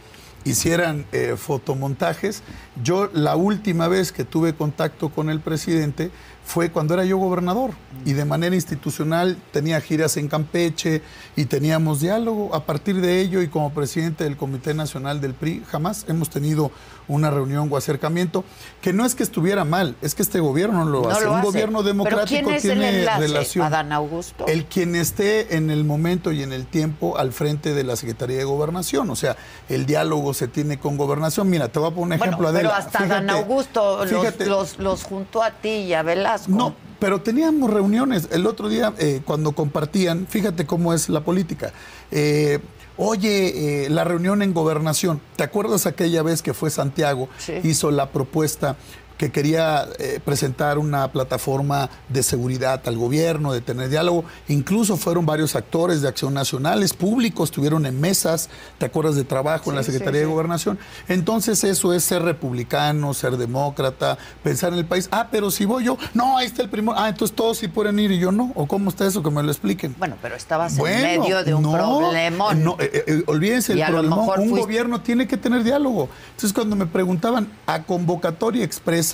hicieran 0.45 1.05
eh, 1.11 1.35
fotomontajes. 1.37 2.43
Yo 2.83 3.09
la 3.13 3.35
última 3.35 3.87
vez 3.87 4.11
que 4.11 4.23
tuve 4.23 4.53
contacto 4.53 5.09
con 5.09 5.29
el 5.29 5.39
presidente 5.41 6.11
fue 6.49 6.71
cuando 6.71 6.95
era 6.95 7.05
yo 7.05 7.19
gobernador 7.19 7.73
y 8.05 8.13
de 8.13 8.25
manera 8.25 8.55
institucional 8.55 9.37
tenía 9.51 9.79
giras 9.81 10.17
en 10.17 10.27
Campeche 10.27 11.03
y 11.35 11.45
teníamos 11.45 12.01
diálogo. 12.01 12.55
A 12.55 12.65
partir 12.65 13.01
de 13.01 13.21
ello 13.21 13.43
y 13.43 13.49
como 13.49 13.71
presidente 13.71 14.23
del 14.23 14.35
Comité 14.35 14.73
Nacional 14.73 15.21
del 15.21 15.35
PRI, 15.35 15.61
jamás 15.69 16.05
hemos 16.07 16.31
tenido 16.31 16.71
una 17.09 17.29
reunión 17.29 17.67
o 17.69 17.75
acercamiento, 17.75 18.45
que 18.81 18.93
no 18.93 19.05
es 19.05 19.15
que 19.15 19.23
estuviera 19.23 19.65
mal, 19.65 19.97
es 20.01 20.15
que 20.15 20.21
este 20.21 20.39
gobierno 20.39 20.85
no 20.85 20.89
lo 20.89 21.01
No 21.01 21.09
hace. 21.09 21.25
lo 21.25 21.31
Un 21.31 21.37
hace. 21.39 21.47
gobierno 21.47 21.79
¿Pero 21.79 21.87
democrático 21.89 22.27
quién 22.45 22.49
es 22.55 22.63
el 22.65 22.71
tiene 22.79 22.99
enlace? 22.99 23.19
relación. 23.27 23.65
¿Adán 23.65 23.91
Augusto? 23.91 24.45
El 24.47 24.65
quien 24.65 24.95
esté 24.95 25.57
en 25.57 25.69
el 25.69 25.83
momento 25.83 26.31
y 26.31 26.41
en 26.43 26.53
el 26.53 26.65
tiempo 26.67 27.17
al 27.17 27.33
frente 27.33 27.73
de 27.73 27.83
la 27.83 27.95
Secretaría 27.97 28.37
de 28.37 28.43
Gobernación. 28.45 29.09
O 29.09 29.15
sea, 29.17 29.35
el 29.67 29.85
diálogo 29.85 30.33
se 30.33 30.47
tiene 30.47 30.79
con 30.79 30.95
Gobernación. 30.95 31.49
Mira, 31.49 31.67
te 31.67 31.79
voy 31.79 31.89
a 31.89 31.95
poner 31.95 32.03
un 32.03 32.09
Bueno, 32.09 32.23
ejemplo, 32.25 32.47
pero 32.53 32.57
Adela. 32.69 32.77
hasta 32.77 33.05
Dan 33.05 33.23
Fíjate, 33.25 33.31
Augusto 33.43 34.05
los, 34.05 34.39
los, 34.47 34.79
los 34.79 35.03
juntó 35.03 35.43
a 35.43 35.51
ti 35.51 35.69
y 35.69 35.93
a 35.93 36.03
Velasco. 36.03 36.51
No, 36.51 36.75
pero 36.99 37.21
teníamos 37.21 37.69
reuniones. 37.71 38.27
El 38.31 38.45
otro 38.45 38.69
día, 38.69 38.93
eh, 38.99 39.21
cuando 39.25 39.53
compartían, 39.53 40.27
fíjate 40.27 40.65
cómo 40.67 40.93
es 40.93 41.09
la 41.09 41.21
política. 41.21 41.71
Eh, 42.11 42.59
Oye, 43.01 43.85
eh, 43.85 43.89
la 43.89 44.03
reunión 44.03 44.41
en 44.41 44.53
gobernación, 44.53 45.21
¿te 45.37 45.43
acuerdas 45.43 45.85
aquella 45.85 46.21
vez 46.21 46.41
que 46.41 46.53
fue 46.53 46.69
Santiago, 46.69 47.29
Sí. 47.37 47.53
hizo 47.63 47.91
la 47.91 48.09
propuesta 48.09 48.75
que 49.19 49.31
quería 49.33 49.85
eh, 49.99 50.21
presentar 50.23 50.77
una 50.79 51.11
plataforma 51.11 51.89
de 52.07 52.23
seguridad 52.23 52.81
al 52.87 52.97
gobierno, 52.97 53.51
de 53.51 53.59
tener 53.59 53.89
diálogo. 53.89 54.23
Incluso 54.47 54.95
fueron 54.95 55.25
varios 55.25 55.57
actores 55.57 56.01
de 56.01 56.07
Acción 56.07 56.33
Nacionales, 56.33 56.93
públicos, 56.93 57.49
estuvieron 57.49 57.85
en 57.85 57.99
mesas, 57.99 58.49
¿te 58.77 58.85
acuerdas 58.85 59.15
de 59.17 59.25
trabajo 59.25 59.71
en 59.71 59.75
la 59.75 59.83
Secretaría 59.83 60.21
sí, 60.21 60.25
de. 60.25 60.31
Gobernación? 60.31 60.79
Entonces 61.09 61.65
eso 61.65 61.93
es 61.93 62.05
ser 62.05 62.21
republicano, 62.23 63.13
ser 63.13 63.35
demócrata, 63.35 64.17
pensar 64.41 64.71
en 64.71 64.79
el 64.79 64.85
país. 64.85 65.09
Ah, 65.11 65.27
pero 65.29 65.51
si 65.51 65.65
voy 65.65 65.83
yo, 65.83 65.97
no, 66.13 66.37
ahí 66.37 66.45
está 66.47 66.61
el 66.61 66.69
primero. 66.69 66.97
Ah, 66.97 67.09
entonces 67.09 67.35
todos 67.35 67.57
sí 67.57 67.67
pueden 67.67 67.99
ir 67.99 68.11
y 68.11 68.19
yo 68.19 68.31
no. 68.31 68.53
¿O 68.55 68.67
cómo 68.67 68.89
está 68.89 69.05
eso? 69.05 69.21
Que 69.21 69.31
me 69.31 69.43
lo 69.43 69.51
expliquen. 69.51 69.95
Bueno, 69.99 70.15
pero 70.21 70.35
estabas 70.37 70.77
Bueno, 70.77 70.95
en 71.05 71.19
medio 71.21 71.43
de 71.43 71.53
un 71.53 71.63
no, 71.63 71.73
problemón. 71.73 72.63
No, 72.63 72.77
eh, 72.79 73.03
eh, 73.05 73.23
olvídense 73.25 73.73
Y 73.73 73.81
el 73.81 73.83
a 73.83 73.89
lo 73.89 73.95
problemón. 73.95 74.19
mejor 74.19 74.39
Un 74.39 74.45
fuiste- 74.49 74.61
gobierno 74.61 75.01
tiene 75.01 75.27
que 75.27 75.35
tener 75.35 75.61
diálogo. 75.65 76.07
Entonces, 76.29 76.53
cuando 76.53 76.77
me 76.77 76.85
preguntaban 76.85 77.49
a 77.67 77.83
convocatoria 77.83 78.63
expresa, 78.63 79.08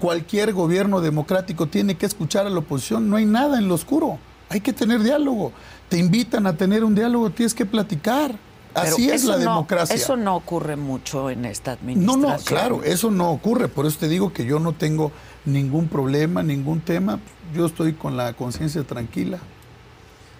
cualquier 0.00 0.52
gobierno 0.52 1.00
democrático 1.00 1.66
tiene 1.66 1.96
que 1.96 2.06
escuchar 2.06 2.46
a 2.46 2.50
la 2.50 2.58
oposición. 2.58 3.08
No 3.10 3.16
hay 3.16 3.24
nada 3.26 3.58
en 3.58 3.68
lo 3.68 3.74
oscuro. 3.74 4.18
Hay 4.48 4.60
que 4.60 4.72
tener 4.72 5.02
diálogo. 5.02 5.52
Te 5.88 5.98
invitan 5.98 6.46
a 6.46 6.56
tener 6.56 6.84
un 6.84 6.94
diálogo, 6.94 7.30
tienes 7.30 7.54
que 7.54 7.66
platicar. 7.66 8.34
Pero 8.72 8.86
Así 8.86 9.10
es 9.10 9.24
la 9.24 9.34
no- 9.34 9.40
democracia. 9.40 9.96
eso 9.96 10.16
no 10.16 10.36
ocurre 10.36 10.76
mucho 10.76 11.28
en 11.28 11.44
esta 11.44 11.72
No, 11.72 11.78
administración. 11.80 12.22
no, 12.22 12.38
claro, 12.44 12.84
eso 12.84 13.10
no 13.10 13.30
ocurre. 13.32 13.66
Por 13.66 13.84
eso 13.86 13.98
te 13.98 14.08
digo 14.08 14.32
que 14.32 14.44
yo 14.44 14.60
no 14.60 14.72
tengo 14.72 15.10
ningún 15.44 15.88
problema, 15.88 16.42
ningún 16.44 16.80
tema. 16.80 17.18
Yo 17.52 17.66
estoy 17.66 17.94
con 17.94 18.16
la 18.16 18.32
conciencia 18.34 18.84
tranquila. 18.84 19.38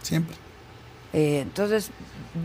Siempre. 0.03 0.37
Eh, 1.13 1.41
entonces, 1.41 1.91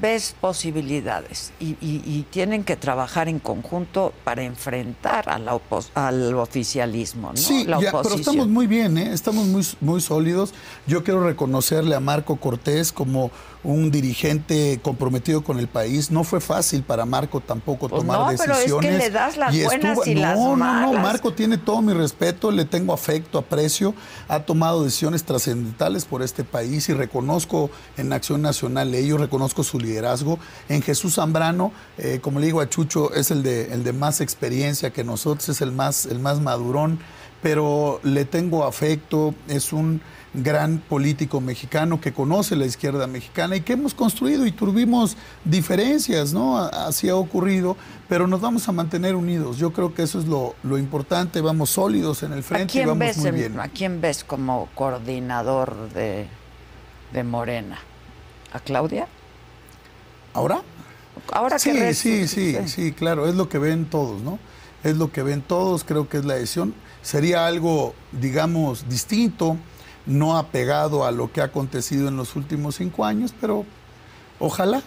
ves 0.01 0.35
posibilidades 0.41 1.51
y, 1.59 1.77
y- 1.79 2.01
y 2.05 2.25
tienen 2.31 2.63
que 2.63 2.75
trabajar 2.75 3.29
en 3.29 3.37
conjunto 3.39 4.11
para 4.23 4.41
enfrentar 4.43 5.29
a 5.29 5.37
la 5.37 5.59
al 5.93 6.33
oficialismo, 6.35 7.29
¿no? 7.29 7.37
Sí, 7.37 7.65
la 7.65 7.79
ya, 7.79 7.91
pero 8.01 8.15
estamos 8.15 8.47
muy 8.47 8.65
bien, 8.65 8.97
¿eh? 8.97 9.13
estamos 9.13 9.45
muy, 9.45 9.63
muy 9.81 10.01
sólidos. 10.01 10.53
Yo 10.87 11.03
quiero 11.03 11.23
reconocerle 11.23 11.95
a 11.95 11.99
Marco 11.99 12.37
Cortés 12.37 12.91
como 12.91 13.29
un 13.65 13.89
dirigente 13.89 14.79
comprometido 14.81 15.43
con 15.43 15.59
el 15.59 15.67
país. 15.67 16.11
No 16.11 16.23
fue 16.23 16.39
fácil 16.39 16.83
para 16.83 17.05
Marco 17.05 17.41
tampoco 17.41 17.89
Pues 17.89 18.01
tomar 18.01 18.19
no, 18.19 18.37
pero 18.37 18.53
es 18.53 18.59
que 18.59 18.69
decisiones. 18.69 18.97
le 18.97 19.09
das 19.09 19.37
las 19.37 19.63
buenas 19.63 20.07
y 20.07 20.15
no, 20.15 20.21
las 20.21 20.37
no, 20.37 20.49
no, 20.49 20.55
malas. 20.55 21.03
Marco 21.03 21.33
tiene 21.33 21.57
todo 21.57 21.81
mi 21.81 21.93
respeto, 21.93 22.51
le 22.51 22.65
tengo 22.65 22.93
afecto, 22.93 23.39
aprecio. 23.39 23.93
Ha 24.27 24.41
tomado 24.41 24.83
decisiones 24.83 25.23
trascendentales 25.23 26.05
por 26.05 26.21
este 26.21 26.43
país 26.43 26.87
y 26.89 26.93
reconozco 26.93 27.69
en 27.97 28.13
Acción 28.13 28.41
Nacional 28.41 28.93
ello, 28.93 29.17
reconozco 29.17 29.63
su 29.63 29.79
liderazgo. 29.79 30.39
En 30.69 30.81
Jesús 30.81 31.15
Zambrano, 31.15 31.71
eh, 31.97 32.19
como 32.21 32.39
le 32.39 32.45
digo 32.45 32.61
a 32.61 32.69
Chucho, 32.69 33.13
es 33.13 33.31
el 33.31 33.41
de, 33.43 33.73
el 33.73 33.83
de 33.83 33.93
más 33.93 34.21
experiencia 34.21 34.91
que 34.91 35.03
nosotros, 35.03 35.49
es 35.49 35.61
el 35.61 35.71
más, 35.71 36.05
el 36.05 36.19
más 36.19 36.39
madurón, 36.39 36.99
pero 37.41 37.99
le 38.03 38.25
tengo 38.25 38.63
afecto, 38.65 39.33
es 39.47 39.73
un 39.73 40.01
gran 40.43 40.79
político 40.79 41.39
mexicano 41.41 41.99
que 42.01 42.11
conoce 42.13 42.55
la 42.55 42.65
izquierda 42.65 43.07
mexicana 43.07 43.55
y 43.55 43.61
que 43.61 43.73
hemos 43.73 43.93
construido 43.93 44.45
y 44.45 44.51
tuvimos 44.51 45.15
diferencias, 45.43 46.33
¿no? 46.33 46.57
Así 46.57 47.09
ha 47.09 47.15
ocurrido, 47.15 47.77
pero 48.09 48.27
nos 48.27 48.41
vamos 48.41 48.67
a 48.67 48.71
mantener 48.71 49.15
unidos. 49.15 49.57
Yo 49.57 49.71
creo 49.71 49.93
que 49.93 50.03
eso 50.03 50.19
es 50.19 50.25
lo, 50.25 50.55
lo 50.63 50.77
importante, 50.77 51.41
vamos 51.41 51.69
sólidos 51.69 52.23
en 52.23 52.33
el 52.33 52.39
¿A 52.39 52.43
frente 52.43 52.77
y 52.81 52.85
vamos 52.85 52.99
ves 52.99 53.17
muy 53.17 53.27
en- 53.29 53.35
bien. 53.35 53.59
¿A 53.59 53.67
quién 53.69 54.01
ves 54.01 54.23
como 54.23 54.67
coordinador 54.75 55.89
de, 55.93 56.27
de 57.13 57.23
Morena? 57.23 57.79
¿A 58.53 58.59
Claudia? 58.59 59.07
¿Ahora? 60.33 60.61
Ahora 61.31 61.59
sí, 61.59 61.71
que 61.71 61.79
res- 61.79 61.97
sí, 61.97 62.27
sí, 62.27 62.57
sí, 62.67 62.91
claro, 62.91 63.27
es 63.27 63.35
lo 63.35 63.47
que 63.47 63.57
ven 63.57 63.85
todos, 63.85 64.21
¿no? 64.21 64.37
Es 64.83 64.97
lo 64.97 65.11
que 65.11 65.23
ven 65.23 65.41
todos, 65.41 65.83
creo 65.83 66.09
que 66.09 66.17
es 66.17 66.25
la 66.25 66.35
decisión. 66.35 66.73
Sería 67.01 67.45
algo, 67.47 67.93
digamos, 68.11 68.87
distinto, 68.89 69.57
no 70.05 70.37
apegado 70.37 71.05
a 71.05 71.11
lo 71.11 71.31
que 71.31 71.41
ha 71.41 71.45
acontecido 71.45 72.07
en 72.07 72.17
los 72.17 72.35
últimos 72.35 72.75
cinco 72.75 73.05
años, 73.05 73.33
pero 73.39 73.65
ojalá, 74.39 74.81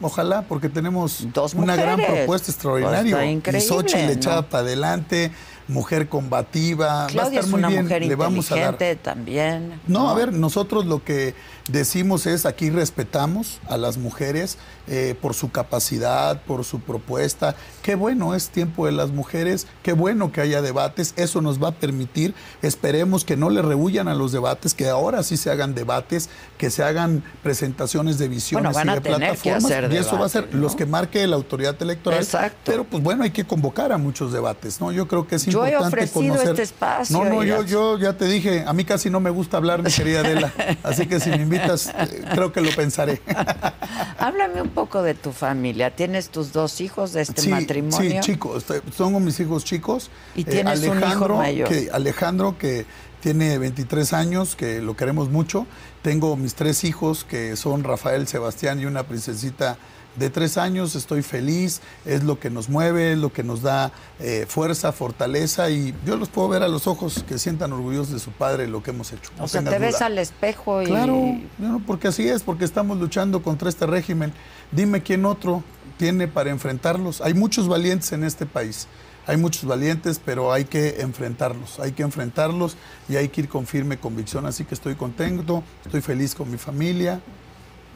ojalá, 0.00 0.42
porque 0.42 0.68
tenemos 0.68 1.26
una 1.54 1.76
gran 1.76 2.00
propuesta 2.00 2.50
extraordinaria. 2.50 3.40
Pues 3.42 3.64
y 3.64 3.68
Xochitl 3.68 4.06
¿no? 4.06 4.10
echada 4.12 4.42
para 4.42 4.64
adelante, 4.64 5.32
mujer 5.68 6.08
combativa, 6.08 7.06
Claudia 7.08 7.22
va 7.22 7.22
a 7.22 7.28
estar 7.28 7.44
es 7.44 7.50
muy 7.50 7.58
una 7.58 7.68
bien, 7.68 7.82
mujer 7.84 8.02
le 8.06 8.14
vamos 8.14 8.52
a 8.52 8.56
dar. 8.56 8.78
también. 9.02 9.80
No, 9.86 10.08
a 10.10 10.14
ver, 10.14 10.32
nosotros 10.32 10.86
lo 10.86 11.04
que 11.04 11.34
decimos 11.68 12.26
es 12.26 12.44
aquí 12.46 12.70
respetamos 12.70 13.60
a 13.68 13.76
las 13.76 13.96
mujeres 13.98 14.58
eh, 14.88 15.14
por 15.20 15.34
su 15.34 15.50
capacidad, 15.52 16.40
por 16.42 16.64
su 16.64 16.80
propuesta. 16.80 17.54
Qué 17.82 17.94
bueno 17.94 18.34
es 18.34 18.48
tiempo 18.50 18.86
de 18.86 18.92
las 18.92 19.10
mujeres, 19.10 19.66
qué 19.82 19.92
bueno 19.92 20.32
que 20.32 20.40
haya 20.40 20.60
debates, 20.60 21.14
eso 21.16 21.40
nos 21.40 21.62
va 21.62 21.68
a 21.68 21.72
permitir, 21.72 22.34
esperemos 22.62 23.24
que 23.24 23.36
no 23.36 23.48
le 23.48 23.62
rehuyan 23.62 24.08
a 24.08 24.14
los 24.14 24.32
debates, 24.32 24.74
que 24.74 24.88
ahora 24.88 25.22
sí 25.22 25.36
se 25.36 25.50
hagan 25.50 25.74
debates, 25.74 26.28
que 26.58 26.70
se 26.70 26.82
hagan 26.82 27.22
presentaciones 27.44 28.18
de 28.18 28.28
visiones 28.28 28.72
Bueno, 28.72 28.92
y 28.92 28.94
de 28.96 29.00
plataformas. 29.00 29.92
y 29.92 29.96
eso 29.96 30.18
va 30.18 30.26
a 30.26 30.28
ser 30.28 30.48
¿no? 30.52 30.60
los 30.60 30.74
que 30.74 30.84
marque 30.86 31.24
la 31.28 31.36
autoridad 31.36 31.80
electoral. 31.80 32.20
Exacto. 32.20 32.58
Pero 32.64 32.84
pues 32.84 33.02
bueno, 33.02 33.22
hay 33.22 33.30
que 33.30 33.44
convocar 33.44 33.92
a 33.92 33.98
muchos 33.98 34.32
debates, 34.32 34.80
¿no? 34.80 34.90
Yo 34.90 35.06
creo 35.06 35.26
que 35.28 35.36
es 35.36 35.46
Yo 35.46 35.64
importante 35.66 36.08
conocer. 36.08 36.48
este 36.50 36.62
espacio 36.62 37.16
No, 37.16 37.24
no, 37.28 37.44
yo, 37.44 37.62
yo 37.62 37.98
ya 37.98 38.14
te 38.14 38.26
dije, 38.26 38.64
a 38.66 38.72
mí 38.72 38.84
casi 38.84 39.10
no 39.10 39.20
me 39.20 39.30
gusta 39.30 39.58
hablar, 39.58 39.82
mi 39.82 39.92
querida 39.92 40.20
Adela. 40.20 40.52
Así 40.82 41.06
que 41.06 41.20
si 41.20 41.30
me 41.30 41.36
invitas, 41.42 41.61
eh, 41.68 42.24
creo 42.32 42.52
que 42.52 42.60
lo 42.60 42.70
pensaré. 42.70 43.22
Háblame 44.18 44.62
un 44.62 44.70
poco 44.70 45.02
de 45.02 45.14
tu 45.14 45.32
familia. 45.32 45.94
¿Tienes 45.94 46.30
tus 46.30 46.52
dos 46.52 46.80
hijos 46.80 47.12
de 47.12 47.22
este 47.22 47.42
sí, 47.42 47.48
matrimonio? 47.48 48.22
Sí, 48.22 48.32
chicos, 48.32 48.64
son 48.94 49.24
mis 49.24 49.38
hijos 49.40 49.64
chicos. 49.64 50.10
Eh, 50.34 50.40
Y 50.40 50.44
tienes 50.44 50.80
un 50.80 50.98
hijo 50.98 51.06
Alejandro, 51.06 51.36
mayor. 51.36 51.68
Que, 51.68 51.90
Alejandro, 51.92 52.58
que 52.58 52.86
tiene 53.20 53.58
23 53.58 54.12
años, 54.12 54.56
que 54.56 54.80
lo 54.80 54.96
queremos 54.96 55.30
mucho. 55.30 55.66
Tengo 56.02 56.36
mis 56.36 56.54
tres 56.54 56.84
hijos, 56.84 57.24
que 57.24 57.56
son 57.56 57.84
Rafael, 57.84 58.26
Sebastián 58.26 58.80
y 58.80 58.86
una 58.86 59.04
princesita 59.04 59.78
de 60.16 60.30
tres 60.30 60.56
años. 60.56 60.94
Estoy 60.94 61.22
feliz, 61.22 61.80
es 62.04 62.24
lo 62.24 62.38
que 62.38 62.50
nos 62.50 62.68
mueve, 62.68 63.12
es 63.12 63.18
lo 63.18 63.32
que 63.32 63.42
nos 63.42 63.62
da 63.62 63.92
eh, 64.20 64.46
fuerza, 64.48 64.92
fortaleza. 64.92 65.70
Y 65.70 65.94
yo 66.04 66.16
los 66.16 66.28
puedo 66.28 66.48
ver 66.48 66.62
a 66.62 66.68
los 66.68 66.86
ojos 66.86 67.24
que 67.26 67.38
sientan 67.38 67.72
orgullosos 67.72 68.12
de 68.12 68.18
su 68.18 68.30
padre 68.30 68.66
lo 68.66 68.82
que 68.82 68.90
hemos 68.90 69.12
hecho. 69.12 69.30
O 69.38 69.48
sea, 69.48 69.62
te 69.62 69.78
ves 69.78 69.96
duda. 69.96 70.06
al 70.06 70.18
espejo 70.18 70.82
y... 70.82 70.86
Claro, 70.86 71.38
no, 71.58 71.82
porque 71.86 72.08
así 72.08 72.28
es, 72.28 72.42
porque 72.42 72.64
estamos 72.64 72.98
luchando 72.98 73.42
contra 73.42 73.68
este 73.68 73.86
régimen. 73.86 74.32
Dime 74.70 75.02
quién 75.02 75.24
otro 75.24 75.62
tiene 75.98 76.28
para 76.28 76.50
enfrentarlos. 76.50 77.20
Hay 77.20 77.34
muchos 77.34 77.68
valientes 77.68 78.12
en 78.12 78.24
este 78.24 78.46
país. 78.46 78.86
Hay 79.24 79.36
muchos 79.36 79.64
valientes, 79.66 80.20
pero 80.24 80.52
hay 80.52 80.64
que 80.64 81.00
enfrentarlos. 81.00 81.78
Hay 81.78 81.92
que 81.92 82.02
enfrentarlos 82.02 82.76
y 83.08 83.16
hay 83.16 83.28
que 83.28 83.42
ir 83.42 83.48
con 83.48 83.66
firme 83.66 83.98
convicción. 83.98 84.46
Así 84.46 84.64
que 84.64 84.74
estoy 84.74 84.96
contento, 84.96 85.62
estoy 85.84 86.00
feliz 86.00 86.34
con 86.34 86.50
mi 86.50 86.58
familia 86.58 87.20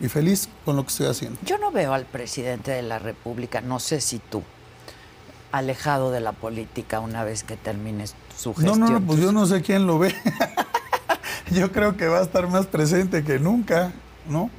y 0.00 0.08
feliz 0.08 0.48
con 0.64 0.76
lo 0.76 0.82
que 0.82 0.88
estoy 0.88 1.06
haciendo. 1.06 1.38
Yo 1.44 1.58
no 1.58 1.70
veo 1.70 1.92
al 1.94 2.04
presidente 2.04 2.70
de 2.70 2.82
la 2.82 2.98
República, 2.98 3.60
no 3.60 3.78
sé 3.80 4.00
si 4.00 4.18
tú, 4.18 4.42
alejado 5.52 6.10
de 6.10 6.20
la 6.20 6.32
política 6.32 7.00
una 7.00 7.24
vez 7.24 7.44
que 7.44 7.56
termines 7.56 8.14
su 8.36 8.50
No, 8.50 8.54
gestión. 8.56 8.80
no, 8.80 8.88
no, 8.90 9.00
pues 9.00 9.20
yo 9.20 9.32
no 9.32 9.46
sé 9.46 9.62
quién 9.62 9.86
lo 9.86 9.98
ve. 9.98 10.14
yo 11.50 11.72
creo 11.72 11.96
que 11.96 12.06
va 12.08 12.18
a 12.18 12.22
estar 12.22 12.48
más 12.48 12.66
presente 12.66 13.24
que 13.24 13.38
nunca, 13.38 13.92
¿no? 14.28 14.50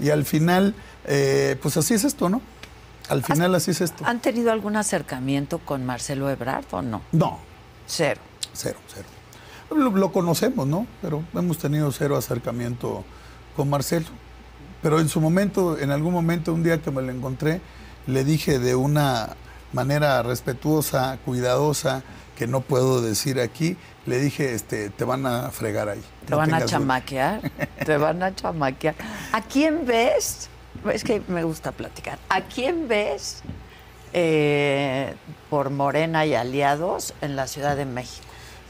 Y 0.00 0.10
al 0.10 0.24
final, 0.24 0.74
eh, 1.04 1.56
pues 1.62 1.76
así 1.76 1.94
es 1.94 2.04
esto, 2.04 2.28
¿no? 2.28 2.40
Al 3.08 3.22
final 3.24 3.54
así 3.54 3.72
es 3.72 3.80
esto. 3.80 4.04
¿Han 4.06 4.20
tenido 4.20 4.52
algún 4.52 4.76
acercamiento 4.76 5.58
con 5.58 5.84
Marcelo 5.84 6.30
Ebrard 6.30 6.64
o 6.70 6.80
no? 6.82 7.02
No. 7.12 7.38
Cero. 7.86 8.20
Cero, 8.52 8.78
cero. 8.92 9.06
Lo, 9.76 9.90
lo 9.90 10.12
conocemos, 10.12 10.66
¿no? 10.66 10.86
Pero 11.02 11.22
hemos 11.34 11.58
tenido 11.58 11.90
cero 11.92 12.16
acercamiento 12.16 13.04
con 13.56 13.68
Marcelo. 13.68 14.06
Pero 14.82 15.00
en 15.00 15.08
su 15.08 15.20
momento, 15.20 15.78
en 15.78 15.90
algún 15.90 16.12
momento, 16.12 16.52
un 16.54 16.62
día 16.62 16.80
que 16.80 16.90
me 16.90 17.02
lo 17.02 17.10
encontré, 17.12 17.60
le 18.06 18.24
dije 18.24 18.58
de 18.58 18.74
una 18.74 19.36
manera 19.72 20.22
respetuosa, 20.22 21.18
cuidadosa, 21.24 22.02
que 22.36 22.46
no 22.46 22.62
puedo 22.62 23.02
decir 23.02 23.38
aquí, 23.40 23.76
le 24.06 24.18
dije, 24.18 24.54
este, 24.54 24.88
te 24.88 25.04
van 25.04 25.26
a 25.26 25.50
fregar 25.50 25.90
ahí. 25.90 26.02
Te 26.24 26.30
no 26.30 26.38
van 26.38 26.54
a 26.54 26.56
tengas 26.56 26.70
duda". 26.70 26.78
chamaquear, 26.80 27.40
te 27.84 27.96
van 27.98 28.22
a 28.22 28.34
chamaquear. 28.34 28.94
¿A 29.32 29.42
quién 29.42 29.84
ves? 29.86 30.48
Es 30.90 31.04
que 31.04 31.22
me 31.28 31.44
gusta 31.44 31.72
platicar. 31.72 32.18
¿A 32.30 32.40
quién 32.40 32.88
ves 32.88 33.42
eh, 34.14 35.14
por 35.50 35.68
Morena 35.70 36.24
y 36.24 36.34
aliados 36.34 37.12
en 37.20 37.36
la 37.36 37.46
Ciudad 37.46 37.76
de 37.76 37.84
México? 37.84 38.26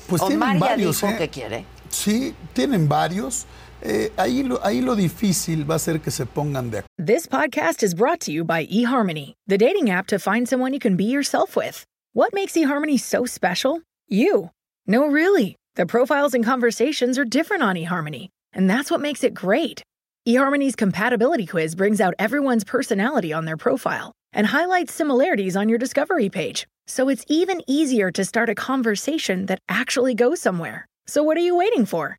Pues 0.08 0.20
Omar 0.22 0.30
tienen 0.38 0.54
ya 0.60 0.66
varios, 0.66 1.00
dijo 1.00 1.12
¿eh? 1.12 1.16
que 1.16 1.28
quiere. 1.28 1.64
Sí, 1.90 2.34
tienen 2.52 2.88
varios. 2.88 3.46
Eh, 3.82 4.10
ahí, 4.18 4.42
lo, 4.42 4.58
ahí 4.62 4.82
lo 4.82 4.94
difícil 4.94 5.68
va 5.68 5.76
a 5.76 5.78
ser 5.78 6.00
que 6.00 6.10
se 6.10 6.26
pongan 6.26 6.70
de 6.70 6.78
acuerdo. 6.78 6.86
This 6.98 7.26
podcast 7.26 7.82
is 7.82 7.94
brought 7.94 8.20
to 8.20 8.32
you 8.32 8.44
by 8.44 8.66
eHarmony, 8.66 9.34
the 9.46 9.56
dating 9.56 9.88
app 9.88 10.06
to 10.08 10.18
find 10.18 10.46
someone 10.48 10.74
you 10.74 10.78
can 10.80 10.96
be 10.96 11.04
yourself 11.04 11.56
with. 11.56 11.84
What 12.12 12.34
makes 12.34 12.52
eHarmony 12.54 13.00
so 13.00 13.24
special? 13.24 13.80
You. 14.06 14.50
No, 14.86 15.06
really. 15.06 15.56
The 15.76 15.86
profiles 15.86 16.34
and 16.34 16.44
conversations 16.44 17.18
are 17.18 17.24
different 17.24 17.62
on 17.62 17.76
eHarmony, 17.76 18.28
and 18.52 18.68
that's 18.68 18.90
what 18.90 19.00
makes 19.00 19.24
it 19.24 19.32
great. 19.32 19.82
eHarmony's 20.28 20.76
compatibility 20.76 21.46
quiz 21.46 21.74
brings 21.74 22.00
out 22.00 22.14
everyone's 22.18 22.64
personality 22.64 23.32
on 23.32 23.46
their 23.46 23.56
profile 23.56 24.12
and 24.34 24.46
highlights 24.46 24.92
similarities 24.92 25.56
on 25.56 25.68
your 25.68 25.78
discovery 25.78 26.28
page. 26.28 26.66
So 26.86 27.08
it's 27.08 27.24
even 27.28 27.62
easier 27.66 28.10
to 28.10 28.24
start 28.24 28.50
a 28.50 28.54
conversation 28.54 29.46
that 29.46 29.60
actually 29.68 30.14
goes 30.14 30.40
somewhere. 30.40 30.86
So 31.06 31.22
what 31.22 31.36
are 31.36 31.40
you 31.40 31.56
waiting 31.56 31.86
for? 31.86 32.18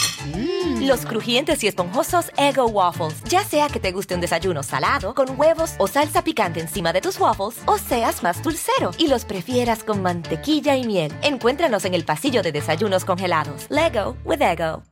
Los 0.79 1.05
crujientes 1.05 1.63
y 1.63 1.67
esponjosos 1.67 2.31
Ego 2.37 2.67
Waffles. 2.67 3.23
Ya 3.25 3.43
sea 3.43 3.67
que 3.67 3.79
te 3.79 3.91
guste 3.91 4.15
un 4.15 4.21
desayuno 4.21 4.63
salado, 4.63 5.13
con 5.13 5.39
huevos 5.39 5.73
o 5.77 5.87
salsa 5.87 6.23
picante 6.23 6.59
encima 6.59 6.93
de 6.93 7.01
tus 7.01 7.19
waffles, 7.19 7.61
o 7.65 7.77
seas 7.77 8.23
más 8.23 8.41
dulcero 8.43 8.91
y 8.97 9.07
los 9.07 9.25
prefieras 9.25 9.83
con 9.83 10.01
mantequilla 10.01 10.75
y 10.75 10.85
miel. 10.85 11.13
Encuéntranos 11.21 11.85
en 11.85 11.93
el 11.93 12.05
pasillo 12.05 12.41
de 12.41 12.51
desayunos 12.51 13.05
congelados. 13.05 13.67
Lego 13.69 14.17
with 14.25 14.41
Ego. 14.41 14.83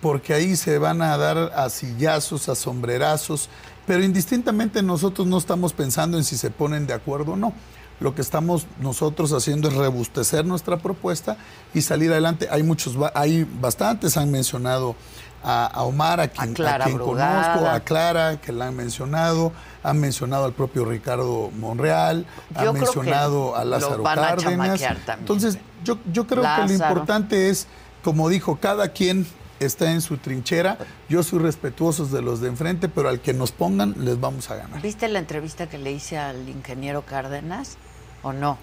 Porque 0.00 0.32
ahí 0.32 0.56
se 0.56 0.78
van 0.78 1.02
a 1.02 1.16
dar 1.18 1.52
a 1.54 1.68
sillazos, 1.68 2.48
a 2.48 2.54
sombrerazos, 2.54 3.50
pero 3.86 4.02
indistintamente 4.02 4.82
nosotros 4.82 5.26
no 5.26 5.36
estamos 5.36 5.72
pensando 5.72 6.16
en 6.16 6.24
si 6.24 6.38
se 6.38 6.50
ponen 6.50 6.86
de 6.86 6.94
acuerdo 6.94 7.32
o 7.32 7.36
no. 7.36 7.52
Lo 8.00 8.14
que 8.14 8.22
estamos 8.22 8.66
nosotros 8.80 9.32
haciendo 9.32 9.68
es 9.68 9.74
rebustecer 9.74 10.44
nuestra 10.44 10.78
propuesta 10.78 11.36
y 11.74 11.82
salir 11.82 12.10
adelante. 12.10 12.48
Hay 12.50 12.62
muchos, 12.62 12.96
hay 13.14 13.44
bastantes, 13.60 14.16
han 14.16 14.30
mencionado 14.30 14.96
a, 15.42 15.66
a 15.66 15.82
Omar, 15.82 16.20
a 16.20 16.28
quien, 16.28 16.52
a 16.52 16.54
Clara 16.54 16.84
quien 16.86 16.96
Brugada. 16.96 17.54
conozco, 17.54 17.68
a 17.68 17.80
Clara, 17.80 18.40
que 18.40 18.52
la 18.52 18.68
han 18.68 18.76
mencionado, 18.76 19.52
han 19.82 20.00
mencionado 20.00 20.44
al 20.44 20.52
propio 20.52 20.84
Ricardo 20.84 21.50
Monreal, 21.58 22.26
Yo 22.60 22.70
han 22.70 22.74
mencionado 22.74 23.56
a 23.56 23.64
Lázaro 23.64 24.02
van 24.02 24.16
Cárdenas. 24.16 24.82
Entonces, 25.18 25.58
yo, 25.84 25.98
yo 26.12 26.26
creo 26.26 26.42
que 26.42 26.68
lo 26.68 26.72
importante 26.72 27.50
es, 27.50 27.66
como 28.02 28.28
dijo, 28.28 28.56
cada 28.56 28.88
quien 28.88 29.26
está 29.60 29.92
en 29.92 30.00
su 30.00 30.16
trinchera. 30.16 30.78
Yo 31.08 31.22
soy 31.22 31.38
respetuoso 31.38 32.06
de 32.06 32.22
los 32.22 32.40
de 32.40 32.48
enfrente, 32.48 32.88
pero 32.88 33.08
al 33.08 33.20
que 33.20 33.34
nos 33.34 33.52
pongan 33.52 33.94
les 33.98 34.18
vamos 34.18 34.50
a 34.50 34.56
ganar. 34.56 34.80
¿Viste 34.80 35.06
la 35.08 35.18
entrevista 35.18 35.68
que 35.68 35.78
le 35.78 35.92
hice 35.92 36.18
al 36.18 36.48
ingeniero 36.48 37.02
Cárdenas 37.04 37.76
o 38.22 38.32
no? 38.32 38.58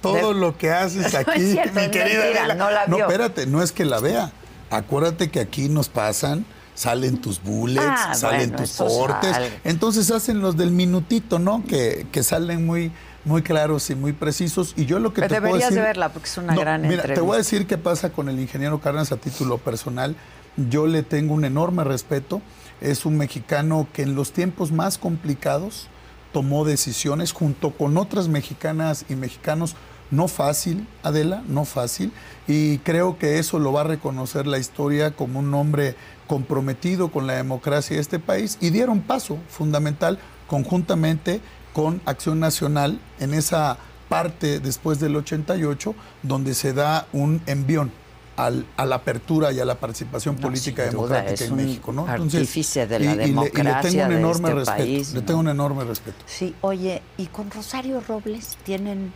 Todo 0.00 0.32
De- 0.34 0.40
lo 0.40 0.56
que 0.58 0.70
haces 0.70 1.02
No 1.02 1.06
es 1.08 1.14
aquí, 1.14 1.52
cierto, 1.52 1.80
mi 1.80 1.90
querida 1.90 2.20
mentira, 2.22 2.40
Adela. 2.44 2.54
no 2.54 2.70
la 2.70 2.86
No, 2.86 2.96
vio. 2.96 3.06
espérate, 3.06 3.46
no 3.46 3.62
es 3.62 3.72
que 3.72 3.84
la 3.84 4.00
vea. 4.00 4.32
Acuérdate 4.70 5.30
que 5.30 5.40
aquí 5.40 5.68
nos 5.68 5.88
pasan, 5.88 6.44
salen 6.74 7.20
tus 7.20 7.42
bullets, 7.42 7.84
Ah, 7.86 8.14
salen 8.14 8.50
bueno, 8.50 8.64
tus 8.64 8.72
cortes. 8.76 9.30
sale. 9.30 9.52
Entonces 9.64 10.10
hacen 10.10 10.40
los 10.40 10.56
del 10.56 10.70
minutito, 10.70 11.38
¿no? 11.38 11.62
Que, 11.68 12.06
que 12.10 12.22
salen 12.22 12.64
muy, 12.66 12.90
muy 13.24 13.42
claros 13.42 13.90
y 13.90 13.94
muy 13.94 14.12
precisos. 14.12 14.72
Y 14.76 14.86
yo 14.86 14.98
lo 14.98 15.12
que 15.12 15.20
Pero 15.20 15.34
te 15.34 15.40
puedo 15.40 15.52
deberías 15.52 15.70
decir... 15.70 15.82
de 15.82 15.86
verla 15.88 16.08
porque 16.08 16.28
es 16.28 16.36
una 16.38 16.54
No, 16.54 16.60
gran 16.60 16.80
mira, 16.80 16.94
entrevista. 16.94 17.14
te 17.14 17.20
voy 17.20 17.34
a 17.34 17.38
decir 17.38 17.66
qué 17.66 17.76
pasa 17.78 18.10
con 18.10 18.28
el 18.28 18.40
ingeniero 18.40 18.80
Cárdenas 18.80 19.12
a 19.12 19.16
título 19.18 19.58
personal. 19.58 20.16
Yo 20.56 20.86
le 20.86 21.02
tengo 21.02 21.34
un 21.34 21.44
enorme 21.44 21.84
respeto. 21.84 22.40
Es 22.80 23.04
un 23.06 23.16
mexicano 23.18 23.86
que 23.92 24.02
en 24.02 24.14
los 24.16 24.32
tiempos 24.32 24.72
más 24.72 24.98
complicados 24.98 25.88
tomó 26.32 26.64
decisiones 26.64 27.32
junto 27.32 27.70
con 27.72 27.96
otras 27.96 28.28
mexicanas 28.28 29.04
y 29.08 29.14
mexicanos. 29.14 29.74
No 30.10 30.28
fácil, 30.28 30.86
Adela, 31.02 31.42
no 31.48 31.64
fácil. 31.64 32.12
Y 32.46 32.78
creo 32.78 33.18
que 33.18 33.38
eso 33.38 33.58
lo 33.58 33.72
va 33.72 33.82
a 33.82 33.84
reconocer 33.84 34.46
la 34.46 34.58
historia 34.58 35.12
como 35.12 35.38
un 35.38 35.54
hombre 35.54 35.96
comprometido 36.26 37.10
con 37.10 37.26
la 37.26 37.34
democracia 37.34 37.96
de 37.96 38.02
este 38.02 38.18
país. 38.18 38.58
Y 38.60 38.70
dieron 38.70 39.00
paso 39.00 39.38
fundamental 39.48 40.18
conjuntamente 40.46 41.40
con 41.72 42.02
Acción 42.04 42.40
Nacional 42.40 43.00
en 43.20 43.32
esa 43.32 43.78
parte 44.08 44.60
después 44.60 45.00
del 45.00 45.16
88, 45.16 45.94
donde 46.22 46.52
se 46.52 46.74
da 46.74 47.06
un 47.14 47.40
envión 47.46 47.90
al- 48.36 48.64
a 48.76 48.86
la 48.86 48.96
apertura 48.96 49.52
y 49.52 49.60
a 49.60 49.64
la 49.64 49.74
participación 49.74 50.36
No, 50.36 50.40
política 50.40 50.84
duda, 50.90 51.16
democrática 51.22 51.44
en 51.44 51.56
México. 51.56 51.92
¿no? 51.92 52.06
artífice 52.06 52.86
de 52.86 52.98
la 52.98 53.04
y- 53.04 53.08
y 53.14 53.16
le- 53.16 53.28
y 53.28 53.62
le, 53.62 53.74
tengo 53.82 54.04
un 54.06 54.12
enorme 54.12 54.48
este 54.48 54.54
respeto. 54.54 54.78
país, 54.78 55.12
le 55.14 55.22
tengo 55.22 55.40
un 55.40 55.48
enorme 55.48 55.84
respeto. 55.84 56.18
Sí, 56.26 56.54
oye, 56.62 57.02
¿y 57.18 57.26
con 57.26 57.50
Rosario 57.50 58.00
Robles 58.00 58.56
tienen 58.64 59.12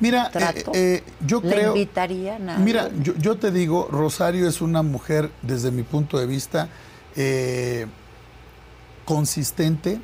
Mira, 0.00 0.30
trato? 0.30 0.72
eh, 0.74 1.02
eh, 1.06 1.12
yo 1.26 1.40
¿La 1.42 1.50
creo... 1.54 1.68
invitarían 1.76 2.48
a 2.50 2.58
Mira, 2.58 2.90
yo 3.18 3.36
te 3.36 3.50
digo, 3.50 3.88
Rosario 3.90 4.48
es 4.48 4.60
una 4.60 4.82
mujer, 4.82 5.30
desde 5.42 5.70
mi 5.70 5.82
punto 5.82 6.18
de 6.18 6.26
vista, 6.26 6.68
eh, 7.16 7.86
consistente, 9.04 10.00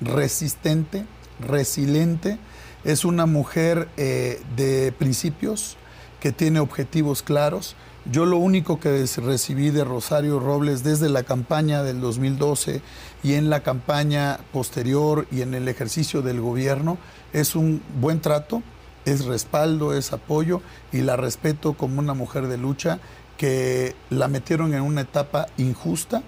resistente, 0.00 1.04
resiliente. 1.40 2.38
Es 2.84 3.04
una 3.04 3.26
mujer 3.26 3.88
eh, 3.96 4.42
de 4.56 4.92
principios 4.92 5.76
que 6.20 6.32
tiene 6.32 6.60
objetivos 6.60 7.22
claros. 7.22 7.76
Yo 8.10 8.26
lo 8.26 8.36
único 8.36 8.80
que 8.80 9.06
recibí 9.16 9.70
de 9.70 9.82
Rosario 9.82 10.38
Robles 10.38 10.84
desde 10.84 11.08
la 11.08 11.22
campaña 11.22 11.82
del 11.82 12.02
2012 12.02 12.82
y 13.22 13.32
en 13.32 13.48
la 13.48 13.62
campaña 13.62 14.40
posterior 14.52 15.26
y 15.32 15.40
en 15.40 15.54
el 15.54 15.68
ejercicio 15.68 16.20
del 16.20 16.42
gobierno 16.42 16.98
es 17.32 17.56
un 17.56 17.82
buen 17.98 18.20
trato, 18.20 18.62
es 19.06 19.24
respaldo, 19.24 19.94
es 19.94 20.12
apoyo 20.12 20.60
y 20.92 21.00
la 21.00 21.16
respeto 21.16 21.72
como 21.72 21.98
una 21.98 22.12
mujer 22.12 22.46
de 22.46 22.58
lucha 22.58 22.98
que 23.38 23.96
la 24.10 24.28
metieron 24.28 24.74
en 24.74 24.82
una 24.82 25.00
etapa 25.00 25.46
injusta, 25.56 26.22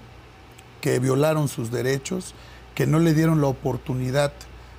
que 0.80 0.98
violaron 0.98 1.46
sus 1.46 1.70
derechos, 1.70 2.34
que 2.74 2.86
no 2.86 3.00
le 3.00 3.12
dieron 3.12 3.42
la 3.42 3.48
oportunidad 3.48 4.32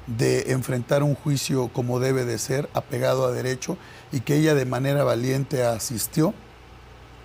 de 0.07 0.51
enfrentar 0.51 1.03
un 1.03 1.13
juicio 1.13 1.67
como 1.67 1.99
debe 1.99 2.25
de 2.25 2.39
ser, 2.39 2.69
apegado 2.73 3.27
a 3.27 3.31
derecho, 3.31 3.77
y 4.11 4.21
que 4.21 4.37
ella 4.37 4.55
de 4.55 4.65
manera 4.65 5.03
valiente 5.03 5.63
asistió 5.63 6.33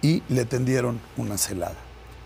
y 0.02 0.22
le 0.28 0.44
tendieron 0.44 1.00
una 1.16 1.38
celada. 1.38 1.76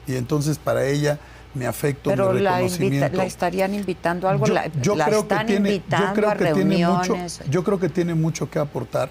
Y 0.06 0.16
entonces 0.16 0.58
para 0.58 0.86
ella 0.86 1.18
mi 1.54 1.64
afecto, 1.64 2.10
Pero 2.10 2.32
mi 2.32 2.40
la, 2.40 2.60
invita- 2.62 2.74
reconocimiento. 2.76 3.16
la 3.16 3.24
estarían 3.24 3.74
invitando 3.74 4.28
a 4.28 4.32
algo, 4.32 4.46
Yo, 4.46 4.54
la, 4.54 4.66
yo 4.82 4.94
la 4.96 5.06
creo 5.06 5.20
están 5.20 5.46
que 5.46 5.52
tiene, 5.54 5.68
invitando 5.74 6.06
yo 6.08 6.12
creo 6.14 6.30
a 6.30 6.36
que 6.36 6.44
tiene 6.52 6.86
mucho, 6.86 7.00
reuniones. 7.02 7.40
yo 7.50 7.64
creo 7.64 7.78
que 7.80 7.88
tiene 7.88 8.14
mucho 8.14 8.50
que 8.50 8.58
aportar. 8.58 9.08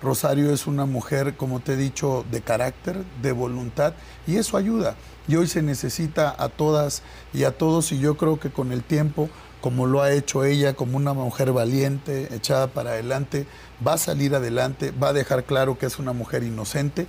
Rosario 0.00 0.52
es 0.52 0.68
una 0.68 0.86
mujer, 0.86 1.34
como 1.36 1.58
te 1.58 1.72
he 1.72 1.76
dicho, 1.76 2.24
de 2.30 2.40
carácter, 2.40 3.02
de 3.20 3.32
voluntad, 3.32 3.94
y 4.28 4.36
eso 4.36 4.56
ayuda. 4.56 4.94
Y 5.26 5.34
hoy 5.34 5.48
se 5.48 5.60
necesita 5.60 6.36
a 6.38 6.48
todas 6.48 7.02
y 7.34 7.42
a 7.42 7.50
todos, 7.58 7.90
y 7.90 7.98
yo 7.98 8.16
creo 8.16 8.38
que 8.38 8.50
con 8.50 8.70
el 8.70 8.84
tiempo, 8.84 9.28
como 9.60 9.86
lo 9.88 10.00
ha 10.00 10.12
hecho 10.12 10.44
ella, 10.44 10.74
como 10.74 10.96
una 10.96 11.14
mujer 11.14 11.50
valiente, 11.50 12.32
echada 12.32 12.68
para 12.68 12.90
adelante, 12.90 13.44
va 13.84 13.94
a 13.94 13.98
salir 13.98 14.36
adelante, 14.36 14.92
va 14.92 15.08
a 15.08 15.12
dejar 15.12 15.42
claro 15.42 15.76
que 15.78 15.86
es 15.86 15.98
una 15.98 16.12
mujer 16.12 16.44
inocente, 16.44 17.08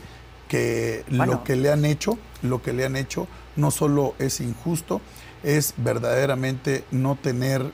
que 0.50 1.06
Bueno. 1.10 1.26
lo 1.34 1.44
que 1.46 1.56
le 1.56 1.72
han 1.72 1.86
hecho, 1.86 2.18
lo 2.42 2.62
que 2.62 2.74
le 2.74 2.84
han 2.84 2.98
hecho, 2.98 3.28
no 3.56 3.72
solo 3.72 4.16
es 4.20 4.42
injusto, 4.42 5.00
es 5.44 5.74
verdaderamente 5.78 6.84
no 6.92 7.16
tener 7.16 7.72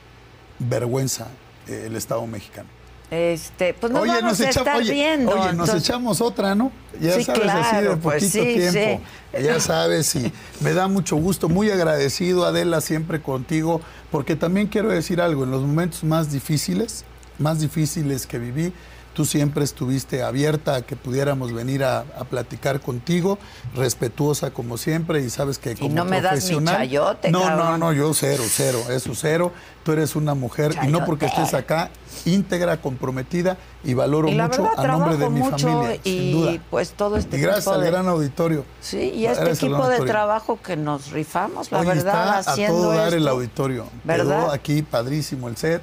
vergüenza 0.60 1.28
eh, 1.68 1.86
el 1.88 1.96
Estado 1.96 2.26
mexicano. 2.28 2.70
Este, 3.12 3.74
pues 3.76 3.94
nos 3.94 4.02
oye, 4.02 4.12
vamos 4.14 4.24
nos 4.32 4.42
a 4.42 4.44
echa- 4.50 4.60
estar 4.62 4.78
oye, 4.78 4.92
viendo. 4.92 5.32
oye, 5.40 5.54
nos 5.54 5.74
echamos 5.74 6.22
otra, 6.22 6.56
¿no? 6.56 6.72
Ya 7.00 7.14
Sí, 7.14 7.24
sabes, 7.24 7.50
así 7.50 7.70
claro, 7.70 7.90
de 7.92 7.98
pues 7.98 8.24
poquito 8.24 8.44
sí, 8.44 8.72
tiempo. 8.72 9.04
Ya 9.42 9.60
sabes, 9.60 10.16
y 10.16 10.32
me 10.60 10.74
da 10.74 10.88
mucho 10.88 11.16
gusto, 11.16 11.48
muy 11.48 11.70
agradecido, 11.70 12.46
Adela, 12.46 12.82
siempre 12.82 13.22
contigo, 13.22 13.80
porque 14.12 14.36
también 14.36 14.68
quiero 14.68 14.90
decir 14.90 15.22
algo, 15.22 15.44
en 15.44 15.52
los 15.52 15.62
momentos 15.62 16.04
más 16.04 16.32
difíciles, 16.32 17.06
más 17.38 17.60
difíciles 17.60 18.26
que 18.26 18.40
viví, 18.40 18.74
tú 19.16 19.26
siempre 19.26 19.64
estuviste 19.64 20.22
abierta 20.22 20.76
a 20.76 20.82
que 20.84 20.96
pudiéramos 20.96 21.52
venir 21.54 21.84
a, 21.84 22.00
a 22.02 22.26
platicar 22.26 22.82
contigo, 22.82 23.40
respetuosa 23.76 24.52
como 24.52 24.78
siempre, 24.78 25.22
y 25.22 25.30
sabes 25.30 25.58
que 25.58 25.76
como 25.76 25.96
no 25.96 26.06
me 26.06 26.22
das 26.22 26.52
mi 26.52 26.64
chayote, 26.64 27.32
No, 27.32 27.40
no, 27.40 27.46
cabrón. 27.58 27.80
no, 27.80 27.94
yo 27.94 28.14
cero, 28.14 28.44
cero, 28.48 28.80
eso 28.90 29.12
cero. 29.16 29.52
Tú 29.84 29.92
eres 29.92 30.16
una 30.16 30.34
mujer, 30.34 30.76
y 30.84 30.88
no 30.88 31.06
porque 31.06 31.28
estés 31.28 31.54
acá, 31.54 31.92
íntegra, 32.26 32.82
comprometida, 32.82 33.56
y 33.84 33.94
valoro 33.94 34.28
Y 34.30 34.36
mucho 34.36 34.64
verdad, 34.64 34.80
a 34.86 34.88
nombre 34.88 35.16
de 35.18 35.30
mi 35.30 35.42
familia, 35.44 35.96
y 36.04 36.10
sin 36.10 36.32
duda. 36.32 36.52
pues 36.72 36.92
todo 36.94 37.18
este 37.18 37.38
y 37.38 37.42
gracias 37.42 37.68
al 37.68 37.82
de- 37.82 37.92
gran 37.92 38.08
auditorio. 38.08 38.66
Sí, 38.82 38.98
y 39.16 39.28
este 39.28 39.52
equipo 39.52 39.88
de 39.88 40.00
trabajo 40.02 40.60
que 40.62 40.76
nos 40.76 41.12
rifamos, 41.12 41.72
la 41.72 41.80
Hoy 41.82 41.86
verdad, 41.86 42.40
está 42.40 42.52
haciendo 42.52 42.78
a 42.78 42.82
todo 42.82 42.92
dar 42.98 43.14
el 43.14 43.28
auditorio. 43.28 43.86
¿Verdad? 44.04 44.40
Quedó 44.46 44.52
aquí 44.52 44.82
padrísimo 44.82 45.48
el 45.50 45.56
set. 45.58 45.82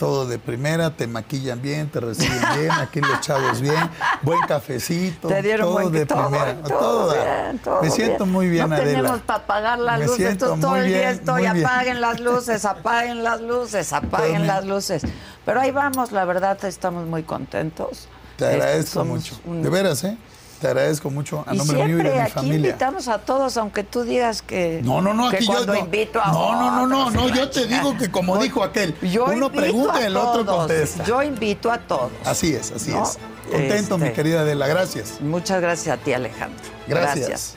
Todo 0.00 0.24
de 0.26 0.38
primera, 0.38 0.96
te 0.96 1.06
maquillan 1.06 1.60
bien, 1.60 1.90
te 1.90 2.00
reciben 2.00 2.40
bien, 2.58 2.70
aquí 2.70 3.02
los 3.02 3.20
chavos 3.20 3.60
bien, 3.60 3.76
buen 4.22 4.40
cafecito, 4.48 5.28
Te 5.28 5.42
dieron 5.42 5.66
todo 5.66 5.72
buen 5.74 5.92
de 5.92 6.06
todo, 6.06 6.30
primera, 6.30 6.62
todo 6.62 6.78
todo 6.78 7.12
bien, 7.12 7.58
todo 7.58 7.82
Me 7.82 7.90
siento 7.90 8.24
bien. 8.24 8.32
muy 8.32 8.48
bien, 8.48 8.70
no 8.70 8.76
Adela. 8.76 8.90
tenemos 8.96 9.20
para 9.20 9.46
pagar 9.46 9.78
las 9.78 9.98
Me 9.98 10.06
luces, 10.06 10.30
entonces 10.30 10.60
todo 10.62 10.76
el 10.76 10.86
día 10.86 11.10
estoy, 11.10 11.44
apaguen 11.44 12.00
las 12.00 12.18
luces, 12.18 12.64
apaguen 12.64 13.22
las 13.22 13.42
luces, 13.42 13.92
apaguen 13.92 14.46
las 14.46 14.64
luces. 14.64 15.02
Pero 15.44 15.60
ahí 15.60 15.70
vamos, 15.70 16.12
la 16.12 16.24
verdad 16.24 16.64
estamos 16.64 17.06
muy 17.06 17.22
contentos. 17.22 18.08
Te 18.38 18.46
agradezco 18.46 19.00
somos 19.00 19.18
mucho. 19.18 19.38
un- 19.44 19.62
De 19.62 19.68
veras, 19.68 20.02
¿eh? 20.04 20.16
Te 20.60 20.66
agradezco 20.66 21.08
mucho 21.10 21.42
a 21.46 21.54
y 21.54 21.58
nombre 21.58 21.84
mío 21.86 21.98
y 22.00 22.02
de 22.02 22.10
mi 22.12 22.18
aquí 22.18 22.32
familia. 22.32 22.56
invitamos 22.56 23.08
a 23.08 23.18
todos, 23.18 23.56
aunque 23.56 23.82
tú 23.82 24.02
digas 24.02 24.42
que, 24.42 24.80
No, 24.84 25.00
no, 25.00 25.14
no, 25.14 25.28
aquí 25.28 25.46
yo 25.46 25.64
no. 25.64 25.74
invito 25.74 26.20
a 26.22 26.30
No, 26.32 26.52
no, 26.54 26.70
no, 26.70 26.86
no, 26.86 27.10
no, 27.10 27.28
yo 27.34 27.48
te 27.48 27.66
digo 27.66 27.96
que 27.96 28.10
como 28.10 28.36
dijo 28.38 28.62
aquel, 28.62 28.94
Yo 29.00 29.24
uno 29.24 29.50
pregunta, 29.50 29.94
a 29.96 30.06
el 30.06 30.16
otro 30.16 30.44
contesta. 30.44 31.04
Yo 31.04 31.22
invito 31.22 31.70
a 31.72 31.78
todos. 31.78 32.10
Así 32.24 32.54
es, 32.54 32.72
así 32.72 32.92
es. 32.92 33.18
Contento, 33.50 33.96
mi 33.98 34.04
Este, 34.04 34.14
querida 34.16 34.42
Adela, 34.42 34.66
gracias. 34.68 35.20
Muchas 35.20 35.60
gracias 35.62 35.98
a 35.98 36.02
ti, 36.02 36.12
Alejandro. 36.12 36.62
Gracias. 36.86 37.56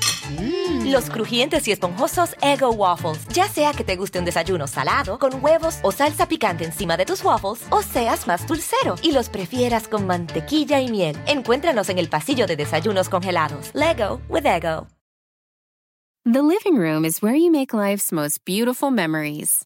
Los 0.85 1.09
crujientes 1.09 1.67
y 1.67 1.71
esponjosos 1.71 2.35
Ego 2.41 2.71
Waffles. 2.71 3.27
Ya 3.29 3.47
sea 3.47 3.73
que 3.73 3.83
te 3.83 3.95
guste 3.95 4.19
un 4.19 4.25
desayuno 4.25 4.67
salado, 4.67 5.19
con 5.19 5.43
huevos 5.43 5.79
o 5.83 5.91
salsa 5.91 6.27
picante 6.27 6.65
encima 6.65 6.97
de 6.97 7.05
tus 7.05 7.23
waffles, 7.23 7.63
o 7.69 7.81
seas 7.81 8.27
más 8.27 8.45
dulcero 8.47 8.95
y 9.01 9.11
los 9.11 9.29
prefieras 9.29 9.87
con 9.87 10.07
mantequilla 10.07 10.79
y 10.79 10.89
miel. 10.89 11.17
Encuéntranos 11.27 11.89
en 11.89 11.97
el 11.97 12.09
pasillo 12.09 12.47
de 12.47 12.55
desayunos 12.55 13.09
congelados. 13.09 13.71
Lego 13.73 14.21
with 14.29 14.45
Ego. 14.45 14.87
The 16.23 16.43
living 16.43 16.77
room 16.77 17.03
is 17.03 17.23
where 17.23 17.35
you 17.35 17.49
make 17.51 17.73
life's 17.73 18.11
most 18.11 18.45
beautiful 18.45 18.91
memories. 18.91 19.65